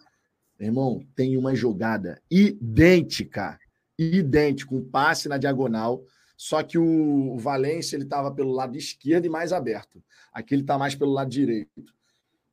irmão, 0.59 1.07
tem 1.15 1.37
uma 1.37 1.55
jogada 1.55 2.21
idêntica, 2.31 3.59
idêntica, 3.99 4.75
um 4.75 4.85
passe 4.85 5.29
na 5.29 5.39
diagonal, 5.39 6.05
só 6.37 6.63
que 6.63 6.79
o, 6.79 7.33
o 7.33 7.39
Valência 7.39 7.97
ele 7.97 8.05
estava 8.05 8.31
pelo 8.33 8.53
lado 8.53 8.77
esquerdo 8.77 9.27
e 9.27 9.31
mais 9.31 9.53
aberto. 9.53 10.03
Aqui 10.33 10.55
ele 10.55 10.63
está 10.63 10.79
mais 10.79 10.95
pelo 10.95 11.13
lado 11.13 11.31
direito. 11.31 11.93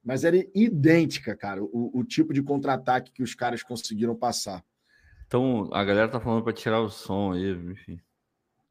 Mas 0.07 0.23
era 0.23 0.37
idêntica, 0.55 1.35
cara, 1.35 1.61
o, 1.61 1.91
o 1.93 2.01
tipo 2.01 2.33
de 2.33 2.41
contra-ataque 2.41 3.11
que 3.11 3.21
os 3.21 3.35
caras 3.35 3.61
conseguiram 3.61 4.15
passar. 4.15 4.63
Então, 5.25 5.67
a 5.73 5.83
galera 5.83 6.07
tá 6.07 6.17
falando 6.17 6.43
para 6.45 6.53
tirar 6.53 6.79
o 6.79 6.89
som 6.89 7.33
aí, 7.33 7.51
enfim. 7.51 7.99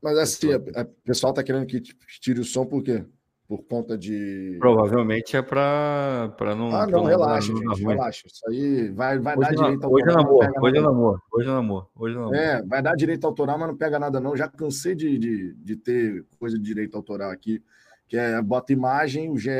Mas 0.03 0.17
assim, 0.17 0.55
o 0.55 0.85
pessoal 1.05 1.35
tá 1.35 1.43
querendo 1.43 1.67
que 1.67 1.83
tire 2.23 2.41
o 2.41 2.45
som 2.45 2.65
por 2.65 2.83
quê? 2.83 3.05
por 3.47 3.63
conta 3.65 3.99
de. 3.99 4.57
Provavelmente 4.59 5.37
é 5.37 5.43
para 5.43 6.33
não. 6.57 6.75
Ah, 6.75 6.87
não, 6.87 7.05
relaxa, 7.05 7.53
não 7.53 7.75
gente, 7.75 7.87
relaxa. 7.87 8.27
Isso 8.27 8.49
aí 8.49 8.89
vai, 8.89 9.19
vai 9.19 9.37
hoje 9.37 9.51
dar 9.51 9.57
direito 9.57 9.85
autoral. 9.85 9.93
Hoje 9.93 10.09
é 10.09 10.17
namoro, 10.17 10.53
hoje 10.63 10.79
é 10.79 10.81
namoro, 10.81 11.21
hoje 11.31 11.49
é 11.49 11.53
namoro, 11.53 11.89
hoje 11.95 12.15
é 12.15 12.19
namoro. 12.19 12.35
É, 12.35 12.63
vai 12.63 12.83
dar 12.83 12.97
direito 12.97 13.27
autoral, 13.27 13.59
mas 13.59 13.69
não 13.69 13.77
pega 13.77 13.99
nada, 13.99 14.19
não. 14.19 14.35
Já 14.35 14.49
cansei 14.49 14.95
de, 14.95 15.19
de, 15.19 15.55
de 15.55 15.77
ter 15.77 16.25
coisa 16.39 16.59
de 16.59 16.65
direito 16.65 16.97
autoral 16.97 17.31
aqui, 17.31 17.63
que 18.09 18.17
é 18.17 18.41
bota 18.41 18.73
imagem, 18.73 19.31
o 19.31 19.37
GE 19.37 19.51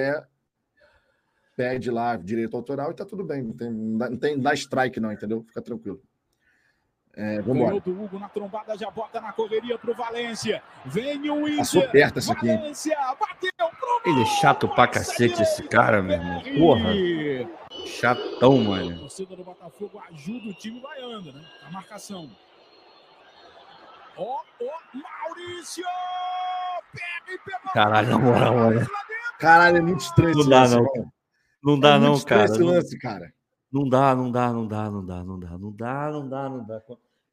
pede 1.57 1.91
lá 1.91 2.17
direito 2.17 2.57
autoral 2.57 2.91
e 2.91 2.95
tá 2.95 3.05
tudo 3.05 3.25
bem. 3.25 3.43
Não 3.43 3.57
tem, 3.57 3.71
não 3.73 4.17
tem, 4.17 4.37
não 4.37 4.43
dá 4.43 4.55
strike, 4.55 5.01
não, 5.01 5.11
entendeu? 5.11 5.43
Fica 5.43 5.63
tranquilo. 5.63 6.01
É, 7.17 7.41
vamos 7.41 7.63
embora. 7.63 7.81
do 7.81 8.05
Hugo 8.05 8.19
na 8.19 8.29
trombada, 8.29 8.77
já 8.77 8.91
bota 8.91 9.23
na 9.23 9.33
correria 9.33 9.79
pro 9.79 9.95
Valência. 9.95 10.63
Vem 10.85 11.31
o 11.31 11.49
Inter. 11.49 11.57
Passou 11.57 11.89
perto 11.89 12.19
essa 12.19 12.35
aqui. 12.35 12.47
Valência, 12.47 12.95
bateu 13.19 13.51
pro 13.57 14.13
Ele 14.13 14.21
é 14.21 14.27
chato 14.27 14.69
pra 14.69 14.87
cacete 14.87 15.41
esse 15.41 15.63
cara, 15.63 16.03
meu 16.03 16.19
irmão. 16.19 16.43
Porra. 16.59 16.91
Chatão, 17.87 18.59
mano. 18.59 18.97
A 18.97 18.99
torcida 18.99 19.35
do 19.35 19.43
Botafogo 19.43 19.99
ajuda 20.11 20.51
o 20.51 20.55
time 20.55 20.79
vaiando, 20.79 21.33
né? 21.33 21.43
A 21.67 21.71
marcação. 21.71 22.31
Ó, 24.19 24.23
oh, 24.23 24.65
ó, 24.65 24.67
oh, 24.67 24.99
Maurício! 24.99 25.85
Pega 26.93 27.35
e 27.35 27.39
pegou. 27.39 27.73
Caralho, 27.73 28.11
na 28.11 28.19
moral, 28.19 28.55
mano. 28.55 28.87
Caralho, 29.39 29.79
é 29.79 29.81
muito 29.81 30.01
estranho. 30.01 30.37
Não 30.37 30.49
dá, 30.49 30.69
não. 30.69 31.16
Não 31.67 31.81
dá, 31.81 31.97
é 31.97 31.99
não, 31.99 32.21
cara. 32.21 32.45
Esse 32.45 32.63
lance, 32.63 32.97
cara. 32.97 33.35
Não 33.73 33.89
dá, 33.89 34.15
não 34.15 34.31
dá, 34.31 34.53
não 34.53 34.69
dá, 34.69 34.89
não 34.89 35.05
dá, 35.05 35.25
não 35.25 35.39
dá, 35.41 35.59
não 35.59 35.73
dá, 35.73 36.11
não 36.13 36.29
dá, 36.29 36.49
não 36.49 36.65
dá. 36.65 36.83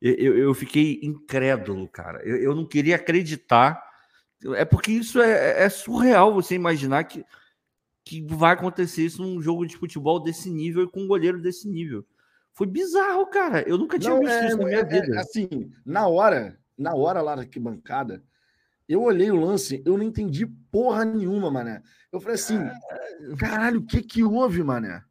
Eu, 0.02 0.36
eu 0.36 0.54
fiquei 0.56 1.00
incrédulo, 1.04 1.88
cara. 1.88 2.20
Eu, 2.24 2.38
eu 2.38 2.56
não 2.56 2.66
queria 2.66 2.96
acreditar. 2.96 3.80
É 4.56 4.66
porque 4.66 4.92
isso 4.92 5.22
é, 5.22 5.64
é 5.64 5.70
surreal 5.70 6.34
você 6.34 6.56
imaginar 6.56 7.04
que, 7.04 7.24
que 8.04 8.22
vai 8.24 8.54
acontecer 8.54 9.04
isso 9.06 9.22
num 9.22 9.40
jogo 9.40 9.68
de 9.68 9.78
futebol 9.78 10.20
desse 10.20 10.50
nível 10.50 10.84
e 10.84 10.90
com 10.90 11.02
um 11.02 11.08
goleiro 11.08 11.40
desse 11.40 11.70
nível. 11.70 12.04
Foi 12.54 12.66
bizarro, 12.66 13.28
cara. 13.28 13.62
Eu 13.70 13.78
nunca 13.78 14.00
tinha 14.00 14.16
não, 14.16 14.20
visto 14.20 14.34
é, 14.34 14.48
isso 14.48 14.58
na 14.58 14.66
minha 14.66 14.80
é, 14.80 14.84
vida. 14.84 15.16
É, 15.16 15.20
assim, 15.20 15.72
na 15.86 16.08
hora, 16.08 16.60
na 16.76 16.96
hora 16.96 17.22
lá 17.22 17.36
da 17.36 17.46
bancada, 17.60 18.24
eu 18.88 19.02
olhei 19.02 19.32
o 19.32 19.40
lance, 19.40 19.82
eu 19.86 19.98
não 19.98 20.04
entendi 20.04 20.46
porra 20.46 21.06
nenhuma, 21.06 21.50
mané. 21.50 21.82
Eu 22.12 22.20
falei 22.20 22.36
assim, 22.36 22.60
caralho, 23.38 23.80
o 23.80 23.86
que 23.86 24.02
que 24.02 24.24
houve, 24.24 24.64
mané? 24.64 24.98
O 24.98 25.04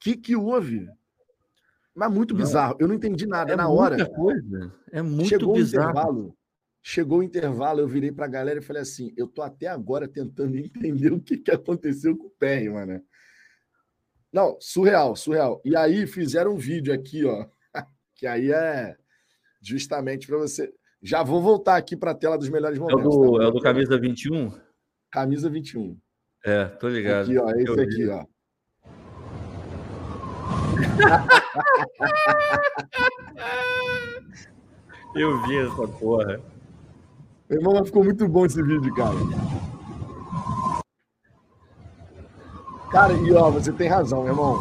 que 0.00 0.16
que 0.16 0.36
houve? 0.36 0.88
Mas 1.94 2.12
muito 2.12 2.34
bizarro. 2.34 2.76
Eu 2.78 2.86
não 2.86 2.94
entendi 2.94 3.26
nada. 3.26 3.54
É 3.54 3.56
na 3.56 3.68
hora. 3.68 4.04
Coisa. 4.10 4.72
É 4.92 5.00
muito 5.00 5.28
chegou 5.30 5.54
bizarro. 5.54 5.86
O 5.86 5.90
intervalo, 5.90 6.38
chegou 6.82 7.18
o 7.20 7.22
intervalo, 7.22 7.80
eu 7.80 7.88
virei 7.88 8.12
para 8.12 8.26
a 8.26 8.28
galera 8.28 8.58
e 8.58 8.62
falei 8.62 8.82
assim: 8.82 9.14
eu 9.16 9.26
tô 9.26 9.40
até 9.40 9.66
agora 9.66 10.06
tentando 10.06 10.56
entender 10.58 11.10
o 11.12 11.20
que, 11.20 11.38
que 11.38 11.50
aconteceu 11.50 12.14
com 12.14 12.26
o 12.26 12.30
pé, 12.38 12.68
mano. 12.68 13.02
Não, 14.30 14.58
surreal, 14.60 15.16
surreal. 15.16 15.62
E 15.64 15.74
aí 15.74 16.06
fizeram 16.06 16.52
um 16.52 16.58
vídeo 16.58 16.92
aqui, 16.92 17.24
ó, 17.24 17.46
que 18.14 18.26
aí 18.26 18.52
é 18.52 18.94
justamente 19.62 20.26
para 20.26 20.36
você. 20.36 20.70
Já 21.06 21.22
vou 21.22 21.40
voltar 21.40 21.76
aqui 21.76 21.96
para 21.96 22.10
a 22.10 22.14
tela 22.14 22.36
dos 22.36 22.48
melhores 22.48 22.80
momentos. 22.80 23.04
É 23.04 23.06
o 23.06 23.10
do, 23.10 23.38
tá? 23.38 23.44
é 23.44 23.46
o 23.46 23.50
do 23.52 23.60
camisa 23.60 23.96
21? 23.96 24.50
Camisa 25.08 25.48
21. 25.48 25.96
É, 26.44 26.64
tô 26.64 26.88
ligado. 26.88 27.26
Aqui, 27.26 27.38
ó, 27.38 27.48
esse 27.50 27.80
aqui, 27.80 28.08
ó. 28.08 28.24
Eu 35.14 35.40
vi 35.44 35.58
essa 35.58 35.86
porra. 35.86 36.40
Meu 37.48 37.60
irmão, 37.60 37.84
ficou 37.84 38.02
muito 38.02 38.26
bom 38.26 38.44
esse 38.44 38.60
vídeo, 38.60 38.92
cara. 38.92 39.14
Cara, 42.90 43.12
e 43.12 43.32
ó, 43.32 43.48
você 43.48 43.72
tem 43.72 43.88
razão, 43.88 44.24
meu 44.24 44.32
irmão. 44.32 44.58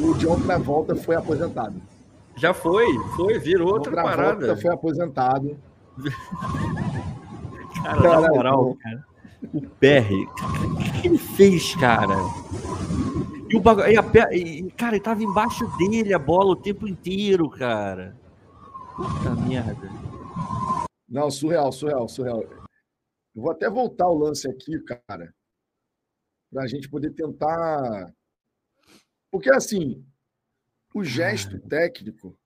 O 0.00 0.14
John 0.14 0.40
Travolta 0.40 0.96
foi 0.96 1.16
aposentado. 1.16 1.82
Já 2.34 2.54
foi, 2.54 2.86
foi, 3.14 3.38
virou 3.38 3.74
outra 3.74 3.92
Travolta 3.92 4.16
parada. 4.16 4.56
foi 4.56 4.72
aposentado. 4.72 5.60
cara, 7.82 8.20
na 8.20 8.28
moral, 8.28 8.76
cara, 8.76 9.04
o 9.52 9.60
Perry, 9.60 10.24
o 10.24 11.00
que 11.00 11.08
ele 11.08 11.18
fez, 11.18 11.74
cara? 11.76 12.14
E 13.52 13.56
o 13.56 13.60
bagulho. 13.60 13.88
E 13.90 13.98
a, 13.98 14.34
e, 14.34 14.70
cara, 14.72 14.96
ele 14.96 15.04
tava 15.04 15.22
embaixo 15.22 15.66
dele 15.76 16.14
a 16.14 16.18
bola 16.18 16.52
o 16.52 16.56
tempo 16.56 16.88
inteiro, 16.88 17.50
cara. 17.50 18.16
Puta 18.96 19.34
merda. 19.46 19.90
Não, 21.08 21.30
surreal, 21.30 21.70
surreal, 21.70 22.08
surreal. 22.08 22.42
Eu 23.34 23.42
vou 23.42 23.50
até 23.50 23.68
voltar 23.68 24.08
o 24.08 24.16
lance 24.16 24.48
aqui, 24.48 24.78
cara, 24.80 25.34
para 26.50 26.62
a 26.62 26.66
gente 26.66 26.88
poder 26.88 27.10
tentar. 27.10 28.12
Porque, 29.30 29.50
assim, 29.50 30.04
o 30.94 31.04
gesto 31.04 31.58
técnico, 31.60 32.38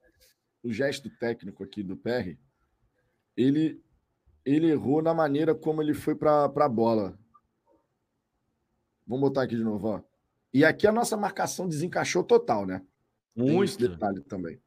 o 0.62 0.72
gesto 0.72 1.10
técnico 1.18 1.62
aqui 1.62 1.82
do 1.82 1.96
PR, 1.96 2.36
ele, 3.36 3.82
ele 4.44 4.70
errou 4.70 5.02
na 5.02 5.12
maneira 5.12 5.54
como 5.54 5.82
ele 5.82 5.94
foi 5.94 6.14
para 6.14 6.44
a 6.44 6.68
bola. 6.68 7.18
Vamos 9.06 9.28
botar 9.28 9.42
aqui 9.42 9.56
de 9.56 9.62
novo, 9.62 9.88
ó. 9.88 10.00
E 10.52 10.64
aqui 10.64 10.86
a 10.86 10.92
nossa 10.92 11.16
marcação 11.16 11.68
desencaixou 11.68 12.24
total, 12.24 12.64
né? 12.64 12.82
Muito. 13.36 13.76
Tem 13.76 13.88
detalhe 13.88 14.20
também. 14.22 14.58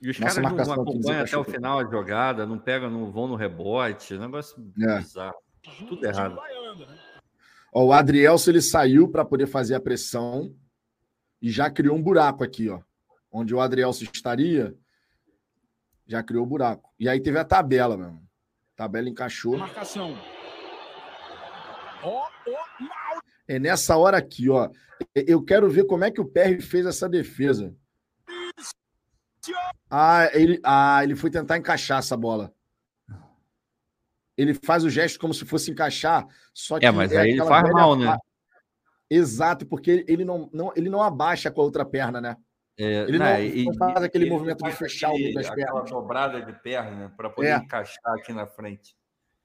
E 0.00 0.10
os 0.10 0.18
nossa 0.18 0.40
caras 0.40 0.68
não 0.68 0.74
acompanham 0.74 1.22
até 1.22 1.36
o 1.36 1.42
final 1.42 1.82
da 1.82 1.90
jogada, 1.90 2.46
não 2.46 2.58
pegam, 2.58 2.90
não 2.90 3.10
vão 3.10 3.26
no 3.26 3.34
rebote, 3.34 4.16
negócio 4.16 4.56
é. 4.80 4.98
bizarro. 4.98 5.36
Tudo 5.88 6.06
errado. 6.06 6.38
Ó, 7.72 7.86
o 7.86 7.92
Adrielso 7.92 8.50
ele 8.50 8.62
saiu 8.62 9.08
para 9.08 9.24
poder 9.24 9.46
fazer 9.46 9.74
a 9.74 9.80
pressão 9.80 10.54
e 11.42 11.50
já 11.50 11.70
criou 11.70 11.96
um 11.96 12.02
buraco 12.02 12.44
aqui, 12.44 12.68
ó. 12.68 12.80
Onde 13.30 13.54
o 13.54 13.60
Adrielso 13.60 14.04
estaria, 14.04 14.76
já 16.08 16.22
criou 16.22 16.44
o 16.44 16.48
buraco. 16.48 16.90
E 16.98 17.08
aí 17.08 17.20
teve 17.20 17.38
a 17.38 17.44
tabela, 17.44 17.96
mesmo. 17.96 18.26
A 18.74 18.76
tabela 18.76 19.08
encaixou. 19.08 19.58
Marcação. 19.58 20.18
Oh, 22.02 22.22
oh, 22.46 23.20
é 23.46 23.58
nessa 23.58 23.96
hora 23.96 24.16
aqui, 24.16 24.48
ó. 24.48 24.70
Eu 25.14 25.44
quero 25.44 25.68
ver 25.68 25.84
como 25.84 26.04
é 26.04 26.10
que 26.10 26.20
o 26.20 26.24
PR 26.24 26.60
fez 26.60 26.86
essa 26.86 27.08
defesa. 27.08 27.74
Ah, 29.90 30.28
ele, 30.32 30.60
ah, 30.64 31.02
ele 31.02 31.14
foi 31.14 31.30
tentar 31.30 31.58
encaixar 31.58 31.98
essa 31.98 32.16
bola. 32.16 32.52
Ele 34.36 34.54
faz 34.54 34.84
o 34.84 34.90
gesto 34.90 35.18
como 35.18 35.34
se 35.34 35.44
fosse 35.44 35.70
encaixar, 35.70 36.26
só 36.54 36.78
que 36.78 36.86
é, 36.86 36.90
mas 36.90 37.10
é 37.12 37.18
aí 37.18 37.30
ele 37.30 37.44
faz 37.44 37.68
mal, 37.70 37.96
né? 37.96 38.16
Exato, 39.10 39.66
porque 39.66 40.04
ele 40.06 40.24
não, 40.24 40.48
não, 40.52 40.72
ele 40.76 40.88
não 40.88 41.02
abaixa 41.02 41.50
com 41.50 41.60
a 41.60 41.64
outra 41.64 41.84
perna, 41.84 42.20
né? 42.20 42.36
É, 42.78 43.02
ele 43.02 43.18
não, 43.18 43.26
não, 43.26 43.40
e, 43.40 43.76
faz 43.76 44.04
aquele 44.04 44.30
movimento 44.30 44.62
de 44.62 44.70
fechar 44.70 45.10
aquele, 45.10 45.32
o 45.32 45.34
das 45.34 45.50
pernas. 45.50 45.64
Aquela 45.64 45.84
dobrada 45.84 46.40
de 46.40 46.52
perna 46.52 47.12
para 47.16 47.28
poder 47.28 47.48
é. 47.48 47.56
encaixar 47.56 48.14
aqui 48.14 48.32
na 48.32 48.46
frente. 48.46 48.96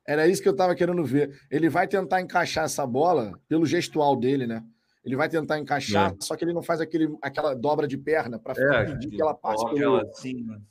Era 0.08 0.28
isso 0.28 0.42
que 0.42 0.48
eu 0.48 0.54
estava 0.54 0.76
querendo 0.76 1.04
ver. 1.04 1.42
Ele 1.50 1.68
vai 1.68 1.88
tentar 1.88 2.22
encaixar 2.22 2.66
essa 2.66 2.86
bola 2.86 3.40
pelo 3.48 3.66
gestual 3.66 4.16
dele, 4.16 4.46
né? 4.46 4.64
Ele 5.04 5.16
vai 5.16 5.28
tentar 5.28 5.58
encaixar, 5.58 6.12
é. 6.12 6.16
só 6.20 6.36
que 6.36 6.46
ele 6.46 6.54
não 6.54 6.62
faz 6.62 6.80
aquele, 6.80 7.14
aquela 7.22 7.56
dobra 7.56 7.88
de 7.88 7.98
perna 7.98 8.38
para 8.38 8.54
é, 8.62 8.84
impedir 8.84 9.10
que 9.10 9.22
ela 9.22 9.34
passe 9.34 9.66
pelo. 9.74 9.98
Assim, 9.98 10.44
né? 10.44 10.62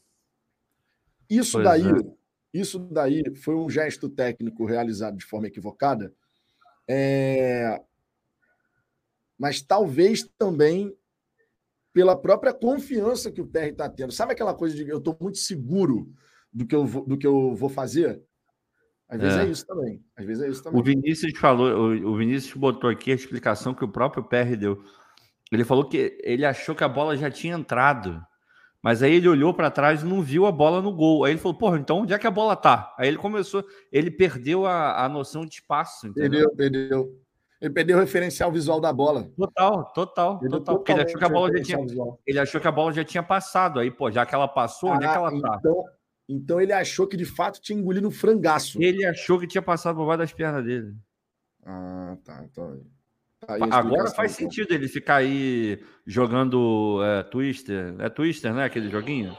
Isso 1.28 1.52
pois 1.52 1.64
daí, 1.64 1.86
é. 1.86 2.14
isso 2.54 2.78
daí 2.78 3.22
foi 3.36 3.56
um 3.56 3.68
gesto 3.68 4.08
técnico 4.08 4.64
realizado 4.64 5.16
de 5.16 5.24
forma 5.24 5.48
equivocada. 5.48 6.14
É... 6.88 7.80
Mas 9.38 9.60
talvez 9.60 10.30
também 10.38 10.96
pela 11.92 12.16
própria 12.16 12.52
confiança 12.52 13.30
que 13.30 13.40
o 13.40 13.46
PR 13.46 13.68
está 13.70 13.88
tendo. 13.88 14.12
Sabe 14.12 14.32
aquela 14.32 14.54
coisa 14.54 14.74
de 14.74 14.88
eu 14.88 14.98
estou 14.98 15.16
muito 15.20 15.38
seguro 15.38 16.08
do 16.52 16.66
que 16.66 16.74
eu 16.74 16.84
vou, 16.84 17.06
do 17.06 17.18
que 17.18 17.26
eu 17.26 17.54
vou 17.54 17.68
fazer? 17.68 18.22
Às 19.08 19.20
vezes 19.20 19.38
é. 19.38 19.42
é. 19.42 19.46
isso 19.50 19.66
também. 19.66 20.02
Às 20.16 20.24
vezes 20.24 20.42
é 20.42 20.48
isso 20.48 20.62
também. 20.62 20.80
O 20.80 20.84
Vinícius 20.84 21.38
falou, 21.38 21.92
o 21.92 22.16
Vinícius 22.16 22.54
botou 22.54 22.88
aqui 22.88 23.12
a 23.12 23.14
explicação 23.14 23.74
que 23.74 23.84
o 23.84 23.92
próprio 23.92 24.24
PR 24.24 24.56
deu. 24.58 24.82
Ele 25.50 25.64
falou 25.64 25.86
que 25.86 26.18
ele 26.22 26.46
achou 26.46 26.74
que 26.74 26.82
a 26.82 26.88
bola 26.88 27.14
já 27.14 27.30
tinha 27.30 27.54
entrado, 27.54 28.18
mas 28.82 29.02
aí 29.02 29.12
ele 29.12 29.28
olhou 29.28 29.52
para 29.52 29.70
trás 29.70 30.00
e 30.00 30.06
não 30.06 30.22
viu 30.22 30.46
a 30.46 30.52
bola 30.52 30.80
no 30.80 30.90
gol. 30.90 31.24
Aí 31.24 31.32
ele 31.32 31.40
falou, 31.40 31.58
porra, 31.58 31.78
então 31.78 31.98
onde 31.98 32.14
é 32.14 32.18
que 32.18 32.26
a 32.26 32.30
bola 32.30 32.56
tá? 32.56 32.94
Aí 32.98 33.06
ele 33.06 33.18
começou, 33.18 33.62
ele 33.92 34.10
perdeu 34.10 34.64
a, 34.64 35.04
a 35.04 35.08
noção 35.10 35.44
de 35.44 35.56
espaço. 35.56 36.06
Entendeu? 36.06 36.50
Perdeu, 36.56 36.88
perdeu. 36.88 37.21
Ele 37.62 37.72
perdeu 37.72 37.96
o 37.96 38.00
referencial 38.00 38.50
visual 38.50 38.80
da 38.80 38.92
bola. 38.92 39.30
Total, 39.36 39.84
total, 39.92 40.40
total. 40.40 40.76
Porque 40.76 40.90
ele 40.90 41.02
achou 41.02 41.16
que 41.16 41.24
a 41.24 41.28
bola 41.28 41.56
já 41.56 41.62
tinha, 41.62 41.78
ele 42.26 42.38
achou 42.40 42.60
que 42.60 42.66
a 42.66 42.72
bola 42.72 42.92
já 42.92 43.04
tinha 43.04 43.22
passado. 43.22 43.78
Aí, 43.78 43.88
pô, 43.88 44.10
já 44.10 44.26
que 44.26 44.34
ela 44.34 44.48
passou, 44.48 44.90
ah, 44.90 44.96
onde 44.96 45.04
é 45.04 45.08
que 45.08 45.16
ela 45.16 45.30
tá? 45.40 45.58
Então, 45.60 45.84
então 46.28 46.60
ele 46.60 46.72
achou 46.72 47.06
que 47.06 47.16
de 47.16 47.24
fato 47.24 47.60
tinha 47.60 47.78
engolido 47.78 48.08
um 48.08 48.10
frangaço. 48.10 48.82
Ele 48.82 49.04
achou 49.06 49.38
que 49.38 49.46
tinha 49.46 49.62
passado 49.62 49.94
por 49.94 50.06
baixo 50.06 50.18
das 50.18 50.32
pernas 50.32 50.64
dele. 50.64 50.92
Ah, 51.64 52.16
tá. 52.24 52.44
Então. 52.50 52.80
Tá 53.46 53.54
Agora 53.70 54.10
faz 54.10 54.32
então. 54.32 54.50
sentido 54.50 54.72
ele 54.72 54.88
ficar 54.88 55.16
aí 55.16 55.80
jogando 56.04 57.00
é, 57.04 57.22
Twister. 57.22 57.94
É 58.00 58.08
Twister, 58.08 58.52
né? 58.52 58.64
Aquele 58.64 58.90
joguinho? 58.90 59.36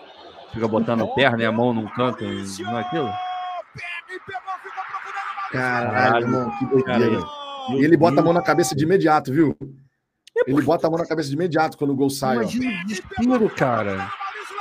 Fica 0.53 0.67
botando 0.69 1.03
a 1.03 1.07
perna 1.07 1.43
e 1.43 1.45
a 1.45 1.51
mão 1.51 1.73
num 1.73 1.89
canto, 1.89 2.23
não 2.23 2.77
é 2.77 2.81
aquilo? 2.81 3.11
Caralho, 5.51 6.29
mano, 6.29 6.57
que 6.57 6.65
doideira. 6.67 7.42
E 7.71 7.83
ele 7.83 7.97
bota 7.97 8.21
a 8.21 8.23
mão 8.23 8.33
na 8.33 8.41
cabeça 8.41 8.75
de 8.75 8.83
imediato, 8.83 9.31
viu? 9.31 9.57
Ele 10.45 10.61
bota 10.61 10.87
a 10.87 10.89
mão 10.89 10.99
na 10.99 11.05
cabeça 11.05 11.29
de 11.29 11.35
imediato 11.35 11.77
quando 11.77 11.91
o 11.91 11.95
gol 11.95 12.09
sai. 12.09 12.37
Imagina 12.37 12.69
o 12.69 12.85
desespero, 12.85 13.49
cara. 13.49 14.11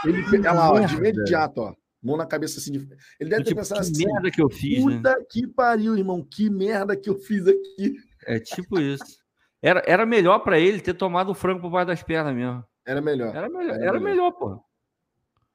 Ele, 0.04 0.24
olha 0.38 0.52
lá, 0.52 0.72
ó, 0.72 0.80
de 0.80 0.94
imediato, 0.96 1.60
ó. 1.60 1.74
Mão 2.02 2.16
na 2.16 2.26
cabeça 2.26 2.58
assim. 2.58 2.72
De... 2.72 2.78
Ele 3.20 3.30
deve 3.30 3.44
ter 3.44 3.50
tipo, 3.50 3.60
pensado 3.60 3.80
que 3.80 3.90
assim. 3.92 4.04
merda 4.04 4.30
que 4.30 4.42
eu 4.42 4.50
fiz, 4.50 4.84
né? 4.84 4.96
Puta 4.96 5.26
que 5.30 5.46
pariu, 5.46 5.96
irmão. 5.96 6.26
Que 6.28 6.50
merda 6.50 6.96
que 6.96 7.08
eu 7.08 7.16
fiz 7.16 7.46
aqui. 7.46 7.96
É 8.26 8.40
tipo 8.40 8.80
isso. 8.80 9.22
Era, 9.60 9.82
era 9.86 10.04
melhor 10.04 10.40
para 10.40 10.58
ele 10.58 10.80
ter 10.80 10.94
tomado 10.94 11.30
o 11.30 11.34
frango 11.34 11.60
por 11.60 11.70
baixo 11.70 11.86
das 11.86 12.02
pernas 12.02 12.34
mesmo. 12.34 12.64
Era 12.84 13.00
melhor. 13.00 13.34
Era 13.34 13.48
melhor, 13.48 13.74
Era 13.74 13.84
era 13.84 14.00
melhor. 14.00 14.02
melhor, 14.02 14.30
pô. 14.32 14.64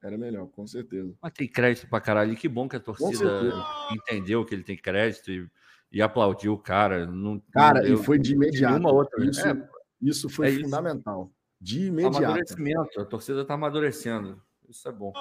Era 0.02 0.18
melhor, 0.18 0.48
com 0.48 0.66
certeza. 0.66 1.14
Mas 1.22 1.34
tem 1.34 1.48
crédito 1.48 1.90
pra 1.90 2.00
caralho. 2.00 2.36
Que 2.38 2.48
bom 2.48 2.70
que 2.70 2.78
a 2.78 2.80
torcida 2.80 3.42
entendeu 3.92 4.46
que 4.46 4.56
ele 4.56 4.64
tem 4.64 4.78
crédito 4.78 5.30
e, 5.30 5.46
e 5.92 6.02
aplaudiu 6.02 6.54
o 6.54 6.58
cara. 6.58 7.06
Não, 7.06 7.42
Cara, 7.52 7.82
não 7.82 7.94
e 7.94 7.98
foi 7.98 8.20
de 8.20 8.34
imediato. 8.34 8.74
nenhuma 8.74 8.92
outra. 8.92 9.24
Isso, 9.26 9.48
É, 9.48 9.70
isso 10.02 10.30
foi 10.30 10.48
é 10.48 10.50
isso. 10.52 10.62
fundamental. 10.64 11.32
De 11.60 11.88
imediato. 11.88 12.18
amadurecimento. 12.26 13.02
A 13.02 13.06
torcida 13.06 13.44
tá 13.46 13.54
amadurecendo. 13.56 14.42
Isso 14.70 14.88
é 14.88 14.92
bom. 14.92 15.12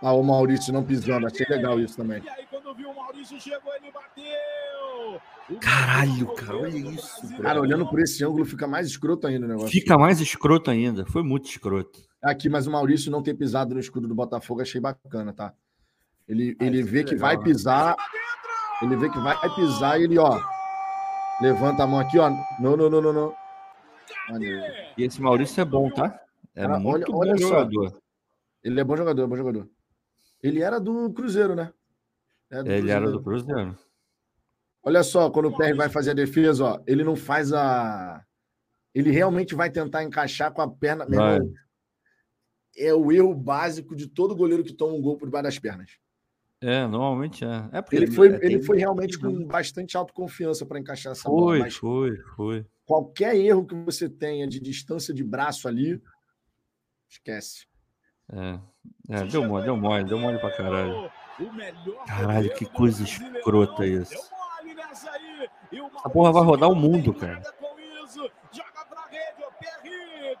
Ah, 0.00 0.12
o 0.12 0.22
Maurício 0.22 0.72
não 0.72 0.84
pisando. 0.84 1.26
Achei 1.26 1.46
legal 1.48 1.80
isso 1.80 1.96
também. 1.96 2.22
E 2.22 2.28
aí, 2.28 2.46
quando 2.50 2.74
viu 2.74 2.90
o 2.90 2.94
Maurício 2.96 3.40
chegou, 3.40 3.74
ele 3.74 3.90
bateu. 3.90 5.20
O 5.50 5.60
Caralho, 5.60 6.34
cara, 6.34 6.56
olha 6.58 6.68
isso, 6.68 7.16
brasileiro. 7.18 7.42
Cara, 7.42 7.60
olhando 7.60 7.86
por 7.88 8.00
esse 8.00 8.24
ângulo 8.24 8.44
fica 8.46 8.66
mais 8.66 8.86
escroto 8.86 9.26
ainda 9.26 9.44
o 9.44 9.48
negócio. 9.48 9.70
Fica 9.70 9.98
mais 9.98 10.20
escroto 10.20 10.70
ainda. 10.70 11.04
Foi 11.06 11.22
muito 11.22 11.46
escroto. 11.48 12.00
Aqui, 12.22 12.48
mas 12.48 12.66
o 12.66 12.70
Maurício 12.70 13.10
não 13.10 13.22
ter 13.22 13.34
pisado 13.34 13.74
no 13.74 13.80
escudo 13.80 14.08
do 14.08 14.14
Botafogo, 14.14 14.62
achei 14.62 14.80
bacana, 14.80 15.32
tá? 15.34 15.52
Ele, 16.26 16.56
Ah, 16.60 16.64
ele 16.64 16.80
isso 16.80 16.90
vê 16.90 17.00
é 17.00 17.04
que 17.04 17.10
legal, 17.14 17.28
vai 17.28 17.36
né? 17.36 17.44
pisar, 17.44 17.96
ele 18.82 18.96
vê 18.96 19.10
que 19.10 19.18
vai 19.18 19.54
pisar 19.54 20.00
e 20.00 20.04
ele, 20.04 20.18
ó, 20.18 20.40
levanta 21.40 21.82
a 21.82 21.86
mão 21.86 22.00
aqui, 22.00 22.18
ó. 22.18 22.30
Não, 22.60 22.76
não, 22.76 22.88
não, 22.88 23.00
não, 23.02 23.12
não. 23.12 23.36
E 24.96 25.02
esse 25.04 25.20
Maurício 25.20 25.60
é 25.60 25.64
bom, 25.64 25.90
tá? 25.90 26.18
É 26.54 26.62
Cara, 26.62 26.78
muito 26.78 27.14
olha- 27.14 27.32
olha 27.32 27.32
bom 27.34 27.38
só. 27.38 27.48
jogador. 27.48 28.00
Ele 28.62 28.80
é 28.80 28.84
bom 28.84 28.96
jogador, 28.96 29.22
é 29.22 29.26
bom 29.26 29.36
jogador. 29.36 29.68
Ele 30.42 30.62
era 30.62 30.78
do 30.80 31.12
Cruzeiro, 31.12 31.54
né? 31.54 31.72
Era 32.50 32.62
do 32.62 32.70
Ele 32.70 32.90
era 32.90 33.00
Cruzeiro. 33.02 33.18
do 33.18 33.22
Cruzeiro. 33.24 33.78
Olha 34.82 35.02
só, 35.02 35.30
quando 35.30 35.48
o 35.48 35.56
PR 35.56 35.74
vai 35.74 35.88
fazer 35.88 36.10
a 36.12 36.14
defesa, 36.14 36.64
ó, 36.64 36.82
ele 36.86 37.04
não 37.04 37.16
faz 37.16 37.52
a. 37.52 38.22
Ele 38.94 39.10
realmente 39.10 39.54
vai 39.54 39.70
tentar 39.70 40.04
encaixar 40.04 40.52
com 40.52 40.62
a 40.62 40.70
perna. 40.70 41.06
É 42.76 42.92
o 42.94 43.10
erro 43.12 43.34
básico 43.34 43.94
de 43.94 44.08
todo 44.08 44.34
goleiro 44.36 44.64
que 44.64 44.72
toma 44.72 44.94
um 44.94 45.02
gol 45.02 45.16
por 45.16 45.26
debaixo 45.26 45.44
das 45.44 45.58
pernas. 45.58 45.90
É, 46.60 46.86
normalmente 46.86 47.44
é. 47.44 47.68
É 47.72 47.82
porque 47.82 47.96
Ele 47.96 48.06
foi, 48.10 48.28
é, 48.28 48.38
tem- 48.38 48.52
ele 48.52 48.62
foi 48.62 48.78
realmente 48.78 49.18
com 49.18 49.44
bastante 49.44 49.96
autoconfiança 49.96 50.64
para 50.64 50.78
encaixar 50.78 51.12
essa 51.12 51.28
bola. 51.28 51.46
Foi, 51.46 51.58
Mas 51.58 51.74
foi, 51.76 52.16
foi. 52.36 52.66
qualquer 52.86 53.36
erro 53.36 53.66
que 53.66 53.74
você 53.74 54.08
tenha 54.08 54.46
de 54.46 54.58
distância 54.60 55.12
de 55.12 55.22
braço 55.22 55.68
ali, 55.68 56.00
esquece. 57.08 57.66
É, 58.32 58.58
é 59.10 59.24
deu 59.24 59.46
mole, 59.46 59.64
deu 59.64 59.76
mole, 59.76 60.04
deu 60.04 60.18
mole 60.18 60.38
pra 60.38 60.56
caralho. 60.56 61.10
O 61.38 61.52
melhor 61.52 62.04
Caralho, 62.06 62.54
que 62.54 62.64
coisa 62.64 63.02
escrota 63.02 63.84
isso. 63.84 64.14
Essa 64.14 66.08
porra 66.08 66.32
vai 66.32 66.42
rodar 66.44 66.70
o 66.70 66.74
mundo, 66.74 67.12
cara. 67.12 67.42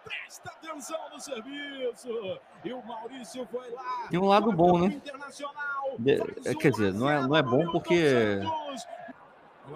Presta 0.04 0.50
atenção 0.50 1.10
no 1.10 1.20
serviço. 1.20 2.08
E 2.64 2.72
o 2.72 2.84
Maurício 2.84 3.46
foi 3.46 3.70
lá. 3.70 4.08
Tem 4.10 4.18
um 4.20 4.26
lado 4.26 4.52
bom, 4.52 4.78
né? 4.78 4.94
Internacional, 4.94 5.96
De- 5.98 6.12
é, 6.44 6.54
quer 6.54 6.70
dizer, 6.70 6.92
não 6.92 7.08
é- 7.08 7.18
1 7.20 7.22
a 7.24 7.26
não 7.28 7.36
é 7.36 7.42
0 7.42 7.50
bom 7.50 7.72
porque. 7.72 8.40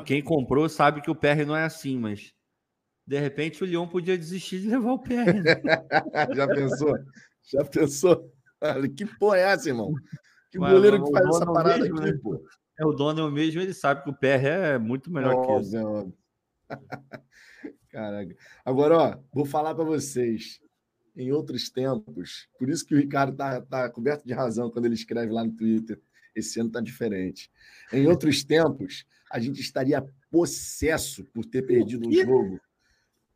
Quem 0.05 0.22
comprou 0.22 0.68
sabe 0.68 1.00
que 1.00 1.10
o 1.10 1.14
PR 1.14 1.44
não 1.46 1.56
é 1.56 1.64
assim, 1.64 1.98
mas 1.98 2.32
de 3.06 3.18
repente 3.18 3.62
o 3.64 3.66
Leão 3.66 3.88
podia 3.88 4.18
desistir 4.18 4.60
de 4.60 4.68
levar 4.68 4.92
o 4.92 4.98
PR. 4.98 5.32
né? 5.32 5.42
Já 6.36 6.46
pensou? 6.46 6.98
Já 7.50 7.64
pensou? 7.64 8.32
Olha, 8.60 8.88
que 8.88 9.06
porra 9.06 9.38
é 9.38 9.42
essa, 9.42 9.68
irmão? 9.68 9.94
Que 10.50 10.59
Mas 10.59 10.72
goleiro 10.72 10.98
o 10.98 11.05
que 11.05 11.12
faz 11.12 11.26
essa 11.26 11.44
é 11.44 11.48
o 11.48 11.52
parada 11.55 11.78
mesmo, 11.78 11.98
aqui, 12.00 12.12
né? 12.12 12.18
pô? 12.22 12.42
É 12.78 12.84
o 12.84 12.92
dono 12.92 13.30
mesmo, 13.30 13.60
ele 13.60 13.72
sabe 13.74 14.05
que 14.05 14.10
o 14.10 14.14
PR 14.14 14.46
é 14.46 14.78
muito 14.78 15.10
melhor 15.10 15.40
que 15.44 15.52
isso. 15.60 16.12
Caraca. 17.90 18.36
Agora, 18.65 18.97
ó, 18.97 19.19
vou 19.32 19.44
falar 19.44 19.74
para 19.74 19.85
vocês. 19.85 20.60
Em 21.16 21.32
outros 21.32 21.69
tempos, 21.69 22.48
por 22.56 22.70
isso 22.70 22.86
que 22.86 22.94
o 22.94 22.98
Ricardo 22.98 23.36
tá, 23.36 23.60
tá 23.60 23.90
coberto 23.90 24.24
de 24.24 24.32
razão 24.32 24.70
quando 24.70 24.85
ele 24.85 24.94
escreve 24.94 25.32
lá 25.32 25.43
no 25.43 25.51
Twitter. 25.51 26.01
Esse 26.32 26.60
ano 26.60 26.70
tá 26.70 26.81
diferente. 26.81 27.51
Em 27.93 28.06
outros 28.06 28.44
tempos, 28.44 29.05
a 29.28 29.40
gente 29.40 29.60
estaria 29.60 30.05
possesso 30.31 31.24
por 31.35 31.44
ter 31.44 31.62
perdido 31.62 32.09
um 32.09 32.12
jogo 32.12 32.60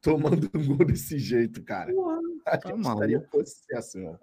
tomando 0.01 0.51
um 0.55 0.77
gol 0.77 0.87
desse 0.87 1.19
jeito, 1.19 1.63
cara. 1.63 1.93
A 2.47 2.59
tá 2.59 2.69
gente 2.69 2.83
maluco. 2.83 2.93
estaria 2.93 3.21
possesso, 3.21 3.99
irmão. 3.99 4.19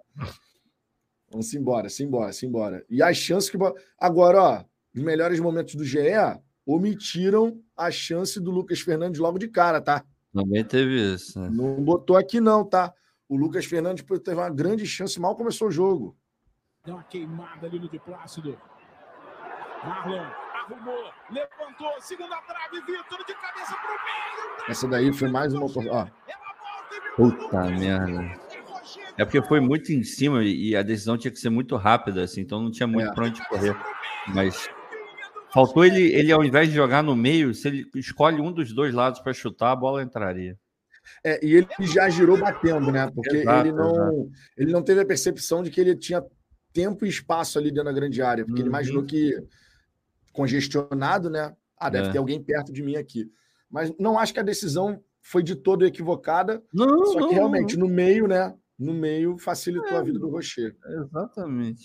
Vamos 1.30 1.54
embora, 1.54 1.88
simbora, 1.88 2.32
simbora. 2.32 2.84
E 2.88 3.02
as 3.02 3.16
chances 3.16 3.50
que. 3.50 3.58
Agora, 3.98 4.42
ó, 4.42 4.64
os 4.94 5.02
melhores 5.02 5.38
momentos 5.38 5.74
do 5.74 5.84
GE 5.84 6.00
omitiram 6.66 7.62
a 7.76 7.90
chance 7.90 8.38
do 8.40 8.50
Lucas 8.50 8.80
Fernandes 8.80 9.20
logo 9.20 9.38
de 9.38 9.48
cara, 9.48 9.80
tá? 9.80 10.04
Também 10.32 10.64
teve 10.64 11.14
isso. 11.14 11.38
né? 11.40 11.48
Não 11.50 11.74
botou 11.82 12.16
aqui, 12.16 12.40
não, 12.40 12.64
tá? 12.64 12.92
O 13.28 13.36
Lucas 13.36 13.64
Fernandes 13.64 14.04
pô, 14.04 14.18
teve 14.18 14.36
uma 14.40 14.50
grande 14.50 14.86
chance, 14.86 15.20
mal 15.20 15.36
começou 15.36 15.68
o 15.68 15.72
jogo. 15.72 16.16
Deu 16.84 16.94
uma 16.94 17.04
queimada 17.04 17.66
ali 17.66 17.78
no 17.78 17.88
de 17.88 17.98
Plácido. 17.98 18.56
Marlon 19.84 20.20
arrumou, 20.54 21.10
levantou, 21.30 22.00
segunda 22.00 22.36
trave, 22.42 22.80
Vitor 22.86 23.24
de 23.26 23.34
cabeça 23.34 23.74
pro 23.74 23.88
meio. 23.90 24.70
Essa 24.70 24.88
daí 24.88 25.12
foi 25.12 25.28
mais 25.30 25.52
uma 25.54 25.66
oportunidade. 25.66 26.12
Puta 27.16 27.62
merda. 27.64 28.40
É 29.16 29.24
porque 29.24 29.42
foi 29.42 29.60
muito 29.60 29.92
em 29.92 30.02
cima 30.02 30.42
e 30.44 30.74
a 30.74 30.82
decisão 30.82 31.18
tinha 31.18 31.30
que 31.30 31.38
ser 31.38 31.50
muito 31.50 31.76
rápida, 31.76 32.22
assim, 32.22 32.40
então 32.40 32.60
não 32.62 32.70
tinha 32.70 32.86
muito 32.86 33.10
É. 33.10 33.14
pra 33.14 33.26
onde 33.26 33.46
correr. 33.48 33.76
Mas 34.28 34.68
faltou 35.52 35.84
ele, 35.84 36.12
ele, 36.12 36.32
ao 36.32 36.44
invés 36.44 36.68
de 36.68 36.74
jogar 36.74 37.02
no 37.02 37.14
meio, 37.16 37.54
se 37.54 37.68
ele 37.68 37.86
escolhe 37.94 38.40
um 38.40 38.52
dos 38.52 38.72
dois 38.72 38.92
lados 38.94 39.20
para 39.20 39.32
chutar, 39.32 39.72
a 39.72 39.76
bola 39.76 40.02
entraria. 40.02 40.58
É, 41.24 41.44
e 41.44 41.54
ele 41.54 41.66
já 41.80 42.08
girou 42.08 42.38
batendo, 42.38 42.92
né? 42.92 43.10
Porque 43.14 43.38
Exato, 43.38 43.66
ele, 43.68 43.72
não, 43.76 44.30
ele 44.56 44.72
não 44.72 44.82
teve 44.82 45.00
a 45.00 45.04
percepção 45.06 45.62
de 45.62 45.70
que 45.70 45.80
ele 45.80 45.96
tinha 45.96 46.22
tempo 46.72 47.04
e 47.04 47.08
espaço 47.08 47.58
ali 47.58 47.70
dentro 47.70 47.84
da 47.86 47.92
grande 47.92 48.22
área, 48.22 48.44
porque 48.44 48.60
ele 48.60 48.68
Uhum. 48.68 48.74
imaginou 48.74 49.02
que 49.04 49.34
congestionado, 50.32 51.28
né? 51.30 51.54
Ah, 51.76 51.90
deve 51.90 52.08
É. 52.08 52.12
ter 52.12 52.18
alguém 52.18 52.42
perto 52.42 52.72
de 52.72 52.82
mim 52.82 52.96
aqui. 52.96 53.30
Mas 53.70 53.92
não 53.98 54.18
acho 54.18 54.32
que 54.32 54.40
a 54.40 54.44
decisão 54.44 55.02
foi 55.22 55.42
de 55.42 55.54
todo 55.56 55.86
equivocada, 55.86 56.62
Não, 56.72 57.06
só 57.06 57.20
não, 57.20 57.28
que 57.28 57.34
realmente 57.34 57.76
no 57.76 57.88
meio, 57.88 58.26
né? 58.26 58.54
No 58.78 58.92
meio 58.94 59.36
facilitou 59.38 59.96
a 59.98 60.02
vida 60.02 60.18
do 60.18 60.28
Rocher. 60.28 60.76
não. 60.84 61.04
Exatamente. 61.04 61.82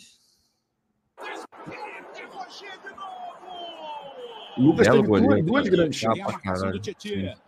O 4.57 4.61
Lucas 4.61 4.87
Belo 4.87 4.97
teve 4.97 5.07
duas, 5.07 5.21
goleiro, 5.21 5.45
duas 5.45 5.63
cara. 5.69 5.75
grandes 5.75 5.99
chances. 5.99 7.39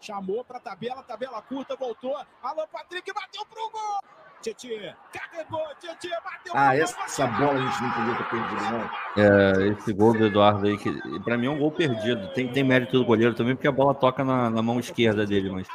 Chamou 0.00 0.44
pra 0.44 0.60
tabela, 0.60 1.02
tabela 1.02 1.42
curta, 1.42 1.74
voltou. 1.76 2.16
Alan 2.42 2.66
Patrick 2.72 3.12
bateu 3.12 3.44
pro 3.46 3.70
gol. 3.70 3.98
Tietchan 4.40 4.94
carregou, 5.12 5.66
Tietchan 5.80 6.16
bateu 6.22 6.52
Ah, 6.54 6.68
pro 6.68 6.76
gol. 6.76 7.04
essa 7.04 7.26
bola 7.26 7.52
a 7.54 7.66
gente 7.66 7.82
não 7.82 7.90
podia 7.90 8.16
ter 8.16 8.30
perdido, 8.30 8.62
não. 8.70 8.90
É, 9.24 9.68
esse 9.68 9.92
gol 9.92 10.12
do 10.16 10.26
Eduardo 10.26 10.66
aí, 10.68 10.78
que 10.78 11.20
para 11.20 11.36
mim 11.36 11.46
é 11.46 11.50
um 11.50 11.58
gol 11.58 11.72
perdido. 11.72 12.28
Tem, 12.32 12.46
tem 12.52 12.62
mérito 12.62 12.96
do 12.98 13.04
goleiro 13.04 13.34
também, 13.34 13.56
porque 13.56 13.66
a 13.66 13.72
bola 13.72 13.92
toca 13.94 14.24
na, 14.24 14.48
na 14.48 14.62
mão 14.62 14.78
esquerda 14.78 15.26
dele, 15.26 15.50
mas 15.50 15.66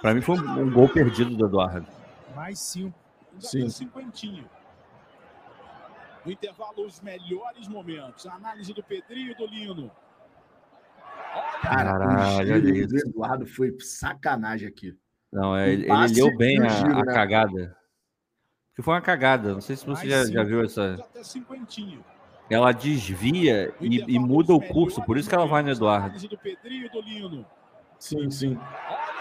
para 0.00 0.14
mim 0.14 0.20
foi 0.20 0.38
um, 0.38 0.60
um 0.60 0.70
gol 0.72 0.88
perdido 0.88 1.36
do 1.36 1.46
Eduardo. 1.46 1.86
Mais 2.36 2.60
cinco. 2.60 2.96
Sim. 3.40 3.68
cinquentinho. 3.68 4.48
No 6.24 6.30
intervalo, 6.30 6.86
os 6.86 7.00
melhores 7.00 7.66
momentos. 7.66 8.26
A 8.26 8.34
análise 8.34 8.72
do 8.72 8.82
Pedrinho 8.82 9.32
e 9.32 9.34
do 9.34 9.46
Lino. 9.46 9.90
Cara, 11.62 11.98
Caralho, 11.98 12.56
o 12.56 12.60
giro 12.60 12.88
do. 12.88 12.98
Eduardo 12.98 13.46
foi 13.46 13.74
sacanagem 13.80 14.68
aqui. 14.68 14.96
Não, 15.32 15.56
é, 15.56 15.66
Um 15.66 15.68
ele, 15.68 15.90
ele 15.90 16.14
leu 16.14 16.36
bem 16.36 16.62
a, 16.62 16.68
giro, 16.68 16.98
a 16.98 17.04
né? 17.04 17.12
cagada. 17.12 17.76
Porque 18.68 18.82
foi 18.82 18.94
uma 18.94 19.00
cagada. 19.00 19.52
Não 19.52 19.60
sei 19.60 19.76
se 19.76 19.86
você 19.86 20.08
já, 20.08 20.24
já 20.26 20.42
viu 20.42 20.62
essa. 20.62 20.96
Ela 22.50 22.72
desvia 22.72 23.74
e, 23.80 24.00
e 24.06 24.18
muda 24.18 24.52
o 24.52 24.60
curso, 24.60 25.02
por 25.02 25.16
isso 25.16 25.28
que 25.28 25.34
ela 25.34 25.46
vai 25.46 25.62
no 25.62 25.70
Eduardo. 25.70 26.18
Sim, 27.98 28.30
sim. 28.30 28.54
O. 28.56 29.14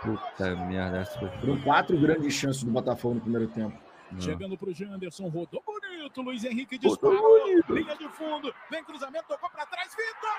Puta 0.00 0.56
merda, 0.56 0.98
essa 0.98 1.18
foi. 1.18 1.28
Foram 1.40 1.60
quatro 1.60 1.98
grandes 1.98 2.32
chances 2.32 2.62
do 2.62 2.70
Botafogo 2.70 3.16
no 3.16 3.20
primeiro 3.20 3.48
tempo. 3.48 3.78
Não. 4.10 4.20
Chegando 4.20 4.56
pro 4.56 4.72
Janderson, 4.72 5.28
rodou 5.28 5.62
bonito. 6.00 6.22
Luiz 6.22 6.44
Henrique 6.44 6.78
disparou. 6.78 7.38
Linha 7.68 7.96
de 7.96 8.08
fundo. 8.10 8.54
Vem 8.70 8.82
cruzamento, 8.84 9.26
tocou 9.28 9.50
pra 9.50 9.66
trás. 9.66 9.94
Vitor 9.94 10.30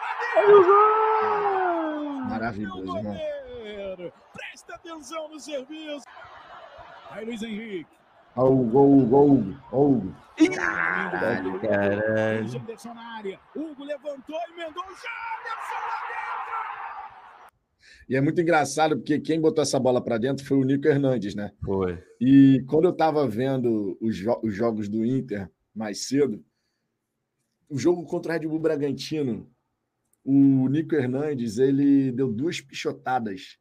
Maravilhoso, 2.30 2.86
goleiro. 2.86 4.14
Presta 4.34 4.76
atenção 4.76 5.28
no 5.30 5.40
serviço. 5.40 6.06
Aí 7.12 7.26
Luiz 7.26 7.44
Henrique. 7.44 8.02
Olha 8.36 8.50
o 8.50 8.64
gol, 8.64 8.98
o 8.98 9.06
gol, 9.06 9.30
o 9.30 9.54
gol. 9.70 10.04
Caralho, 10.56 11.60
caralho. 11.60 12.48
Hugo 13.54 13.84
levantou, 13.84 14.40
emendou 14.50 14.84
lá 14.84 14.90
dentro. 15.44 15.81
E 18.10 18.16
é 18.16 18.22
muito 18.22 18.42
engraçado, 18.42 18.98
porque 18.98 19.20
quem 19.20 19.40
botou 19.40 19.62
essa 19.62 19.80
bola 19.80 20.04
para 20.04 20.18
dentro 20.18 20.46
foi 20.46 20.58
o 20.58 20.64
Nico 20.64 20.88
Hernandes, 20.88 21.34
né? 21.34 21.52
Foi. 21.64 21.98
E 22.20 22.64
quando 22.68 22.86
eu 22.86 22.92
estava 22.92 23.28
vendo 23.28 23.98
os, 24.02 24.16
jo- 24.18 24.40
os 24.44 24.54
jogos 24.54 24.90
do 24.90 25.06
Inter 25.06 25.50
mais 25.74 26.06
cedo, 26.08 26.44
o 27.70 27.78
jogo 27.78 28.04
contra 28.06 28.34
o 28.34 28.40
Red 28.40 28.48
Bull 28.48 28.60
Bragantino, 28.60 29.50
o 30.24 30.68
Nico 30.68 30.94
Hernandes, 30.96 31.58
ele 31.58 32.12
deu 32.12 32.32
duas 32.32 32.60
pichotadas. 32.60 33.58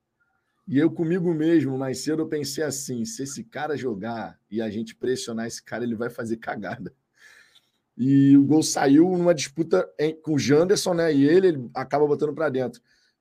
E 0.66 0.78
eu 0.78 0.90
comigo 0.90 1.32
mesmo, 1.32 1.78
mais 1.78 1.98
cedo, 2.02 2.22
eu 2.22 2.28
pensei 2.28 2.62
assim, 2.64 3.04
se 3.04 3.22
esse 3.22 3.44
cara 3.44 3.76
jogar 3.76 4.38
e 4.50 4.60
a 4.60 4.68
gente 4.68 4.94
pressionar 4.94 5.46
esse 5.46 5.62
cara, 5.62 5.84
ele 5.84 5.94
vai 5.94 6.10
fazer 6.10 6.36
cagada. 6.36 6.92
E 7.96 8.36
o 8.36 8.44
gol 8.44 8.62
saiu 8.62 9.04
numa 9.10 9.34
disputa 9.34 9.88
com 10.22 10.34
o 10.34 10.38
Janderson, 10.38 10.94
né? 10.94 11.12
E 11.14 11.24
ele, 11.24 11.48
ele 11.48 11.70
acaba 11.74 12.06
botando 12.06 12.34
para 12.34 12.48
dentro. 12.48 12.80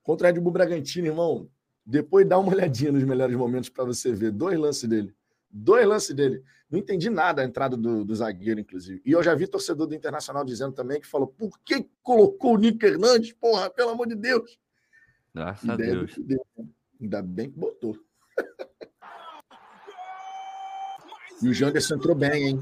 Contra 0.10 0.27
o 0.27 0.34
Red 0.34 0.40
Bull 0.40 0.52
Bragantino, 0.52 1.06
irmão, 1.06 1.48
depois 1.86 2.27
dá 2.27 2.36
uma 2.40 2.49
olhadinha 2.52 2.91
nos 2.91 3.03
melhores 3.03 3.36
momentos 3.36 3.69
para 3.69 3.84
você 3.84 4.11
ver. 4.11 4.31
Dois 4.31 4.57
lances 4.57 4.90
dele. 4.90 5.14
Dois 5.52 5.86
lances 5.86 6.15
dele. 6.15 6.44
Não 6.68 6.80
entendi 6.80 7.11
nada 7.11 7.44
a 7.44 7.45
entrada 7.45 7.77
do, 7.77 8.03
do 8.03 8.15
zagueiro, 8.15 8.60
inclusive. 8.60 9.03
E 9.06 9.11
eu 9.11 9.22
já 9.22 9.36
vi 9.36 9.45
torcedor 9.45 9.86
do 9.86 9.94
Internacional 9.94 10.44
dizendo 10.44 10.73
também 10.73 10.99
que 10.99 11.06
falou: 11.06 11.27
por 11.27 11.60
que 11.60 11.88
colocou 12.02 12.56
o 12.56 12.57
Nico 12.57 12.84
Hernandes? 12.84 13.34
Porra, 13.34 13.69
pelo 13.69 13.91
amor 13.91 14.07
de 14.07 14.15
Deus. 14.15 14.57
Graças 15.31 15.69
a 15.69 15.76
do 15.76 15.84
Deus. 15.84 16.11
que 16.15 16.23
deu, 16.23 16.44
né? 16.57 16.65
Ainda 16.99 17.22
bem 17.22 17.52
que 17.52 17.60
botou. 17.60 17.95
E 21.40 21.49
o 21.49 21.53
Janderson 21.53 21.98
entrou 21.98 22.15
bem, 22.15 22.48
hein? 22.48 22.60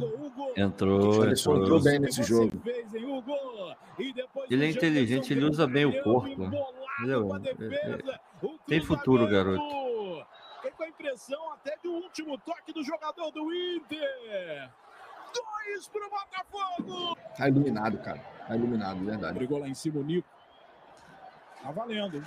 Entrou, 0.57 0.99
O 0.99 1.14
Janderson 1.14 1.52
entrou. 1.52 1.64
entrou 1.64 1.82
bem 1.82 1.99
nesse 1.99 2.24
jogo. 2.24 2.61
Ele 4.49 4.65
é 4.65 4.69
inteligente, 4.69 5.32
ele 5.32 5.45
usa 5.45 5.65
bem 5.65 5.86
o 5.86 6.03
corpo. 6.03 6.52
Ele 7.02 7.11
é 7.11 7.18
um-. 7.18 7.30
O 8.41 8.57
tem 8.68 8.82
futuro, 8.82 9.28
garoto. 9.28 10.26
Fiquei 10.56 10.72
com 10.72 10.84
a 10.84 10.88
impressão 10.90 11.53
até 11.53 11.78
de 11.82 11.88
um 11.88 11.95
último 11.98 12.38
toque 12.40 12.74
do 12.74 12.84
jogador 12.84 13.32
do 13.32 13.53
Inter. 13.53 14.69
Dois 15.34 15.88
pro 15.88 16.10
Botafogo. 16.10 17.18
Tá 17.38 17.48
iluminado, 17.48 17.98
cara. 17.99 18.19
Tá 18.48 18.56
iluminado, 18.56 19.03
verdade. 19.06 19.34
Brigou 19.36 19.60
lá 19.60 19.68
em 19.68 19.74
cima 19.74 19.99
o 19.99 20.03
Nico. 20.03 20.28
Tá 21.61 21.72
valendo. 21.72 22.18
hein? 22.18 22.24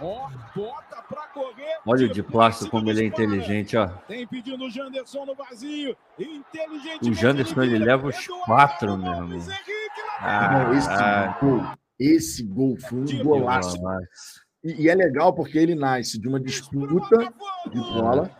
Ó, 0.00 0.28
bota 0.54 1.02
pra 1.08 1.26
correr. 1.28 1.78
Olha 1.86 2.06
o 2.06 2.08
de 2.12 2.22
plástico 2.22 2.70
como 2.70 2.90
ele 2.90 3.02
é 3.02 3.06
inteligente, 3.06 3.76
ó. 3.78 3.86
Tem 4.06 4.26
pedindo 4.26 4.66
o 4.66 4.70
Janderson 4.70 5.24
no 5.24 5.34
vazio. 5.34 5.96
Inteligente. 6.18 7.10
O 7.10 7.14
Janderson, 7.14 7.62
ele 7.62 7.78
leva 7.78 8.08
os 8.08 8.26
quatro, 8.44 8.96
meu 8.98 9.10
irmão. 9.12 9.38
Esse 9.38 9.50
Ah, 10.90 11.38
gol, 11.40 11.62
esse 11.98 12.42
gol 12.42 12.76
foi 12.76 12.98
um 13.00 13.22
golaço. 13.22 13.76
E, 14.62 14.82
e 14.82 14.88
é 14.88 14.94
legal 14.94 15.32
porque 15.32 15.58
ele 15.58 15.74
nasce 15.74 16.18
de 16.18 16.28
uma 16.28 16.40
disputa 16.40 17.18
de 17.70 17.78
bola, 17.78 18.30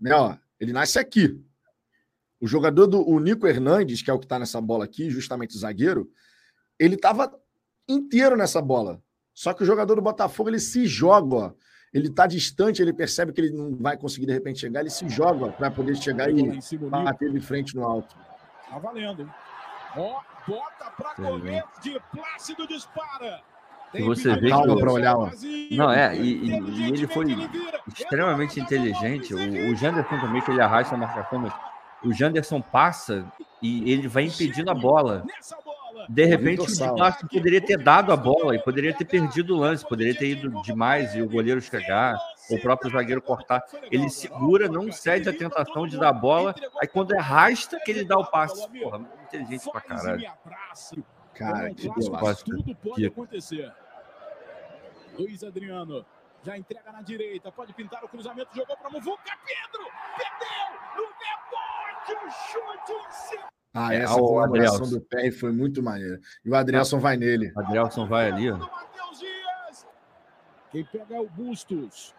né? 0.00 0.14
Ó, 0.14 0.36
ele 0.58 0.72
nasce 0.72 0.98
aqui. 0.98 1.42
O 2.40 2.46
jogador 2.46 2.86
do 2.86 3.06
o 3.06 3.20
Nico 3.20 3.46
Hernandes, 3.46 4.02
que 4.02 4.10
é 4.10 4.14
o 4.14 4.18
que 4.18 4.24
está 4.24 4.38
nessa 4.38 4.60
bola 4.60 4.84
aqui, 4.84 5.10
justamente 5.10 5.54
o 5.54 5.58
zagueiro, 5.58 6.10
ele 6.78 6.94
estava 6.94 7.32
inteiro 7.86 8.36
nessa 8.36 8.62
bola. 8.62 9.02
Só 9.34 9.52
que 9.52 9.62
o 9.62 9.66
jogador 9.66 9.94
do 9.94 10.02
Botafogo 10.02 10.48
ele 10.50 10.58
se 10.60 10.86
joga, 10.86 11.34
ó. 11.34 11.52
Ele 11.92 12.06
está 12.06 12.26
distante, 12.26 12.80
ele 12.80 12.92
percebe 12.92 13.32
que 13.32 13.40
ele 13.40 13.50
não 13.50 13.74
vai 13.76 13.96
conseguir 13.96 14.26
de 14.26 14.32
repente 14.32 14.60
chegar, 14.60 14.80
ele 14.80 14.90
se 14.90 15.08
joga 15.08 15.50
para 15.50 15.70
poder 15.70 15.96
chegar 15.96 16.30
e 16.30 16.60
bater 16.88 17.32
de 17.32 17.40
frente 17.40 17.74
no 17.74 17.84
alto. 17.84 18.16
Tá 18.68 18.78
valendo. 18.78 19.22
hein? 19.22 19.28
Ó, 19.96 20.20
bota 20.46 20.90
pra 20.96 21.14
correr. 21.14 21.64
De 21.82 22.00
Plácido 22.12 22.66
dispara. 22.66 23.40
E 23.92 24.02
você 24.02 24.34
vê 24.34 24.40
que- 24.42 24.48
Janderson 24.50 24.76
pra 24.78 24.92
olhar, 24.92 25.16
ó. 25.16 25.30
Não, 25.72 25.90
é, 25.90 26.14
e- 26.16 26.20
e- 26.20 26.60
e 26.70 26.88
ele 26.92 27.06
foi 27.08 27.26
extremamente 27.88 28.60
inteligente. 28.60 29.34
O, 29.34 29.38
o 29.72 29.74
Janderson 29.76 30.18
também, 30.20 30.40
que 30.42 30.50
ele 30.50 30.60
arrasta 30.60 30.94
a 30.94 30.98
marcação, 30.98 31.40
mas 31.40 31.52
o 32.04 32.12
Janderson 32.12 32.60
passa 32.60 33.24
e 33.60 33.90
ele 33.92 34.06
vai 34.06 34.24
impedindo 34.24 34.70
a 34.70 34.74
bola. 34.74 35.24
De 36.08 36.24
repente, 36.24 36.62
o 36.62 36.94
plástico 36.96 37.28
poderia 37.28 37.60
ter 37.60 37.76
dado 37.78 38.12
a 38.12 38.16
bola 38.16 38.54
e 38.54 38.58
poderia 38.60 38.92
ter 38.94 39.04
perdido 39.04 39.54
o 39.56 39.58
lance, 39.58 39.86
poderia 39.86 40.14
ter 40.14 40.28
ido 40.28 40.62
demais 40.62 41.14
e 41.14 41.22
o 41.22 41.28
goleiro 41.28 41.60
chegar, 41.60 42.16
ou 42.48 42.56
o 42.56 42.60
próprio 42.60 42.90
zagueiro 42.90 43.20
cortar. 43.20 43.62
Ele 43.90 44.08
segura, 44.08 44.68
não 44.68 44.90
cede 44.90 45.28
a 45.28 45.32
tentação 45.32 45.86
de 45.86 45.98
dar 45.98 46.08
a 46.08 46.12
bola, 46.12 46.54
aí 46.80 46.88
quando 46.88 47.12
arrasta 47.14 47.78
que 47.84 47.90
ele 47.90 48.04
dá 48.04 48.16
o 48.18 48.24
passe. 48.24 48.66
Porra, 48.80 49.00
inteligente 49.36 49.70
pra 49.70 49.80
caralho. 49.80 50.32
Cara, 51.34 51.72
que 51.74 51.88
Clássico. 51.88 52.50
Tudo 52.50 52.74
pode 52.76 52.96
Que- 52.96 53.06
acontecer. 53.06 53.72
Luiz 55.18 55.42
Adriano 55.44 56.04
já 56.42 56.56
entrega 56.56 56.90
na 56.92 57.02
direita, 57.02 57.52
pode 57.52 57.72
pintar 57.74 58.02
o 58.04 58.08
cruzamento, 58.08 58.54
jogou 58.54 58.76
para 58.76 58.90
Muvuca, 58.90 59.22
Pedro, 59.44 59.86
perdeu, 60.16 60.80
no 60.96 61.04
rebote, 61.20 62.26
o 62.26 62.30
chute 62.30 62.92
em 62.92 63.12
cima. 63.12 63.48
Ah, 63.74 63.94
É, 63.94 63.98
essa 64.02 64.14
o 64.14 64.26
comemoração 64.26 64.76
Adrielson. 64.76 64.98
do 64.98 65.00
PR 65.02 65.30
foi 65.38 65.52
muito 65.52 65.82
maneira. 65.82 66.18
E 66.44 66.50
o 66.50 66.54
Adrielson 66.56 66.98
vai 66.98 67.16
nele. 67.16 67.52
O 67.54 67.60
Adrielson 67.60 68.06
vai 68.06 68.30
ali, 68.30 68.50
ó. 68.50 68.56
Do 68.56 68.66
Matheus 68.70 69.18
Dias. 69.20 69.86
Quem 70.72 70.84
pega 70.86 71.14
é 71.16 71.20
o 71.20 71.28
Bustos. 71.28 72.14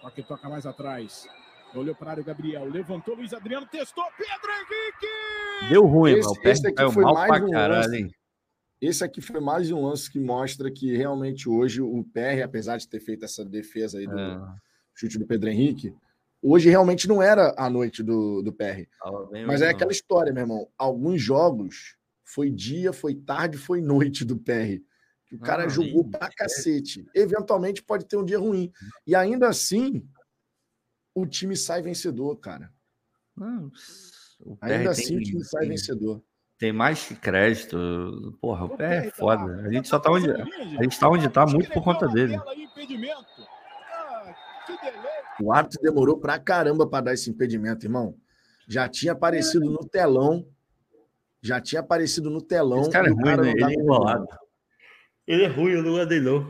Toque 0.00 0.22
toca 0.24 0.48
mais 0.48 0.66
atrás. 0.66 1.28
Olhou 1.74 1.94
para 1.94 2.08
a 2.08 2.10
área 2.12 2.20
o 2.22 2.24
Gabriel, 2.24 2.64
levantou 2.68 3.14
Luiz 3.14 3.32
Adriano, 3.32 3.66
testou 3.66 4.04
Pedro 4.18 4.50
Henrique. 4.50 5.68
Deu 5.70 5.86
ruim, 5.86 6.12
Esse- 6.12 6.28
mas 6.28 6.38
o 6.38 6.40
pé 6.42 6.50
esse 6.50 6.66
aqui 6.66 6.92
foi 6.92 7.02
mal 7.04 7.14
mais 7.14 7.28
pra 7.40 7.44
um 7.46 7.50
caralho, 7.50 7.82
lance. 7.90 7.96
hein? 7.96 8.10
Esse 8.80 9.04
aqui 9.04 9.20
foi 9.20 9.40
mais 9.40 9.70
um 9.70 9.82
lance 9.86 10.10
que 10.10 10.18
mostra 10.20 10.70
que 10.70 10.94
realmente 10.96 11.48
hoje 11.48 11.80
o 11.80 12.04
PR, 12.12 12.42
apesar 12.44 12.76
de 12.76 12.88
ter 12.88 13.00
feito 13.00 13.24
essa 13.24 13.44
defesa 13.44 13.98
aí 13.98 14.06
do 14.06 14.18
É, 14.18 14.40
chute 14.94 15.18
do 15.18 15.26
Pedro 15.26 15.48
Henrique, 15.48 15.94
hoje 16.42 16.68
realmente 16.68 17.08
não 17.08 17.22
era 17.22 17.54
a 17.56 17.70
noite 17.70 18.02
do, 18.02 18.42
do 18.42 18.52
PR. 18.52 18.86
Mas 19.46 19.62
é 19.62 19.66
ruim, 19.66 19.74
aquela 19.74 19.92
história, 19.92 20.32
meu 20.32 20.42
irmão. 20.42 20.68
Alguns 20.76 21.22
jogos 21.22 21.96
foi 22.24 22.50
dia, 22.50 22.92
foi 22.92 23.14
tarde, 23.14 23.56
foi 23.56 23.80
noite 23.80 24.24
do 24.24 24.36
PR. 24.36 24.82
Que 25.26 25.36
o 25.36 25.38
cara 25.38 25.64
Ah, 25.64 25.68
jogou 25.68 26.04
pra 26.10 26.28
cacete. 26.28 27.06
Eventualmente 27.14 27.82
pode 27.82 28.04
ter 28.04 28.16
um 28.16 28.24
dia 28.24 28.38
ruim. 28.38 28.70
E 29.06 29.14
ainda 29.14 29.48
assim, 29.48 30.02
o 31.14 31.26
time 31.26 31.56
sai 31.56 31.82
vencedor, 31.82 32.36
cara. 32.36 32.72
Não, 33.36 33.70
o 34.40 34.56
Ainda 34.60 34.90
assim, 34.90 35.16
o 35.16 35.22
time 35.22 35.44
sai 35.44 35.62
tem, 35.62 35.70
vencedor. 35.70 36.22
tem 36.58 36.72
mais 36.72 37.06
que 37.06 37.14
crédito. 37.14 38.36
Porra, 38.40 38.64
o 38.64 38.76
PR 38.76 38.82
é 38.82 39.10
tá 39.10 39.16
foda. 39.16 39.60
A 39.66 39.72
gente 39.72 39.84
tá 39.84 39.90
só 39.90 39.98
tá 39.98 40.10
onde. 40.10 40.26
linha, 40.26 40.44
gente. 40.64 40.78
A 40.78 40.82
gente 40.82 40.98
tá 40.98 41.08
onde 41.08 41.28
tá 41.28 41.46
muito 41.46 41.70
por 41.70 41.82
conta 41.82 42.08
dele. 42.08 42.36
Ah. 42.36 42.44
O 45.40 45.52
árbitro 45.52 45.82
demorou 45.82 46.18
pra 46.18 46.38
caramba 46.38 46.86
para 46.86 47.04
dar 47.06 47.14
esse 47.14 47.30
impedimento, 47.30 47.86
irmão. 47.86 48.16
Já 48.68 48.88
tinha 48.88 49.12
aparecido 49.12 49.70
no 49.70 49.86
telão. 49.88 50.46
Já 51.40 51.60
tinha 51.60 51.80
aparecido 51.80 52.30
no 52.30 52.40
telão. 52.40 52.82
Esse 52.82 52.90
cara 52.90 53.08
é 53.08 53.10
ruim, 53.10 53.24
né? 53.24 53.36
não 53.36 53.44
Ele 53.44 53.64
é 53.64 53.74
enrolado. 53.74 54.26
Ele 55.26 55.42
é 55.44 55.48
ruim, 55.48 55.72
eu 55.72 55.82
não 55.82 55.96
andei 55.96 56.20
não. 56.20 56.44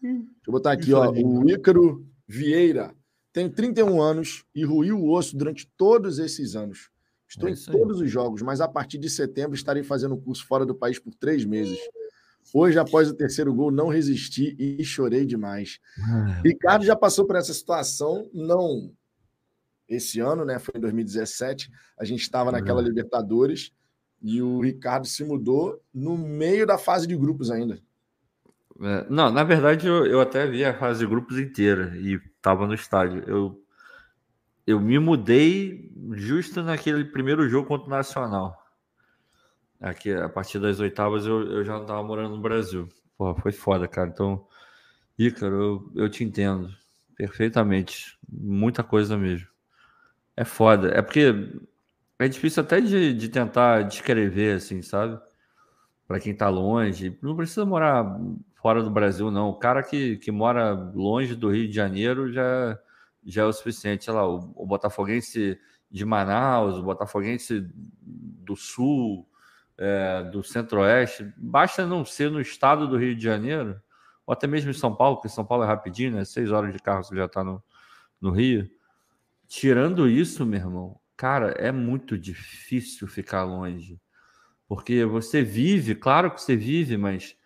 Deixa 0.00 0.24
eu 0.46 0.52
botar 0.52 0.72
aqui, 0.72 0.92
ó. 0.94 1.10
O 1.10 1.50
Ícaro 1.50 2.06
Vieira. 2.26 2.94
Tenho 3.32 3.50
31 3.50 4.00
anos 4.00 4.44
e 4.54 4.64
ruí 4.64 4.92
o 4.92 5.08
osso 5.10 5.36
durante 5.36 5.70
todos 5.76 6.18
esses 6.18 6.56
anos. 6.56 6.90
Estou 7.28 7.48
É 7.48 7.52
em 7.52 7.56
todos 7.56 8.00
os 8.00 8.10
jogos, 8.10 8.40
mas 8.40 8.60
a 8.60 8.68
partir 8.68 8.98
de 8.98 9.10
setembro 9.10 9.54
estarei 9.54 9.82
fazendo 9.82 10.14
um 10.14 10.20
curso 10.20 10.46
fora 10.46 10.64
do 10.64 10.74
país 10.74 10.98
por 10.98 11.14
três 11.14 11.44
meses. 11.44 11.78
Hoje, 12.54 12.78
após 12.78 13.10
o 13.10 13.14
terceiro 13.14 13.52
gol, 13.52 13.70
não 13.70 13.88
resisti 13.88 14.56
e 14.58 14.82
chorei 14.82 15.26
demais. 15.26 15.78
Ricardo 16.42 16.84
já 16.84 16.96
passou 16.96 17.26
por 17.26 17.36
essa 17.36 17.52
situação, 17.52 18.30
não 18.32 18.90
esse 19.88 20.20
ano, 20.20 20.44
né? 20.44 20.58
Foi 20.58 20.74
em 20.76 20.80
2017. 20.80 21.70
A 21.98 22.04
gente 22.04 22.20
estava 22.20 22.52
naquela. 22.52 22.82
Libertadores 22.82 23.72
e 24.20 24.42
o 24.42 24.60
Ricardo 24.60 25.06
se 25.06 25.24
mudou 25.24 25.80
no 25.92 26.16
meio 26.16 26.66
da 26.66 26.76
fase 26.76 27.06
de 27.06 27.16
grupos 27.16 27.50
ainda. 27.50 27.80
É, 28.80 29.06
não, 29.10 29.30
na 29.30 29.42
verdade 29.42 29.86
eu, 29.88 30.06
eu 30.06 30.20
até 30.20 30.46
vi 30.46 30.64
a 30.64 30.72
fase 30.72 31.00
de 31.00 31.06
grupos 31.06 31.38
inteira 31.38 31.96
e 31.96 32.18
tava 32.40 32.66
no 32.66 32.74
estádio. 32.74 33.24
Eu, 33.26 33.64
eu 34.66 34.80
me 34.80 34.98
mudei 34.98 35.90
justo 36.12 36.62
naquele 36.62 37.04
primeiro 37.04 37.48
jogo 37.48 37.66
contra 37.66 37.86
o 37.86 37.90
Nacional. 37.90 38.56
Aqui, 39.80 40.12
a 40.12 40.28
partir 40.28 40.58
das 40.58 40.80
oitavas 40.80 41.26
eu, 41.26 41.42
eu 41.52 41.64
já 41.64 41.78
não 41.78 41.86
tava 41.86 42.02
morando 42.02 42.36
no 42.36 42.42
Brasil. 42.42 42.88
Porra, 43.16 43.40
foi 43.40 43.52
foda, 43.52 43.88
cara. 43.88 44.08
Então, 44.08 44.46
Ícaro, 45.18 45.90
eu, 45.94 46.04
eu 46.04 46.08
te 46.10 46.24
entendo 46.24 46.72
perfeitamente. 47.16 48.18
Muita 48.28 48.82
coisa 48.84 49.16
mesmo. 49.16 49.48
É 50.36 50.44
foda. 50.44 50.88
É 50.88 51.02
porque 51.02 51.34
é 52.18 52.28
difícil 52.28 52.62
até 52.62 52.80
de, 52.80 53.14
de 53.14 53.28
tentar 53.28 53.82
descrever, 53.82 54.56
assim, 54.56 54.82
sabe? 54.82 55.20
Para 56.06 56.20
quem 56.20 56.34
tá 56.34 56.48
longe. 56.48 57.18
Não 57.22 57.36
precisa 57.36 57.64
morar 57.64 58.18
fora 58.58 58.82
do 58.82 58.90
Brasil, 58.90 59.30
não. 59.30 59.48
O 59.50 59.54
cara 59.54 59.82
que, 59.82 60.16
que 60.18 60.30
mora 60.30 60.72
longe 60.72 61.34
do 61.34 61.50
Rio 61.50 61.68
de 61.68 61.74
Janeiro 61.74 62.30
já, 62.32 62.78
já 63.24 63.42
é 63.42 63.46
o 63.46 63.52
suficiente. 63.52 64.04
Sei 64.04 64.12
lá, 64.12 64.28
o, 64.28 64.52
o 64.54 64.66
Botafoguense 64.66 65.58
de 65.90 66.04
Manaus, 66.04 66.76
o 66.76 66.82
Botafoguense 66.82 67.66
do 68.02 68.56
Sul, 68.56 69.26
é, 69.78 70.24
do 70.24 70.42
Centro-Oeste, 70.42 71.32
basta 71.36 71.86
não 71.86 72.04
ser 72.04 72.30
no 72.30 72.40
estado 72.40 72.88
do 72.88 72.98
Rio 72.98 73.14
de 73.14 73.22
Janeiro, 73.22 73.80
ou 74.26 74.32
até 74.32 74.46
mesmo 74.46 74.70
em 74.70 74.74
São 74.74 74.94
Paulo, 74.94 75.16
porque 75.16 75.28
São 75.28 75.44
Paulo 75.44 75.64
é 75.64 75.66
rapidinho, 75.66 76.12
né? 76.12 76.24
Seis 76.24 76.50
horas 76.50 76.72
de 76.72 76.80
carro 76.80 77.04
você 77.04 77.14
já 77.14 77.26
está 77.26 77.44
no, 77.44 77.62
no 78.20 78.30
Rio. 78.30 78.68
Tirando 79.46 80.08
isso, 80.08 80.44
meu 80.44 80.58
irmão, 80.58 81.00
cara, 81.16 81.52
é 81.52 81.70
muito 81.70 82.18
difícil 82.18 83.06
ficar 83.06 83.44
longe. 83.44 83.98
Porque 84.66 85.04
você 85.04 85.42
vive, 85.42 85.94
claro 85.94 86.30
que 86.30 86.42
você 86.42 86.54
vive, 86.54 86.96
mas 86.98 87.37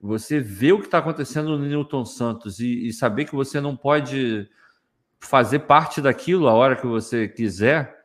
você 0.00 0.38
vê 0.40 0.72
o 0.72 0.78
que 0.78 0.86
está 0.86 0.98
acontecendo 0.98 1.58
no 1.58 1.64
Newton 1.64 2.04
Santos 2.04 2.60
e, 2.60 2.86
e, 2.86 2.92
saber 2.92 3.24
que 3.24 3.34
você 3.34 3.60
não 3.60 3.76
pode 3.76 4.48
fazer 5.20 5.60
parte 5.60 6.00
daquilo 6.00 6.48
a 6.48 6.54
hora 6.54 6.76
que 6.76 6.86
você 6.86 7.26
quiser 7.26 7.98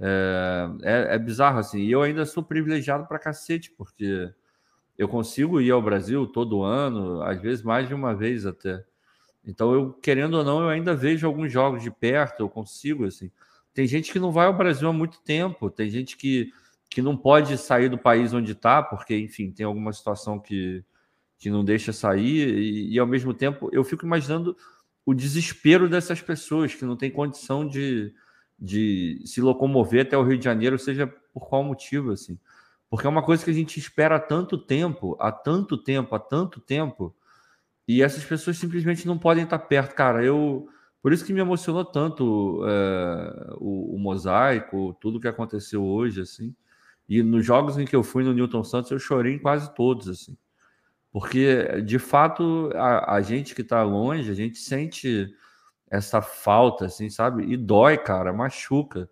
é, 0.00 0.68
é, 0.82 1.14
é 1.14 1.18
bizarro 1.18 1.58
assim. 1.58 1.80
E 1.80 1.92
eu 1.92 2.02
ainda 2.02 2.26
sou 2.26 2.42
privilegiado 2.42 3.06
para 3.06 3.18
cacete, 3.18 3.72
porque 3.76 4.32
eu 4.96 5.08
consigo 5.08 5.60
ir 5.60 5.70
ao 5.70 5.80
Brasil 5.82 6.26
todo 6.26 6.62
ano, 6.62 7.22
às 7.22 7.40
vezes 7.40 7.64
mais 7.64 7.86
de 7.86 7.94
uma 7.94 8.14
vez 8.14 8.44
até. 8.44 8.84
Então, 9.44 9.72
eu 9.72 9.92
querendo 9.94 10.34
ou 10.34 10.44
não, 10.44 10.60
eu 10.60 10.68
ainda 10.68 10.94
vejo 10.94 11.26
alguns 11.26 11.52
jogos 11.52 11.82
de 11.82 11.90
perto, 11.90 12.40
eu 12.40 12.48
consigo 12.48 13.06
assim. 13.06 13.30
Tem 13.72 13.86
gente 13.86 14.12
que 14.12 14.18
não 14.18 14.32
vai 14.32 14.46
ao 14.46 14.56
Brasil 14.56 14.88
há 14.88 14.92
muito 14.92 15.20
tempo, 15.22 15.70
tem 15.70 15.88
gente 15.88 16.16
que, 16.16 16.52
que 16.90 17.00
não 17.00 17.16
pode 17.16 17.56
sair 17.56 17.88
do 17.88 17.96
país 17.96 18.34
onde 18.34 18.52
está, 18.52 18.82
porque, 18.82 19.16
enfim, 19.16 19.52
tem 19.52 19.64
alguma 19.64 19.92
situação 19.92 20.40
que, 20.40 20.84
que 21.38 21.50
não 21.50 21.64
deixa 21.64 21.92
sair, 21.92 22.58
e, 22.58 22.94
e, 22.94 22.98
ao 22.98 23.06
mesmo 23.06 23.32
tempo 23.32 23.68
eu 23.72 23.84
fico 23.84 24.04
imaginando 24.04 24.56
o 25.06 25.14
desespero 25.14 25.88
dessas 25.88 26.20
pessoas 26.20 26.74
que 26.74 26.84
não 26.84 26.96
têm 26.96 27.10
condição 27.10 27.66
de, 27.66 28.12
de 28.58 29.22
se 29.24 29.40
locomover 29.40 30.02
até 30.02 30.18
o 30.18 30.22
Rio 30.22 30.36
de 30.36 30.44
Janeiro, 30.44 30.78
seja 30.78 31.06
por 31.32 31.48
qual 31.48 31.62
motivo, 31.62 32.10
assim. 32.10 32.38
Porque 32.90 33.06
é 33.06 33.10
uma 33.10 33.22
coisa 33.22 33.44
que 33.44 33.50
a 33.50 33.54
gente 33.54 33.78
espera 33.78 34.16
há 34.16 34.20
tanto 34.20 34.58
tempo, 34.58 35.16
há 35.20 35.30
tanto 35.30 35.78
tempo, 35.78 36.14
há 36.14 36.18
tanto 36.18 36.60
tempo, 36.60 37.14
e 37.88 38.02
essas 38.02 38.22
pessoas 38.22 38.58
simplesmente 38.58 39.06
não 39.06 39.16
podem 39.16 39.44
estar 39.44 39.58
perto. 39.58 39.94
Cara, 39.94 40.22
eu. 40.22 40.68
Por 41.00 41.12
isso 41.12 41.24
que 41.24 41.32
me 41.32 41.40
emocionou 41.40 41.84
tanto 41.84 42.62
é, 42.66 43.54
o, 43.56 43.94
o, 43.94 43.98
mosaico, 43.98 44.94
tudo 45.00 45.20
que 45.20 45.28
aconteceu 45.28 45.82
hoje, 45.82 46.20
assim. 46.20 46.54
E 47.08 47.22
nos 47.22 47.46
jogos 47.46 47.78
em 47.78 47.86
que 47.86 47.96
eu 47.96 48.02
fui 48.02 48.24
no 48.24 48.34
Newton 48.34 48.62
Santos, 48.62 48.90
eu 48.90 48.98
chorei 48.98 49.34
em 49.34 49.38
quase 49.38 49.74
todos, 49.74 50.08
assim. 50.08 50.36
Porque, 51.18 51.82
de 51.82 51.98
fato, 51.98 52.70
a, 52.76 53.16
a 53.16 53.20
gente 53.20 53.52
que 53.52 53.62
está 53.62 53.82
longe, 53.82 54.30
a 54.30 54.34
gente 54.34 54.56
sente 54.56 55.34
essa 55.90 56.22
falta, 56.22 56.86
assim, 56.86 57.10
sabe? 57.10 57.42
E 57.42 57.56
dói, 57.56 57.98
cara, 57.98 58.32
machuca. 58.32 59.10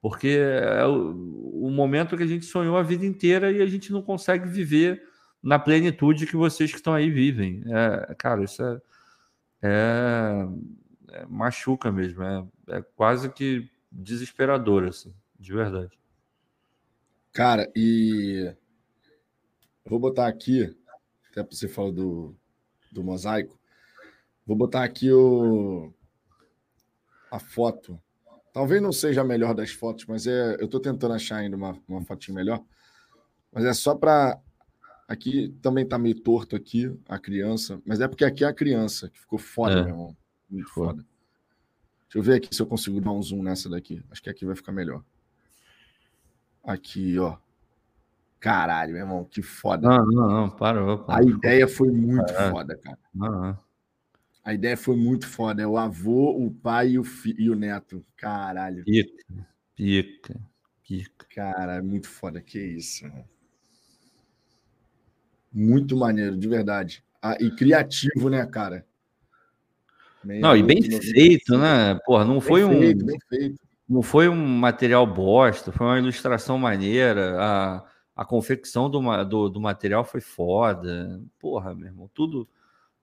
Porque 0.00 0.36
é 0.36 0.84
o, 0.84 1.12
o 1.66 1.70
momento 1.70 2.16
que 2.16 2.24
a 2.24 2.26
gente 2.26 2.44
sonhou 2.44 2.76
a 2.76 2.82
vida 2.82 3.06
inteira 3.06 3.52
e 3.52 3.62
a 3.62 3.66
gente 3.66 3.92
não 3.92 4.02
consegue 4.02 4.48
viver 4.48 5.00
na 5.40 5.56
plenitude 5.56 6.26
que 6.26 6.34
vocês 6.34 6.72
que 6.72 6.76
estão 6.78 6.92
aí 6.92 7.08
vivem. 7.08 7.62
É, 7.68 8.16
cara, 8.16 8.42
isso 8.42 8.60
é, 8.60 8.80
é, 9.62 10.48
é 11.12 11.26
machuca 11.26 11.92
mesmo, 11.92 12.24
é, 12.24 12.44
é, 12.70 12.82
quase 12.96 13.28
que 13.28 13.70
desesperador, 13.92 14.88
assim, 14.88 15.14
de 15.38 15.52
verdade. 15.52 15.96
Cara, 17.32 17.70
e 17.76 18.52
vou 19.86 20.00
botar 20.00 20.26
aqui, 20.26 20.76
até 21.40 21.54
você 21.54 21.68
falar 21.68 21.92
do, 21.92 22.34
do 22.92 23.02
mosaico, 23.02 23.58
vou 24.46 24.56
botar 24.56 24.84
aqui 24.84 25.12
o, 25.12 25.92
a 27.30 27.38
foto. 27.38 28.00
Talvez 28.52 28.80
não 28.80 28.92
seja 28.92 29.22
a 29.22 29.24
melhor 29.24 29.54
das 29.54 29.72
fotos, 29.72 30.06
mas 30.06 30.26
é, 30.26 30.56
eu 30.60 30.66
estou 30.66 30.80
tentando 30.80 31.14
achar 31.14 31.36
ainda 31.36 31.56
uma, 31.56 31.76
uma 31.88 32.04
fotinha 32.04 32.34
melhor. 32.34 32.62
Mas 33.52 33.64
é 33.64 33.72
só 33.72 33.94
para 33.94 34.40
Aqui 35.06 35.54
também 35.60 35.86
tá 35.86 35.98
meio 35.98 36.18
torto 36.18 36.56
aqui 36.56 36.90
a 37.08 37.18
criança, 37.18 37.80
mas 37.84 38.00
é 38.00 38.08
porque 38.08 38.24
aqui 38.24 38.42
é 38.42 38.46
a 38.46 38.54
criança 38.54 39.10
que 39.10 39.20
ficou 39.20 39.38
foda, 39.38 39.72
é. 39.72 39.82
meu 39.82 39.88
irmão. 39.88 40.16
Muito 40.48 40.70
foda. 40.70 41.04
Deixa 42.04 42.18
eu 42.18 42.22
ver 42.22 42.34
aqui 42.36 42.54
se 42.54 42.62
eu 42.62 42.66
consigo 42.66 43.00
dar 43.00 43.12
um 43.12 43.22
zoom 43.22 43.42
nessa 43.42 43.68
daqui. 43.68 44.02
Acho 44.10 44.22
que 44.22 44.30
aqui 44.30 44.46
vai 44.46 44.56
ficar 44.56 44.72
melhor. 44.72 45.04
Aqui, 46.62 47.18
ó. 47.18 47.36
Caralho, 48.44 48.92
meu 48.92 49.00
irmão, 49.00 49.24
que 49.24 49.40
foda. 49.40 49.88
Não, 49.88 50.04
não, 50.04 50.28
não, 50.28 50.50
parou. 50.50 50.98
parou. 50.98 51.26
A 51.26 51.30
ideia 51.30 51.66
foi 51.66 51.90
muito 51.90 52.26
Caralho. 52.26 52.52
foda, 52.52 52.76
cara. 52.76 52.98
Não, 53.14 53.58
A 54.44 54.52
ideia 54.52 54.76
foi 54.76 54.96
muito 54.96 55.26
foda. 55.26 55.62
É 55.62 55.66
o 55.66 55.78
avô, 55.78 56.36
o 56.36 56.50
pai 56.50 56.90
e 56.90 56.98
o, 56.98 57.04
fi... 57.04 57.34
e 57.38 57.48
o 57.48 57.54
neto. 57.54 58.04
Caralho. 58.18 58.84
Pica, 58.84 59.48
pica, 59.74 60.40
pica. 60.86 61.26
Cara, 61.34 61.76
é 61.76 61.80
muito 61.80 62.06
foda. 62.06 62.38
Que 62.38 62.58
isso, 62.58 63.08
mano. 63.08 63.24
Muito 65.50 65.96
maneiro, 65.96 66.36
de 66.36 66.46
verdade. 66.46 67.02
Ah, 67.22 67.38
e 67.40 67.50
criativo, 67.50 68.28
né, 68.28 68.44
cara? 68.44 68.84
Meio 70.22 70.42
não, 70.42 70.54
e 70.54 70.62
bem 70.62 70.82
feito, 70.82 71.56
né? 71.56 71.98
Porra, 72.04 72.26
não 72.26 72.40
bem 72.40 72.42
foi 72.42 72.68
feito, 72.68 73.06
um. 73.06 73.56
Não 73.88 74.02
foi 74.02 74.28
um 74.28 74.36
material 74.36 75.06
bosta, 75.06 75.72
foi 75.72 75.86
uma 75.86 75.98
ilustração 75.98 76.58
maneira. 76.58 77.40
A, 77.40 77.93
a 78.14 78.24
confecção 78.24 78.88
do, 78.88 79.24
do, 79.24 79.48
do 79.48 79.60
material 79.60 80.04
foi 80.04 80.20
foda. 80.20 81.20
Porra, 81.38 81.74
meu 81.74 81.86
irmão, 81.86 82.10
tudo, 82.14 82.48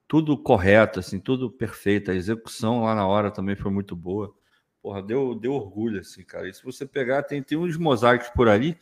tudo 0.08 0.36
correto, 0.38 1.00
assim, 1.00 1.20
tudo 1.20 1.50
perfeito. 1.50 2.10
A 2.10 2.14
execução 2.14 2.84
lá 2.84 2.94
na 2.94 3.06
hora 3.06 3.30
também 3.30 3.56
foi 3.56 3.70
muito 3.70 3.94
boa. 3.94 4.34
Porra, 4.82 5.02
deu, 5.02 5.34
deu 5.34 5.52
orgulho, 5.52 6.00
assim, 6.00 6.24
cara. 6.24 6.48
E 6.48 6.54
se 6.54 6.64
você 6.64 6.86
pegar, 6.86 7.22
tem, 7.22 7.42
tem 7.42 7.58
uns 7.58 7.76
mosaicos 7.76 8.28
por 8.30 8.48
ali 8.48 8.78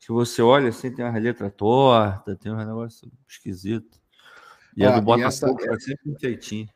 que 0.00 0.10
você 0.10 0.40
olha 0.40 0.70
assim, 0.70 0.90
tem 0.90 1.04
uma 1.04 1.18
letra 1.18 1.50
torta, 1.50 2.34
tem 2.34 2.50
um 2.50 2.56
negócio 2.56 3.10
esquisito. 3.28 4.00
E 4.74 4.84
Ó, 4.84 4.90
a 4.90 4.98
do 4.98 5.02
Botafogo 5.02 5.60
essa... 5.62 5.78
sempre 5.78 6.18
feitinho. 6.18 6.68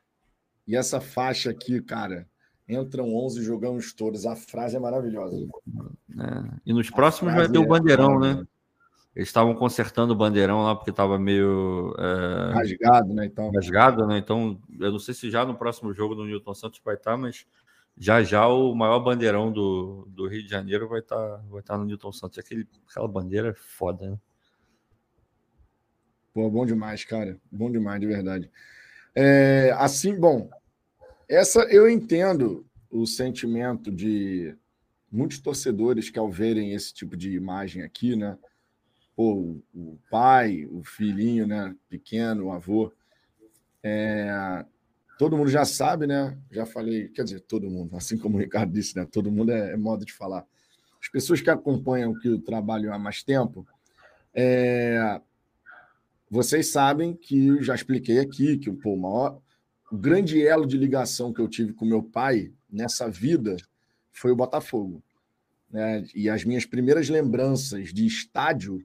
E 0.67 0.77
essa 0.77 1.01
faixa 1.01 1.51
aqui, 1.51 1.81
cara, 1.81 2.29
entram 2.69 3.15
11, 3.15 3.43
jogamos 3.43 3.93
todos. 3.93 4.27
A 4.27 4.37
frase 4.37 4.77
é 4.77 4.79
maravilhosa. 4.79 5.37
É. 5.37 6.61
E 6.67 6.73
nos 6.73 6.91
próximos 6.91 7.35
vai 7.35 7.49
ter 7.49 7.59
o 7.59 7.65
é 7.65 7.67
bandeirão, 7.67 8.23
é... 8.23 8.35
né? 8.35 8.47
Eles 9.15 9.29
estavam 9.29 9.55
consertando 9.55 10.13
o 10.13 10.17
bandeirão 10.17 10.63
lá 10.65 10.75
porque 10.75 10.91
estava 10.91 11.19
meio. 11.19 11.95
É... 11.99 12.53
Rasgado, 12.53 13.15
né? 13.15 13.27
Então. 13.27 13.51
Rasgado, 13.53 14.07
né? 14.07 14.19
Então, 14.19 14.61
eu 14.81 14.91
não 14.91 14.99
sei 14.99 15.15
se 15.15 15.31
já 15.31 15.45
no 15.45 15.55
próximo 15.55 15.93
jogo 15.93 16.17
do 16.17 16.25
Newton 16.25 16.55
Santos 16.55 16.81
vai 16.85 16.95
estar, 16.95 17.17
mas 17.17 17.47
já 17.97 18.25
já 18.25 18.49
o 18.49 18.75
maior 18.75 18.99
bandeirão 18.99 19.53
do, 19.53 20.09
do 20.11 20.27
Rio 20.27 20.43
de 20.43 20.49
Janeiro 20.49 20.89
vai 20.89 20.99
estar 20.99 21.17
tá, 21.17 21.43
vai 21.49 21.63
tá 21.63 21.79
no 21.79 21.85
Newton 21.85 22.13
Santos. 22.13 22.39
Aquele, 22.39 22.67
aquela 22.91 23.07
bandeira 23.07 23.51
é 23.51 23.55
foda, 23.55 24.11
né? 24.11 24.19
Pô, 26.33 26.51
bom 26.51 26.67
demais, 26.67 27.05
cara. 27.05 27.39
Bom 27.53 27.71
demais, 27.71 28.01
de 28.01 28.09
verdade. 28.09 28.51
É, 29.15 29.73
assim, 29.79 30.19
bom, 30.19 30.51
essa 31.29 31.61
eu 31.71 31.89
entendo 31.89 32.67
o 32.91 33.07
sentimento 33.07 33.93
de 33.93 34.57
muitos 35.11 35.39
torcedores 35.39 36.11
que 36.11 36.19
ao 36.19 36.29
verem 36.29 36.73
esse 36.73 36.93
tipo 36.93 37.17
de 37.17 37.31
imagem 37.33 37.85
aqui, 37.85 38.17
né? 38.17 38.37
Pô, 39.17 39.61
o 39.73 39.99
pai, 40.11 40.67
o 40.67 40.83
filhinho, 40.83 41.47
né? 41.47 41.75
Pequeno, 41.89 42.47
o 42.47 42.53
avô. 42.53 42.93
É, 43.83 44.65
todo 45.19 45.37
mundo 45.37 45.51
já 45.51 45.65
sabe, 45.65 46.07
né? 46.07 46.37
Já 46.51 46.67
falei, 46.67 47.09
quer 47.09 47.25
dizer, 47.25 47.41
todo 47.41 47.71
mundo, 47.71 47.95
assim 47.97 48.19
como 48.19 48.37
o 48.37 48.41
Ricardo 48.41 48.73
disse, 48.73 48.97
né? 48.97 49.07
Todo 49.11 49.31
mundo 49.31 49.53
é, 49.53 49.73
é 49.73 49.77
modo 49.77 50.05
de 50.05 50.13
falar. 50.13 50.45
As 51.01 51.09
pessoas 51.09 51.41
que 51.41 51.51
acompanham 51.51 52.19
que 52.19 52.29
o 52.29 52.41
trabalho 52.41 52.93
há 52.93 52.99
mais 52.99 53.23
tempo, 53.23 53.67
é... 54.33 55.21
vocês 56.31 56.69
sabem 56.69 57.15
que 57.15 57.63
já 57.63 57.75
expliquei 57.75 58.19
aqui 58.19 58.57
que 58.57 58.73
pô, 58.73 58.95
o 58.95 59.01
maior, 59.01 59.41
o 59.93 59.97
grande 59.97 60.45
elo 60.45 60.67
de 60.67 60.79
ligação 60.79 61.33
que 61.33 61.41
eu 61.41 61.49
tive 61.49 61.73
com 61.73 61.85
meu 61.85 62.03
pai 62.03 62.53
nessa 62.71 63.09
vida 63.09 63.57
foi 64.11 64.33
o 64.33 64.37
Botafogo. 64.37 65.03
Né? 65.71 66.05
E 66.15 66.29
as 66.29 66.45
minhas 66.45 66.65
primeiras 66.65 67.09
lembranças 67.09 67.93
de 67.93 68.07
estádio 68.07 68.85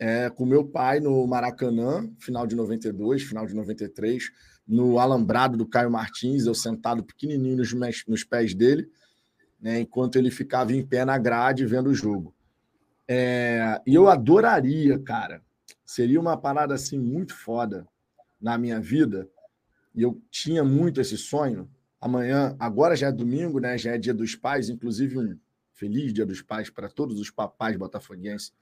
é 0.00 0.30
com 0.30 0.46
meu 0.46 0.64
pai 0.64 1.00
no 1.00 1.26
Maracanã, 1.26 2.08
final 2.18 2.46
de 2.46 2.54
92, 2.54 3.22
final 3.22 3.46
de 3.46 3.54
93 3.54 4.30
no 4.66 4.98
alambrado 4.98 5.56
do 5.56 5.66
Caio 5.66 5.90
Martins, 5.90 6.44
eu 6.44 6.54
sentado 6.54 7.02
pequenininho 7.02 7.56
nos, 7.56 7.72
nos 8.06 8.22
pés 8.22 8.54
dele, 8.54 8.90
né, 9.58 9.80
enquanto 9.80 10.16
ele 10.16 10.30
ficava 10.30 10.74
em 10.74 10.86
pé 10.86 11.06
na 11.06 11.16
grade 11.16 11.64
vendo 11.64 11.88
o 11.88 11.94
jogo. 11.94 12.34
É, 13.08 13.80
e 13.86 13.94
eu 13.94 14.08
adoraria, 14.08 14.98
cara, 14.98 15.42
seria 15.84 16.20
uma 16.20 16.36
parada 16.36 16.74
assim 16.74 16.98
muito 16.98 17.34
foda 17.34 17.88
na 18.38 18.58
minha 18.58 18.78
vida, 18.78 19.26
e 19.94 20.02
eu 20.02 20.20
tinha 20.30 20.62
muito 20.62 21.00
esse 21.00 21.16
sonho. 21.16 21.68
Amanhã, 21.98 22.54
agora 22.60 22.94
já 22.94 23.08
é 23.08 23.12
domingo, 23.12 23.58
né? 23.58 23.76
Já 23.76 23.94
é 23.94 23.98
dia 23.98 24.14
dos 24.14 24.36
pais, 24.36 24.68
inclusive 24.68 25.18
um 25.18 25.36
feliz 25.72 26.12
dia 26.12 26.26
dos 26.26 26.42
pais 26.42 26.70
para 26.70 26.88
todos 26.88 27.18
os 27.18 27.30
papais 27.30 27.76
botafoguenses 27.76 28.52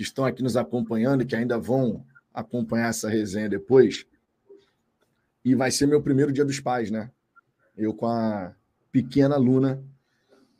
que 0.00 0.04
estão 0.04 0.24
aqui 0.24 0.42
nos 0.42 0.56
acompanhando 0.56 1.22
e 1.22 1.26
que 1.26 1.36
ainda 1.36 1.58
vão 1.58 2.02
acompanhar 2.32 2.88
essa 2.88 3.06
resenha 3.06 3.50
depois 3.50 4.06
e 5.44 5.54
vai 5.54 5.70
ser 5.70 5.84
meu 5.84 6.00
primeiro 6.00 6.32
dia 6.32 6.42
dos 6.42 6.58
pais, 6.58 6.90
né? 6.90 7.10
eu 7.76 7.92
com 7.92 8.06
a 8.06 8.54
pequena 8.90 9.36
Luna. 9.36 9.84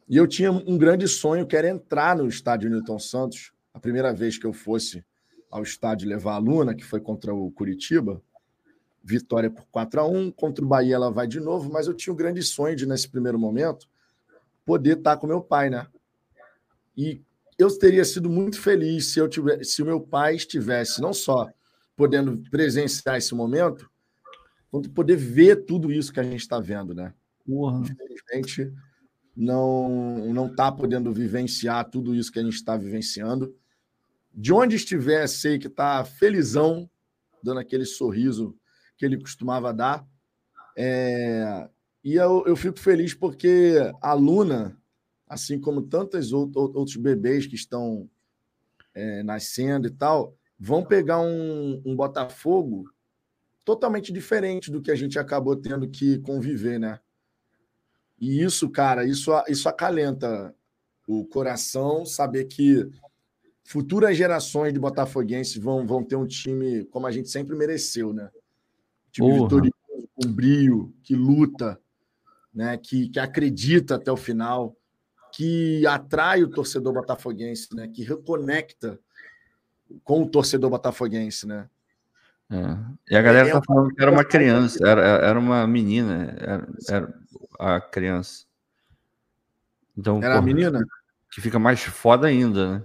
E 0.06 0.14
eu 0.14 0.26
tinha 0.26 0.52
um 0.52 0.76
grande 0.76 1.08
sonho, 1.08 1.46
que 1.46 1.56
era 1.56 1.70
entrar 1.70 2.14
no 2.14 2.28
estádio 2.28 2.68
Newton 2.68 2.98
Santos. 2.98 3.50
A 3.72 3.80
primeira 3.80 4.12
vez 4.12 4.36
que 4.36 4.46
eu 4.46 4.52
fosse 4.52 5.02
ao 5.50 5.62
estádio 5.62 6.06
levar 6.06 6.34
a 6.34 6.38
Luna, 6.38 6.74
que 6.74 6.84
foi 6.84 7.00
contra 7.00 7.34
o 7.34 7.50
Curitiba, 7.50 8.22
vitória 9.02 9.50
por 9.50 9.64
4 9.70 10.00
a 10.00 10.06
1 10.06 10.32
contra 10.32 10.62
o 10.62 10.68
Bahia 10.68 10.96
ela 10.96 11.10
vai 11.10 11.26
de 11.26 11.40
novo, 11.40 11.72
mas 11.72 11.86
eu 11.86 11.94
tinha 11.94 12.12
um 12.12 12.16
grande 12.16 12.42
sonho 12.42 12.76
de, 12.76 12.84
nesse 12.84 13.08
primeiro 13.08 13.38
momento, 13.38 13.88
poder 14.66 14.98
estar 14.98 15.16
com 15.16 15.26
meu 15.26 15.40
pai, 15.40 15.70
né? 15.70 15.86
E 16.94 17.22
eu 17.62 17.78
teria 17.78 18.04
sido 18.04 18.28
muito 18.28 18.60
feliz 18.60 19.12
se 19.12 19.18
eu 19.18 19.28
tivesse, 19.28 19.64
se 19.64 19.82
o 19.82 19.86
meu 19.86 20.00
pai 20.00 20.36
estivesse 20.36 21.00
não 21.00 21.12
só 21.12 21.48
podendo 21.96 22.42
presenciar 22.50 23.16
esse 23.16 23.34
momento, 23.34 23.90
quanto 24.70 24.90
poder 24.90 25.16
ver 25.16 25.64
tudo 25.66 25.92
isso 25.92 26.12
que 26.12 26.20
a 26.20 26.22
gente 26.22 26.40
está 26.40 26.58
vendo, 26.58 26.94
né? 26.94 27.12
Porra. 27.46 27.80
Infelizmente, 27.80 28.72
não 29.36 30.32
não 30.32 30.46
está 30.46 30.70
podendo 30.72 31.12
vivenciar 31.12 31.90
tudo 31.90 32.14
isso 32.14 32.32
que 32.32 32.38
a 32.38 32.42
gente 32.42 32.54
está 32.54 32.76
vivenciando. 32.76 33.54
De 34.32 34.52
onde 34.52 34.76
estiver, 34.76 35.26
sei 35.26 35.58
que 35.58 35.66
está 35.66 36.04
felizão, 36.04 36.88
dando 37.42 37.60
aquele 37.60 37.84
sorriso 37.84 38.56
que 38.96 39.04
ele 39.04 39.20
costumava 39.20 39.72
dar. 39.72 40.06
É... 40.76 41.68
E 42.02 42.14
eu, 42.14 42.44
eu 42.46 42.56
fico 42.56 42.78
feliz 42.78 43.12
porque 43.12 43.74
a 44.00 44.14
Luna, 44.14 44.79
assim 45.30 45.60
como 45.60 45.82
tantos 45.82 46.32
outros 46.32 46.96
bebês 46.96 47.46
que 47.46 47.54
estão 47.54 48.10
é, 48.92 49.22
nascendo 49.22 49.86
e 49.86 49.90
tal, 49.90 50.36
vão 50.58 50.84
pegar 50.84 51.20
um, 51.20 51.80
um 51.86 51.94
Botafogo 51.94 52.90
totalmente 53.64 54.12
diferente 54.12 54.72
do 54.72 54.82
que 54.82 54.90
a 54.90 54.96
gente 54.96 55.20
acabou 55.20 55.54
tendo 55.54 55.88
que 55.88 56.18
conviver, 56.18 56.80
né? 56.80 56.98
E 58.18 58.42
isso, 58.42 58.68
cara, 58.68 59.04
isso, 59.04 59.30
isso 59.48 59.68
acalenta 59.68 60.52
o 61.06 61.24
coração, 61.24 62.04
saber 62.04 62.46
que 62.46 62.90
futuras 63.62 64.16
gerações 64.16 64.72
de 64.72 64.80
botafoguenses 64.80 65.56
vão, 65.56 65.86
vão 65.86 66.02
ter 66.02 66.16
um 66.16 66.26
time 66.26 66.84
como 66.86 67.06
a 67.06 67.12
gente 67.12 67.28
sempre 67.28 67.54
mereceu, 67.54 68.12
né? 68.12 68.32
Time 69.12 69.28
Porra. 69.28 69.42
vitorioso, 69.42 70.08
com 70.12 70.32
brio, 70.32 70.92
que 71.04 71.14
luta, 71.14 71.80
né? 72.52 72.76
que, 72.76 73.08
que 73.08 73.20
acredita 73.20 73.94
até 73.94 74.10
o 74.10 74.16
final, 74.16 74.76
que 75.32 75.86
atrai 75.86 76.42
o 76.42 76.50
torcedor 76.50 76.92
botafoguense, 76.92 77.74
né? 77.74 77.88
que 77.88 78.02
reconecta 78.02 78.98
com 80.04 80.22
o 80.22 80.28
torcedor 80.28 80.70
botafoguense, 80.70 81.46
né? 81.46 81.68
É. 82.50 83.12
E 83.12 83.16
a 83.16 83.22
galera 83.22 83.48
é, 83.48 83.52
tá 83.52 83.62
falando 83.64 83.94
que 83.94 84.02
era 84.02 84.10
uma 84.10 84.24
criança, 84.24 84.78
era, 84.86 85.02
era 85.02 85.38
uma 85.38 85.66
menina, 85.66 86.34
era, 86.38 86.68
era 86.88 87.14
a 87.58 87.80
criança. 87.80 88.44
Então, 89.96 90.18
era 90.18 90.34
porra, 90.34 90.38
a 90.38 90.42
menina? 90.42 90.86
Que 91.30 91.40
fica 91.40 91.58
mais 91.58 91.80
foda 91.82 92.26
ainda, 92.26 92.78
né? 92.78 92.84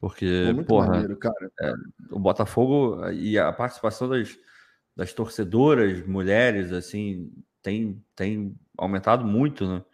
Porque, 0.00 0.52
porra, 0.66 0.88
maneiro, 0.88 1.16
é, 1.60 1.72
o 2.10 2.18
Botafogo 2.18 3.08
e 3.10 3.38
a 3.38 3.52
participação 3.52 4.08
das, 4.08 4.36
das 4.96 5.12
torcedoras 5.12 6.04
mulheres, 6.04 6.72
assim, 6.72 7.32
tem, 7.62 8.04
tem 8.16 8.58
aumentado 8.76 9.24
muito, 9.24 9.64
né? 9.68 9.84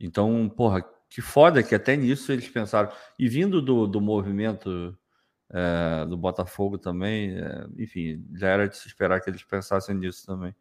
Então, 0.00 0.48
porra, 0.48 0.84
que 1.08 1.22
foda 1.22 1.62
que 1.62 1.74
até 1.74 1.96
nisso 1.96 2.32
eles 2.32 2.48
pensaram. 2.48 2.90
E 3.18 3.28
vindo 3.28 3.62
do, 3.62 3.86
do 3.86 4.00
movimento 4.00 4.96
é, 5.50 6.06
do 6.06 6.16
Botafogo 6.16 6.78
também, 6.78 7.38
é, 7.38 7.66
enfim, 7.78 8.24
já 8.34 8.48
era 8.48 8.68
de 8.68 8.76
se 8.76 8.88
esperar 8.88 9.20
que 9.20 9.30
eles 9.30 9.44
pensassem 9.44 9.94
nisso 9.94 10.26
também. 10.26 10.54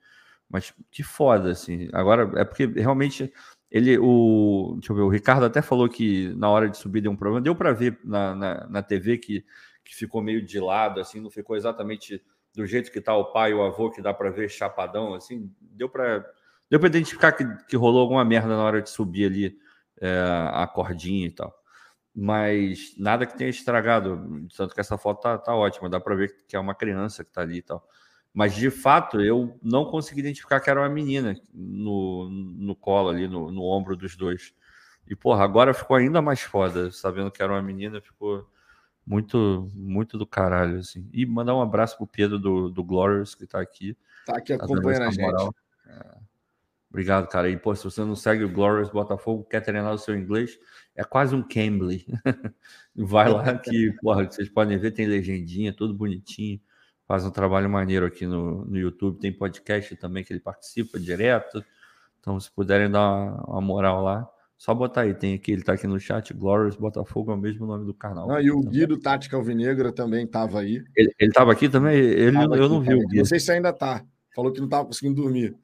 Mas 0.49 0.73
que 0.91 1.03
foda, 1.03 1.51
assim. 1.51 1.89
Agora, 1.91 2.31
é 2.39 2.45
porque 2.45 2.65
realmente 2.67 3.33
ele, 3.71 3.97
o, 3.97 4.75
deixa 4.79 4.93
eu 4.93 4.95
ver, 4.95 5.01
o 5.01 5.09
Ricardo 5.09 5.45
até 5.45 5.61
falou 5.61 5.89
que 5.89 6.33
na 6.35 6.49
hora 6.49 6.69
de 6.69 6.77
subir 6.77 7.01
deu 7.01 7.11
um 7.11 7.15
problema. 7.15 7.41
Deu 7.41 7.55
para 7.55 7.73
ver 7.73 7.99
na, 8.03 8.35
na, 8.35 8.67
na, 8.67 8.83
TV 8.83 9.17
que, 9.17 9.43
que 9.83 9.95
ficou 9.95 10.21
meio 10.21 10.41
de 10.45 10.59
lado, 10.59 10.99
assim, 10.99 11.19
não 11.19 11.29
ficou 11.29 11.55
exatamente 11.55 12.23
do 12.53 12.65
jeito 12.65 12.91
que 12.91 13.01
tá 13.01 13.15
o 13.15 13.31
pai 13.33 13.51
e 13.51 13.53
o 13.53 13.63
avô, 13.63 13.91
que 13.91 14.01
dá 14.01 14.13
para 14.13 14.29
ver 14.29 14.49
chapadão, 14.49 15.13
assim. 15.13 15.51
Deu 15.59 15.89
para 15.89 16.25
deu 16.69 16.79
para 16.79 16.89
identificar 16.89 17.31
que, 17.31 17.45
que 17.65 17.75
rolou 17.75 18.01
alguma 18.01 18.25
merda 18.25 18.49
na 18.49 18.63
hora 18.63 18.81
de 18.81 18.89
subir 18.89 19.25
ali 19.25 19.57
é, 20.01 20.49
a 20.51 20.67
cordinha 20.67 21.27
e 21.27 21.31
tal 21.31 21.53
mas 22.15 22.95
nada 22.97 23.25
que 23.25 23.37
tenha 23.37 23.49
estragado. 23.49 24.47
Tanto 24.55 24.73
que 24.73 24.79
essa 24.79 24.97
foto 24.97 25.21
tá, 25.21 25.37
tá 25.37 25.53
ótima, 25.53 25.89
dá 25.89 25.99
para 25.99 26.15
ver 26.15 26.33
que 26.47 26.55
é 26.55 26.59
uma 26.59 26.73
criança 26.73 27.25
que 27.25 27.31
tá 27.31 27.41
ali 27.41 27.57
e 27.57 27.61
tal. 27.61 27.85
Mas 28.33 28.55
de 28.55 28.69
fato 28.69 29.19
eu 29.19 29.59
não 29.61 29.85
consegui 29.85 30.21
identificar 30.21 30.61
que 30.61 30.69
era 30.69 30.79
uma 30.79 30.89
menina 30.89 31.35
no, 31.53 32.29
no 32.29 32.75
colo 32.75 33.09
ali, 33.09 33.27
no, 33.27 33.51
no 33.51 33.63
ombro 33.63 33.97
dos 33.97 34.15
dois. 34.15 34.53
E 35.05 35.15
porra, 35.15 35.43
agora 35.43 35.73
ficou 35.73 35.97
ainda 35.97 36.21
mais 36.21 36.41
foda, 36.41 36.89
sabendo 36.89 37.29
que 37.29 37.43
era 37.43 37.51
uma 37.51 37.61
menina, 37.61 38.01
ficou 38.01 38.47
muito, 39.05 39.69
muito 39.73 40.17
do 40.17 40.25
caralho, 40.25 40.79
assim. 40.79 41.09
E 41.13 41.25
mandar 41.25 41.53
um 41.53 41.61
abraço 41.61 41.97
pro 41.97 42.07
Pedro 42.07 42.39
do, 42.39 42.69
do 42.69 42.83
Glorious, 42.83 43.35
que 43.35 43.45
tá 43.45 43.59
aqui. 43.59 43.95
Tá 44.25 44.37
aqui 44.37 44.57
tá 44.57 44.63
acompanhando 44.63 45.03
a 45.03 45.11
gente. 45.11 45.55
É. 45.87 46.17
Obrigado, 46.95 47.27
cara. 47.27 47.49
E, 47.49 47.57
pô, 47.57 47.75
se 47.75 47.83
você 47.83 48.05
não 48.05 48.15
segue 48.15 48.45
o 48.45 48.49
Glorious 48.49 48.89
Botafogo, 48.89 49.43
quer 49.43 49.59
treinar 49.59 49.93
o 49.93 49.97
seu 49.97 50.15
inglês, 50.15 50.57
é 50.95 51.03
quase 51.03 51.35
um 51.35 51.43
Cambly. 51.43 52.05
Vai 52.95 53.29
lá 53.29 53.57
que, 53.57 53.91
porra, 54.01 54.23
vocês 54.23 54.47
podem 54.47 54.77
ver, 54.77 54.91
tem 54.91 55.05
legendinha, 55.05 55.73
tudo 55.73 55.93
bonitinho. 55.93 56.57
Faz 57.05 57.25
um 57.25 57.31
trabalho 57.31 57.69
maneiro 57.69 58.05
aqui 58.05 58.25
no, 58.25 58.63
no 58.63 58.77
YouTube. 58.77 59.19
Tem 59.19 59.29
podcast 59.29 59.93
também 59.97 60.23
que 60.23 60.31
ele 60.31 60.39
participa 60.39 60.97
direto. 60.97 61.61
Então, 62.21 62.39
se 62.39 62.49
puderem 62.49 62.89
dar 62.89 63.01
uma, 63.01 63.43
uma 63.43 63.61
moral 63.61 64.01
lá, 64.01 64.25
só 64.57 64.73
botar 64.73 65.01
aí. 65.01 65.13
Tem 65.13 65.33
aqui, 65.33 65.51
ele 65.51 65.63
tá 65.63 65.73
aqui 65.73 65.87
no 65.87 65.99
chat. 65.99 66.33
Glorious 66.33 66.77
Botafogo 66.77 67.29
é 67.29 67.35
o 67.35 67.37
mesmo 67.37 67.65
nome 67.65 67.85
do 67.85 67.93
canal. 67.93 68.25
Não, 68.25 68.39
e 68.39 68.49
o 68.49 68.61
Guido 68.61 68.97
Tática 68.97 69.35
Alvinegra 69.35 69.91
também 69.91 70.23
estava 70.23 70.61
aí. 70.61 70.81
Ele, 70.95 71.13
ele 71.19 71.31
tava 71.33 71.51
aqui 71.51 71.67
também? 71.67 71.97
Ele, 71.97 72.37
eu 72.37 72.53
aqui, 72.53 72.57
não 72.57 72.79
vi 72.79 72.93
o 72.93 72.99
Guido. 72.99 73.17
Não 73.17 73.25
sei 73.25 73.41
se 73.41 73.51
ainda 73.51 73.73
tá. 73.73 74.01
Falou 74.33 74.53
que 74.53 74.59
não 74.59 74.67
estava 74.67 74.85
conseguindo 74.85 75.21
dormir. 75.21 75.57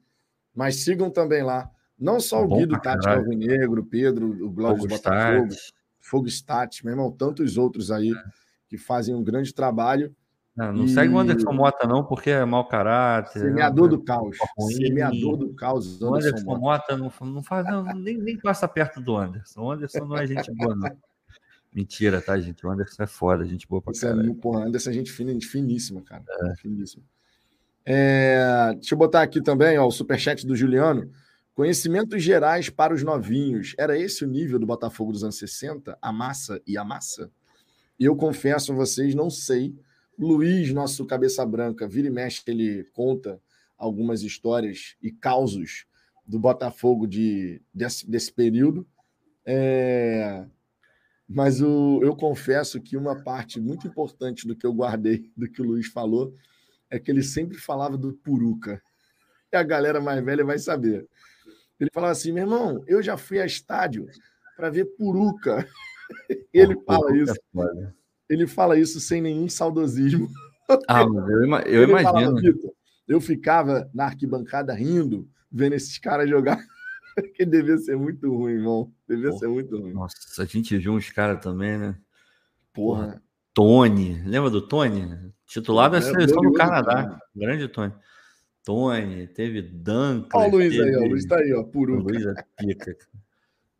Mas 0.54 0.76
sigam 0.76 1.10
também 1.10 1.42
lá. 1.42 1.70
Não 1.98 2.18
só 2.18 2.44
o 2.44 2.48
Guido 2.48 2.80
Tática 2.80 3.14
Alvinegro, 3.14 3.84
Pedro, 3.84 4.44
o 4.44 4.50
Glório 4.50 4.86
Botafogo, 4.86 5.54
Fogo 6.00 6.26
Stat, 6.26 6.84
meu 6.84 6.92
irmão, 6.92 7.12
tantos 7.12 7.56
outros 7.56 7.90
aí 7.90 8.12
é. 8.12 8.22
que 8.68 8.76
fazem 8.76 9.14
um 9.14 9.22
grande 9.22 9.54
trabalho. 9.54 10.14
Não, 10.54 10.72
não 10.72 10.84
e... 10.84 10.88
segue 10.88 11.14
o 11.14 11.18
Anderson 11.18 11.52
Mota, 11.52 11.86
não, 11.86 12.04
porque 12.04 12.30
é 12.30 12.44
mau 12.44 12.66
caráter. 12.66 13.40
Semeador 13.40 13.88
do 13.88 14.02
caos. 14.02 14.36
Semeador 14.76 15.36
do 15.36 15.54
caos. 15.54 16.02
Anderson, 16.02 16.28
Anderson 16.28 16.58
Mota, 16.58 16.96
não, 16.96 17.12
não 17.22 17.42
faz, 17.42 17.64
não, 17.66 17.84
nem, 17.84 18.18
nem 18.18 18.36
passa 18.36 18.68
perto 18.68 19.00
do 19.00 19.16
Anderson. 19.16 19.62
O 19.62 19.70
Anderson 19.70 20.04
não 20.04 20.16
é 20.16 20.26
gente 20.26 20.52
boa, 20.52 20.74
não. 20.74 20.90
Mentira, 21.72 22.20
tá, 22.20 22.38
gente? 22.38 22.66
O 22.66 22.70
Anderson 22.70 23.02
é 23.02 23.06
foda, 23.06 23.46
gente 23.46 23.66
boa 23.66 23.80
pra 23.80 23.94
caralho. 23.94 24.30
É, 24.30 24.34
porra, 24.34 24.66
Anderson 24.66 24.90
é 24.90 24.92
gente 24.92 25.10
fina, 25.10 25.32
gente 25.32 25.46
finíssima, 25.46 26.02
cara. 26.02 26.22
É. 26.28 26.56
Finíssima. 26.56 27.02
É, 27.84 28.72
deixa 28.74 28.94
eu 28.94 28.98
botar 28.98 29.22
aqui 29.22 29.42
também 29.42 29.78
ó, 29.78 29.86
o 29.86 29.90
superchat 29.90 30.46
do 30.46 30.54
Juliano. 30.54 31.10
Conhecimentos 31.54 32.22
gerais 32.22 32.70
para 32.70 32.94
os 32.94 33.02
novinhos. 33.02 33.74
Era 33.78 33.98
esse 33.98 34.24
o 34.24 34.28
nível 34.28 34.58
do 34.58 34.66
Botafogo 34.66 35.12
dos 35.12 35.22
anos 35.22 35.38
60? 35.38 35.98
A 36.00 36.12
massa 36.12 36.60
e 36.66 36.78
a 36.78 36.84
massa? 36.84 37.30
Eu 37.98 38.16
confesso 38.16 38.72
a 38.72 38.74
vocês, 38.74 39.14
não 39.14 39.28
sei. 39.28 39.74
Luiz, 40.18 40.72
nosso 40.72 41.04
cabeça 41.04 41.44
branca, 41.44 41.88
vira 41.88 42.08
e 42.08 42.10
mexe, 42.10 42.42
ele 42.46 42.84
conta 42.92 43.40
algumas 43.76 44.22
histórias 44.22 44.96
e 45.02 45.10
causos 45.10 45.86
do 46.26 46.38
Botafogo 46.38 47.06
de, 47.06 47.60
desse, 47.74 48.08
desse 48.08 48.32
período. 48.32 48.86
É... 49.44 50.46
Mas 51.28 51.60
o, 51.60 52.00
eu 52.02 52.14
confesso 52.14 52.80
que 52.80 52.96
uma 52.96 53.22
parte 53.22 53.60
muito 53.60 53.86
importante 53.86 54.46
do 54.46 54.54
que 54.54 54.66
eu 54.66 54.72
guardei, 54.72 55.30
do 55.36 55.48
que 55.48 55.62
o 55.62 55.64
Luiz 55.64 55.86
falou, 55.86 56.34
é 56.92 56.98
que 56.98 57.10
ele 57.10 57.22
sempre 57.22 57.56
falava 57.56 57.96
do 57.96 58.12
Puruca. 58.12 58.80
E 59.50 59.56
a 59.56 59.62
galera 59.62 59.98
mais 59.98 60.22
velha 60.22 60.44
vai 60.44 60.58
saber. 60.58 61.08
Ele 61.80 61.90
falava 61.92 62.12
assim: 62.12 62.32
meu 62.32 62.44
irmão, 62.44 62.84
eu 62.86 63.02
já 63.02 63.16
fui 63.16 63.40
a 63.40 63.46
estádio 63.46 64.06
para 64.54 64.68
ver 64.68 64.84
Puruca. 64.96 65.66
Ele 66.52 66.78
fala 66.84 67.10
é 67.10 67.16
isso. 67.16 67.34
Ele 68.28 68.46
fala 68.46 68.78
isso 68.78 69.00
sem 69.00 69.22
nenhum 69.22 69.48
saudosismo. 69.48 70.28
Ah, 70.86 71.02
eu, 71.02 71.64
eu 71.64 71.88
imagino. 71.88 72.12
Falava, 72.12 72.40
eu 73.08 73.20
ficava 73.20 73.90
na 73.94 74.04
arquibancada 74.04 74.74
rindo, 74.74 75.26
vendo 75.50 75.74
esses 75.74 75.98
caras 75.98 76.28
jogar. 76.28 76.62
que 77.34 77.46
devia 77.46 77.78
ser 77.78 77.96
muito 77.96 78.30
ruim, 78.30 78.52
irmão. 78.52 78.92
Devia 79.08 79.30
Porra, 79.30 79.38
ser 79.38 79.48
muito 79.48 79.78
ruim. 79.78 79.92
Nossa, 79.92 80.42
a 80.42 80.44
gente 80.44 80.76
viu 80.76 80.92
uns 80.92 81.10
caras 81.10 81.42
também, 81.42 81.78
né? 81.78 81.96
Porra. 82.72 83.04
Porra. 83.06 83.22
Tony, 83.54 84.22
lembra 84.24 84.50
do 84.50 84.62
Tony? 84.62 85.32
Titular 85.46 85.90
da 85.90 85.98
é, 85.98 86.00
seleção 86.00 86.40
do 86.40 86.52
Canadá. 86.52 87.18
Grande 87.34 87.68
Tony. 87.68 87.92
Tony, 88.64 89.26
teve 89.26 89.62
Dunkler. 89.62 90.28
Olha 90.34 90.48
o 90.48 90.56
Luiz 90.56 90.76
teve... 90.76 90.88
aí, 90.88 90.96
ó. 90.96 91.00
O 91.00 91.08
Luiz 91.08 91.26
tá 91.26 91.36
aí, 91.36 91.52
ó. 91.52 91.62
O 91.62 91.84
Luiz 91.84 92.26
é 92.26 92.34
pica. 92.56 92.96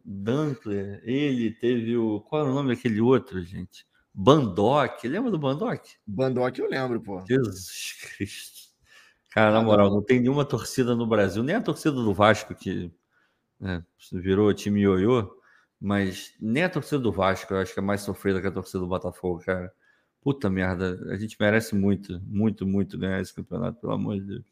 Dunkler, 0.05 1.01
ele 1.05 1.53
teve 1.53 1.97
o. 1.97 2.21
Qual 2.21 2.47
é 2.47 2.51
o 2.51 2.55
nome 2.55 2.75
daquele 2.75 3.01
outro, 3.01 3.41
gente? 3.43 3.87
Bandock. 4.13 5.07
Lembra 5.07 5.31
do 5.31 5.39
Bandock? 5.39 5.95
Bandock 6.07 6.59
eu 6.59 6.69
lembro, 6.69 7.01
pô. 7.01 7.25
Jesus 7.27 7.95
Cristo. 8.17 8.63
Cara, 9.31 9.51
na 9.51 9.63
moral, 9.63 9.91
não 9.91 10.03
tem 10.03 10.21
nenhuma 10.21 10.45
torcida 10.45 10.95
no 10.95 11.07
Brasil, 11.07 11.43
nem 11.43 11.55
a 11.55 11.63
torcida 11.63 11.95
do 11.95 12.13
Vasco, 12.13 12.55
que 12.55 12.93
né, 13.59 13.83
virou 14.13 14.53
time 14.53 14.83
ioiô, 14.83 15.35
mas 15.83 16.33
nem 16.41 16.63
a 16.63 16.69
torcida 16.69 17.01
do 17.01 17.11
Vasco 17.11 17.53
eu 17.53 17.59
acho 17.59 17.75
que 17.75 17.81
é 17.81 17.83
mais 17.83 18.03
sofrida 18.03 18.41
que 18.41 18.47
a 18.47 18.53
torcida 18.53 18.79
do 18.79 18.87
Botafogo, 18.87 19.43
cara. 19.45 19.73
Puta 20.21 20.49
merda, 20.49 20.97
a 21.11 21.17
gente 21.17 21.37
merece 21.41 21.75
muito, 21.75 22.23
muito, 22.25 22.65
muito 22.65 22.97
ganhar 22.97 23.21
esse 23.21 23.35
campeonato, 23.35 23.81
pelo 23.81 23.93
amor 23.93 24.15
de 24.21 24.27
Deus. 24.27 24.45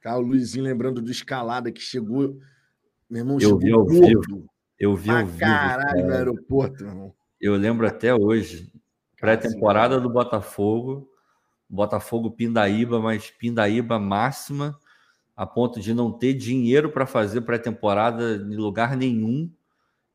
Cara, 0.00 0.18
o 0.18 0.22
Luizinho 0.22 0.64
lembrando 0.64 1.02
do 1.02 1.10
escalada 1.10 1.72
que 1.72 1.80
chegou. 1.80 2.38
Meu 3.10 3.22
irmão, 3.22 3.38
eu 3.40 3.58
vi 3.58 3.72
ao 3.72 3.84
vivo. 3.84 4.46
Eu 4.78 4.94
vi 4.94 5.10
ao 5.10 5.26
vivo. 5.26 5.40
Caralho, 5.40 5.82
cara. 5.88 6.06
no 6.06 6.14
aeroporto, 6.14 6.84
meu 6.84 6.92
irmão. 6.92 7.14
Eu 7.40 7.56
lembro 7.56 7.84
até 7.84 8.14
hoje. 8.14 8.72
Pré-temporada 9.20 10.00
do 10.00 10.08
Botafogo. 10.08 11.10
Botafogo 11.68 12.30
Pindaíba, 12.30 13.00
mas 13.00 13.32
Pindaíba 13.32 13.98
máxima, 13.98 14.78
a 15.34 15.44
ponto 15.44 15.80
de 15.80 15.92
não 15.92 16.12
ter 16.12 16.34
dinheiro 16.34 16.92
para 16.92 17.04
fazer 17.04 17.40
pré-temporada 17.40 18.36
em 18.36 18.54
lugar 18.54 18.96
nenhum 18.96 19.50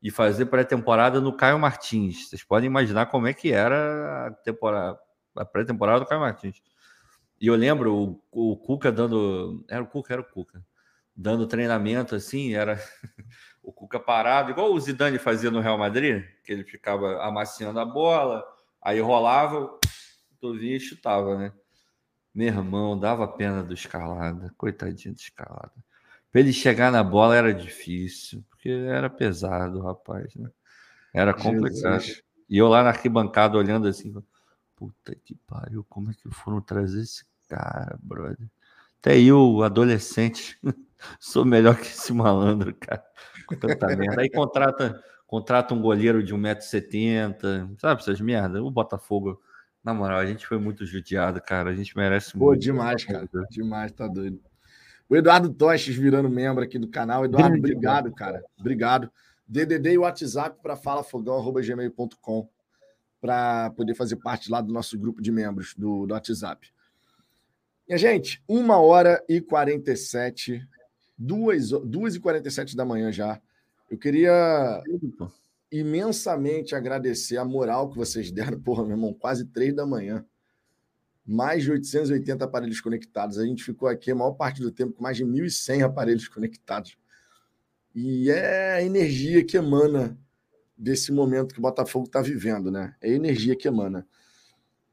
e 0.02 0.10
fazer 0.10 0.46
pré-temporada 0.46 1.20
no 1.20 1.36
Caio 1.36 1.58
Martins. 1.58 2.28
Vocês 2.28 2.42
podem 2.42 2.66
imaginar 2.68 3.06
como 3.06 3.26
é 3.26 3.34
que 3.34 3.52
era 3.52 4.28
a 4.28 4.30
temporada, 4.30 4.98
a 5.36 5.44
pré-temporada 5.44 6.00
do 6.00 6.06
Caio 6.06 6.20
Martins. 6.20 6.62
E 7.40 7.46
eu 7.46 7.54
lembro 7.54 8.20
o, 8.32 8.52
o 8.52 8.56
Cuca 8.56 8.90
dando, 8.90 9.64
era 9.68 9.82
o 9.82 9.86
Cuca, 9.86 10.12
era 10.12 10.22
o 10.22 10.24
Cuca, 10.24 10.64
dando 11.14 11.46
treinamento 11.46 12.14
assim, 12.14 12.54
era 12.54 12.80
o 13.62 13.72
Cuca 13.72 14.00
parado, 14.00 14.50
igual 14.50 14.72
o 14.72 14.80
Zidane 14.80 15.18
fazia 15.18 15.50
no 15.50 15.60
Real 15.60 15.78
Madrid, 15.78 16.24
que 16.44 16.52
ele 16.52 16.64
ficava 16.64 17.22
amaciando 17.24 17.78
a 17.78 17.84
bola, 17.84 18.44
aí 18.82 19.00
rolava, 19.00 19.78
tu 20.40 20.54
vinha 20.54 20.76
e 20.76 20.80
chutava, 20.80 21.36
né? 21.36 21.52
Meu 22.34 22.48
irmão, 22.48 22.98
dava 22.98 23.26
pena 23.26 23.62
do 23.62 23.74
escalada, 23.74 24.52
coitadinho 24.56 25.14
do 25.14 25.18
escalada. 25.18 25.72
Para 26.30 26.40
ele 26.40 26.52
chegar 26.52 26.92
na 26.92 27.02
bola 27.02 27.36
era 27.36 27.54
difícil, 27.54 28.44
porque 28.50 28.68
era 28.68 29.08
pesado, 29.08 29.80
rapaz, 29.80 30.34
né? 30.34 30.50
Era 31.12 31.32
complicado. 31.32 32.00
Jesus. 32.00 32.22
E 32.48 32.58
eu 32.58 32.68
lá 32.68 32.82
na 32.82 32.90
arquibancada 32.90 33.58
olhando 33.58 33.88
assim, 33.88 34.14
puta 34.76 35.14
que 35.14 35.34
pariu, 35.46 35.84
como 35.88 36.10
é 36.10 36.14
que 36.14 36.28
foram 36.30 36.60
trazer 36.60 37.02
esse 37.02 37.24
cara, 37.48 37.98
brother? 38.02 38.48
Até 39.00 39.18
eu, 39.18 39.62
adolescente, 39.62 40.58
sou 41.20 41.44
melhor 41.44 41.76
que 41.76 41.86
esse 41.86 42.12
malandro, 42.12 42.74
cara. 42.74 43.04
Com 43.46 43.56
tanta 43.56 43.86
merda. 43.96 44.20
Aí 44.20 44.30
contrata, 44.30 45.02
contrata 45.26 45.74
um 45.74 45.80
goleiro 45.80 46.22
de 46.22 46.34
1,70m, 46.34 47.78
sabe 47.78 48.00
essas 48.00 48.20
merdas? 48.20 48.60
O 48.60 48.70
Botafogo 48.70 49.40
na 49.82 49.94
moral, 49.94 50.18
a 50.18 50.26
gente 50.26 50.46
foi 50.46 50.58
muito 50.58 50.84
judiado, 50.84 51.40
cara. 51.40 51.70
A 51.70 51.74
gente 51.74 51.96
merece 51.96 52.32
Pô, 52.36 52.46
muito. 52.46 52.60
demais, 52.60 53.04
cara. 53.04 53.28
Demais, 53.50 53.92
tá 53.92 54.06
doido. 54.06 54.40
O 55.08 55.16
Eduardo 55.16 55.52
Toches 55.52 55.96
virando 55.96 56.28
membro 56.28 56.62
aqui 56.62 56.78
do 56.78 56.88
canal. 56.88 57.24
Eduardo, 57.24 57.50
Grande 57.50 57.72
obrigado, 57.72 58.12
cara. 58.12 58.44
Obrigado. 58.58 59.10
DDD 59.46 59.92
e 59.92 59.98
WhatsApp 59.98 60.58
para 60.62 60.76
falafogão.gmail.com 60.76 62.48
para 63.20 63.70
poder 63.70 63.94
fazer 63.94 64.16
parte 64.16 64.50
lá 64.50 64.60
do 64.60 64.72
nosso 64.72 64.98
grupo 64.98 65.22
de 65.22 65.32
membros 65.32 65.74
do, 65.74 66.06
do 66.06 66.12
WhatsApp. 66.12 66.70
E 67.88 67.94
a 67.94 67.96
gente, 67.96 68.42
uma 68.46 68.78
hora 68.78 69.24
e 69.28 69.40
47, 69.40 70.62
duas, 71.16 71.70
duas 71.70 72.14
e 72.14 72.20
47 72.20 72.76
da 72.76 72.84
manhã 72.84 73.10
já. 73.10 73.40
Eu 73.90 73.96
queria 73.96 74.82
imensamente 75.72 76.74
agradecer 76.74 77.38
a 77.38 77.44
moral 77.44 77.88
que 77.88 77.96
vocês 77.96 78.30
deram, 78.30 78.60
porra, 78.60 78.82
meu 78.82 78.92
irmão, 78.92 79.14
quase 79.14 79.46
três 79.46 79.74
da 79.74 79.86
manhã. 79.86 80.24
Mais 81.30 81.62
de 81.62 81.70
880 81.70 82.42
aparelhos 82.42 82.80
conectados. 82.80 83.38
A 83.38 83.44
gente 83.44 83.62
ficou 83.62 83.86
aqui 83.86 84.10
a 84.10 84.14
maior 84.14 84.32
parte 84.32 84.62
do 84.62 84.72
tempo 84.72 84.94
com 84.94 85.02
mais 85.02 85.18
de 85.18 85.26
1.100 85.26 85.84
aparelhos 85.84 86.26
conectados. 86.26 86.96
E 87.94 88.30
é 88.30 88.74
a 88.74 88.82
energia 88.82 89.44
que 89.44 89.58
emana 89.58 90.18
desse 90.76 91.12
momento 91.12 91.52
que 91.52 91.58
o 91.58 91.62
Botafogo 91.62 92.06
está 92.06 92.22
vivendo, 92.22 92.70
né? 92.70 92.94
É 93.00 93.10
a 93.10 93.14
energia 93.14 93.54
que 93.54 93.68
emana. 93.68 94.06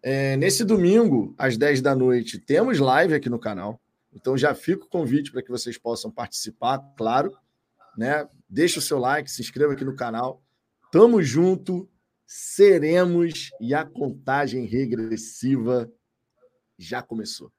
É, 0.01 0.35
nesse 0.35 0.65
domingo, 0.65 1.33
às 1.37 1.57
10 1.57 1.81
da 1.81 1.95
noite, 1.95 2.37
temos 2.37 2.79
live 2.79 3.13
aqui 3.13 3.29
no 3.29 3.39
canal. 3.39 3.79
Então 4.13 4.37
já 4.37 4.53
fica 4.53 4.85
o 4.85 4.89
convite 4.89 5.31
para 5.31 5.41
que 5.41 5.49
vocês 5.49 5.77
possam 5.77 6.11
participar, 6.11 6.79
claro. 6.97 7.31
Né? 7.97 8.27
Deixa 8.49 8.79
o 8.79 8.81
seu 8.81 8.99
like, 8.99 9.31
se 9.31 9.41
inscreva 9.41 9.73
aqui 9.73 9.85
no 9.85 9.95
canal. 9.95 10.43
Tamo 10.91 11.21
junto, 11.21 11.89
seremos 12.25 13.51
e 13.59 13.73
a 13.73 13.85
contagem 13.85 14.65
regressiva 14.65 15.91
já 16.77 17.01
começou. 17.01 17.51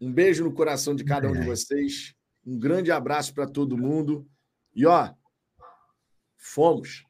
Um 0.00 0.12
beijo 0.12 0.44
no 0.44 0.52
coração 0.52 0.94
de 0.94 1.04
cada 1.04 1.28
um 1.28 1.32
de 1.32 1.46
vocês. 1.46 2.14
Um 2.44 2.58
grande 2.58 2.90
abraço 2.90 3.32
para 3.32 3.46
todo 3.46 3.78
mundo. 3.78 4.28
E 4.74 4.84
ó, 4.86 5.14
fomos. 6.36 7.05